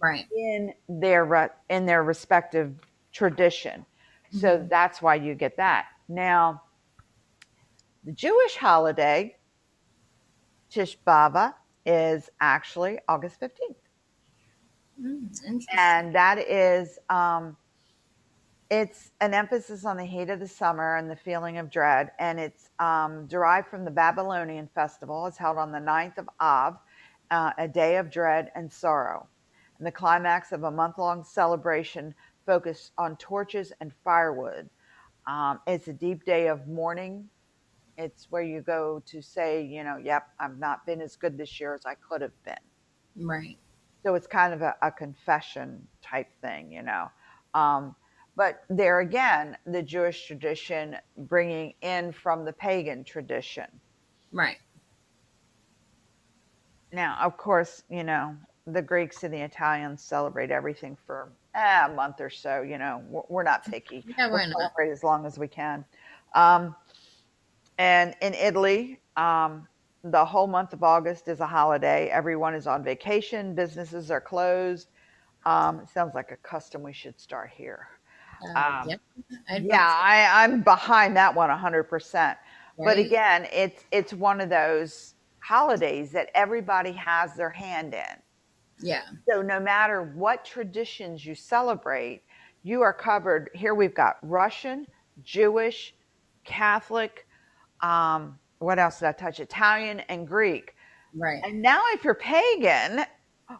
right 0.00 0.26
in 0.36 0.74
their 0.88 1.54
in 1.70 1.86
their 1.86 2.02
respective 2.02 2.74
tradition 3.12 3.80
mm-hmm. 3.80 4.38
so 4.38 4.66
that's 4.68 5.00
why 5.00 5.14
you 5.14 5.34
get 5.34 5.56
that 5.56 5.86
now 6.08 6.60
the 8.04 8.12
jewish 8.12 8.56
holiday 8.56 9.34
Tisha 10.70 10.96
B'Av 11.06 11.54
is 11.86 12.28
actually 12.40 12.98
august 13.08 13.40
15th 13.40 13.76
Mm, 15.02 15.30
and 15.76 16.14
that 16.14 16.38
is, 16.38 16.98
um, 17.10 17.56
it's 18.70 19.12
an 19.20 19.34
emphasis 19.34 19.84
on 19.84 19.96
the 19.96 20.04
heat 20.04 20.30
of 20.30 20.40
the 20.40 20.48
summer 20.48 20.96
and 20.96 21.10
the 21.10 21.16
feeling 21.16 21.58
of 21.58 21.70
dread. 21.70 22.10
And 22.18 22.38
it's 22.40 22.70
um, 22.78 23.26
derived 23.26 23.68
from 23.68 23.84
the 23.84 23.90
Babylonian 23.90 24.68
festival. 24.74 25.26
It's 25.26 25.38
held 25.38 25.58
on 25.58 25.72
the 25.72 25.78
9th 25.78 26.18
of 26.18 26.28
Av, 26.40 26.76
uh, 27.30 27.52
a 27.58 27.68
day 27.68 27.96
of 27.96 28.10
dread 28.10 28.50
and 28.54 28.72
sorrow. 28.72 29.28
And 29.78 29.86
the 29.86 29.92
climax 29.92 30.52
of 30.52 30.64
a 30.64 30.70
month 30.70 30.98
long 30.98 31.24
celebration 31.24 32.14
focused 32.46 32.92
on 32.98 33.16
torches 33.16 33.72
and 33.80 33.92
firewood. 34.04 34.68
Um, 35.26 35.60
it's 35.66 35.88
a 35.88 35.92
deep 35.92 36.24
day 36.24 36.48
of 36.48 36.66
mourning. 36.66 37.28
It's 37.96 38.26
where 38.30 38.42
you 38.42 38.62
go 38.62 39.02
to 39.06 39.22
say, 39.22 39.64
you 39.64 39.84
know, 39.84 39.98
yep, 40.02 40.24
I've 40.40 40.58
not 40.58 40.86
been 40.86 41.00
as 41.00 41.16
good 41.16 41.38
this 41.38 41.60
year 41.60 41.74
as 41.74 41.86
I 41.86 41.94
could 41.96 42.22
have 42.22 42.32
been. 42.44 42.54
Right. 43.16 43.58
So 44.08 44.14
it's 44.14 44.26
kind 44.26 44.54
of 44.54 44.62
a, 44.62 44.74
a 44.80 44.90
confession 44.90 45.86
type 46.00 46.28
thing, 46.40 46.72
you 46.72 46.82
know. 46.82 47.10
Um, 47.52 47.94
but 48.36 48.62
there 48.70 49.00
again, 49.00 49.54
the 49.66 49.82
Jewish 49.82 50.26
tradition 50.26 50.96
bringing 51.18 51.74
in 51.82 52.12
from 52.12 52.46
the 52.46 52.54
pagan 52.54 53.04
tradition. 53.04 53.66
Right. 54.32 54.56
Now, 56.90 57.18
of 57.20 57.36
course, 57.36 57.82
you 57.90 58.02
know, 58.02 58.34
the 58.66 58.80
Greeks 58.80 59.24
and 59.24 59.34
the 59.34 59.42
Italians 59.42 60.02
celebrate 60.02 60.50
everything 60.50 60.96
for 61.06 61.30
eh, 61.54 61.84
a 61.84 61.90
month 61.90 62.22
or 62.22 62.30
so. 62.30 62.62
You 62.62 62.78
know, 62.78 63.02
we're, 63.10 63.24
we're 63.28 63.42
not 63.42 63.66
picky. 63.66 64.06
Yeah, 64.16 64.30
we're 64.30 64.46
not. 64.46 64.56
celebrate 64.58 64.90
as 64.90 65.04
long 65.04 65.26
as 65.26 65.38
we 65.38 65.48
can. 65.48 65.84
Um, 66.34 66.74
and 67.76 68.16
in 68.22 68.32
Italy, 68.32 69.00
um, 69.18 69.67
the 70.04 70.24
whole 70.24 70.46
month 70.46 70.72
of 70.72 70.82
August 70.82 71.28
is 71.28 71.40
a 71.40 71.46
holiday. 71.46 72.08
Everyone 72.08 72.54
is 72.54 72.66
on 72.66 72.84
vacation. 72.84 73.54
Businesses 73.54 74.10
are 74.10 74.20
closed. 74.20 74.88
Um, 75.44 75.82
sounds 75.86 76.14
like 76.14 76.30
a 76.32 76.36
custom 76.36 76.82
we 76.82 76.92
should 76.92 77.18
start 77.20 77.50
here. 77.50 77.88
Uh, 78.42 78.56
Um, 78.56 78.88
yep. 78.88 79.00
Yeah, 79.56 79.78
I, 79.86 80.44
I'm 80.44 80.62
behind 80.62 81.16
that 81.16 81.34
one 81.34 81.50
100%. 81.50 82.36
But 82.82 82.98
again, 82.98 83.46
it's 83.52 83.84
it's 83.90 84.12
one 84.12 84.40
of 84.40 84.50
those 84.50 85.14
holidays 85.40 86.12
that 86.12 86.30
everybody 86.34 86.92
has 86.92 87.34
their 87.34 87.50
hand 87.50 87.94
in. 87.94 88.22
Yeah. 88.80 89.02
So 89.28 89.42
no 89.42 89.60
matter 89.60 90.02
what 90.02 90.44
traditions 90.44 91.24
you 91.24 91.34
celebrate, 91.34 92.22
you 92.62 92.82
are 92.82 92.92
covered. 92.92 93.50
Here 93.54 93.74
we've 93.74 93.94
got 93.94 94.16
Russian, 94.22 94.86
Jewish, 95.22 95.94
Catholic, 96.44 97.26
um, 97.82 98.38
what 98.58 98.78
else 98.78 99.00
did 99.00 99.08
I 99.08 99.12
touch? 99.12 99.40
Italian 99.40 100.00
and 100.00 100.26
Greek. 100.26 100.74
Right. 101.14 101.40
And 101.44 101.62
now 101.62 101.80
if 101.92 102.04
you're 102.04 102.14
pagan, 102.14 103.04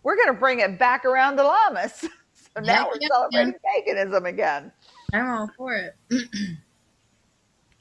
we're 0.02 0.16
going 0.16 0.28
to 0.28 0.38
bring 0.38 0.60
it 0.60 0.78
back 0.78 1.04
around 1.04 1.36
to 1.36 1.44
Lammas. 1.44 2.06
So 2.56 2.62
now 2.62 2.86
we're 2.86 2.98
yeah. 3.00 3.08
celebrating 3.12 3.54
paganism 3.74 4.24
again. 4.24 4.72
I'm 5.12 5.28
all 5.28 5.50
for 5.56 5.74
it. 5.74 5.94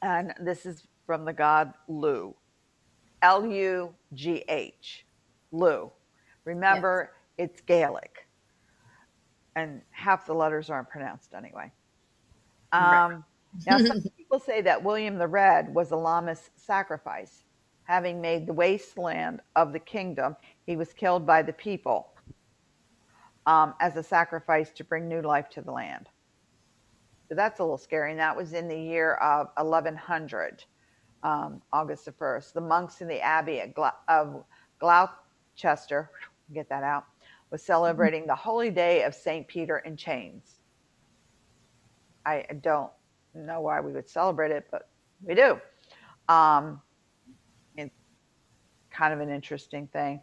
And 0.01 0.33
this 0.39 0.65
is 0.65 0.83
from 1.05 1.25
the 1.25 1.33
god 1.33 1.73
Lu. 1.87 2.35
L 3.21 3.45
U 3.45 3.93
G 4.13 4.43
H. 4.47 5.05
Lu. 5.51 5.91
Remember, 6.45 7.13
it's 7.37 7.61
Gaelic. 7.61 8.27
And 9.55 9.81
half 9.91 10.27
the 10.27 10.33
letters 10.33 10.69
aren't 10.69 10.89
pronounced 10.89 11.33
anyway. 11.33 11.71
Right. 12.71 13.05
Um, 13.05 13.25
now, 13.65 13.77
some 13.79 14.03
people 14.37 14.53
say 14.53 14.61
that 14.61 14.83
William 14.83 15.17
the 15.17 15.27
Red 15.27 15.73
was 15.73 15.91
a 15.91 15.95
Lammas 15.95 16.51
sacrifice. 16.55 17.43
Having 17.85 18.21
made 18.21 18.45
the 18.45 18.53
wasteland 18.53 19.41
of 19.55 19.73
the 19.73 19.79
kingdom, 19.79 20.35
he 20.67 20.75
was 20.75 20.93
killed 20.93 21.25
by 21.25 21.41
the 21.41 21.53
people 21.53 22.09
um, 23.47 23.73
as 23.79 23.95
a 23.95 24.03
sacrifice 24.03 24.69
to 24.73 24.83
bring 24.83 25.07
new 25.07 25.21
life 25.21 25.49
to 25.49 25.61
the 25.61 25.71
land. 25.71 26.07
So 27.29 27.35
that's 27.35 27.59
a 27.59 27.63
little 27.63 27.79
scary. 27.79 28.11
And 28.11 28.19
that 28.19 28.37
was 28.37 28.53
in 28.53 28.67
the 28.67 28.79
year 28.79 29.15
of 29.15 29.47
1100, 29.57 30.63
um, 31.23 31.59
August 31.73 32.05
the 32.05 32.11
1st. 32.11 32.53
The 32.53 32.61
monks 32.61 33.01
in 33.01 33.07
the 33.07 33.21
abbey 33.21 33.63
of 34.07 34.43
Gloucester, 34.79 36.11
get 36.53 36.69
that 36.69 36.83
out, 36.83 37.05
was 37.49 37.63
celebrating 37.63 38.27
the 38.27 38.35
holy 38.35 38.69
day 38.69 39.01
of 39.01 39.15
St. 39.15 39.47
Peter 39.47 39.79
in 39.79 39.97
chains. 39.97 40.59
I 42.23 42.45
don't 42.61 42.91
know 43.45 43.61
why 43.61 43.79
we 43.79 43.91
would 43.91 44.09
celebrate 44.09 44.51
it, 44.51 44.67
but 44.71 44.89
we 45.21 45.35
do. 45.35 45.59
Um, 46.29 46.81
it's 47.75 47.93
kind 48.91 49.13
of 49.13 49.19
an 49.19 49.29
interesting 49.29 49.87
thing. 49.87 50.21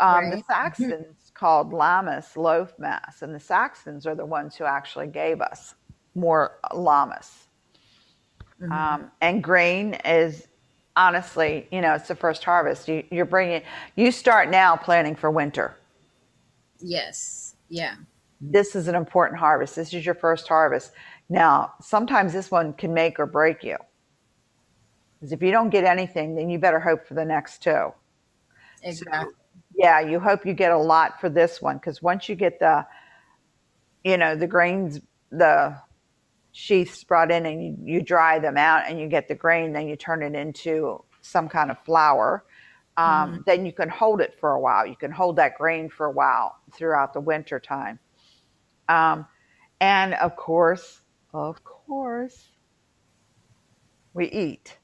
Um, 0.00 0.30
The 0.30 0.42
Saxons 0.46 1.32
called 1.34 1.72
Lammas 1.72 2.36
loaf 2.36 2.78
mass, 2.78 3.22
and 3.22 3.34
the 3.34 3.40
Saxons 3.40 4.06
are 4.06 4.14
the 4.14 4.26
ones 4.26 4.56
who 4.56 4.64
actually 4.64 5.06
gave 5.06 5.40
us 5.40 5.74
more 6.14 6.58
lammas. 6.72 7.48
Mhm. 8.60 8.72
Um, 8.72 9.10
and 9.20 9.42
grain 9.42 9.94
is 10.04 10.48
honestly, 10.96 11.68
you 11.70 11.80
know, 11.80 11.94
it's 11.94 12.08
the 12.08 12.14
first 12.14 12.42
harvest. 12.44 12.88
You, 12.88 13.04
you're 13.10 13.26
bringing, 13.26 13.62
you 13.96 14.10
start 14.10 14.50
now 14.50 14.76
planning 14.76 15.14
for 15.14 15.30
winter. 15.30 15.76
yes. 16.80 17.54
Yeah. 17.68 17.96
This 18.40 18.76
is 18.76 18.86
an 18.86 18.94
important 18.94 19.40
harvest. 19.40 19.76
This 19.76 19.92
is 19.94 20.04
your 20.04 20.14
first 20.14 20.46
harvest. 20.46 20.92
Now, 21.28 21.74
sometimes 21.80 22.32
this 22.32 22.50
one 22.50 22.72
can 22.72 22.94
make 22.94 23.18
or 23.18 23.26
break 23.26 23.64
you. 23.64 23.76
Because 25.14 25.32
if 25.32 25.42
you 25.42 25.50
don't 25.50 25.70
get 25.70 25.84
anything, 25.84 26.36
then 26.36 26.50
you 26.50 26.58
better 26.58 26.78
hope 26.78 27.06
for 27.06 27.14
the 27.14 27.24
next 27.24 27.62
two. 27.62 27.92
Exactly. 28.82 29.32
Yeah, 29.74 30.00
you 30.00 30.20
hope 30.20 30.46
you 30.46 30.54
get 30.54 30.72
a 30.72 30.78
lot 30.78 31.20
for 31.20 31.28
this 31.28 31.60
one 31.60 31.76
because 31.76 32.00
once 32.00 32.28
you 32.28 32.34
get 32.34 32.60
the, 32.60 32.86
you 34.04 34.16
know, 34.16 34.36
the 34.36 34.46
grains, 34.46 35.00
the 35.30 35.76
sheaths 36.52 37.02
brought 37.04 37.30
in 37.30 37.44
and 37.44 37.62
you, 37.62 37.94
you 37.96 38.02
dry 38.02 38.38
them 38.38 38.56
out 38.56 38.88
and 38.88 38.98
you 38.98 39.08
get 39.08 39.28
the 39.28 39.34
grain, 39.34 39.72
then 39.72 39.88
you 39.88 39.96
turn 39.96 40.22
it 40.22 40.34
into 40.34 41.02
some 41.22 41.48
kind 41.48 41.70
of 41.70 41.78
flour. 41.80 42.44
Um, 42.96 43.42
Then 43.46 43.66
you 43.66 43.72
can 43.72 43.90
hold 43.90 44.22
it 44.22 44.34
for 44.40 44.52
a 44.52 44.60
while. 44.60 44.86
You 44.86 44.96
can 44.96 45.10
hold 45.10 45.36
that 45.36 45.58
grain 45.58 45.90
for 45.90 46.06
a 46.06 46.10
while 46.10 46.56
throughout 46.72 47.12
the 47.12 47.20
winter 47.20 47.60
time. 47.60 47.98
Um, 48.88 49.26
and 49.80 50.14
of 50.14 50.36
course, 50.36 51.02
of 51.36 51.62
course, 51.64 52.48
we 54.14 54.26
eat. 54.30 54.78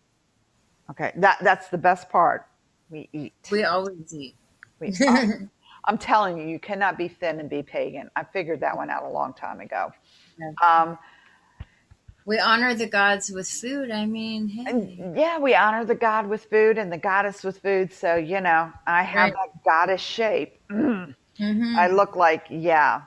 Okay, 0.91 1.13
that 1.17 1.39
that's 1.41 1.69
the 1.69 1.79
best 1.79 2.11
part. 2.11 2.47
We 2.91 3.09
eat. 3.13 3.35
We 3.51 3.65
always 3.65 4.13
eat. 4.15 4.37
We, 4.81 4.93
I'm, 5.09 5.51
I'm 5.87 5.99
telling 5.99 6.39
you, 6.39 6.47
you 6.47 6.59
cannot 6.59 6.99
be 6.99 7.09
thin 7.09 7.41
and 7.41 7.49
be 7.49 7.63
pagan. 7.63 8.11
I 8.17 8.25
figured 8.25 8.61
that 8.61 8.77
one 8.77 8.91
out 8.91 9.05
a 9.05 9.09
long 9.09 9.33
time 9.35 9.61
ago. 9.61 9.93
Um, 10.63 10.99
We 12.25 12.39
honor 12.39 12.75
the 12.75 12.87
gods 12.89 13.31
with 13.33 13.49
food. 13.49 13.91
I 13.91 14.07
mean, 14.07 14.49
hey. 14.49 15.03
yeah, 15.17 15.39
we 15.39 15.55
honor 15.55 15.85
the 15.85 15.95
god 15.97 16.29
with 16.29 16.45
food 16.45 16.79
and 16.79 16.93
the 16.93 16.99
goddess 16.99 17.43
with 17.43 17.59
food. 17.61 17.93
So, 17.93 18.15
you 18.17 18.41
know, 18.41 18.73
I 18.87 19.03
have 19.03 19.31
Right. 19.31 19.33
that 19.33 19.65
goddess 19.65 20.01
shape. 20.01 20.61
Mm. 20.71 21.15
Mhm. 21.41 21.77
I 21.79 21.89
look 21.89 22.15
like, 22.17 22.45
yeah, 22.51 23.03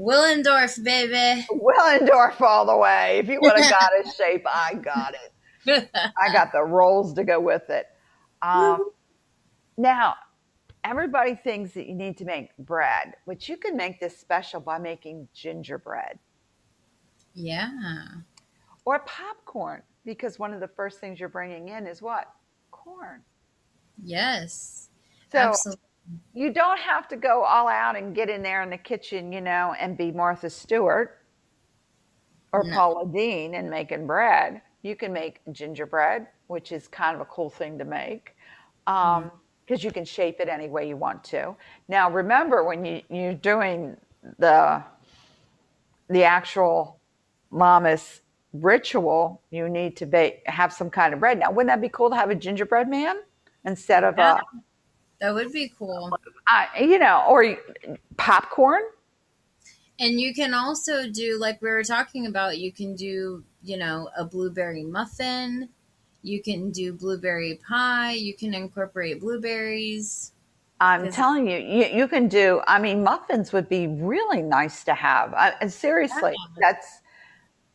Willendorf, 0.00 0.82
baby. 0.82 1.46
Willendorf 1.50 2.40
all 2.40 2.64
the 2.66 2.76
way. 2.76 3.18
If 3.18 3.28
you 3.28 3.40
want 3.40 3.62
to 3.62 3.68
got 3.68 3.90
a 4.04 4.10
shape, 4.10 4.44
I 4.46 4.74
got 4.74 5.14
it. 5.14 5.90
I 6.16 6.32
got 6.32 6.52
the 6.52 6.62
rolls 6.62 7.12
to 7.14 7.24
go 7.24 7.38
with 7.40 7.68
it. 7.68 7.86
Um, 8.40 8.90
now, 9.76 10.14
everybody 10.84 11.34
thinks 11.34 11.72
that 11.72 11.86
you 11.86 11.94
need 11.94 12.16
to 12.18 12.24
make 12.24 12.56
bread, 12.58 13.14
but 13.26 13.48
you 13.48 13.58
can 13.58 13.76
make 13.76 14.00
this 14.00 14.16
special 14.16 14.60
by 14.60 14.78
making 14.78 15.28
gingerbread. 15.34 16.18
yeah. 17.34 18.02
or 18.86 19.00
popcorn 19.00 19.82
because 20.06 20.38
one 20.38 20.54
of 20.54 20.60
the 20.60 20.68
first 20.68 20.98
things 20.98 21.20
you're 21.20 21.28
bringing 21.28 21.68
in 21.68 21.86
is 21.86 22.00
what 22.00 22.32
corn 22.70 23.22
Yes. 24.02 24.88
so 25.30 25.38
Absolutely. 25.38 25.82
You 26.34 26.52
don't 26.52 26.80
have 26.80 27.08
to 27.08 27.16
go 27.16 27.44
all 27.44 27.68
out 27.68 27.96
and 27.96 28.14
get 28.14 28.30
in 28.30 28.42
there 28.42 28.62
in 28.62 28.70
the 28.70 28.78
kitchen 28.78 29.32
you 29.32 29.40
know 29.40 29.74
and 29.78 29.96
be 29.98 30.12
martha 30.12 30.50
stewart 30.50 31.18
or 32.52 32.64
No. 32.64 32.74
paula 32.74 33.06
deen 33.12 33.54
and 33.54 33.70
making 33.70 34.06
bread 34.06 34.62
you 34.82 34.96
can 34.96 35.12
make 35.12 35.40
gingerbread 35.52 36.26
which 36.48 36.72
is 36.72 36.88
kind 36.88 37.14
of 37.14 37.20
a 37.20 37.26
cool 37.26 37.50
thing 37.50 37.78
to 37.78 37.84
make 37.84 38.36
um, 38.86 39.30
because 39.66 39.84
you 39.84 39.92
can 39.92 40.04
shape 40.04 40.40
it 40.40 40.48
any 40.48 40.68
way 40.68 40.88
you 40.88 40.96
want 40.96 41.22
to 41.24 41.54
now 41.88 42.10
remember 42.10 42.64
when 42.64 42.84
you, 42.84 43.02
you're 43.10 43.34
doing 43.34 43.96
the 44.38 44.82
the 46.08 46.24
actual 46.24 47.00
Lammas 47.52 48.20
ritual, 48.52 49.42
you 49.50 49.68
need 49.68 49.96
to 49.98 50.06
bake, 50.06 50.42
have 50.46 50.72
some 50.72 50.90
kind 50.90 51.14
of 51.14 51.20
bread. 51.20 51.38
Now, 51.38 51.50
wouldn't 51.52 51.68
that 51.68 51.80
be 51.80 51.88
cool 51.88 52.10
to 52.10 52.16
have 52.16 52.30
a 52.30 52.34
gingerbread 52.34 52.88
man 52.88 53.16
instead 53.64 54.04
of 54.04 54.18
Yeah. 54.18 54.34
a, 54.36 54.40
That 55.20 55.34
would 55.34 55.52
be 55.52 55.72
cool. 55.78 56.10
uh, 56.50 56.66
you 56.80 56.98
know, 56.98 57.24
or 57.28 57.56
popcorn? 58.16 58.82
And 59.98 60.18
you 60.18 60.32
can 60.32 60.54
also 60.54 61.10
do, 61.10 61.38
like 61.38 61.60
we 61.60 61.68
were 61.68 61.84
talking 61.84 62.26
about, 62.26 62.58
you 62.58 62.72
can 62.72 62.94
do, 62.94 63.44
you 63.62 63.76
know, 63.76 64.08
a 64.16 64.24
blueberry 64.24 64.82
muffin. 64.82 65.68
You 66.22 66.42
can 66.42 66.70
do 66.70 66.94
blueberry 66.94 67.60
pie. 67.68 68.12
You 68.12 68.34
can 68.34 68.54
incorporate 68.54 69.20
blueberries. 69.20 70.32
I'm 70.80 71.12
telling 71.12 71.46
you, 71.46 71.58
you, 71.58 71.84
you 71.84 72.08
can 72.08 72.28
do. 72.28 72.62
I 72.66 72.80
mean, 72.80 73.04
muffins 73.04 73.52
would 73.52 73.68
be 73.68 73.86
really 73.86 74.40
nice 74.40 74.82
to 74.84 74.94
have. 74.94 75.34
I, 75.34 75.52
and 75.60 75.70
seriously, 75.70 76.34
that's 76.58 77.02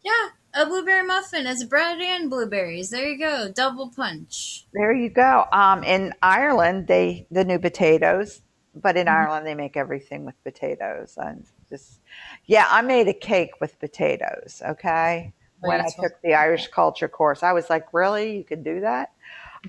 Yeah, 0.04 0.30
a 0.56 0.66
blueberry 0.66 1.06
muffin 1.06 1.46
as 1.48 1.64
bread 1.66 2.00
and 2.00 2.30
blueberries. 2.30 2.90
There 2.90 3.08
you 3.08 3.18
go. 3.20 3.52
Double 3.52 3.90
punch. 3.96 4.66
there. 4.74 4.94
You 4.94 5.10
go. 5.10 5.46
Um, 5.52 5.84
in 5.84 6.14
Ireland, 6.22 6.88
they 6.88 7.28
the 7.32 7.44
new 7.46 7.60
potatoes, 7.60 8.42
but 8.74 8.98
in 8.98 9.08
Mhm. 9.08 9.12
Ireland 9.12 9.46
they 9.46 9.56
make 9.56 9.76
everything 9.78 10.26
with 10.26 10.42
potatoes. 10.44 11.18
And 11.18 11.46
just, 11.70 12.00
yeah, 12.46 12.68
I 12.70 12.82
made 12.82 13.08
a 13.08 13.14
cake 13.14 13.52
with 13.62 13.80
potatoes. 13.80 14.62
Okay, 14.66 15.34
when 15.60 15.82
I 15.82 15.90
took 16.00 16.22
the 16.24 16.34
Irish 16.36 16.68
culture 16.68 17.08
course, 17.08 17.42
I 17.44 17.54
was 17.54 17.70
like, 17.70 17.94
really, 17.94 18.38
you 18.38 18.44
could 18.44 18.64
do 18.64 18.82
that? 18.82 19.12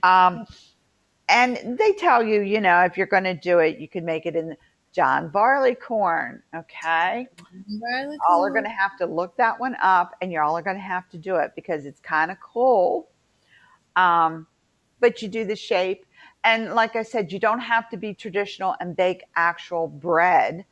Um, 0.03 0.47
and 1.29 1.79
they 1.79 1.93
tell 1.95 2.23
you, 2.23 2.43
you 2.43 2.61
know, 2.61 2.83
if 2.85 2.97
you're 2.97 3.07
going 3.07 3.25
to 3.25 3.35
do 3.35 3.59
it, 3.61 3.79
you 3.79 3.89
can 3.89 4.05
make 4.05 4.27
it 4.27 4.37
in 4.37 4.57
John 4.97 5.29
Barleycorn. 5.29 6.43
Okay. 6.55 7.29
Garlic 7.93 8.19
all 8.29 8.45
are 8.45 8.51
going 8.51 8.65
to 8.65 8.71
have 8.71 8.97
to 8.97 9.07
look 9.07 9.37
that 9.37 9.61
one 9.61 9.77
up 9.83 10.15
and 10.23 10.33
you're 10.33 10.43
all 10.43 10.57
are 10.57 10.63
going 10.63 10.77
to 10.77 10.83
have 10.83 11.09
to 11.11 11.19
do 11.19 11.37
it 11.37 11.53
because 11.55 11.85
it's 11.85 12.01
kind 12.01 12.31
of 12.31 12.39
cool 12.41 13.09
um, 13.97 14.47
but 14.99 15.21
you 15.21 15.29
do 15.29 15.45
the 15.45 15.55
shape 15.57 16.07
and 16.45 16.75
like 16.75 16.97
i 16.97 17.03
said 17.03 17.31
you 17.31 17.39
don't 17.39 17.61
have 17.61 17.89
to 17.91 17.97
be 17.97 18.15
traditional 18.15 18.75
and 18.81 18.97
bake 18.97 19.23
actual 19.37 19.87
bread 19.87 20.65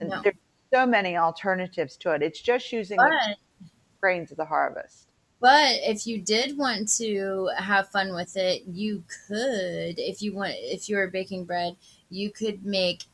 No. 0.00 0.20
there's 0.22 0.36
so 0.74 0.86
many 0.86 1.16
alternatives 1.16 1.96
to 1.98 2.12
it. 2.12 2.22
It's 2.22 2.40
just 2.40 2.72
using 2.72 2.96
but, 2.96 3.10
the 3.10 3.68
grains 4.00 4.30
of 4.32 4.36
the 4.36 4.44
harvest. 4.44 5.08
But 5.40 5.76
if 5.82 6.06
you 6.06 6.20
did 6.20 6.58
want 6.58 6.88
to 6.96 7.50
have 7.58 7.88
fun 7.90 8.12
with 8.14 8.36
it, 8.36 8.62
you 8.66 9.04
could. 9.28 9.98
If 9.98 10.22
you 10.22 10.34
want, 10.34 10.54
if 10.56 10.88
you 10.88 10.96
were 10.96 11.08
baking 11.08 11.44
bread, 11.44 11.76
you 12.10 12.30
could 12.30 12.64
make 12.64 13.04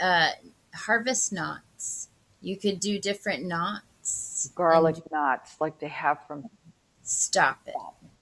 uh, 0.00 0.30
harvest 0.74 1.32
knots. 1.32 2.08
You 2.40 2.56
could 2.56 2.80
do 2.80 2.98
different 2.98 3.44
knots. 3.44 4.50
Garlic 4.54 4.96
knots, 5.10 5.56
like 5.60 5.78
they 5.78 5.88
have 5.88 6.18
from. 6.26 6.44
Stop 7.02 7.60
it. 7.66 7.74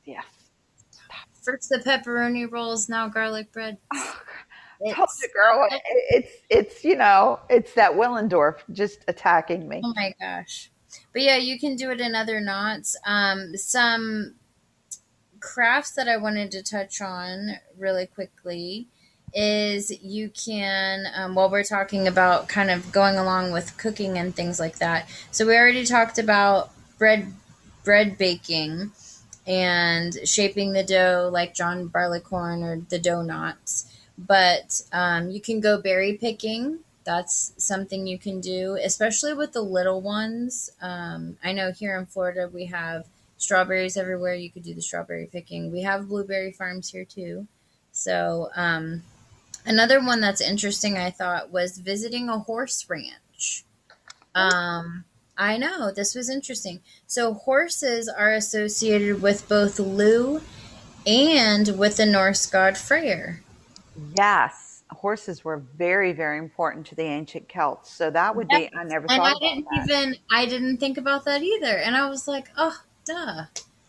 Yeah. 0.04 0.22
First 1.42 1.68
the 1.68 1.78
pepperoni 1.78 2.50
rolls, 2.50 2.88
now 2.88 3.08
garlic 3.08 3.52
bread. 3.52 3.78
Oh, 4.84 4.92
told 4.94 5.08
you, 5.22 5.28
girl. 5.32 5.68
It's 6.10 6.32
it's 6.50 6.84
you 6.84 6.96
know 6.96 7.40
it's 7.48 7.74
that 7.74 7.92
Willendorf 7.92 8.56
just 8.72 9.04
attacking 9.08 9.68
me. 9.68 9.80
Oh 9.84 9.92
my 9.94 10.12
gosh! 10.20 10.70
But 11.12 11.22
yeah, 11.22 11.36
you 11.36 11.58
can 11.58 11.76
do 11.76 11.90
it 11.90 12.00
in 12.00 12.14
other 12.14 12.40
knots. 12.40 12.96
Um, 13.06 13.56
some 13.56 14.34
crafts 15.40 15.92
that 15.92 16.08
I 16.08 16.16
wanted 16.16 16.50
to 16.52 16.62
touch 16.62 17.00
on 17.00 17.56
really 17.78 18.06
quickly 18.06 18.88
is 19.34 19.90
you 20.02 20.30
can 20.30 21.06
um, 21.14 21.34
while 21.34 21.50
we're 21.50 21.64
talking 21.64 22.06
about 22.06 22.48
kind 22.48 22.70
of 22.70 22.92
going 22.92 23.16
along 23.16 23.52
with 23.52 23.76
cooking 23.76 24.18
and 24.18 24.34
things 24.34 24.60
like 24.60 24.78
that. 24.78 25.08
So 25.30 25.46
we 25.46 25.56
already 25.56 25.84
talked 25.86 26.18
about 26.18 26.70
bread 26.98 27.32
bread 27.84 28.18
baking 28.18 28.92
and 29.46 30.16
shaping 30.24 30.72
the 30.72 30.84
dough 30.84 31.28
like 31.32 31.54
John 31.54 31.88
Barleycorn 31.88 32.62
or 32.62 32.80
the 32.88 32.98
dough 32.98 33.22
knots. 33.22 33.86
But 34.16 34.82
um, 34.92 35.30
you 35.30 35.40
can 35.40 35.60
go 35.60 35.80
berry 35.80 36.14
picking. 36.14 36.80
That's 37.04 37.52
something 37.56 38.06
you 38.06 38.18
can 38.18 38.40
do, 38.40 38.78
especially 38.82 39.34
with 39.34 39.52
the 39.52 39.62
little 39.62 40.00
ones. 40.00 40.70
Um, 40.80 41.36
I 41.42 41.52
know 41.52 41.72
here 41.72 41.98
in 41.98 42.06
Florida 42.06 42.48
we 42.52 42.66
have 42.66 43.06
strawberries 43.38 43.96
everywhere. 43.96 44.34
You 44.34 44.50
could 44.50 44.62
do 44.62 44.74
the 44.74 44.82
strawberry 44.82 45.28
picking. 45.30 45.72
We 45.72 45.82
have 45.82 46.08
blueberry 46.08 46.52
farms 46.52 46.90
here 46.90 47.04
too. 47.04 47.48
So, 47.90 48.50
um, 48.54 49.02
another 49.64 50.00
one 50.00 50.20
that's 50.20 50.40
interesting, 50.40 50.96
I 50.96 51.10
thought, 51.10 51.50
was 51.50 51.78
visiting 51.78 52.28
a 52.28 52.38
horse 52.38 52.86
ranch. 52.88 53.64
Um, 54.34 55.04
I 55.36 55.56
know 55.58 55.90
this 55.90 56.14
was 56.14 56.28
interesting. 56.28 56.80
So 57.06 57.34
horses 57.34 58.08
are 58.08 58.32
associated 58.32 59.22
with 59.22 59.48
both 59.48 59.78
Lugh 59.78 60.42
and 61.06 61.78
with 61.78 61.96
the 61.96 62.06
Norse 62.06 62.46
god 62.46 62.76
Freyr. 62.76 63.40
Yes, 64.16 64.82
horses 64.90 65.44
were 65.44 65.58
very, 65.58 66.12
very 66.12 66.38
important 66.38 66.86
to 66.86 66.94
the 66.94 67.02
ancient 67.02 67.48
Celts. 67.48 67.90
So 67.90 68.10
that 68.10 68.36
would 68.36 68.46
yes. 68.50 68.70
be 68.70 68.76
I 68.76 68.84
never. 68.84 69.06
And 69.10 69.22
I 69.22 69.34
didn't 69.40 69.66
that. 69.70 69.88
even 69.88 70.16
I 70.30 70.46
didn't 70.46 70.78
think 70.78 70.98
about 70.98 71.24
that 71.24 71.42
either. 71.42 71.78
And 71.78 71.96
I 71.96 72.08
was 72.08 72.28
like, 72.28 72.48
oh, 72.56 72.78
duh. 73.04 73.44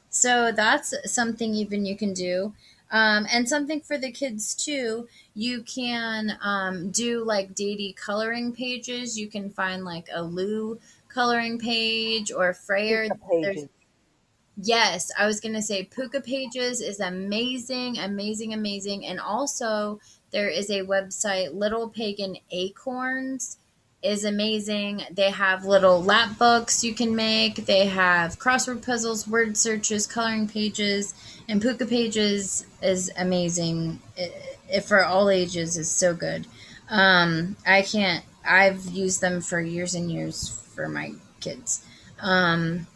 So 0.09 0.51
that's 0.51 0.93
something 1.11 1.53
even 1.55 1.85
you 1.85 1.97
can 1.97 2.13
do. 2.13 2.53
Um, 2.93 3.25
and 3.31 3.49
something 3.49 3.81
for 3.81 3.97
the 3.97 4.11
kids 4.11 4.53
too. 4.53 5.07
You 5.33 5.63
can 5.63 6.37
um, 6.41 6.91
do 6.91 7.25
like 7.25 7.55
deity 7.55 7.91
coloring 7.93 8.53
pages. 8.53 9.19
You 9.19 9.27
can 9.27 9.49
find 9.49 9.83
like 9.83 10.07
a 10.13 10.21
Lugh 10.21 10.79
coloring 11.09 11.57
page 11.57 12.31
or 12.31 12.53
Freyr. 12.53 13.07
Yes, 14.55 15.11
I 15.17 15.25
was 15.25 15.39
going 15.39 15.55
to 15.55 15.61
say 15.63 15.89
Pooka 15.91 16.23
Pages 16.23 16.79
is 16.79 16.99
amazing, 16.99 17.97
amazing, 17.97 18.53
amazing. 18.53 19.07
And 19.07 19.19
also, 19.19 19.99
there 20.29 20.47
is 20.47 20.69
a 20.69 20.81
website, 20.81 21.55
Little 21.55 21.89
Pagan 21.89 22.37
Acorns, 22.51 23.57
is 24.03 24.25
amazing. 24.25 25.01
They 25.11 25.31
have 25.31 25.65
little 25.65 26.03
lap 26.03 26.37
books 26.37 26.83
you 26.83 26.93
can 26.93 27.15
make, 27.15 27.65
they 27.65 27.87
have 27.87 28.37
crossword 28.37 28.85
puzzles, 28.85 29.27
word 29.27 29.57
searches, 29.57 30.05
coloring 30.05 30.47
pages, 30.47 31.13
and 31.47 31.61
Pooka 31.61 31.89
Pages 31.89 32.65
is 32.81 33.11
amazing. 33.17 33.99
It, 34.15 34.59
it, 34.69 34.81
for 34.81 35.03
all 35.03 35.29
ages, 35.29 35.77
is 35.77 35.89
so 35.89 36.13
good. 36.13 36.47
Um, 36.89 37.55
I 37.65 37.81
can't, 37.81 38.23
I've 38.45 38.85
used 38.85 39.21
them 39.21 39.41
for 39.41 39.59
years 39.59 39.95
and 39.95 40.11
years 40.11 40.49
for 40.75 40.87
my 40.87 41.13
kids. 41.39 41.85
Um, 42.21 42.87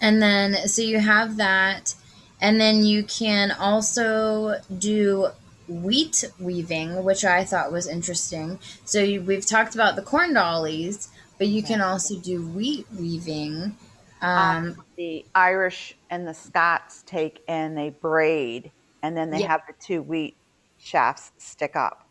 and 0.00 0.22
then, 0.22 0.68
so 0.68 0.82
you 0.82 0.98
have 0.98 1.36
that. 1.36 1.94
And 2.40 2.60
then 2.60 2.84
you 2.84 3.04
can 3.04 3.50
also 3.50 4.60
do 4.78 5.28
wheat 5.70 6.24
weaving, 6.38 7.04
which 7.04 7.24
I 7.24 7.44
thought 7.44 7.72
was 7.72 7.86
interesting. 7.86 8.58
So 8.84 9.00
you, 9.00 9.22
we've 9.22 9.46
talked 9.46 9.74
about 9.74 9.96
the 9.96 10.02
corn 10.02 10.34
dollies, 10.34 11.08
but 11.38 11.48
you 11.48 11.62
can 11.62 11.80
also 11.80 12.18
do 12.18 12.46
wheat 12.48 12.86
weaving. 12.98 13.76
Um, 14.20 14.56
um, 14.56 14.84
the 14.96 15.24
Irish 15.34 15.96
and 16.10 16.26
the 16.26 16.34
Scots 16.34 17.02
take 17.06 17.42
and 17.48 17.76
they 17.76 17.90
braid, 17.90 18.70
and 19.02 19.16
then 19.16 19.30
they 19.30 19.40
yeah. 19.40 19.48
have 19.48 19.62
the 19.66 19.74
two 19.80 20.02
wheat 20.02 20.36
shafts 20.78 21.32
stick 21.38 21.76
up 21.76 22.06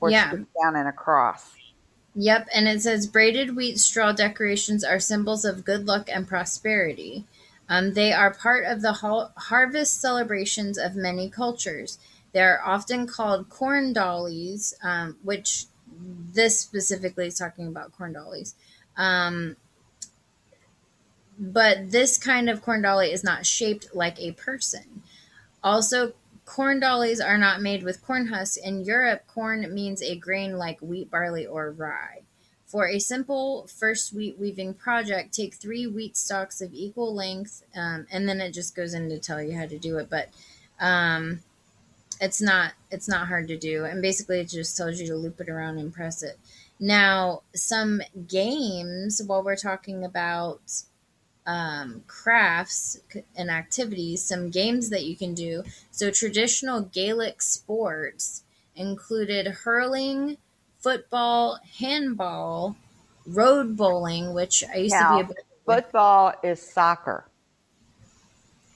or 0.00 0.10
yeah. 0.10 0.28
stick 0.28 0.46
down 0.62 0.76
and 0.76 0.88
across. 0.88 1.52
Yep, 2.14 2.48
and 2.54 2.68
it 2.68 2.82
says 2.82 3.06
braided 3.06 3.56
wheat 3.56 3.78
straw 3.78 4.12
decorations 4.12 4.84
are 4.84 5.00
symbols 5.00 5.46
of 5.46 5.64
good 5.64 5.86
luck 5.86 6.10
and 6.12 6.28
prosperity. 6.28 7.24
Um, 7.68 7.94
they 7.94 8.12
are 8.12 8.34
part 8.34 8.66
of 8.66 8.82
the 8.82 8.92
ha- 8.92 9.30
harvest 9.36 10.00
celebrations 10.00 10.76
of 10.76 10.94
many 10.94 11.30
cultures. 11.30 11.98
They 12.32 12.40
are 12.40 12.60
often 12.64 13.06
called 13.06 13.48
corn 13.48 13.92
dollies, 13.92 14.74
um, 14.82 15.16
which 15.22 15.66
this 16.32 16.58
specifically 16.58 17.26
is 17.26 17.38
talking 17.38 17.68
about 17.68 17.92
corn 17.92 18.14
dollies. 18.14 18.54
Um, 18.96 19.56
but 21.38 21.90
this 21.90 22.18
kind 22.18 22.48
of 22.48 22.62
corn 22.62 22.82
dolly 22.82 23.12
is 23.12 23.24
not 23.24 23.46
shaped 23.46 23.94
like 23.94 24.18
a 24.20 24.32
person. 24.32 25.02
Also, 25.62 26.14
Corn 26.44 26.80
dollies 26.80 27.20
are 27.20 27.38
not 27.38 27.62
made 27.62 27.82
with 27.82 28.04
corn 28.04 28.26
husks. 28.26 28.56
In 28.56 28.84
Europe, 28.84 29.22
corn 29.26 29.72
means 29.72 30.02
a 30.02 30.16
grain 30.16 30.58
like 30.58 30.80
wheat, 30.80 31.10
barley, 31.10 31.46
or 31.46 31.70
rye. 31.70 32.22
For 32.66 32.88
a 32.88 32.98
simple 32.98 33.66
first 33.68 34.12
wheat 34.12 34.38
weaving 34.38 34.74
project, 34.74 35.32
take 35.32 35.54
three 35.54 35.86
wheat 35.86 36.16
stalks 36.16 36.60
of 36.60 36.74
equal 36.74 37.14
length, 37.14 37.62
um, 37.76 38.06
and 38.10 38.28
then 38.28 38.40
it 38.40 38.52
just 38.52 38.74
goes 38.74 38.92
in 38.92 39.08
to 39.10 39.18
tell 39.18 39.42
you 39.42 39.56
how 39.56 39.66
to 39.66 39.78
do 39.78 39.98
it. 39.98 40.10
But 40.10 40.30
um, 40.80 41.40
it's 42.22 42.40
not 42.40 42.72
it's 42.90 43.08
not 43.08 43.26
hard 43.26 43.48
to 43.48 43.58
do, 43.58 43.84
and 43.84 44.00
basically 44.00 44.40
it 44.40 44.48
just 44.48 44.76
tells 44.76 45.00
you 45.00 45.08
to 45.08 45.16
loop 45.16 45.40
it 45.40 45.48
around 45.48 45.78
and 45.78 45.92
press 45.92 46.22
it. 46.22 46.38
Now, 46.78 47.42
some 47.54 48.00
games 48.28 49.20
while 49.26 49.42
we're 49.42 49.56
talking 49.56 50.04
about 50.04 50.60
um, 51.46 52.04
crafts 52.06 53.00
and 53.36 53.50
activities, 53.50 54.22
some 54.22 54.50
games 54.50 54.90
that 54.90 55.04
you 55.04 55.16
can 55.16 55.34
do. 55.34 55.64
So, 55.90 56.12
traditional 56.12 56.82
Gaelic 56.82 57.42
sports 57.42 58.44
included 58.76 59.48
hurling, 59.48 60.38
football, 60.78 61.58
handball, 61.80 62.76
road 63.26 63.76
bowling, 63.76 64.32
which 64.32 64.62
I 64.72 64.78
used 64.78 64.94
now, 64.94 65.18
to 65.18 65.24
be 65.24 65.32
a 65.32 65.34
football 65.66 66.34
is 66.44 66.62
soccer. 66.62 67.24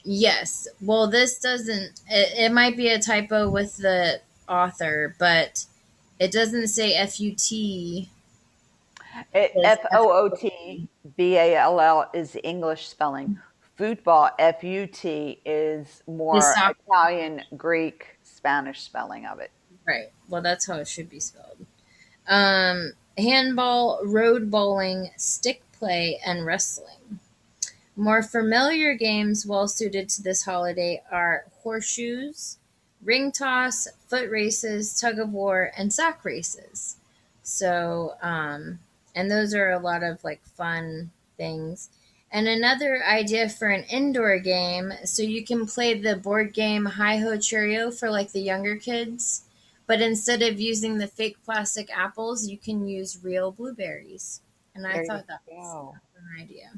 Yes. 0.08 0.68
Well, 0.80 1.08
this 1.08 1.40
doesn't, 1.40 2.00
it, 2.08 2.38
it 2.38 2.52
might 2.52 2.76
be 2.76 2.88
a 2.88 3.00
typo 3.00 3.50
with 3.50 3.76
the 3.76 4.20
author, 4.48 5.16
but 5.18 5.66
it 6.20 6.30
doesn't 6.30 6.68
say 6.68 6.94
F 6.94 7.18
U 7.18 7.34
T 7.34 8.08
F 9.34 9.78
O 9.92 10.12
O 10.12 10.28
T 10.28 10.86
B 11.16 11.36
A 11.36 11.56
L 11.56 11.80
L 11.80 12.08
is 12.14 12.30
the 12.30 12.46
English 12.46 12.86
spelling. 12.86 13.40
Football, 13.76 14.30
F 14.38 14.62
U 14.62 14.86
T, 14.86 15.40
is 15.44 16.02
more 16.06 16.38
Italian, 16.88 17.42
Greek, 17.56 18.16
Spanish 18.22 18.82
spelling 18.82 19.26
of 19.26 19.40
it. 19.40 19.50
Right. 19.86 20.12
Well, 20.28 20.40
that's 20.40 20.66
how 20.66 20.76
it 20.76 20.86
should 20.86 21.10
be 21.10 21.18
spelled. 21.18 21.66
Um, 22.28 22.92
handball, 23.18 24.00
road 24.04 24.50
bowling, 24.50 25.10
stick 25.16 25.62
play, 25.72 26.20
and 26.24 26.46
wrestling. 26.46 27.18
More 27.98 28.22
familiar 28.22 28.94
games 28.94 29.46
well 29.46 29.66
suited 29.66 30.10
to 30.10 30.22
this 30.22 30.44
holiday 30.44 31.02
are 31.10 31.46
horseshoes, 31.62 32.58
ring 33.02 33.32
toss, 33.32 33.88
foot 34.06 34.28
races, 34.28 35.00
tug 35.00 35.18
of 35.18 35.32
war, 35.32 35.72
and 35.78 35.90
sack 35.90 36.22
races. 36.22 36.96
So, 37.42 38.16
um, 38.20 38.80
and 39.14 39.30
those 39.30 39.54
are 39.54 39.70
a 39.70 39.78
lot 39.78 40.02
of 40.02 40.22
like 40.22 40.44
fun 40.44 41.10
things. 41.38 41.88
And 42.30 42.46
another 42.48 43.02
idea 43.02 43.48
for 43.48 43.68
an 43.68 43.84
indoor 43.84 44.38
game, 44.40 44.92
so 45.04 45.22
you 45.22 45.42
can 45.42 45.66
play 45.66 45.94
the 45.98 46.16
board 46.16 46.52
game 46.52 46.84
Hi 46.84 47.16
Ho 47.18 47.38
Cherry-O 47.38 47.92
for 47.92 48.10
like 48.10 48.32
the 48.32 48.42
younger 48.42 48.76
kids, 48.76 49.42
but 49.86 50.02
instead 50.02 50.42
of 50.42 50.60
using 50.60 50.98
the 50.98 51.06
fake 51.06 51.38
plastic 51.44 51.88
apples, 51.96 52.46
you 52.46 52.58
can 52.58 52.86
use 52.86 53.24
real 53.24 53.52
blueberries. 53.52 54.42
And 54.74 54.86
I 54.86 54.98
thought 54.98 55.26
that 55.28 55.40
was 55.48 55.78
an 56.16 56.42
idea. 56.42 56.72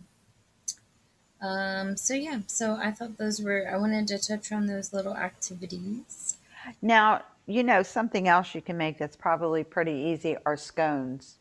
Um, 1.41 1.97
so 1.97 2.15
yeah, 2.15 2.41
so 2.47 2.75
I 2.75 2.91
thought 2.91 3.17
those 3.19 3.41
were. 3.41 3.69
I 3.71 3.77
wanted 3.77 4.09
to 4.09 4.19
touch 4.19 4.51
on 4.51 4.67
those 4.67 4.93
little 4.93 5.17
activities. 5.17 6.37
Now 6.83 7.23
you 7.47 7.63
know 7.63 7.83
something 7.83 8.29
else 8.29 8.55
you 8.55 8.61
can 8.61 8.77
make 8.77 8.99
that's 8.99 9.17
probably 9.17 9.65
pretty 9.65 9.93
easy 9.93 10.37
are 10.45 10.57
scones. 10.57 11.37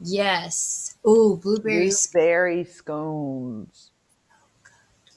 Yes. 0.00 0.96
Oh, 1.04 1.36
blueberry. 1.36 1.90
Blueberry 1.90 2.64
scones. 2.64 3.90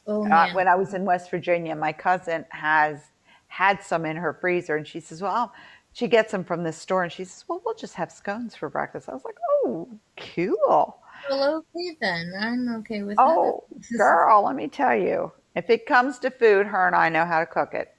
Oh 0.07 0.23
Uh, 0.25 0.29
man. 0.29 0.55
when 0.55 0.67
I 0.67 0.75
was 0.75 0.93
in 0.93 1.03
West 1.05 1.29
Virginia, 1.29 1.75
my 1.75 1.91
cousin 1.91 2.45
has 2.49 3.01
had 3.47 3.83
some 3.83 4.05
in 4.05 4.15
her 4.15 4.33
freezer, 4.33 4.75
and 4.77 4.87
she 4.87 4.99
says, 4.99 5.21
"Well, 5.21 5.53
she 5.91 6.07
gets 6.07 6.31
them 6.31 6.43
from 6.43 6.63
this 6.63 6.77
store," 6.77 7.03
and 7.03 7.11
she 7.11 7.25
says, 7.25 7.43
"Well, 7.47 7.61
we'll 7.65 7.75
just 7.75 7.95
have 7.95 8.11
scones 8.11 8.55
for 8.55 8.69
breakfast." 8.69 9.09
I 9.09 9.13
was 9.13 9.25
like, 9.25 9.37
"Oh, 9.65 9.89
cool! 10.35 10.99
Well, 11.29 11.57
okay 11.75 11.97
then. 12.01 12.33
I'm 12.39 12.75
okay 12.77 13.03
with 13.03 13.17
Oh, 13.17 13.63
that. 13.63 13.65
girl, 13.97 14.43
let 14.45 14.55
me 14.55 14.67
tell 14.67 14.95
you, 14.95 15.31
if 15.55 15.69
it 15.69 15.85
comes 15.85 16.19
to 16.19 16.31
food, 16.31 16.67
her 16.67 16.87
and 16.87 16.95
I 16.95 17.09
know 17.09 17.25
how 17.25 17.39
to 17.39 17.45
cook 17.45 17.73
it." 17.73 17.89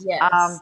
yes. 0.00 0.20
Um, 0.20 0.60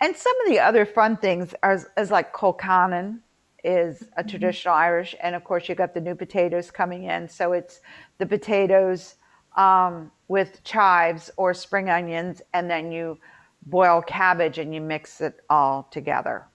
and 0.00 0.16
some 0.16 0.34
of 0.42 0.48
the 0.48 0.60
other 0.60 0.86
fun 0.86 1.16
things 1.16 1.54
are 1.62 1.80
is 1.98 2.10
like 2.10 2.32
colcannon 2.34 3.20
is 3.64 4.08
a 4.16 4.24
traditional 4.24 4.74
Irish, 4.74 5.14
and 5.22 5.34
of 5.34 5.44
course 5.44 5.68
you 5.68 5.74
got 5.74 5.94
the 5.94 6.00
new 6.00 6.14
potatoes 6.14 6.70
coming 6.70 7.04
in. 7.04 7.28
So 7.28 7.52
it's 7.52 7.80
the 8.18 8.26
potatoes 8.26 9.16
um, 9.56 10.10
with 10.28 10.62
chives 10.64 11.30
or 11.36 11.54
spring 11.54 11.90
onions, 11.90 12.42
and 12.54 12.70
then 12.70 12.92
you 12.92 13.18
boil 13.66 14.02
cabbage 14.02 14.58
and 14.58 14.74
you 14.74 14.80
mix 14.80 15.20
it 15.20 15.40
all 15.50 15.88
together. 15.90 16.46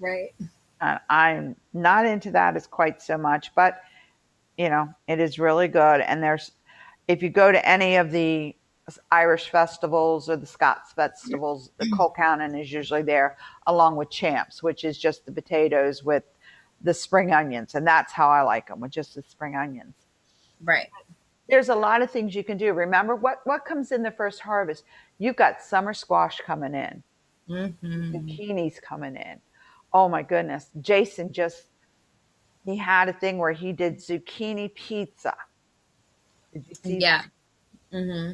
right. 0.00 0.34
Uh, 0.80 0.98
I'm 1.10 1.56
not 1.74 2.06
into 2.06 2.30
that 2.32 2.56
as 2.56 2.66
quite 2.66 3.02
so 3.02 3.18
much, 3.18 3.54
but 3.54 3.82
you 4.60 4.68
know 4.68 4.88
it 5.08 5.18
is 5.20 5.38
really 5.38 5.68
good. 5.68 6.02
And 6.02 6.22
there's 6.22 6.52
if 7.08 7.22
you 7.22 7.30
go 7.30 7.50
to 7.50 7.68
any 7.68 7.96
of 7.96 8.10
the 8.10 8.54
Irish 9.10 9.48
festivals 9.48 10.28
or 10.28 10.36
the 10.36 10.46
Scots 10.46 10.92
festivals, 10.92 11.70
the 11.78 11.86
colcannon 11.86 12.60
is 12.60 12.70
usually 12.70 13.02
there 13.02 13.38
along 13.66 13.96
with 13.96 14.10
champs, 14.10 14.62
which 14.62 14.84
is 14.84 14.98
just 14.98 15.24
the 15.24 15.32
potatoes 15.32 16.04
with 16.04 16.24
the 16.82 16.92
spring 16.92 17.32
onions, 17.32 17.74
and 17.74 17.86
that's 17.86 18.12
how 18.12 18.28
I 18.28 18.42
like 18.42 18.68
them 18.68 18.80
with 18.80 18.90
just 18.90 19.14
the 19.14 19.22
spring 19.22 19.56
onions. 19.56 19.94
Right. 20.62 20.88
There's 21.48 21.70
a 21.70 21.74
lot 21.74 22.02
of 22.02 22.10
things 22.10 22.34
you 22.34 22.44
can 22.44 22.58
do. 22.58 22.74
Remember 22.74 23.16
what 23.16 23.38
what 23.44 23.64
comes 23.64 23.92
in 23.92 24.02
the 24.02 24.10
first 24.10 24.40
harvest? 24.40 24.84
You've 25.18 25.36
got 25.36 25.62
summer 25.62 25.94
squash 25.94 26.40
coming 26.44 26.74
in, 26.74 27.02
hmm 27.48 28.12
zucchini's 28.12 28.78
coming 28.80 29.16
in. 29.16 29.40
Oh 29.92 30.08
my 30.08 30.22
goodness. 30.22 30.70
Jason 30.80 31.32
just 31.32 31.69
he 32.64 32.76
had 32.76 33.08
a 33.08 33.12
thing 33.12 33.38
where 33.38 33.52
he 33.52 33.72
did 33.72 33.96
zucchini 33.98 34.74
pizza. 34.74 35.34
Did 36.52 36.66
you 36.68 36.74
see 36.74 37.00
Yeah. 37.00 37.00
that? 37.02 37.26
hmm 37.92 38.32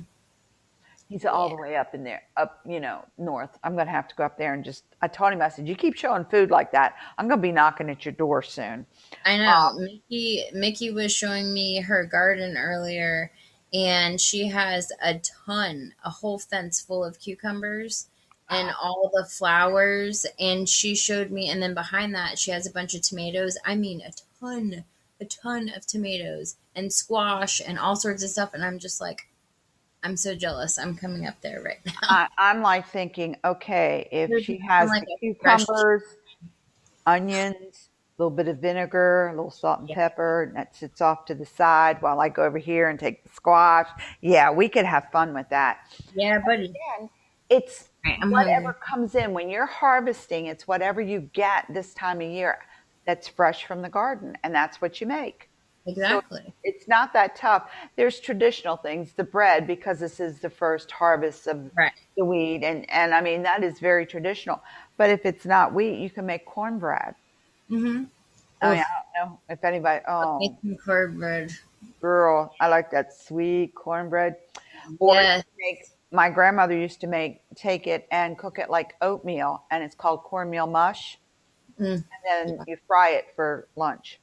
He's 1.09 1.25
all 1.25 1.49
Yeah. 1.49 1.51
the 1.51 1.57
way 1.57 1.77
up 1.77 1.95
in 1.95 2.03
there, 2.05 2.23
up, 2.37 2.61
you 2.67 2.81
know, 2.81 3.05
north. 3.19 3.59
I'm 3.63 3.77
gonna 3.77 3.91
have 3.91 4.09
to 4.09 4.15
go 4.17 4.25
up 4.25 4.39
there 4.39 4.55
and 4.55 4.65
just 4.65 4.85
I 5.03 5.09
told 5.09 5.33
him, 5.33 5.43
I 5.43 5.49
said, 5.49 5.69
You 5.69 5.77
keep 5.77 5.95
showing 5.97 6.25
food 6.25 6.51
like 6.51 6.73
that, 6.73 6.97
I'm 7.19 7.29
gonna 7.29 7.41
be 7.43 7.53
knocking 7.53 7.91
at 7.91 8.05
your 8.05 8.13
door 8.13 8.43
soon. 8.43 8.87
I 9.25 9.37
know. 9.39 9.53
Um, 9.53 9.85
Mickey 9.85 10.45
Mickey 10.53 10.91
was 10.91 11.13
showing 11.13 11.53
me 11.53 11.81
her 11.81 12.05
garden 12.05 12.57
earlier 12.57 13.33
and 13.73 14.21
she 14.21 14.49
has 14.49 14.91
a 15.03 15.19
ton, 15.21 15.95
a 16.05 16.11
whole 16.11 16.39
fence 16.39 16.81
full 16.81 17.05
of 17.05 17.21
cucumbers 17.21 18.09
and 18.49 18.71
all 18.81 19.11
the 19.13 19.25
flowers 19.25 20.27
and 20.39 20.69
she 20.69 20.95
showed 20.95 21.31
me 21.31 21.49
and 21.49 21.63
then 21.63 21.75
behind 21.75 22.15
that 22.15 22.39
she 22.39 22.51
has 22.51 22.67
a 22.67 22.73
bunch 22.73 22.95
of 22.95 23.03
tomatoes. 23.03 23.59
I 23.65 23.75
mean 23.75 24.01
a 24.03 24.13
ton, 24.41 24.85
a 25.21 25.25
ton 25.25 25.69
of 25.75 25.87
tomatoes 25.87 26.57
and 26.75 26.93
squash 26.93 27.61
and 27.67 27.79
all 27.79 27.97
sorts 27.97 28.23
of 28.23 28.31
stuff 28.31 28.51
and 28.55 28.65
I'm 28.65 28.79
just 28.79 29.01
like 29.01 29.27
I'm 30.03 30.17
so 30.17 30.37
jealous. 30.37 30.79
I'm 30.79 30.97
coming 30.97 31.27
up 31.27 31.41
there 31.41 31.61
right 31.63 31.81
now. 31.85 31.93
I, 32.03 32.29
I'm 32.39 32.63
like 32.63 32.87
thinking, 32.89 33.37
okay, 33.45 34.09
if 34.13 34.31
There's 34.31 34.45
she 34.45 34.59
has 34.59 34.89
like 34.89 35.05
cucumbers, 35.19 36.03
onions, 37.07 37.89
a 38.19 38.23
little 38.23 38.37
bit 38.37 38.49
of 38.49 38.59
vinegar, 38.59 39.29
a 39.29 39.31
little 39.33 39.51
salt 39.51 39.81
and 39.81 39.89
Yeah. 39.89 39.97
pepper, 39.97 40.45
and 40.45 40.57
that 40.57 40.77
sits 40.77 41.01
off 41.01 41.25
to 41.27 41.35
the 41.35 41.45
side 41.47 42.01
while 42.03 42.21
I 42.21 42.29
go 42.29 42.45
over 42.45 42.59
here 42.59 42.89
and 42.89 42.99
take 43.01 43.25
the 43.25 43.31
squash. 43.31 43.89
Yeah, 44.21 44.51
we 44.51 44.69
could 44.69 44.85
have 44.85 45.09
fun 45.11 45.35
with 45.35 45.49
that. 45.49 45.79
Yeah, 46.15 46.39
buddy. 46.47 46.67
Again, 46.67 47.11
it's 47.51 47.89
Right, 48.07 48.31
whatever 48.31 48.67
hungry. 48.73 48.81
comes 48.89 49.15
in 49.15 49.33
when 49.33 49.49
you're 49.51 49.67
harvesting. 49.67 50.47
It's 50.47 50.67
whatever 50.69 51.01
you 51.01 51.21
get 51.33 51.65
this 51.73 51.93
time 51.95 52.21
of 52.21 52.29
year 52.31 52.59
that's 53.07 53.29
fresh 53.29 53.65
from 53.67 53.83
the 53.83 53.89
garden, 53.89 54.37
and 54.45 54.55
that's 54.55 54.81
what 54.81 55.01
you 55.01 55.07
make. 55.07 55.49
Exactly. 55.87 56.53
It's 56.65 56.89
not 56.89 57.13
that 57.13 57.37
tough. 57.37 57.71
There's 57.97 58.19
traditional 58.21 58.77
things, 58.77 59.13
the 59.15 59.25
bread, 59.25 59.67
because 59.67 60.01
this 60.01 60.19
is 60.21 60.41
the 60.41 60.51
first 60.51 60.91
harvest 60.91 61.47
of 61.47 61.71
Right. 61.77 61.93
the 62.17 62.25
wheat, 62.25 62.65
and 62.65 62.89
and 62.91 63.15
I 63.15 63.21
mean 63.21 63.43
that 63.43 63.63
is 63.63 63.79
very 63.81 64.07
traditional. 64.07 64.61
But 64.99 65.11
if 65.11 65.25
it's 65.25 65.45
not 65.47 65.75
wheat, 65.75 65.99
you 66.01 66.11
can 66.11 66.27
make 66.27 66.45
cornbread. 66.47 67.15
Mm-hmm. 67.71 68.05
I 68.63 68.71
mean, 68.71 68.79
I 68.81 68.85
don't 69.21 69.31
know 69.31 69.41
if 69.49 69.63
anybody. 69.65 70.03
Oh, 70.09 70.39
Making 70.41 70.79
cornbread. 70.85 71.53
girl, 72.01 72.55
I 72.61 72.69
like 72.69 72.91
that 72.91 73.13
sweet 73.17 73.75
cornbread. 73.75 74.37
Or 74.99 75.15
Yes. 75.15 75.45
make 75.59 75.85
my 76.17 76.31
grandmother 76.31 76.75
used 76.77 77.01
to 77.03 77.07
make 77.07 77.43
take 77.55 77.87
it 77.87 78.09
and 78.11 78.37
cook 78.37 78.59
it 78.59 78.69
like 78.71 78.95
oatmeal, 79.01 79.63
and 79.71 79.85
it's 79.85 79.95
called 79.95 80.23
cornmeal 80.25 80.67
mush, 80.67 81.19
Mm. 81.81 82.03
and 82.33 82.49
then 82.49 82.65
you 82.67 82.77
fry 82.89 83.11
it 83.11 83.27
for 83.37 83.69
lunch. 83.77 84.19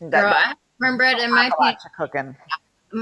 That, 0.00 0.10
Girl, 0.22 0.32
I 0.32 0.40
have 0.48 0.56
cornbread 0.80 1.18
in 1.20 1.32
my 1.32 1.50
pantry. 1.60 1.90
cooking. 1.96 2.36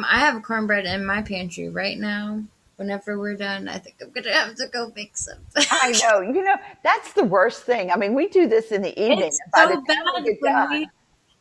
I 0.06 0.18
have 0.18 0.42
cornbread 0.42 0.84
in 0.84 1.04
my 1.04 1.22
pantry 1.22 1.68
right 1.70 1.98
now. 1.98 2.42
Whenever 2.76 3.18
we're 3.18 3.36
done, 3.36 3.68
I 3.68 3.78
think 3.78 3.96
I'm 4.02 4.10
gonna 4.10 4.32
have 4.32 4.54
to 4.56 4.66
go 4.68 4.92
make 4.94 5.16
some. 5.16 5.38
I 5.56 5.92
know. 6.02 6.20
You 6.20 6.42
know, 6.44 6.56
that's 6.82 7.12
the 7.14 7.24
worst 7.24 7.62
thing. 7.64 7.90
I 7.90 7.96
mean, 7.96 8.14
we 8.14 8.28
do 8.28 8.46
this 8.46 8.70
in 8.72 8.82
the 8.82 8.90
evening. 9.02 9.28
It's 9.28 9.38
so 9.54 9.82
bad 9.82 9.96
when 10.14 10.36
done- 10.42 10.70
we. 10.70 10.88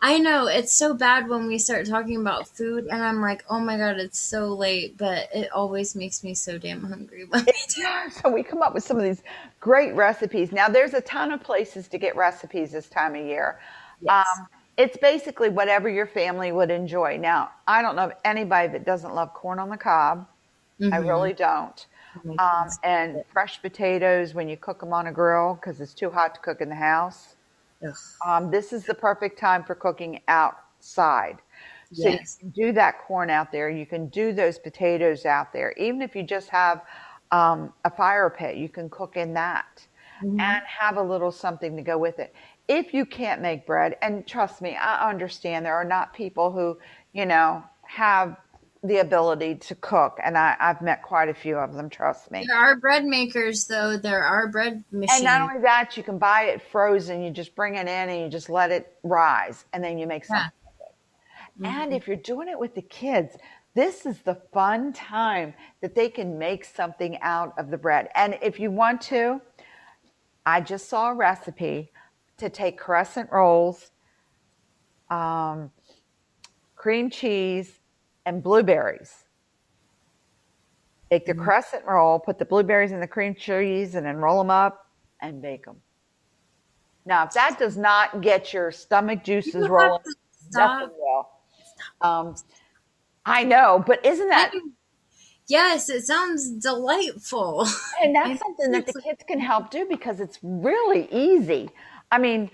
I 0.01 0.17
know 0.17 0.47
it's 0.47 0.73
so 0.73 0.93
bad 0.93 1.27
when 1.27 1.47
we 1.47 1.57
start 1.57 1.85
talking 1.85 2.15
about 2.15 2.47
food, 2.47 2.87
and 2.89 3.03
I'm 3.03 3.19
like, 3.21 3.43
oh 3.49 3.59
my 3.59 3.77
god, 3.77 3.97
it's 3.97 4.19
so 4.19 4.53
late. 4.53 4.97
But 4.97 5.27
it 5.33 5.51
always 5.51 5.93
makes 5.95 6.23
me 6.23 6.33
so 6.33 6.57
damn 6.57 6.83
hungry. 6.83 7.25
When 7.25 7.43
we 7.45 7.53
do. 7.75 7.85
so 8.11 8.29
we 8.29 8.43
come 8.43 8.61
up 8.61 8.73
with 8.73 8.83
some 8.83 8.97
of 8.97 9.03
these 9.03 9.23
great 9.59 9.93
recipes. 9.95 10.51
Now, 10.53 10.69
there's 10.69 10.93
a 10.93 11.01
ton 11.01 11.31
of 11.33 11.43
places 11.43 11.89
to 11.89 11.97
get 11.97 12.15
recipes 12.15 12.71
this 12.71 12.87
time 12.87 13.13
of 13.15 13.25
year. 13.25 13.59
Yes. 14.01 14.25
Um, 14.39 14.47
it's 14.77 14.95
basically 14.97 15.49
whatever 15.49 15.89
your 15.89 16.07
family 16.07 16.53
would 16.53 16.71
enjoy. 16.71 17.17
Now, 17.17 17.51
I 17.67 17.81
don't 17.81 17.97
know 17.97 18.05
of 18.05 18.13
anybody 18.23 18.69
that 18.69 18.85
doesn't 18.85 19.13
love 19.13 19.33
corn 19.33 19.59
on 19.59 19.69
the 19.69 19.77
cob. 19.77 20.25
I 20.81 20.99
Mhm. 20.99 21.07
really 21.09 21.33
don't. 21.33 21.85
Um, 22.39 22.69
and 22.83 23.23
fresh 23.33 23.61
potatoes 23.61 24.33
when 24.33 24.47
you 24.47 24.55
cook 24.55 24.79
them 24.79 24.93
on 24.93 25.07
a 25.07 25.11
grill 25.11 25.55
because 25.55 25.81
it's 25.81 25.93
too 25.93 26.09
hot 26.09 26.35
to 26.35 26.41
cook 26.41 26.61
in 26.61 26.69
the 26.69 26.75
house. 26.75 27.35
Um, 28.25 28.51
this 28.51 28.73
is 28.73 28.85
the 28.85 28.93
perfect 28.93 29.39
time 29.39 29.63
for 29.63 29.75
cooking 29.75 30.21
outside. 30.27 31.41
So 31.91 32.09
Yes. 32.09 32.19
you 32.39 32.39
can 32.39 32.49
do 32.51 32.71
that 32.73 32.99
corn 33.07 33.29
out 33.29 33.51
there. 33.51 33.69
You 33.69 33.85
can 33.85 34.07
do 34.09 34.31
those 34.33 34.59
potatoes 34.59 35.25
out 35.25 35.53
there. 35.53 35.73
Even 35.77 36.01
if 36.01 36.15
you 36.15 36.23
just 36.23 36.49
have 36.49 36.81
um, 37.31 37.73
a 37.85 37.89
fire 37.91 38.29
pit, 38.29 38.57
you 38.57 38.69
can 38.69 38.89
cook 38.89 39.17
in 39.17 39.33
that 39.33 39.87
Mhm. 40.21 40.39
and 40.39 40.61
have 40.65 40.97
a 40.97 41.01
little 41.03 41.31
something 41.31 41.75
to 41.75 41.81
go 41.81 41.97
with 41.97 42.19
it. 42.19 42.33
If 42.67 42.93
you 42.93 43.05
can't 43.05 43.41
make 43.41 43.65
bread, 43.65 43.97
and 44.01 44.25
trust 44.27 44.61
me, 44.61 44.75
I 44.75 45.09
understand 45.09 45.65
there 45.65 45.75
are 45.75 45.83
not 45.85 46.13
people 46.13 46.51
who, 46.51 46.77
you 47.13 47.25
know, 47.25 47.63
have 47.83 48.37
the 48.83 48.99
ability 48.99 49.55
to 49.55 49.75
cook. 49.75 50.19
And 50.23 50.37
I, 50.37 50.55
I've 50.59 50.81
met 50.81 51.03
quite 51.03 51.27
a 51.27 51.33
few 51.33 51.57
of 51.57 51.73
them, 51.73 51.89
trust 51.89 52.31
me. 52.31 52.45
There 52.47 52.57
are 52.57 52.77
bread 52.77 53.03
makers, 53.05 53.65
though. 53.67 53.97
There 53.97 54.23
are 54.23 54.47
bread 54.47 54.83
machines. 54.91 55.11
And 55.15 55.25
not 55.25 55.41
only 55.41 55.61
that, 55.63 55.97
you 55.97 56.03
can 56.03 56.17
buy 56.17 56.43
it 56.43 56.61
frozen. 56.61 57.21
You 57.21 57.31
just 57.31 57.55
bring 57.55 57.75
it 57.75 57.81
in 57.81 58.09
and 58.09 58.21
you 58.21 58.29
just 58.29 58.49
let 58.49 58.71
it 58.71 58.95
rise, 59.03 59.65
and 59.73 59.83
then 59.83 59.97
you 59.97 60.07
make 60.07 60.23
something 60.25 60.51
it. 60.79 61.65
And 61.65 61.93
if 61.93 62.07
you're 62.07 62.15
doing 62.15 62.47
it 62.47 62.57
with 62.57 62.73
the 62.73 62.81
kids, 62.81 63.35
this 63.73 64.05
is 64.05 64.19
the 64.19 64.35
fun 64.53 64.93
time 64.93 65.53
that 65.81 65.93
they 65.93 66.09
can 66.09 66.37
make 66.39 66.63
something 66.63 67.19
out 67.21 67.53
of 67.57 67.69
the 67.69 67.77
bread. 67.77 68.09
And 68.15 68.37
if 68.41 68.59
you 68.59 68.71
want 68.71 69.01
to, 69.01 69.41
I 70.45 70.61
just 70.61 70.87
saw 70.87 71.11
a 71.11 71.13
recipe 71.13 71.91
to 72.37 72.49
take 72.49 72.77
crescent 72.77 73.29
rolls, 73.31 73.91
um, 75.09 75.71
cream 76.75 77.09
cheese, 77.09 77.78
and 78.29 78.43
blueberries. 78.43 79.25
Take 81.11 81.25
the 81.25 81.33
crescent 81.33 81.83
roll, 81.85 82.19
put 82.19 82.37
the 82.37 82.45
blueberries 82.45 82.91
in 82.91 82.99
the 82.99 83.07
cream 83.07 83.33
cheese, 83.33 83.95
and 83.95 84.05
then 84.05 84.17
roll 84.17 84.37
them 84.37 84.51
up 84.51 84.85
and 85.19 85.41
bake 85.41 85.65
them. 85.65 85.81
Now, 87.07 87.25
if 87.25 87.33
that 87.33 87.57
does 87.57 87.75
not 87.75 88.21
get 88.21 88.53
your 88.53 88.71
stomach 88.71 89.23
juices 89.23 89.65
You 89.65 89.71
rolling, 89.71 90.03
nothing 90.51 90.89
will. 90.95 91.29
Um, 92.01 92.35
I 93.25 93.43
know, 93.45 93.83
but 93.85 94.05
isn't 94.05 94.29
that 94.29 94.51
Yes, 95.47 95.89
it 95.89 96.03
sounds 96.03 96.51
delightful. 96.51 97.65
and 98.03 98.15
that's 98.15 98.39
something 98.39 98.71
that 98.73 98.85
the 98.85 98.93
kids 99.01 99.23
can 99.27 99.39
help 99.39 99.71
do 99.71 99.87
because 99.89 100.19
it's 100.19 100.37
really 100.43 101.11
easy. 101.11 101.71
I 102.11 102.19
mean, 102.19 102.51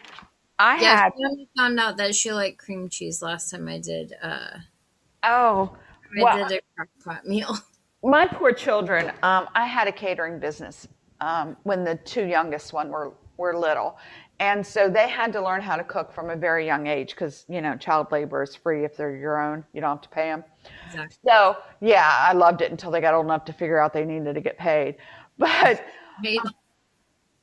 I 0.57 0.77
Yeah, 0.79 0.95
had 1.03 1.11
I 1.17 1.47
found 1.57 1.79
out 1.81 1.97
that 1.97 2.15
she 2.15 2.31
liked 2.31 2.59
cream 2.59 2.87
cheese 2.87 3.21
last 3.21 3.49
time 3.49 3.67
I 3.67 3.79
did. 3.79 4.13
Uh, 4.21 4.59
oh 5.25 5.75
I 6.17 6.23
well, 6.23 6.37
did 6.47 6.51
a 6.51 6.61
crock 6.75 6.89
pot 7.03 7.25
meal. 7.25 7.57
my 8.03 8.27
poor 8.27 8.53
children. 8.53 9.09
Um, 9.23 9.47
I 9.55 9.65
had 9.65 9.87
a 9.87 9.91
catering 9.91 10.39
business 10.39 10.87
um, 11.21 11.57
when 11.63 11.83
the 11.83 11.95
two 11.95 12.25
youngest 12.25 12.73
one 12.73 12.89
were 12.89 13.13
were 13.37 13.57
little, 13.57 13.97
And 14.39 14.65
so 14.65 14.89
they 14.89 15.09
had 15.09 15.33
to 15.33 15.41
learn 15.41 15.61
how 15.61 15.77
to 15.77 15.83
cook 15.83 16.13
from 16.13 16.29
a 16.29 16.35
very 16.35 16.65
young 16.65 16.87
age 16.87 17.11
because, 17.11 17.45
you 17.49 17.61
know, 17.61 17.77
child 17.77 18.11
labor 18.11 18.43
is 18.43 18.55
free 18.55 18.85
if 18.85 18.97
they're 18.97 19.15
your 19.15 19.41
own. 19.41 19.65
You 19.73 19.81
don't 19.81 19.91
have 19.91 20.01
to 20.01 20.09
pay 20.09 20.27
them. 20.29 20.43
Exactly. 20.85 21.17
So, 21.25 21.57
yeah, 21.81 22.15
I 22.19 22.33
loved 22.33 22.61
it 22.61 22.71
until 22.71 22.91
they 22.91 23.01
got 23.01 23.13
old 23.13 23.25
enough 23.25 23.45
to 23.45 23.53
figure 23.53 23.79
out 23.79 23.93
they 23.93 24.05
needed 24.05 24.35
to 24.35 24.41
get 24.41 24.57
paid. 24.57 24.97
But 25.37 25.83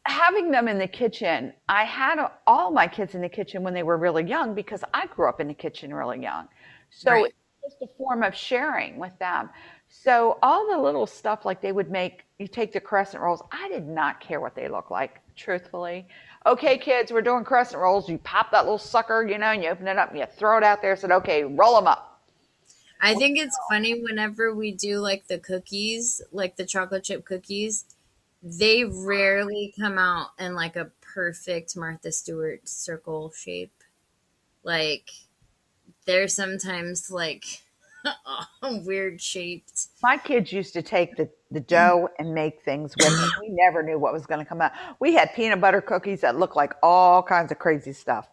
having 0.07 0.51
them 0.51 0.69
in 0.69 0.79
the 0.79 0.89
kitchen, 0.89 1.53
I 1.69 1.85
had 1.85 2.19
all 2.47 2.71
my 2.71 2.87
kids 2.89 3.15
in 3.15 3.21
the 3.21 3.29
kitchen 3.29 3.63
when 3.63 3.75
they 3.75 3.83
were 3.83 3.97
really 3.97 4.25
young 4.25 4.55
because 4.55 4.83
I 4.93 5.07
grew 5.07 5.29
up 5.29 5.41
in 5.41 5.49
the 5.49 5.55
kitchen 5.55 5.95
really 5.95 6.21
young. 6.21 6.49
So 6.91 7.11
right. 7.13 7.33
Just 7.63 7.83
a 7.83 7.87
form 7.97 8.23
of 8.23 8.35
sharing 8.35 8.99
with 8.99 9.17
them. 9.19 9.51
So 9.89 10.39
all 10.43 10.69
the 10.71 10.79
little 10.79 11.07
stuff 11.07 11.45
like 11.45 11.61
they 11.61 11.73
would 11.73 11.91
make, 11.91 12.25
you 12.39 12.49
take 12.49 12.73
the 12.73 12.81
crescent 12.81 13.23
rolls. 13.23 13.43
I 13.53 13.69
did 13.69 13.87
not 13.87 14.21
care 14.21 14.41
what 14.41 14.55
they 14.55 14.69
look 14.69 14.91
like, 14.91 15.21
truthfully. 15.37 16.07
Okay, 16.47 16.79
kids, 16.79 17.13
we're 17.13 17.23
doing 17.23 17.45
crescent 17.45 17.81
rolls. 17.81 18.09
You 18.09 18.19
pop 18.19 18.51
that 18.51 18.65
little 18.65 18.79
sucker, 18.79 19.27
you 19.27 19.39
know, 19.39 19.47
and 19.47 19.63
you 19.63 19.69
open 19.69 19.87
it 19.87 19.99
up 19.99 20.11
and 20.11 20.19
you 20.19 20.27
throw 20.27 20.59
it 20.59 20.65
out 20.65 20.83
there. 20.83 20.97
Said, 20.97 21.13
okay, 21.13 21.45
roll 21.45 21.77
them 21.77 21.87
up. 21.87 22.21
I 23.01 23.15
think 23.15 23.37
it's 23.39 23.57
funny 23.69 24.01
whenever 24.01 24.55
we 24.55 24.73
do 24.73 25.01
like 25.01 25.27
the 25.27 25.39
cookies, 25.39 26.23
like 26.31 26.57
the 26.57 26.65
chocolate 26.65 27.05
chip 27.05 27.25
cookies, 27.25 27.85
they 28.43 28.85
rarely 28.85 29.75
come 29.79 29.99
out 29.99 30.29
in 30.39 30.55
like 30.55 30.77
a 30.77 30.91
perfect 31.01 31.77
Martha 31.77 32.13
Stewart 32.13 32.69
circle 32.69 33.33
shape. 33.33 33.73
Like 34.63 35.11
they're 36.07 36.29
sometimes 36.29 37.11
like 37.11 37.63
weird 38.63 39.21
shaped. 39.21 39.89
My 40.03 40.17
kids 40.17 40.53
used 40.53 40.73
to 40.75 40.83
take 40.83 41.17
the, 41.17 41.29
the 41.51 41.61
dough 41.61 42.09
and 42.19 42.35
make 42.35 42.63
things 42.63 42.95
with 42.97 43.07
it. 43.07 43.31
We 43.41 43.49
never 43.51 43.83
knew 43.83 43.99
what 43.99 44.13
was 44.13 44.27
going 44.27 44.41
to 44.41 44.47
come 44.47 44.61
out. 44.61 44.73
We 45.01 45.15
had 45.15 45.35
peanut 45.35 45.61
butter 45.61 45.81
cookies 45.81 46.21
that 46.23 46.39
looked 46.39 46.57
like 46.57 46.75
all 46.83 47.23
kinds 47.23 47.53
of 47.53 47.59
crazy 47.59 47.93
stuff. 47.93 48.29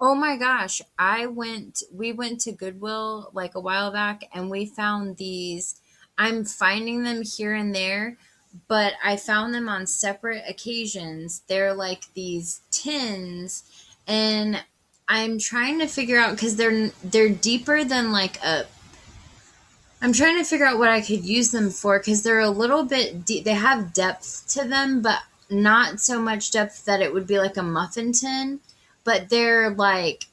Oh 0.00 0.14
my 0.14 0.36
gosh. 0.36 0.82
I 0.98 1.26
went, 1.26 1.82
we 1.92 2.12
went 2.12 2.40
to 2.42 2.52
Goodwill 2.52 3.30
like 3.32 3.54
a 3.54 3.60
while 3.60 3.92
back 3.92 4.24
and 4.34 4.50
we 4.50 4.66
found 4.66 5.16
these. 5.16 5.80
I'm 6.18 6.44
finding 6.44 7.04
them 7.04 7.22
here 7.22 7.54
and 7.54 7.74
there, 7.74 8.18
but 8.68 8.94
I 9.02 9.16
found 9.16 9.54
them 9.54 9.68
on 9.68 9.86
separate 9.86 10.42
occasions. 10.48 11.42
They're 11.46 11.74
like 11.74 12.12
these 12.14 12.60
tins 12.70 13.64
and 14.06 14.64
I'm 15.14 15.38
trying 15.38 15.78
to 15.80 15.86
figure 15.86 16.18
out 16.18 16.30
because 16.30 16.56
they're 16.56 16.88
they're 17.04 17.28
deeper 17.28 17.84
than 17.84 18.12
like 18.12 18.42
a 18.42 18.64
I'm 20.00 20.14
trying 20.14 20.38
to 20.38 20.44
figure 20.44 20.64
out 20.64 20.78
what 20.78 20.88
I 20.88 21.02
could 21.02 21.22
use 21.22 21.50
them 21.50 21.68
for 21.68 21.98
because 21.98 22.22
they're 22.22 22.40
a 22.40 22.48
little 22.48 22.84
bit 22.84 23.26
deep. 23.26 23.44
They 23.44 23.52
have 23.52 23.92
depth 23.92 24.48
to 24.54 24.66
them, 24.66 25.02
but 25.02 25.20
not 25.50 26.00
so 26.00 26.18
much 26.18 26.50
depth 26.50 26.86
that 26.86 27.02
it 27.02 27.12
would 27.12 27.26
be 27.26 27.38
like 27.38 27.58
a 27.58 27.62
muffin 27.62 28.12
tin. 28.12 28.60
But 29.04 29.28
they're 29.28 29.68
like, 29.68 30.28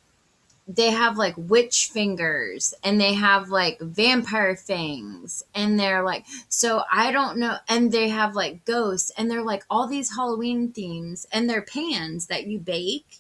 they 0.66 0.92
have 0.92 1.18
like 1.18 1.34
witch 1.36 1.90
fingers 1.92 2.74
and 2.82 3.02
they 3.02 3.16
have 3.16 3.50
like 3.50 3.82
vampire 3.82 4.56
fangs 4.56 5.44
and 5.54 5.78
they're 5.78 6.04
like, 6.04 6.26
so 6.48 6.84
I 6.90 7.12
don't 7.12 7.38
know. 7.38 7.58
And 7.68 7.92
they 7.92 8.08
have 8.08 8.34
like 8.34 8.64
ghosts 8.64 9.12
and 9.18 9.30
they're 9.30 9.44
like 9.44 9.66
all 9.70 9.88
these 9.88 10.16
Halloween 10.16 10.72
themes 10.72 11.28
and 11.34 11.50
they're 11.50 11.62
pans 11.62 12.28
that 12.28 12.48
you 12.48 12.60
bake. 12.60 13.19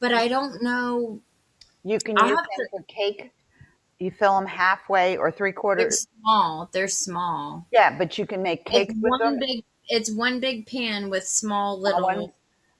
But 0.00 0.12
I 0.12 0.28
don't 0.28 0.62
know. 0.62 1.20
You 1.84 1.98
can 1.98 2.16
use 2.16 2.28
them 2.28 2.66
for 2.70 2.82
cake 2.82 3.32
you 3.98 4.10
fill 4.10 4.38
them 4.38 4.46
halfway 4.46 5.16
or 5.16 5.30
three 5.30 5.52
quarters. 5.52 6.06
They're 6.06 6.20
small. 6.22 6.70
They're 6.72 6.88
small. 6.88 7.66
Yeah, 7.72 7.96
but 7.96 8.16
you 8.16 8.26
can 8.26 8.42
make 8.42 8.64
cakes 8.64 8.94
it's 8.94 9.02
with 9.02 9.20
them. 9.20 9.38
Big, 9.38 9.64
it's 9.88 10.12
one 10.12 10.40
big 10.40 10.66
pan 10.66 11.10
with 11.10 11.26
small 11.26 11.80
little. 11.80 12.32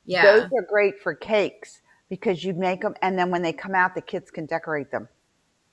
yeah, 0.06 0.22
those 0.22 0.50
are 0.56 0.62
great 0.62 1.00
for 1.00 1.14
cakes 1.14 1.80
because 2.08 2.44
you 2.44 2.54
make 2.54 2.82
them, 2.82 2.94
and 3.02 3.18
then 3.18 3.30
when 3.30 3.42
they 3.42 3.52
come 3.52 3.74
out, 3.74 3.94
the 3.94 4.00
kids 4.00 4.30
can 4.30 4.46
decorate 4.46 4.90
them. 4.90 5.08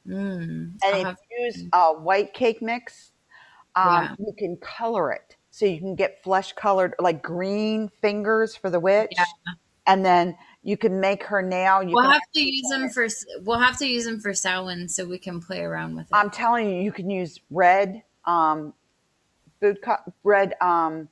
Mm, 0.07 0.73
and 0.83 1.07
if 1.07 1.17
you 1.31 1.45
use 1.45 1.63
a 1.73 1.93
white 1.93 2.33
cake 2.33 2.61
mix, 2.61 3.11
um, 3.75 3.85
yeah. 3.87 4.15
you 4.19 4.33
can 4.37 4.57
color 4.57 5.11
it 5.11 5.35
so 5.51 5.65
you 5.65 5.79
can 5.79 5.95
get 5.95 6.23
flesh 6.23 6.53
colored, 6.53 6.93
like 6.99 7.21
green 7.21 7.89
fingers 8.01 8.55
for 8.55 8.69
the 8.69 8.79
witch, 8.79 9.13
yeah. 9.15 9.23
and 9.87 10.03
then 10.05 10.35
you 10.65 10.77
can 10.77 10.99
make 10.99 11.23
her 11.25 11.43
nail. 11.43 11.83
You 11.83 11.93
we'll 11.93 12.09
have 12.09 12.23
to 12.33 12.41
use 12.41 12.67
them 12.71 12.89
for. 12.89 13.07
We'll 13.43 13.59
have 13.59 13.77
to 13.77 13.87
use 13.87 14.05
them 14.05 14.19
for 14.19 14.33
Samhain 14.33 14.89
so 14.89 15.05
we 15.05 15.19
can 15.19 15.39
play 15.39 15.61
around 15.61 15.95
with 15.95 16.07
it. 16.07 16.11
I'm 16.11 16.31
telling 16.31 16.67
you, 16.67 16.81
you 16.81 16.91
can 16.91 17.07
use 17.07 17.39
red, 17.51 18.01
um, 18.25 18.73
food 19.61 19.77
co- 19.83 20.11
red 20.23 20.55
um, 20.61 21.07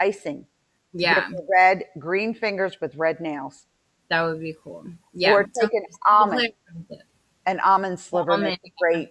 icing. 0.00 0.44
Yeah, 0.92 1.28
red 1.48 1.84
green 2.00 2.34
fingers 2.34 2.80
with 2.80 2.96
red 2.96 3.20
nails. 3.20 3.66
That 4.10 4.22
would 4.22 4.40
be 4.40 4.56
cool. 4.60 4.86
Yeah, 5.14 5.34
or 5.34 5.44
take 5.44 5.72
an 5.72 5.84
almond, 6.04 6.52
an 7.46 7.60
almond 7.60 8.00
sliver 8.00 8.32
almond. 8.32 8.50
makes 8.50 8.64
a 8.64 8.72
great 8.76 9.10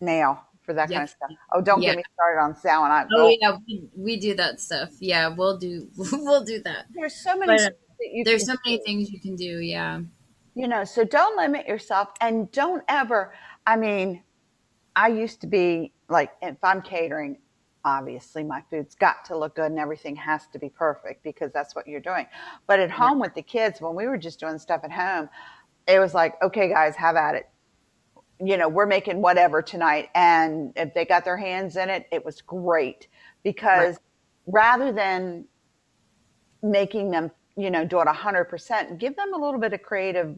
nail 0.00 0.44
for 0.62 0.74
that 0.74 0.88
kind 0.88 1.02
of 1.02 1.10
stuff. 1.10 1.30
Oh, 1.52 1.60
don't 1.60 1.82
yeah. 1.82 1.90
get 1.90 1.96
me 1.96 2.04
started 2.14 2.40
on 2.40 2.54
Samhain. 2.54 2.92
I, 2.92 3.02
oh, 3.02 3.26
oh 3.26 3.36
yeah, 3.40 3.56
we, 3.66 3.88
we, 3.96 4.16
do 4.16 4.34
that 4.36 4.60
stuff. 4.60 4.90
Yeah, 5.00 5.28
we'll 5.28 5.58
do 5.58 5.88
we'll 5.96 6.44
do 6.44 6.62
that. 6.62 6.86
There's 6.94 7.16
so 7.16 7.36
many. 7.36 7.56
But, 7.56 7.78
there's 8.24 8.46
so 8.46 8.54
many 8.64 8.78
do. 8.78 8.84
things 8.84 9.10
you 9.10 9.20
can 9.20 9.36
do. 9.36 9.60
Yeah. 9.60 10.00
You 10.54 10.68
know, 10.68 10.84
so 10.84 11.04
don't 11.04 11.36
limit 11.36 11.66
yourself 11.66 12.10
and 12.20 12.50
don't 12.52 12.82
ever, 12.88 13.34
I 13.66 13.76
mean, 13.76 14.22
I 14.94 15.08
used 15.08 15.40
to 15.40 15.46
be 15.46 15.92
like, 16.08 16.30
if 16.42 16.56
I'm 16.62 16.80
catering, 16.80 17.38
obviously 17.84 18.44
my 18.44 18.62
food's 18.70 18.94
got 18.94 19.24
to 19.26 19.36
look 19.36 19.56
good 19.56 19.70
and 19.70 19.78
everything 19.78 20.16
has 20.16 20.46
to 20.48 20.58
be 20.58 20.68
perfect 20.68 21.22
because 21.22 21.52
that's 21.52 21.74
what 21.74 21.86
you're 21.86 22.00
doing. 22.00 22.26
But 22.66 22.80
at 22.80 22.90
home 22.90 23.18
with 23.18 23.34
the 23.34 23.42
kids, 23.42 23.80
when 23.80 23.94
we 23.94 24.06
were 24.06 24.16
just 24.16 24.40
doing 24.40 24.58
stuff 24.58 24.82
at 24.84 24.92
home, 24.92 25.28
it 25.86 25.98
was 25.98 26.14
like, 26.14 26.40
okay, 26.42 26.68
guys, 26.68 26.96
have 26.96 27.16
at 27.16 27.34
it. 27.34 27.48
You 28.40 28.56
know, 28.56 28.68
we're 28.68 28.86
making 28.86 29.20
whatever 29.20 29.60
tonight. 29.60 30.08
And 30.14 30.72
if 30.76 30.94
they 30.94 31.04
got 31.04 31.24
their 31.24 31.36
hands 31.36 31.76
in 31.76 31.90
it, 31.90 32.06
it 32.10 32.24
was 32.24 32.40
great 32.40 33.08
because 33.42 33.96
right. 33.96 33.98
rather 34.46 34.92
than 34.92 35.44
making 36.62 37.10
them 37.10 37.30
you 37.56 37.70
know, 37.70 37.84
do 37.84 38.00
it 38.00 38.06
100%, 38.06 38.98
give 38.98 39.16
them 39.16 39.32
a 39.34 39.38
little 39.38 39.60
bit 39.60 39.72
of 39.72 39.82
creative, 39.82 40.34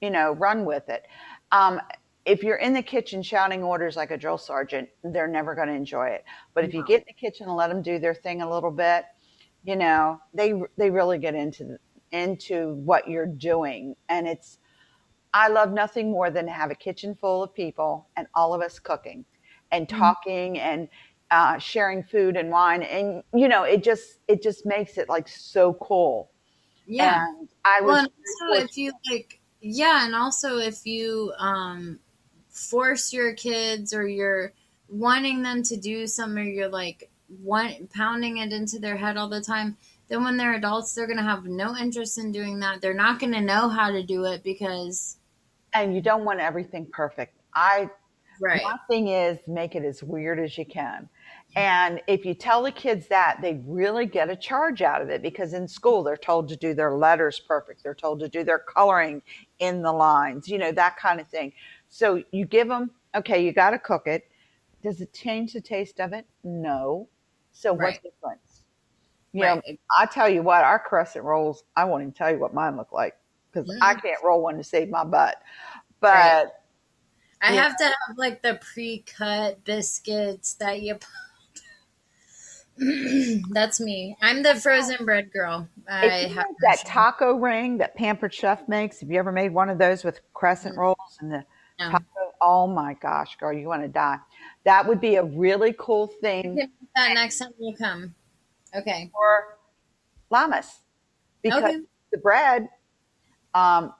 you 0.00 0.10
know, 0.10 0.32
run 0.32 0.64
with 0.64 0.88
it. 0.88 1.06
Um, 1.50 1.80
if 2.24 2.42
you're 2.42 2.56
in 2.56 2.72
the 2.72 2.82
kitchen 2.82 3.22
shouting 3.22 3.62
orders 3.62 3.96
like 3.96 4.10
a 4.10 4.16
drill 4.16 4.38
sergeant, 4.38 4.88
they're 5.02 5.26
never 5.26 5.54
going 5.54 5.68
to 5.68 5.74
enjoy 5.74 6.08
it. 6.08 6.24
But 6.54 6.64
if 6.64 6.74
you 6.74 6.84
get 6.84 7.00
in 7.00 7.04
the 7.08 7.14
kitchen 7.14 7.46
and 7.46 7.56
let 7.56 7.68
them 7.68 7.82
do 7.82 7.98
their 7.98 8.14
thing 8.14 8.42
a 8.42 8.50
little 8.50 8.70
bit, 8.70 9.04
you 9.64 9.76
know, 9.76 10.20
they 10.34 10.54
they 10.76 10.90
really 10.90 11.18
get 11.18 11.34
into 11.34 11.78
into 12.10 12.74
what 12.74 13.08
you're 13.08 13.26
doing, 13.26 13.94
and 14.08 14.26
it's. 14.26 14.58
I 15.34 15.48
love 15.48 15.72
nothing 15.72 16.10
more 16.10 16.30
than 16.30 16.44
to 16.44 16.52
have 16.52 16.70
a 16.70 16.74
kitchen 16.74 17.14
full 17.14 17.42
of 17.42 17.54
people 17.54 18.08
and 18.16 18.26
all 18.34 18.52
of 18.52 18.60
us 18.60 18.78
cooking 18.78 19.24
and 19.70 19.88
mm-hmm. 19.88 19.98
talking 19.98 20.54
mm-hmm. 20.54 20.66
and 20.66 20.88
uh, 21.30 21.58
sharing 21.58 22.02
food 22.02 22.36
and 22.36 22.50
wine, 22.50 22.82
and 22.82 23.22
you 23.34 23.48
know, 23.48 23.62
it 23.62 23.82
just 23.82 24.18
it 24.28 24.42
just 24.42 24.66
makes 24.66 24.98
it 24.98 25.08
like 25.08 25.26
so 25.26 25.74
cool 25.74 26.31
yeah. 26.96 27.26
And 27.28 27.48
I 27.64 27.80
was. 27.80 27.88
Well, 27.88 27.98
and 27.98 28.08
also 28.08 28.64
if 28.64 28.76
you 28.76 28.92
like, 29.10 29.40
yeah, 29.60 30.06
and 30.06 30.14
also 30.14 30.58
if 30.58 30.86
you 30.86 31.32
um, 31.38 31.98
force 32.48 33.12
your 33.12 33.34
kids 33.34 33.94
or 33.94 34.06
you're 34.06 34.52
wanting 34.88 35.42
them 35.42 35.62
to 35.64 35.76
do 35.76 36.06
something, 36.06 36.42
or 36.42 36.46
you're 36.46 36.68
like 36.68 37.10
one 37.42 37.88
pounding 37.94 38.38
it 38.38 38.52
into 38.52 38.78
their 38.78 38.96
head 38.96 39.16
all 39.16 39.28
the 39.28 39.40
time, 39.40 39.76
then 40.08 40.22
when 40.24 40.36
they're 40.36 40.54
adults, 40.54 40.94
they're 40.94 41.06
going 41.06 41.18
to 41.18 41.22
have 41.22 41.44
no 41.44 41.76
interest 41.76 42.18
in 42.18 42.32
doing 42.32 42.60
that. 42.60 42.80
They're 42.80 42.94
not 42.94 43.18
going 43.18 43.32
to 43.32 43.40
know 43.40 43.68
how 43.68 43.90
to 43.90 44.02
do 44.02 44.24
it 44.24 44.42
because. 44.42 45.16
And 45.74 45.94
you 45.94 46.02
don't 46.02 46.24
want 46.24 46.40
everything 46.40 46.86
perfect. 46.86 47.36
I. 47.54 47.88
Right. 48.40 48.62
My 48.64 48.76
thing 48.88 49.08
is 49.08 49.38
make 49.46 49.76
it 49.76 49.84
as 49.84 50.02
weird 50.02 50.40
as 50.40 50.58
you 50.58 50.64
can. 50.64 51.08
And 51.54 52.00
if 52.06 52.24
you 52.24 52.32
tell 52.32 52.62
the 52.62 52.72
kids 52.72 53.06
that, 53.08 53.38
they 53.42 53.60
really 53.66 54.06
get 54.06 54.30
a 54.30 54.36
charge 54.36 54.80
out 54.80 55.02
of 55.02 55.10
it 55.10 55.20
because 55.20 55.52
in 55.52 55.68
school 55.68 56.02
they're 56.02 56.16
told 56.16 56.48
to 56.48 56.56
do 56.56 56.72
their 56.72 56.96
letters 56.96 57.40
perfect. 57.40 57.82
They're 57.82 57.94
told 57.94 58.20
to 58.20 58.28
do 58.28 58.42
their 58.42 58.58
coloring 58.58 59.20
in 59.58 59.82
the 59.82 59.92
lines, 59.92 60.48
you 60.48 60.56
know, 60.56 60.72
that 60.72 60.96
kind 60.96 61.20
of 61.20 61.28
thing. 61.28 61.52
So 61.88 62.22
you 62.30 62.46
give 62.46 62.68
them, 62.68 62.90
okay, 63.14 63.44
you 63.44 63.52
got 63.52 63.70
to 63.70 63.78
cook 63.78 64.06
it. 64.06 64.30
Does 64.82 65.02
it 65.02 65.12
change 65.12 65.52
the 65.52 65.60
taste 65.60 66.00
of 66.00 66.14
it? 66.14 66.26
No. 66.42 67.08
So 67.52 67.76
right. 67.76 67.92
what 67.92 68.02
difference? 68.02 68.64
You 69.32 69.44
right. 69.44 69.62
know, 69.66 69.76
I 69.96 70.06
tell 70.06 70.28
you 70.28 70.42
what, 70.42 70.64
our 70.64 70.78
crescent 70.78 71.24
rolls, 71.24 71.64
I 71.76 71.84
won't 71.84 72.02
even 72.02 72.12
tell 72.12 72.30
you 72.30 72.38
what 72.38 72.54
mine 72.54 72.76
look 72.76 72.92
like 72.92 73.14
because 73.50 73.68
mm. 73.68 73.78
I 73.82 73.94
can't 73.94 74.22
roll 74.24 74.42
one 74.42 74.56
to 74.56 74.64
save 74.64 74.88
my 74.88 75.04
butt. 75.04 75.36
But 76.00 76.14
right. 76.14 76.46
I 77.42 77.52
have 77.52 77.76
to 77.76 77.84
have 77.84 78.16
like 78.16 78.42
the 78.42 78.58
pre-cut 78.60 79.64
biscuits 79.64 80.54
that 80.54 80.80
you 80.80 80.98
That's 83.50 83.80
me. 83.80 84.16
I'm 84.20 84.42
the 84.42 84.54
frozen 84.56 85.04
bread 85.04 85.32
girl. 85.32 85.68
I 85.88 86.30
have 86.34 86.46
that 86.62 86.78
taco 86.84 87.34
ring 87.34 87.78
that 87.78 87.94
Pampered 87.94 88.34
Chef 88.34 88.66
makes. 88.68 89.00
Have 89.00 89.10
you 89.10 89.18
ever 89.18 89.32
made 89.32 89.52
one 89.52 89.68
of 89.68 89.78
those 89.78 90.04
with 90.04 90.20
crescent 90.34 90.76
rolls 90.76 91.18
and 91.20 91.32
the 91.32 91.44
no. 91.78 91.90
taco? 91.90 92.04
Oh 92.40 92.66
my 92.66 92.94
gosh, 92.94 93.36
girl, 93.36 93.52
you 93.52 93.68
want 93.68 93.82
to 93.82 93.88
die. 93.88 94.18
That 94.64 94.86
would 94.86 95.00
be 95.00 95.16
a 95.16 95.24
really 95.24 95.74
cool 95.78 96.06
thing. 96.06 96.56
That 96.96 97.14
next 97.14 97.38
time 97.38 97.52
you 97.58 97.74
come. 97.76 98.14
Okay. 98.74 99.10
For 99.12 99.58
Lammas. 100.30 100.78
Because 101.42 101.62
okay. 101.62 101.80
the 102.10 102.18
bread 102.18 102.68
Um, 103.54 103.92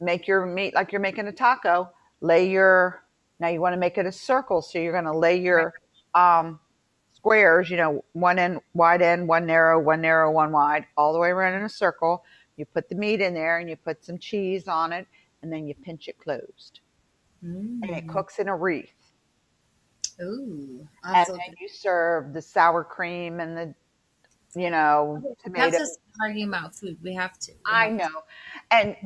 make 0.00 0.28
your 0.28 0.46
meat 0.46 0.74
like 0.74 0.92
you're 0.92 1.00
making 1.00 1.26
a 1.26 1.32
taco. 1.32 1.90
Lay 2.20 2.48
your 2.48 3.02
now 3.40 3.48
you 3.48 3.60
want 3.60 3.72
to 3.72 3.78
make 3.78 3.98
it 3.98 4.06
a 4.06 4.12
circle, 4.12 4.62
so 4.62 4.78
you're 4.78 4.92
going 4.92 5.04
to 5.04 5.16
lay 5.16 5.40
your 5.40 5.74
um, 6.14 6.58
squares. 7.28 7.70
You 7.70 7.76
know, 7.76 8.04
one 8.12 8.38
end 8.38 8.60
wide 8.74 9.02
end, 9.02 9.28
one 9.28 9.46
narrow, 9.46 9.78
one 9.78 10.00
narrow, 10.00 10.30
one 10.30 10.52
wide, 10.52 10.86
all 10.96 11.12
the 11.12 11.18
way 11.18 11.28
around 11.28 11.54
in 11.54 11.62
a 11.62 11.68
circle. 11.68 12.24
You 12.56 12.64
put 12.64 12.88
the 12.88 12.94
meat 12.94 13.20
in 13.20 13.34
there, 13.34 13.58
and 13.58 13.68
you 13.68 13.76
put 13.76 14.04
some 14.04 14.18
cheese 14.18 14.66
on 14.66 14.92
it, 14.92 15.06
and 15.42 15.52
then 15.52 15.66
you 15.66 15.74
pinch 15.74 16.08
it 16.08 16.18
closed, 16.18 16.80
Mm. 17.44 17.80
and 17.82 17.90
it 17.90 18.08
cooks 18.08 18.38
in 18.40 18.48
a 18.48 18.56
wreath. 18.56 18.92
Ooh, 20.20 20.88
And 21.04 21.16
absolutely. 21.16 21.44
then 21.46 21.54
you 21.60 21.68
serve 21.68 22.32
the 22.32 22.42
sour 22.42 22.82
cream 22.82 23.38
and 23.38 23.56
the, 23.56 23.74
you 24.60 24.70
know, 24.70 25.22
That's 25.24 25.42
tomato. 25.44 25.76
us 25.84 25.98
talking 26.20 26.48
about 26.48 26.74
food. 26.74 26.98
We 27.00 27.14
have 27.14 27.38
to. 27.38 27.52
We 27.52 27.58
I 27.64 27.84
have 27.90 27.90
to. 27.92 27.96
know. 27.98 28.22
And 28.72 28.96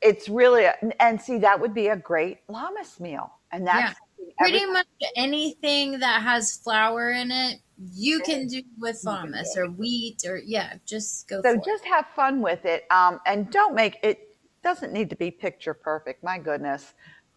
it's 0.00 0.28
really, 0.28 0.66
and 1.00 1.20
see, 1.20 1.38
that 1.38 1.58
would 1.60 1.74
be 1.74 1.88
a 1.88 1.96
great 1.96 2.46
Lammas 2.46 3.00
meal. 3.00 3.32
And 3.50 3.66
that's 3.66 3.98
Pretty 4.38 4.66
much 4.66 4.86
anything 5.16 6.00
that 6.00 6.22
has 6.22 6.56
flour 6.56 7.10
in 7.10 7.30
it, 7.30 7.60
you 7.92 8.20
can 8.20 8.46
do 8.46 8.62
with 8.78 9.00
You 9.02 9.10
can 9.10 9.32
hummus 9.32 9.54
do 9.54 9.60
or 9.62 9.70
wheat 9.70 10.24
or 10.26 10.38
yeah, 10.38 10.74
just 10.86 11.28
go 11.28 11.42
so 11.42 11.56
just 11.64 11.84
have 11.84 12.06
fun 12.14 12.40
with 12.40 12.64
it. 12.64 12.84
Um, 12.90 13.20
and 13.26 13.50
don't 13.50 13.74
make 13.74 13.98
it, 14.02 14.36
doesn't 14.62 14.92
need 14.92 15.10
to 15.10 15.16
be 15.16 15.30
picture 15.30 15.74
perfect. 15.74 16.22
My 16.22 16.38
goodness. 16.38 16.94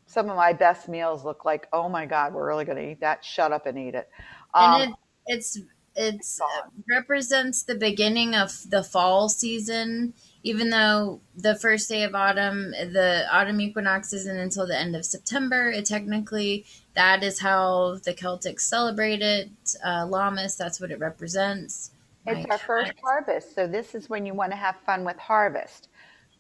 Some 0.08 0.30
of 0.30 0.36
my 0.36 0.54
best 0.54 0.88
meals 0.88 1.26
look 1.26 1.46
like, 1.46 1.68
oh 1.74 1.90
my 1.90 2.06
God, 2.06 2.34
we're 2.34 2.48
really 2.48 2.66
going 2.66 2.78
to 2.78 2.92
eat 2.92 3.00
that. 3.00 3.26
Shut 3.26 3.52
up 3.52 3.66
and 3.66 3.78
eat 3.78 3.96
it. 3.96 4.08
it. 4.08 4.10
Um, 4.54 4.82
And 4.82 4.92
it, 4.92 4.96
it's 5.26 5.60
it's 5.96 6.40
gone. 6.40 6.72
represents 6.88 7.64
the 7.64 7.76
beginning 7.76 8.36
of 8.36 8.70
the 8.70 8.84
fall 8.84 9.30
season. 9.30 10.14
Even 10.46 10.70
though 10.70 11.22
the 11.36 11.56
first 11.56 11.90
day 11.90 12.04
of 12.04 12.14
autumn, 12.14 12.70
the 12.70 13.26
autumn 13.32 13.60
equinox 13.60 14.14
isn't 14.14 14.38
until 14.38 14.68
the 14.68 14.78
end 14.78 14.96
of 14.96 15.04
September, 15.04 15.72
it 15.72 15.88
technically 15.88 16.66
that 16.94 17.24
is 17.24 17.40
how 17.40 17.98
the 18.04 18.14
Celtics 18.14 18.62
celebrate 18.62 19.24
it. 19.24 19.50
Uh, 19.84 20.06
Lammas, 20.06 20.56
that's 20.56 20.80
what 20.80 20.92
it 20.92 21.00
represents. 21.00 21.90
It's 22.28 22.48
My 22.48 22.54
our 22.54 22.58
first 22.60 22.94
harvest, 23.04 23.56
so 23.56 23.66
this 23.66 23.96
is 23.96 24.08
when 24.08 24.28
you 24.28 24.36
want 24.36 24.52
to 24.52 24.56
have 24.56 24.76
fun 24.86 25.04
with 25.04 25.18
harvest. 25.18 25.90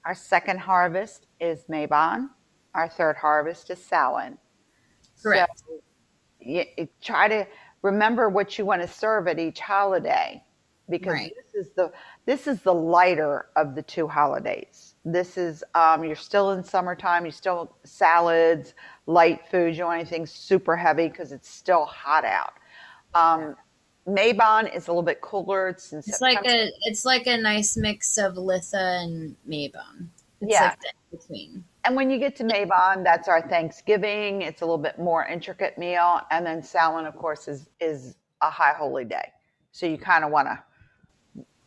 Our 0.06 0.14
second 0.14 0.60
harvest 0.60 1.26
is 1.40 1.64
Mabon. 1.68 2.30
Our 2.76 2.88
third 2.88 3.16
harvest 3.16 3.72
is 3.72 3.84
Samhain. 3.84 4.38
Correct. 5.24 5.64
So 5.66 5.82
you, 6.40 6.64
you 6.78 6.88
try 7.02 7.28
to 7.28 7.48
remember 7.82 8.30
what 8.30 8.60
you 8.60 8.66
want 8.66 8.84
to 8.84 8.88
serve 8.88 9.28
at 9.28 9.40
each 9.40 9.60
holiday, 9.60 10.44
because 10.90 11.14
Right. 11.14 11.34
this 11.36 11.66
is 11.68 11.72
the 11.76 11.92
this 12.26 12.48
is 12.48 12.62
the 12.62 12.74
lighter 12.74 13.48
of 13.56 13.76
the 13.76 13.82
two 13.82 14.08
holidays. 14.08 14.96
This 15.06 15.38
is 15.38 15.64
um, 15.76 16.04
you're 16.04 16.16
still 16.16 16.52
in 16.52 16.64
summertime. 16.64 17.26
You 17.26 17.32
still 17.32 17.76
salads, 17.84 18.74
light 19.08 19.42
foods. 19.50 19.78
You 19.78 19.84
don't 19.84 19.90
want 19.90 20.02
anything 20.02 20.26
super 20.26 20.76
heavy 20.78 21.08
because 21.10 21.32
it's 21.32 21.50
still 21.50 21.86
hot 21.86 22.26
out. 22.26 22.54
Um, 23.14 23.56
Mabon 24.08 24.74
is 24.76 24.88
a 24.88 24.92
little 24.92 25.04
bit 25.04 25.22
cooler. 25.22 25.70
It's 25.70 25.94
It's 25.94 26.22
like 26.22 26.46
a 26.46 26.72
it's 26.84 27.06
like 27.06 27.28
a 27.28 27.38
nice 27.38 27.78
mix 27.78 28.18
of 28.18 28.36
Litha 28.36 29.04
and 29.04 29.36
Mabon. 29.48 30.10
It's 30.42 30.52
Yeah. 30.52 30.62
like 30.62 30.80
the 30.80 31.18
between. 31.18 31.66
And 31.84 31.96
when 31.96 32.10
you 32.10 32.20
get 32.20 32.36
to 32.38 32.44
Mabon, 32.44 33.04
that's 33.04 33.28
our 33.28 33.48
Thanksgiving. 33.48 34.42
It's 34.42 34.62
a 34.62 34.66
little 34.66 34.78
bit 34.78 35.00
more 35.00 35.26
intricate 35.26 35.78
meal, 35.78 36.22
and 36.32 36.46
then 36.46 36.62
Samhain, 36.64 37.06
of 37.06 37.16
course, 37.16 37.48
is 37.48 37.70
is 37.80 38.16
a 38.42 38.50
high 38.50 38.74
holy 38.74 39.06
day. 39.06 39.32
So 39.72 39.86
you 39.86 39.98
kind 39.98 40.24
of 40.24 40.32
want 40.32 40.48
to 40.48 40.64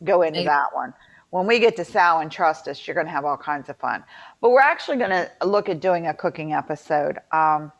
go 0.03 0.21
into 0.23 0.43
that 0.43 0.67
one. 0.73 0.93
When 1.31 1.45
we 1.45 1.59
get 1.59 1.75
to 1.77 1.85
Samhain, 1.85 2.29
trust 2.29 2.67
us, 2.67 2.87
you're 2.87 2.95
going 2.95 3.05
to 3.05 3.11
have 3.11 3.25
all 3.25 3.37
kinds 3.37 3.69
of 3.69 3.77
fun. 3.77 4.03
But 4.41 4.49
we're 4.51 4.61
actually 4.61 4.97
going 4.97 5.11
to 5.11 5.29
look 5.45 5.69
at 5.69 5.79
doing 5.79 6.07
a 6.07 6.13
cooking 6.13 6.53
episode. 6.53 7.19
Um, 7.31 7.71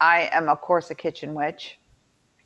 I 0.00 0.30
am, 0.32 0.48
of 0.48 0.60
course, 0.62 0.90
a 0.90 0.94
kitchen 0.94 1.34
witch. 1.34 1.78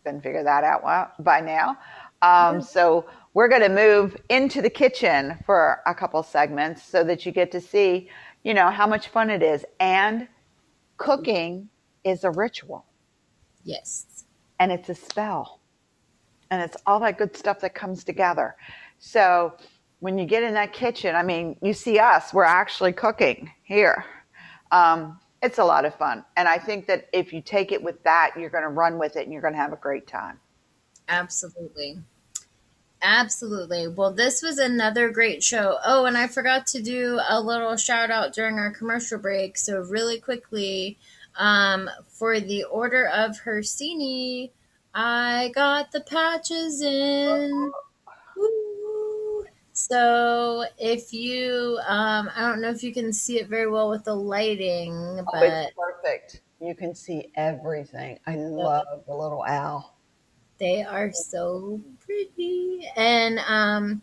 Couldn't 0.05 0.22
figure 0.22 0.43
that 0.43 0.64
out 0.64 0.82
well, 0.84 1.12
by 1.20 1.40
now. 1.40 1.78
Um, 2.22 2.60
so 2.60 3.06
we're 3.34 3.48
going 3.48 3.62
to 3.62 3.68
move 3.68 4.16
into 4.30 4.62
the 4.62 4.70
kitchen 4.70 5.39
for 5.47 5.80
a 5.86 5.94
couple 5.94 6.22
segments 6.22 6.82
so 6.82 7.05
that 7.05 7.24
you 7.24 7.32
get 7.32 7.52
to 7.52 7.60
see, 7.60 8.10
you 8.43 8.55
know, 8.55 8.70
how 8.70 8.86
much 8.86 9.09
fun 9.09 9.30
it 9.30 9.43
is. 9.43 9.64
And 9.80 10.28
cooking 10.97 11.68
is 12.05 12.24
a 12.24 12.30
ritual 12.30 12.84
Yes. 13.64 14.24
and 14.59 14.72
it's 14.72 14.89
a 14.89 14.94
spell 14.94 15.60
and 16.51 16.62
it's 16.62 16.76
all 16.86 17.01
that 17.01 17.18
good 17.18 17.36
stuff 17.36 17.60
that 17.60 17.74
comes 17.74 18.05
together. 18.05 18.56
So 19.04 19.54
when 19.98 20.16
you 20.16 20.24
get 20.24 20.44
in 20.44 20.54
that 20.54 20.72
kitchen, 20.72 21.16
I 21.16 21.24
mean, 21.24 21.56
you 21.60 21.74
see 21.74 21.98
us, 21.98 22.32
we're 22.32 22.44
actually 22.44 22.92
cooking 22.92 23.50
here. 23.64 24.04
Um, 24.70 25.18
it's 25.42 25.58
a 25.58 25.64
lot 25.64 25.84
of 25.84 25.92
fun. 25.96 26.24
And 26.36 26.46
I 26.46 26.56
think 26.56 26.86
that 26.86 27.08
if 27.12 27.32
you 27.32 27.42
take 27.42 27.72
it 27.72 27.82
with 27.82 28.00
that, 28.04 28.30
you're 28.38 28.48
going 28.48 28.62
to 28.62 28.68
run 28.68 29.00
with 29.00 29.16
it 29.16 29.24
and 29.24 29.32
you're 29.32 29.42
going 29.42 29.54
to 29.54 29.58
have 29.58 29.72
a 29.72 29.76
great 29.76 30.06
time. 30.06 30.38
Absolutely. 31.08 31.98
Absolutely. 33.02 33.88
Well, 33.88 34.12
this 34.12 34.40
was 34.40 34.58
another 34.58 35.10
great 35.10 35.42
show. 35.42 35.78
Oh, 35.84 36.04
and 36.04 36.16
I 36.16 36.28
forgot 36.28 36.68
to 36.68 36.80
do 36.80 37.18
a 37.28 37.40
little 37.40 37.76
shout 37.76 38.12
out 38.12 38.32
during 38.32 38.60
our 38.60 38.70
commercial 38.70 39.18
break. 39.18 39.58
So, 39.58 39.80
really 39.80 40.20
quickly, 40.20 40.96
um, 41.36 41.90
for 42.06 42.38
the 42.38 42.62
Order 42.62 43.08
of 43.08 43.40
Hursini, 43.44 44.52
I 44.94 45.50
got 45.56 45.90
the 45.90 46.02
patches 46.02 46.80
in. 46.80 47.72
So, 49.88 50.64
if 50.78 51.12
you, 51.12 51.76
um, 51.88 52.30
I 52.36 52.42
don't 52.42 52.60
know 52.60 52.70
if 52.70 52.84
you 52.84 52.94
can 52.94 53.12
see 53.12 53.40
it 53.40 53.48
very 53.48 53.68
well 53.68 53.90
with 53.90 54.04
the 54.04 54.14
lighting, 54.14 55.20
but 55.32 55.72
Oh, 55.76 55.92
perfect. 56.02 56.40
You 56.60 56.76
can 56.76 56.94
see 56.94 57.32
everything. 57.34 58.20
I 58.24 58.36
love 58.36 58.86
the 59.09 59.14
little 59.14 59.42
owl. 59.42 59.96
They 60.59 60.84
are 60.84 61.10
so 61.12 61.80
pretty. 61.98 62.88
And 62.96 63.40
um, 63.40 64.02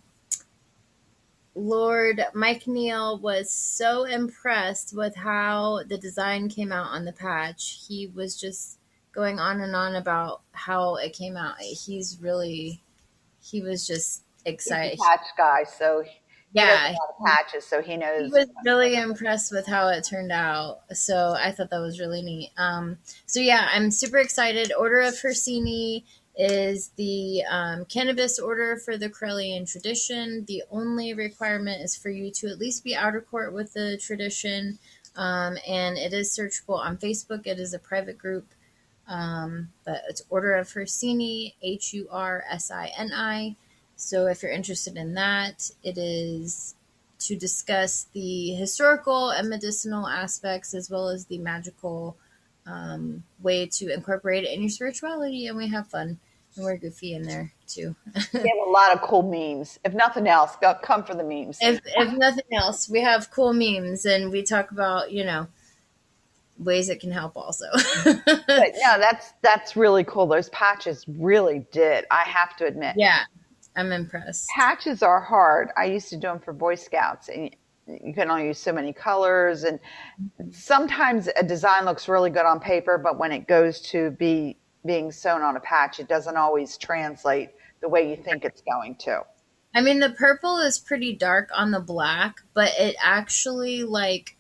Lord 1.55 2.25
Mike 2.33 2.67
Neal 2.67 3.17
was 3.17 3.49
so 3.49 4.03
impressed 4.03 4.93
with 4.93 5.15
how 5.15 5.83
the 5.87 5.97
design 5.97 6.49
came 6.49 6.73
out 6.73 6.87
on 6.87 7.05
the 7.05 7.13
patch. 7.13 7.85
He 7.87 8.07
was 8.07 8.37
just 8.37 8.79
going 9.13 9.39
on 9.39 9.61
and 9.61 9.73
on 9.77 9.95
about 9.95 10.41
how 10.51 10.97
it 10.97 11.13
came 11.13 11.37
out. 11.37 11.57
He's 11.59 12.17
really, 12.19 12.81
he 13.41 13.61
was 13.61 13.87
just 13.87 14.23
excited. 14.45 14.97
a 14.99 15.03
patch 15.03 15.27
guy, 15.37 15.63
so 15.63 16.03
Yeah, 16.51 16.89
a 16.89 16.93
lot 16.93 16.97
of 17.19 17.25
patches, 17.25 17.65
so 17.65 17.81
he 17.81 17.95
knows. 17.97 18.27
he 18.27 18.31
was 18.31 18.47
really 18.65 18.95
impressed 18.95 19.51
with 19.51 19.67
how 19.67 19.87
it 19.89 20.03
turned 20.03 20.31
out. 20.31 20.79
So 20.93 21.35
I 21.37 21.51
thought 21.51 21.69
that 21.69 21.79
was 21.79 21.99
really 21.99 22.21
neat. 22.21 22.51
Um, 22.57 22.97
so 23.25 23.39
yeah, 23.39 23.67
I'm 23.71 23.91
super 23.91 24.17
excited. 24.17 24.71
Order 24.73 25.01
of 25.01 25.13
Hursini 25.15 26.03
is 26.35 26.89
the 26.95 27.43
um, 27.49 27.85
cannabis 27.85 28.39
order 28.39 28.77
for 28.77 28.97
the 28.97 29.09
Correllian 29.09 29.69
tradition. 29.69 30.45
The 30.47 30.63
only 30.71 31.13
requirement 31.13 31.81
is 31.81 31.95
for 31.97 32.09
you 32.09 32.31
to 32.31 32.47
at 32.47 32.59
least 32.59 32.83
be 32.83 32.95
out 32.95 33.15
of 33.15 33.29
court 33.29 33.53
with 33.53 33.73
the 33.73 33.97
tradition. 33.97 34.79
Um, 35.15 35.57
and 35.67 35.97
it 35.97 36.13
is 36.13 36.29
searchable 36.29 36.79
on 36.79 36.97
Facebook. 36.97 37.45
It 37.45 37.59
is 37.59 37.73
a 37.73 37.79
private 37.79 38.17
group. 38.17 38.47
Um, 39.07 39.69
but 39.85 40.03
it's 40.07 40.21
Order 40.29 40.53
of 40.53 40.67
Hursini, 40.69 41.53
H 41.61 41.93
U 41.93 42.07
R 42.09 42.43
S 42.49 42.71
I 42.71 42.91
N 42.97 43.11
I. 43.13 43.55
So 43.99 44.27
if 44.27 44.41
you're 44.41 44.51
interested 44.51 44.95
in 44.95 45.13
that, 45.15 45.69
it 45.83 45.97
is 45.97 46.75
to 47.19 47.35
discuss 47.35 48.07
the 48.13 48.51
historical 48.51 49.29
and 49.29 49.49
medicinal 49.49 50.07
aspects 50.07 50.73
as 50.73 50.89
well 50.89 51.09
as 51.09 51.25
the 51.25 51.37
magical 51.37 52.15
um, 52.65 53.23
way 53.41 53.65
to 53.65 53.93
incorporate 53.93 54.45
it 54.45 54.53
in 54.53 54.61
your 54.61 54.69
spirituality. 54.69 55.47
And 55.47 55.57
we 55.57 55.67
have 55.69 55.87
fun 55.87 56.17
and 56.55 56.65
we're 56.65 56.77
goofy 56.77 57.13
in 57.13 57.23
there 57.23 57.51
too. 57.67 57.93
We 58.33 58.39
have 58.39 58.67
a 58.67 58.71
lot 58.71 58.93
of 58.93 59.01
cool 59.01 59.21
memes. 59.21 59.79
If 59.83 59.93
nothing 59.93 60.27
else, 60.27 60.55
come 60.81 61.03
for 61.03 61.13
the 61.13 61.23
memes. 61.23 61.57
if, 61.61 61.81
if 61.85 62.13
nothing 62.13 62.45
else, 62.53 62.89
we 62.89 63.01
have 63.01 63.29
cool 63.31 63.53
memes 63.53 64.05
and 64.05 64.31
we 64.31 64.43
talk 64.43 64.71
about, 64.71 65.11
you 65.11 65.25
know, 65.25 65.47
ways 66.57 66.87
it 66.87 67.01
can 67.01 67.11
help 67.11 67.35
also. 67.35 67.65
but 68.05 68.47
no, 68.47 68.97
that's 68.97 69.33
that's 69.41 69.75
really 69.75 70.05
cool. 70.05 70.25
Those 70.25 70.49
patches 70.49 71.05
really 71.07 71.65
did. 71.71 72.05
I 72.09 72.23
have 72.23 72.55
to 72.57 72.65
admit. 72.65 72.95
yeah, 72.97 73.23
I'm 73.75 73.91
impressed. 73.91 74.49
Patches 74.55 75.03
are 75.03 75.21
hard. 75.21 75.69
I 75.77 75.85
used 75.85 76.09
to 76.09 76.15
do 76.15 76.21
them 76.27 76.39
for 76.39 76.53
Boy 76.53 76.75
Scouts, 76.75 77.29
and 77.29 77.55
you 77.87 78.13
can 78.13 78.29
only 78.29 78.47
use 78.47 78.59
so 78.59 78.73
many 78.73 78.93
colors. 78.93 79.63
And 79.63 79.79
sometimes 80.51 81.29
a 81.35 81.43
design 81.43 81.85
looks 81.85 82.07
really 82.07 82.29
good 82.29 82.45
on 82.45 82.59
paper, 82.59 82.97
but 82.97 83.17
when 83.17 83.31
it 83.31 83.47
goes 83.47 83.81
to 83.91 84.11
be 84.11 84.57
being 84.85 85.11
sewn 85.11 85.41
on 85.41 85.55
a 85.55 85.59
patch, 85.59 85.99
it 85.99 86.07
doesn't 86.07 86.37
always 86.37 86.77
translate 86.77 87.49
the 87.81 87.89
way 87.89 88.09
you 88.09 88.15
think 88.15 88.45
it's 88.45 88.61
going 88.61 88.95
to. 88.95 89.21
I 89.73 89.81
mean, 89.81 89.99
the 89.99 90.09
purple 90.09 90.57
is 90.59 90.79
pretty 90.79 91.13
dark 91.13 91.49
on 91.55 91.71
the 91.71 91.79
black, 91.79 92.37
but 92.53 92.71
it 92.79 92.95
actually 93.01 93.83
like 93.83 94.35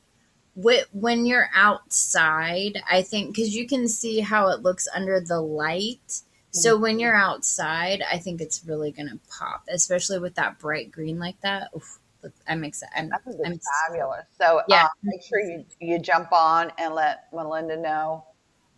wh- 0.61 0.83
when 0.91 1.25
you're 1.25 1.49
outside, 1.53 2.81
I 2.89 3.03
think 3.03 3.35
because 3.35 3.55
you 3.55 3.67
can 3.67 3.87
see 3.87 4.19
how 4.19 4.49
it 4.49 4.61
looks 4.61 4.87
under 4.93 5.19
the 5.21 5.41
light. 5.41 6.21
So 6.51 6.77
when 6.77 6.99
you're 6.99 7.15
outside, 7.15 8.01
I 8.11 8.17
think 8.17 8.41
it's 8.41 8.63
really 8.65 8.91
gonna 8.91 9.19
pop, 9.29 9.63
especially 9.69 10.19
with 10.19 10.35
that 10.35 10.59
bright 10.59 10.91
green 10.91 11.19
like 11.19 11.39
that. 11.41 11.69
Oof, 11.75 11.99
I'm 12.47 12.63
excited. 12.63 12.93
I'm, 12.97 13.09
That 13.09 13.21
would 13.25 13.37
be 13.37 13.45
I'm 13.45 13.59
fabulous. 13.87 14.25
So 14.39 14.61
Yeah. 14.67 14.83
um, 14.83 14.89
make 15.03 15.21
sure 15.23 15.39
you, 15.39 15.65
you 15.79 15.99
jump 15.99 16.31
on 16.33 16.71
and 16.77 16.95
let 16.95 17.31
Mylinda 17.31 17.79
know. 17.79 18.25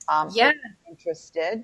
Um, 0.09 0.27
if 0.29 0.35
Yeah. 0.35 0.51
you're 0.51 0.89
interested. 0.89 1.63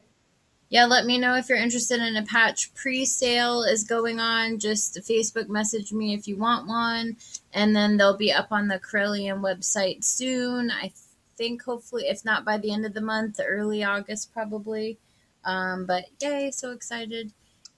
Yeah, 0.70 0.86
let 0.86 1.06
me 1.06 1.18
know 1.18 1.36
if 1.36 1.48
you're 1.48 1.58
interested 1.58 2.02
in 2.02 2.18
a 2.18 2.24
patch. 2.24 2.74
Pre-sale 2.74 3.64
is 3.64 3.86
going 3.86 4.20
on. 4.20 4.60
Just 4.60 4.96
Facebook 4.98 5.48
message 5.48 5.94
me 5.94 6.14
if 6.14 6.28
you 6.28 6.36
want 6.36 6.68
one, 6.68 7.16
and 7.54 7.74
then 7.74 7.96
they'll 7.96 8.18
be 8.18 8.34
up 8.34 8.52
on 8.52 8.68
the 8.68 8.78
Correllian 8.78 9.40
website 9.40 10.04
soon. 10.04 10.70
I 10.70 10.92
think 11.38 11.64
hopefully, 11.64 12.08
if 12.08 12.26
not 12.26 12.44
by 12.44 12.58
the 12.58 12.74
end 12.74 12.86
of 12.86 12.94
the 12.94 13.00
month, 13.02 13.40
early 13.46 13.82
August 13.82 14.34
probably. 14.34 14.98
Um, 15.46 15.86
but 15.86 16.06
yay, 16.22 16.52
so 16.52 16.72
excited! 16.72 17.32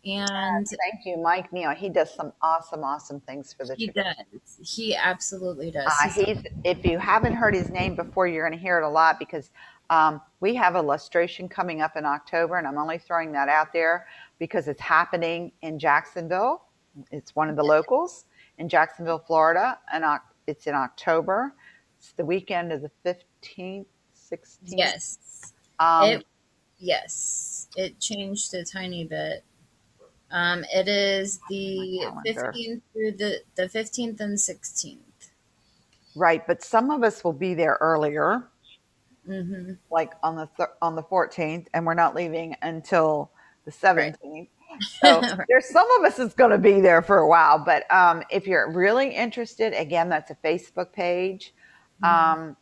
And 0.05 0.65
Thank 0.65 1.05
you, 1.05 1.17
Mike 1.17 1.51
Neal. 1.51 1.71
He 1.71 1.89
does 1.89 2.13
some 2.13 2.31
awesome, 2.41 2.83
awesome 2.83 3.19
things 3.21 3.53
for 3.53 3.65
the 3.65 3.75
he 3.75 3.87
tradition. 3.87 4.25
does. 4.43 4.59
He 4.75 4.95
absolutely 4.95 5.71
does. 5.71 5.87
Uh, 5.87 6.09
He's- 6.09 6.27
he's 6.43 6.43
if 6.63 6.85
you 6.85 6.97
haven't 6.97 7.33
heard 7.33 7.53
his 7.53 7.69
name 7.69 7.95
before, 7.95 8.25
you're 8.27 8.47
going 8.47 8.57
to 8.57 8.63
hear 8.63 8.79
it 8.79 8.83
a 8.85 8.89
lot 8.89 9.19
because 9.19 9.51
um, 9.89 10.21
we 10.39 10.55
have 10.55 10.75
a 10.75 10.81
lustration 10.81 11.49
coming 11.49 11.81
up 11.81 11.97
in 11.97 12.05
October, 12.05 12.57
and 12.57 12.65
I'm 12.65 12.77
only 12.77 12.97
throwing 12.97 13.31
that 13.33 13.49
out 13.49 13.73
there 13.73 14.07
because 14.39 14.67
it's 14.67 14.81
happening 14.81 15.51
in 15.63 15.77
Jacksonville. 15.77 16.63
It's 17.11 17.35
one 17.35 17.49
of 17.49 17.55
the 17.55 17.63
locals 17.63 18.25
in 18.57 18.69
Jacksonville, 18.69 19.19
Florida, 19.19 19.79
and 19.91 20.05
it's 20.47 20.65
in 20.67 20.75
October. 20.75 21.53
It's 21.97 22.13
the 22.13 22.25
weekend 22.25 22.71
of 22.71 22.81
the 22.81 22.91
15th, 23.05 23.85
16th. 24.15 24.57
yes. 24.63 25.53
Um, 25.79 26.09
it 26.09 26.25
yes 26.77 27.48
it 27.75 27.99
changed 27.99 28.53
a 28.55 28.63
tiny 28.65 29.05
bit 29.05 29.43
um 30.31 30.65
it 30.73 30.87
is 30.87 31.41
the 31.49 32.01
Oh 32.03 32.23
calendar. 32.23 32.57
15th 32.57 32.81
through 32.93 33.11
the 33.13 33.41
the 33.55 33.63
15th 33.69 34.19
and 34.21 34.37
16th 34.37 34.97
right, 36.15 36.45
but 36.47 36.63
some 36.63 36.91
of 36.91 37.03
us 37.03 37.23
will 37.23 37.33
be 37.33 37.53
there 37.55 37.77
earlier. 37.81 38.43
mm-hmm. 39.27 39.73
like 39.91 40.13
on 40.23 40.35
the 40.37 40.49
th- 40.57 40.69
on 40.81 40.95
the 40.95 41.03
14th, 41.03 41.67
and 41.73 41.85
we're 41.85 41.95
not 41.95 42.15
leaving 42.15 42.55
until 42.63 43.31
the 43.65 43.71
17th. 43.71 44.49
So 45.01 45.27
Right. 45.37 45.47
there's 45.49 45.69
some 45.69 45.87
of 45.99 46.05
us 46.05 46.17
that's 46.17 46.35
going 46.35 46.51
to 46.51 46.59
be 46.59 46.81
there 46.81 47.01
for 47.01 47.19
a 47.19 47.27
while. 47.29 47.59
But 47.65 47.91
um, 47.93 48.23
if 48.29 48.47
you're 48.47 48.71
really 48.71 49.09
interested, 49.15 49.73
again, 49.73 50.09
that's 50.09 50.31
a 50.31 50.35
Facebook 50.45 50.93
page. 50.93 51.53
Um, 52.03 52.57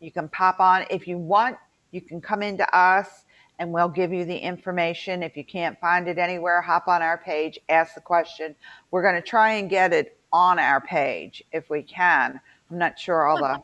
you 0.00 0.12
can 0.12 0.28
pop 0.30 0.60
on 0.60 0.86
if 0.90 1.08
you 1.08 1.18
want. 1.18 1.56
You 1.92 2.00
can 2.02 2.20
come 2.20 2.42
into 2.42 2.66
us, 2.76 3.24
and 3.58 3.72
we'll 3.72 3.88
give 3.88 4.12
you 4.12 4.24
the 4.24 4.36
information. 4.36 5.22
If 5.22 5.36
you 5.36 5.44
can't 5.44 5.78
find 5.80 6.08
it 6.08 6.18
anywhere, 6.18 6.60
hop 6.62 6.88
on 6.88 7.02
our 7.02 7.18
page, 7.18 7.58
ask 7.68 7.94
the 7.94 8.00
question. 8.00 8.54
We're 8.90 9.02
going 9.02 9.16
to 9.16 9.28
try 9.28 9.54
and 9.54 9.68
get 9.68 9.92
it 9.92 10.18
on 10.32 10.58
our 10.58 10.80
page 10.80 11.42
if 11.52 11.68
we 11.70 11.82
can. 11.82 12.40
I'm 12.70 12.78
not 12.78 12.98
sure 12.98 13.26
all 13.26 13.38
the 13.38 13.62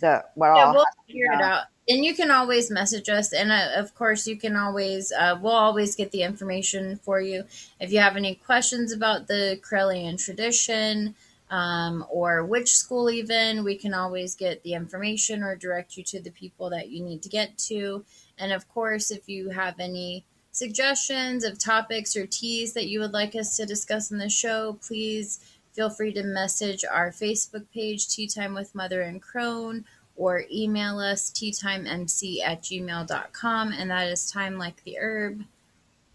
the 0.00 0.24
what 0.34 0.54
yeah 0.54 0.64
all. 0.66 0.74
we'll 0.74 0.84
has 0.84 0.94
to 0.94 1.06
be 1.06 1.12
figure 1.14 1.32
it 1.32 1.40
out 1.40 1.64
and 1.88 2.04
you 2.04 2.14
can 2.14 2.30
always 2.30 2.70
message 2.70 3.08
us 3.08 3.32
and 3.32 3.50
uh, 3.50 3.68
of 3.76 3.94
course 3.94 4.26
you 4.26 4.36
can 4.36 4.56
always 4.56 5.12
uh, 5.12 5.38
we'll 5.40 5.52
always 5.52 5.94
get 5.94 6.10
the 6.10 6.22
information 6.22 6.96
for 6.96 7.20
you 7.20 7.44
if 7.80 7.92
you 7.92 7.98
have 7.98 8.16
any 8.16 8.34
questions 8.34 8.92
about 8.92 9.26
the 9.26 9.58
Correllian 9.62 10.22
tradition 10.22 11.14
um, 11.48 12.04
or 12.10 12.44
which 12.44 12.74
school 12.74 13.08
even 13.08 13.62
we 13.62 13.76
can 13.76 13.94
always 13.94 14.34
get 14.34 14.62
the 14.64 14.74
information 14.74 15.42
or 15.42 15.54
direct 15.54 15.96
you 15.96 16.02
to 16.02 16.20
the 16.20 16.30
people 16.30 16.70
that 16.70 16.88
you 16.88 17.02
need 17.02 17.22
to 17.22 17.28
get 17.28 17.56
to 17.56 18.04
and 18.38 18.52
of 18.52 18.68
course 18.68 19.10
if 19.10 19.28
you 19.28 19.50
have 19.50 19.78
any 19.78 20.24
suggestions 20.52 21.44
of 21.44 21.58
topics 21.58 22.16
or 22.16 22.26
teas 22.26 22.72
that 22.72 22.88
you 22.88 23.00
would 23.00 23.12
like 23.12 23.34
us 23.34 23.56
to 23.56 23.66
discuss 23.66 24.10
in 24.10 24.18
the 24.18 24.28
show 24.28 24.78
please 24.86 25.40
feel 25.72 25.90
free 25.90 26.12
to 26.12 26.22
message 26.22 26.84
our 26.90 27.10
facebook 27.10 27.64
page 27.72 28.08
tea 28.08 28.26
thyme 28.26 28.54
with 28.54 28.74
mother 28.74 29.02
and 29.02 29.20
crone 29.20 29.84
or 30.16 30.44
email 30.50 30.98
us 30.98 31.30
teathymemc 31.30 32.40
at 32.44 32.62
gmail.com 32.62 33.72
and 33.72 33.90
that 33.90 34.08
is 34.08 34.30
time 34.30 34.58
like 34.58 34.82
the 34.84 34.96
herb 34.98 35.42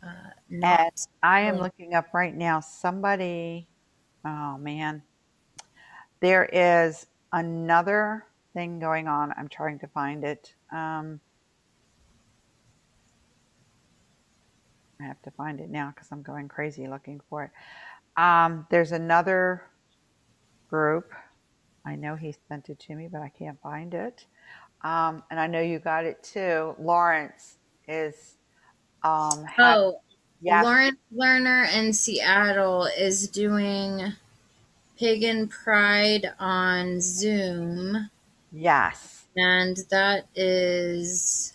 uh, 0.03 0.31
And 0.49 1.07
I 1.21 1.41
am 1.41 1.57
looking 1.57 1.93
up 1.93 2.13
right 2.13 2.35
now. 2.35 2.59
Somebody, 2.59 3.67
oh 4.25 4.57
man, 4.57 5.03
there 6.19 6.45
is 6.51 7.05
another 7.31 8.25
thing 8.53 8.79
going 8.79 9.07
on. 9.07 9.33
I'm 9.37 9.47
trying 9.47 9.79
to 9.79 9.87
find 9.87 10.23
it. 10.23 10.53
Um, 10.71 11.19
I 15.01 15.07
have 15.07 15.21
to 15.23 15.31
find 15.31 15.59
it 15.59 15.69
now 15.69 15.91
because 15.93 16.09
I'm 16.11 16.21
going 16.21 16.47
crazy 16.47 16.87
looking 16.87 17.21
for 17.29 17.45
it. 17.45 17.51
Um, 18.21 18.67
there's 18.69 18.91
another 18.91 19.63
group. 20.69 21.11
I 21.85 21.95
know 21.95 22.15
he 22.15 22.35
sent 22.47 22.69
it 22.69 22.79
to 22.81 22.95
me, 22.95 23.09
but 23.11 23.21
I 23.21 23.29
can't 23.29 23.59
find 23.61 23.93
it. 23.93 24.25
Um, 24.83 25.23
and 25.31 25.39
I 25.39 25.47
know 25.47 25.61
you 25.61 25.79
got 25.79 26.05
it 26.05 26.23
too. 26.23 26.75
Lawrence 26.79 27.57
is. 27.87 28.35
Um, 29.03 29.45
ha- 29.45 29.81
oh 29.81 30.01
yes, 30.41 30.63
Lawrence 30.63 30.99
Lerner 31.15 31.73
in 31.75 31.93
Seattle 31.93 32.85
is 32.85 33.27
doing 33.27 34.13
Pagan 34.97 35.47
Pride 35.47 36.33
on 36.39 37.01
Zoom. 37.01 38.09
yes. 38.51 39.25
And 39.35 39.77
that 39.89 40.27
is, 40.35 41.53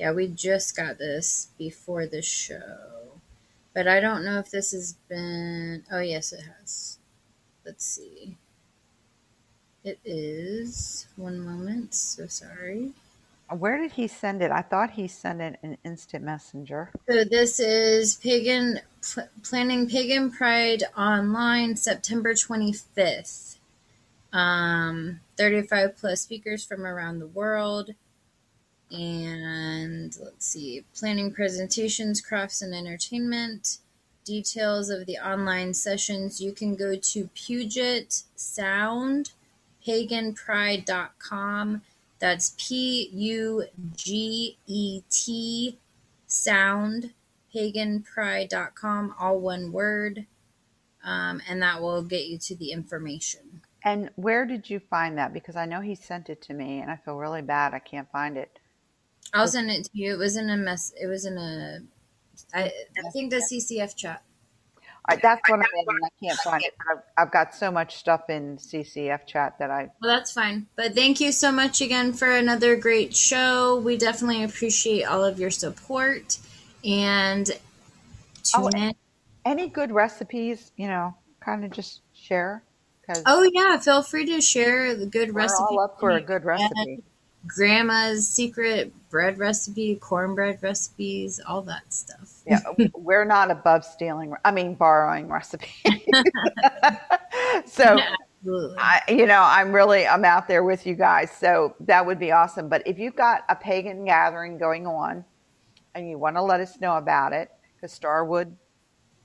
yeah, 0.00 0.12
we 0.12 0.28
just 0.28 0.74
got 0.74 0.96
this 0.96 1.48
before 1.58 2.06
the 2.06 2.22
show. 2.22 3.20
But 3.74 3.86
I 3.86 4.00
don't 4.00 4.24
know 4.24 4.38
if 4.38 4.50
this 4.50 4.72
has 4.72 4.94
been, 5.10 5.84
oh, 5.92 6.00
yes, 6.00 6.32
it 6.32 6.40
has. 6.40 6.98
Let's 7.66 7.84
see. 7.84 8.38
It 9.84 9.98
is, 10.02 11.06
one 11.16 11.38
moment, 11.38 11.92
so 11.92 12.26
sorry. 12.28 12.94
Where 13.50 13.76
did 13.76 13.92
he 13.92 14.08
send 14.08 14.40
it? 14.40 14.50
I 14.50 14.62
thought 14.62 14.92
he 14.92 15.06
sent 15.06 15.42
it 15.42 15.58
in 15.62 15.76
instant 15.84 16.24
messenger. 16.24 16.90
So 17.06 17.24
this 17.24 17.60
is 17.60 18.14
Pagan 18.14 18.80
pl- 19.02 19.28
planning 19.42 19.86
Pagan 19.86 20.30
Pride 20.30 20.84
online 20.96 21.76
September 21.76 22.32
25th. 22.32 23.58
Um, 24.32 25.20
35 25.36 25.98
plus 25.98 26.22
speakers 26.22 26.64
from 26.64 26.86
around 26.86 27.18
the 27.18 27.26
world. 27.26 27.90
And 28.90 30.16
let's 30.22 30.46
see, 30.46 30.84
planning 30.94 31.32
presentations, 31.32 32.20
crafts, 32.20 32.60
and 32.62 32.74
entertainment. 32.74 33.78
Details 34.24 34.90
of 34.90 35.06
the 35.06 35.18
online 35.18 35.74
sessions. 35.74 36.40
You 36.40 36.52
can 36.52 36.74
go 36.74 36.96
to 36.96 37.28
Puget 37.34 38.22
Sound, 38.36 39.30
paganpride.com. 39.86 41.82
That's 42.18 42.54
P 42.58 43.08
U 43.12 43.64
G 43.96 44.56
E 44.66 45.02
T 45.08 45.78
sound, 46.30 47.12
paganpride.com, 47.54 49.14
all 49.18 49.40
one 49.40 49.72
word. 49.72 50.26
Um, 51.02 51.40
and 51.48 51.62
that 51.62 51.80
will 51.80 52.02
get 52.02 52.26
you 52.26 52.38
to 52.38 52.54
the 52.54 52.72
information. 52.72 53.62
And 53.82 54.10
where 54.16 54.44
did 54.44 54.68
you 54.68 54.78
find 54.78 55.16
that? 55.16 55.32
Because 55.32 55.56
I 55.56 55.64
know 55.64 55.80
he 55.80 55.94
sent 55.94 56.28
it 56.28 56.42
to 56.42 56.54
me, 56.54 56.80
and 56.80 56.90
I 56.90 56.96
feel 56.96 57.16
really 57.16 57.40
bad. 57.40 57.72
I 57.72 57.78
can't 57.78 58.10
find 58.12 58.36
it. 58.36 58.59
I'll 59.32 59.48
send 59.48 59.70
it 59.70 59.84
to 59.84 59.90
you. 59.92 60.14
It 60.14 60.18
was 60.18 60.36
in 60.36 60.50
a 60.50 60.56
mess. 60.56 60.92
It 61.00 61.06
was 61.06 61.24
in 61.24 61.38
a, 61.38 61.80
I, 62.54 62.64
I 62.64 63.10
think 63.12 63.30
the 63.30 63.36
CCF 63.36 63.96
chat. 63.96 64.22
Right, 65.08 65.20
that's 65.22 65.40
what 65.48 65.58
I 65.58 65.62
meant, 65.62 65.88
and 65.88 66.04
I 66.04 66.24
can't 66.24 66.38
find 66.38 66.62
it. 66.62 66.74
I've, 66.88 67.02
I've 67.18 67.32
got 67.32 67.54
so 67.54 67.70
much 67.70 67.96
stuff 67.96 68.28
in 68.28 68.58
CCF 68.58 69.26
chat 69.26 69.58
that 69.58 69.70
I. 69.70 69.88
Well, 70.00 70.14
that's 70.16 70.32
fine. 70.32 70.66
But 70.76 70.94
thank 70.94 71.20
you 71.20 71.32
so 71.32 71.50
much 71.50 71.80
again 71.80 72.12
for 72.12 72.30
another 72.30 72.76
great 72.76 73.16
show. 73.16 73.78
We 73.78 73.96
definitely 73.96 74.44
appreciate 74.44 75.04
all 75.04 75.24
of 75.24 75.40
your 75.40 75.50
support 75.50 76.38
and 76.84 77.50
oh, 78.54 78.70
tune 78.70 78.80
Oh, 78.82 78.88
in. 78.88 78.94
Any 79.44 79.68
good 79.68 79.90
recipes, 79.90 80.70
you 80.76 80.86
know, 80.86 81.16
kind 81.40 81.64
of 81.64 81.72
just 81.72 82.02
share 82.12 82.62
because 83.00 83.22
Oh 83.26 83.48
yeah, 83.52 83.78
feel 83.78 84.02
free 84.02 84.26
to 84.26 84.40
share 84.40 84.94
the 84.94 85.06
good 85.06 85.34
all 85.36 85.80
up 85.80 85.98
for 85.98 86.10
a 86.10 86.20
good 86.20 86.44
recipe. 86.44 87.02
Grandma's 87.46 88.28
secret 88.28 88.92
bread 89.10 89.38
recipe, 89.38 89.96
cornbread 89.96 90.62
recipes, 90.62 91.40
all 91.46 91.62
that 91.62 91.92
stuff. 91.92 92.40
Yeah, 92.46 92.60
we're 92.94 93.24
not 93.24 93.50
above 93.50 93.84
stealing. 93.84 94.34
I 94.44 94.50
mean, 94.50 94.74
borrowing 94.74 95.28
recipes. 95.28 95.68
so. 97.66 97.98
Absolutely. 98.42 98.76
I, 98.78 99.02
you 99.08 99.26
know, 99.26 99.42
I'm 99.42 99.70
really, 99.70 100.06
I'm 100.06 100.24
out 100.24 100.48
there 100.48 100.64
with 100.64 100.86
you 100.86 100.94
guys. 100.94 101.30
So 101.30 101.74
that 101.80 102.06
would 102.06 102.18
be 102.18 102.32
awesome. 102.32 102.70
But 102.70 102.82
if 102.86 102.98
you've 102.98 103.16
got 103.16 103.42
a 103.50 103.54
pagan 103.54 104.06
gathering 104.06 104.56
going 104.56 104.86
on 104.86 105.26
and 105.94 106.08
you 106.08 106.16
want 106.16 106.36
to 106.36 106.42
let 106.42 106.60
us 106.60 106.80
know 106.80 106.96
about 106.96 107.34
it, 107.34 107.50
because 107.76 107.92
Starwood 107.92 108.56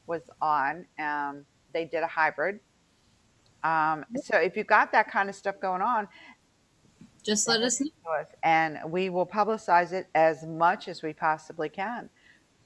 was 0.08 0.22
on, 0.42 0.86
um, 1.00 1.46
they 1.74 1.86
did 1.86 2.04
a 2.04 2.08
hybrid. 2.08 2.60
Um, 3.64 4.06
so 4.22 4.38
if 4.38 4.56
you've 4.56 4.68
got 4.68 4.92
that 4.92 5.10
kind 5.10 5.30
of 5.30 5.36
stuff 5.36 5.60
going 5.62 5.82
on, 5.82 6.08
Just 7.26 7.48
let 7.48 7.62
us 7.62 7.82
know. 7.82 7.90
and 8.44 8.80
we 8.88 9.10
will 9.10 9.26
publicize 9.26 9.92
it 9.92 10.08
as 10.14 10.46
much 10.46 10.88
as 10.88 11.02
we 11.02 11.12
possibly 11.12 11.70
can. 11.70 12.10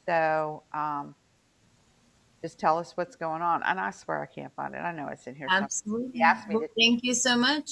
So, 0.06 0.64
um, 0.74 1.16
just 2.42 2.60
tell 2.60 2.78
us 2.78 2.96
what's 2.96 3.16
going 3.16 3.42
on. 3.42 3.64
And 3.64 3.80
I 3.80 3.92
swear 3.92 4.22
I 4.22 4.26
can't 4.26 4.54
find 4.56 4.76
it. 4.76 4.80
I 4.80 4.92
know 4.92 5.08
it's 5.08 5.28
in 5.28 5.36
here. 5.36 5.48
Absolutely. 5.50 6.12
He 6.14 6.22
asked 6.22 6.48
me 6.48 6.56
well, 6.56 6.68
to- 6.68 6.74
thank 6.78 7.04
you 7.04 7.14
so 7.14 7.38
much. 7.38 7.70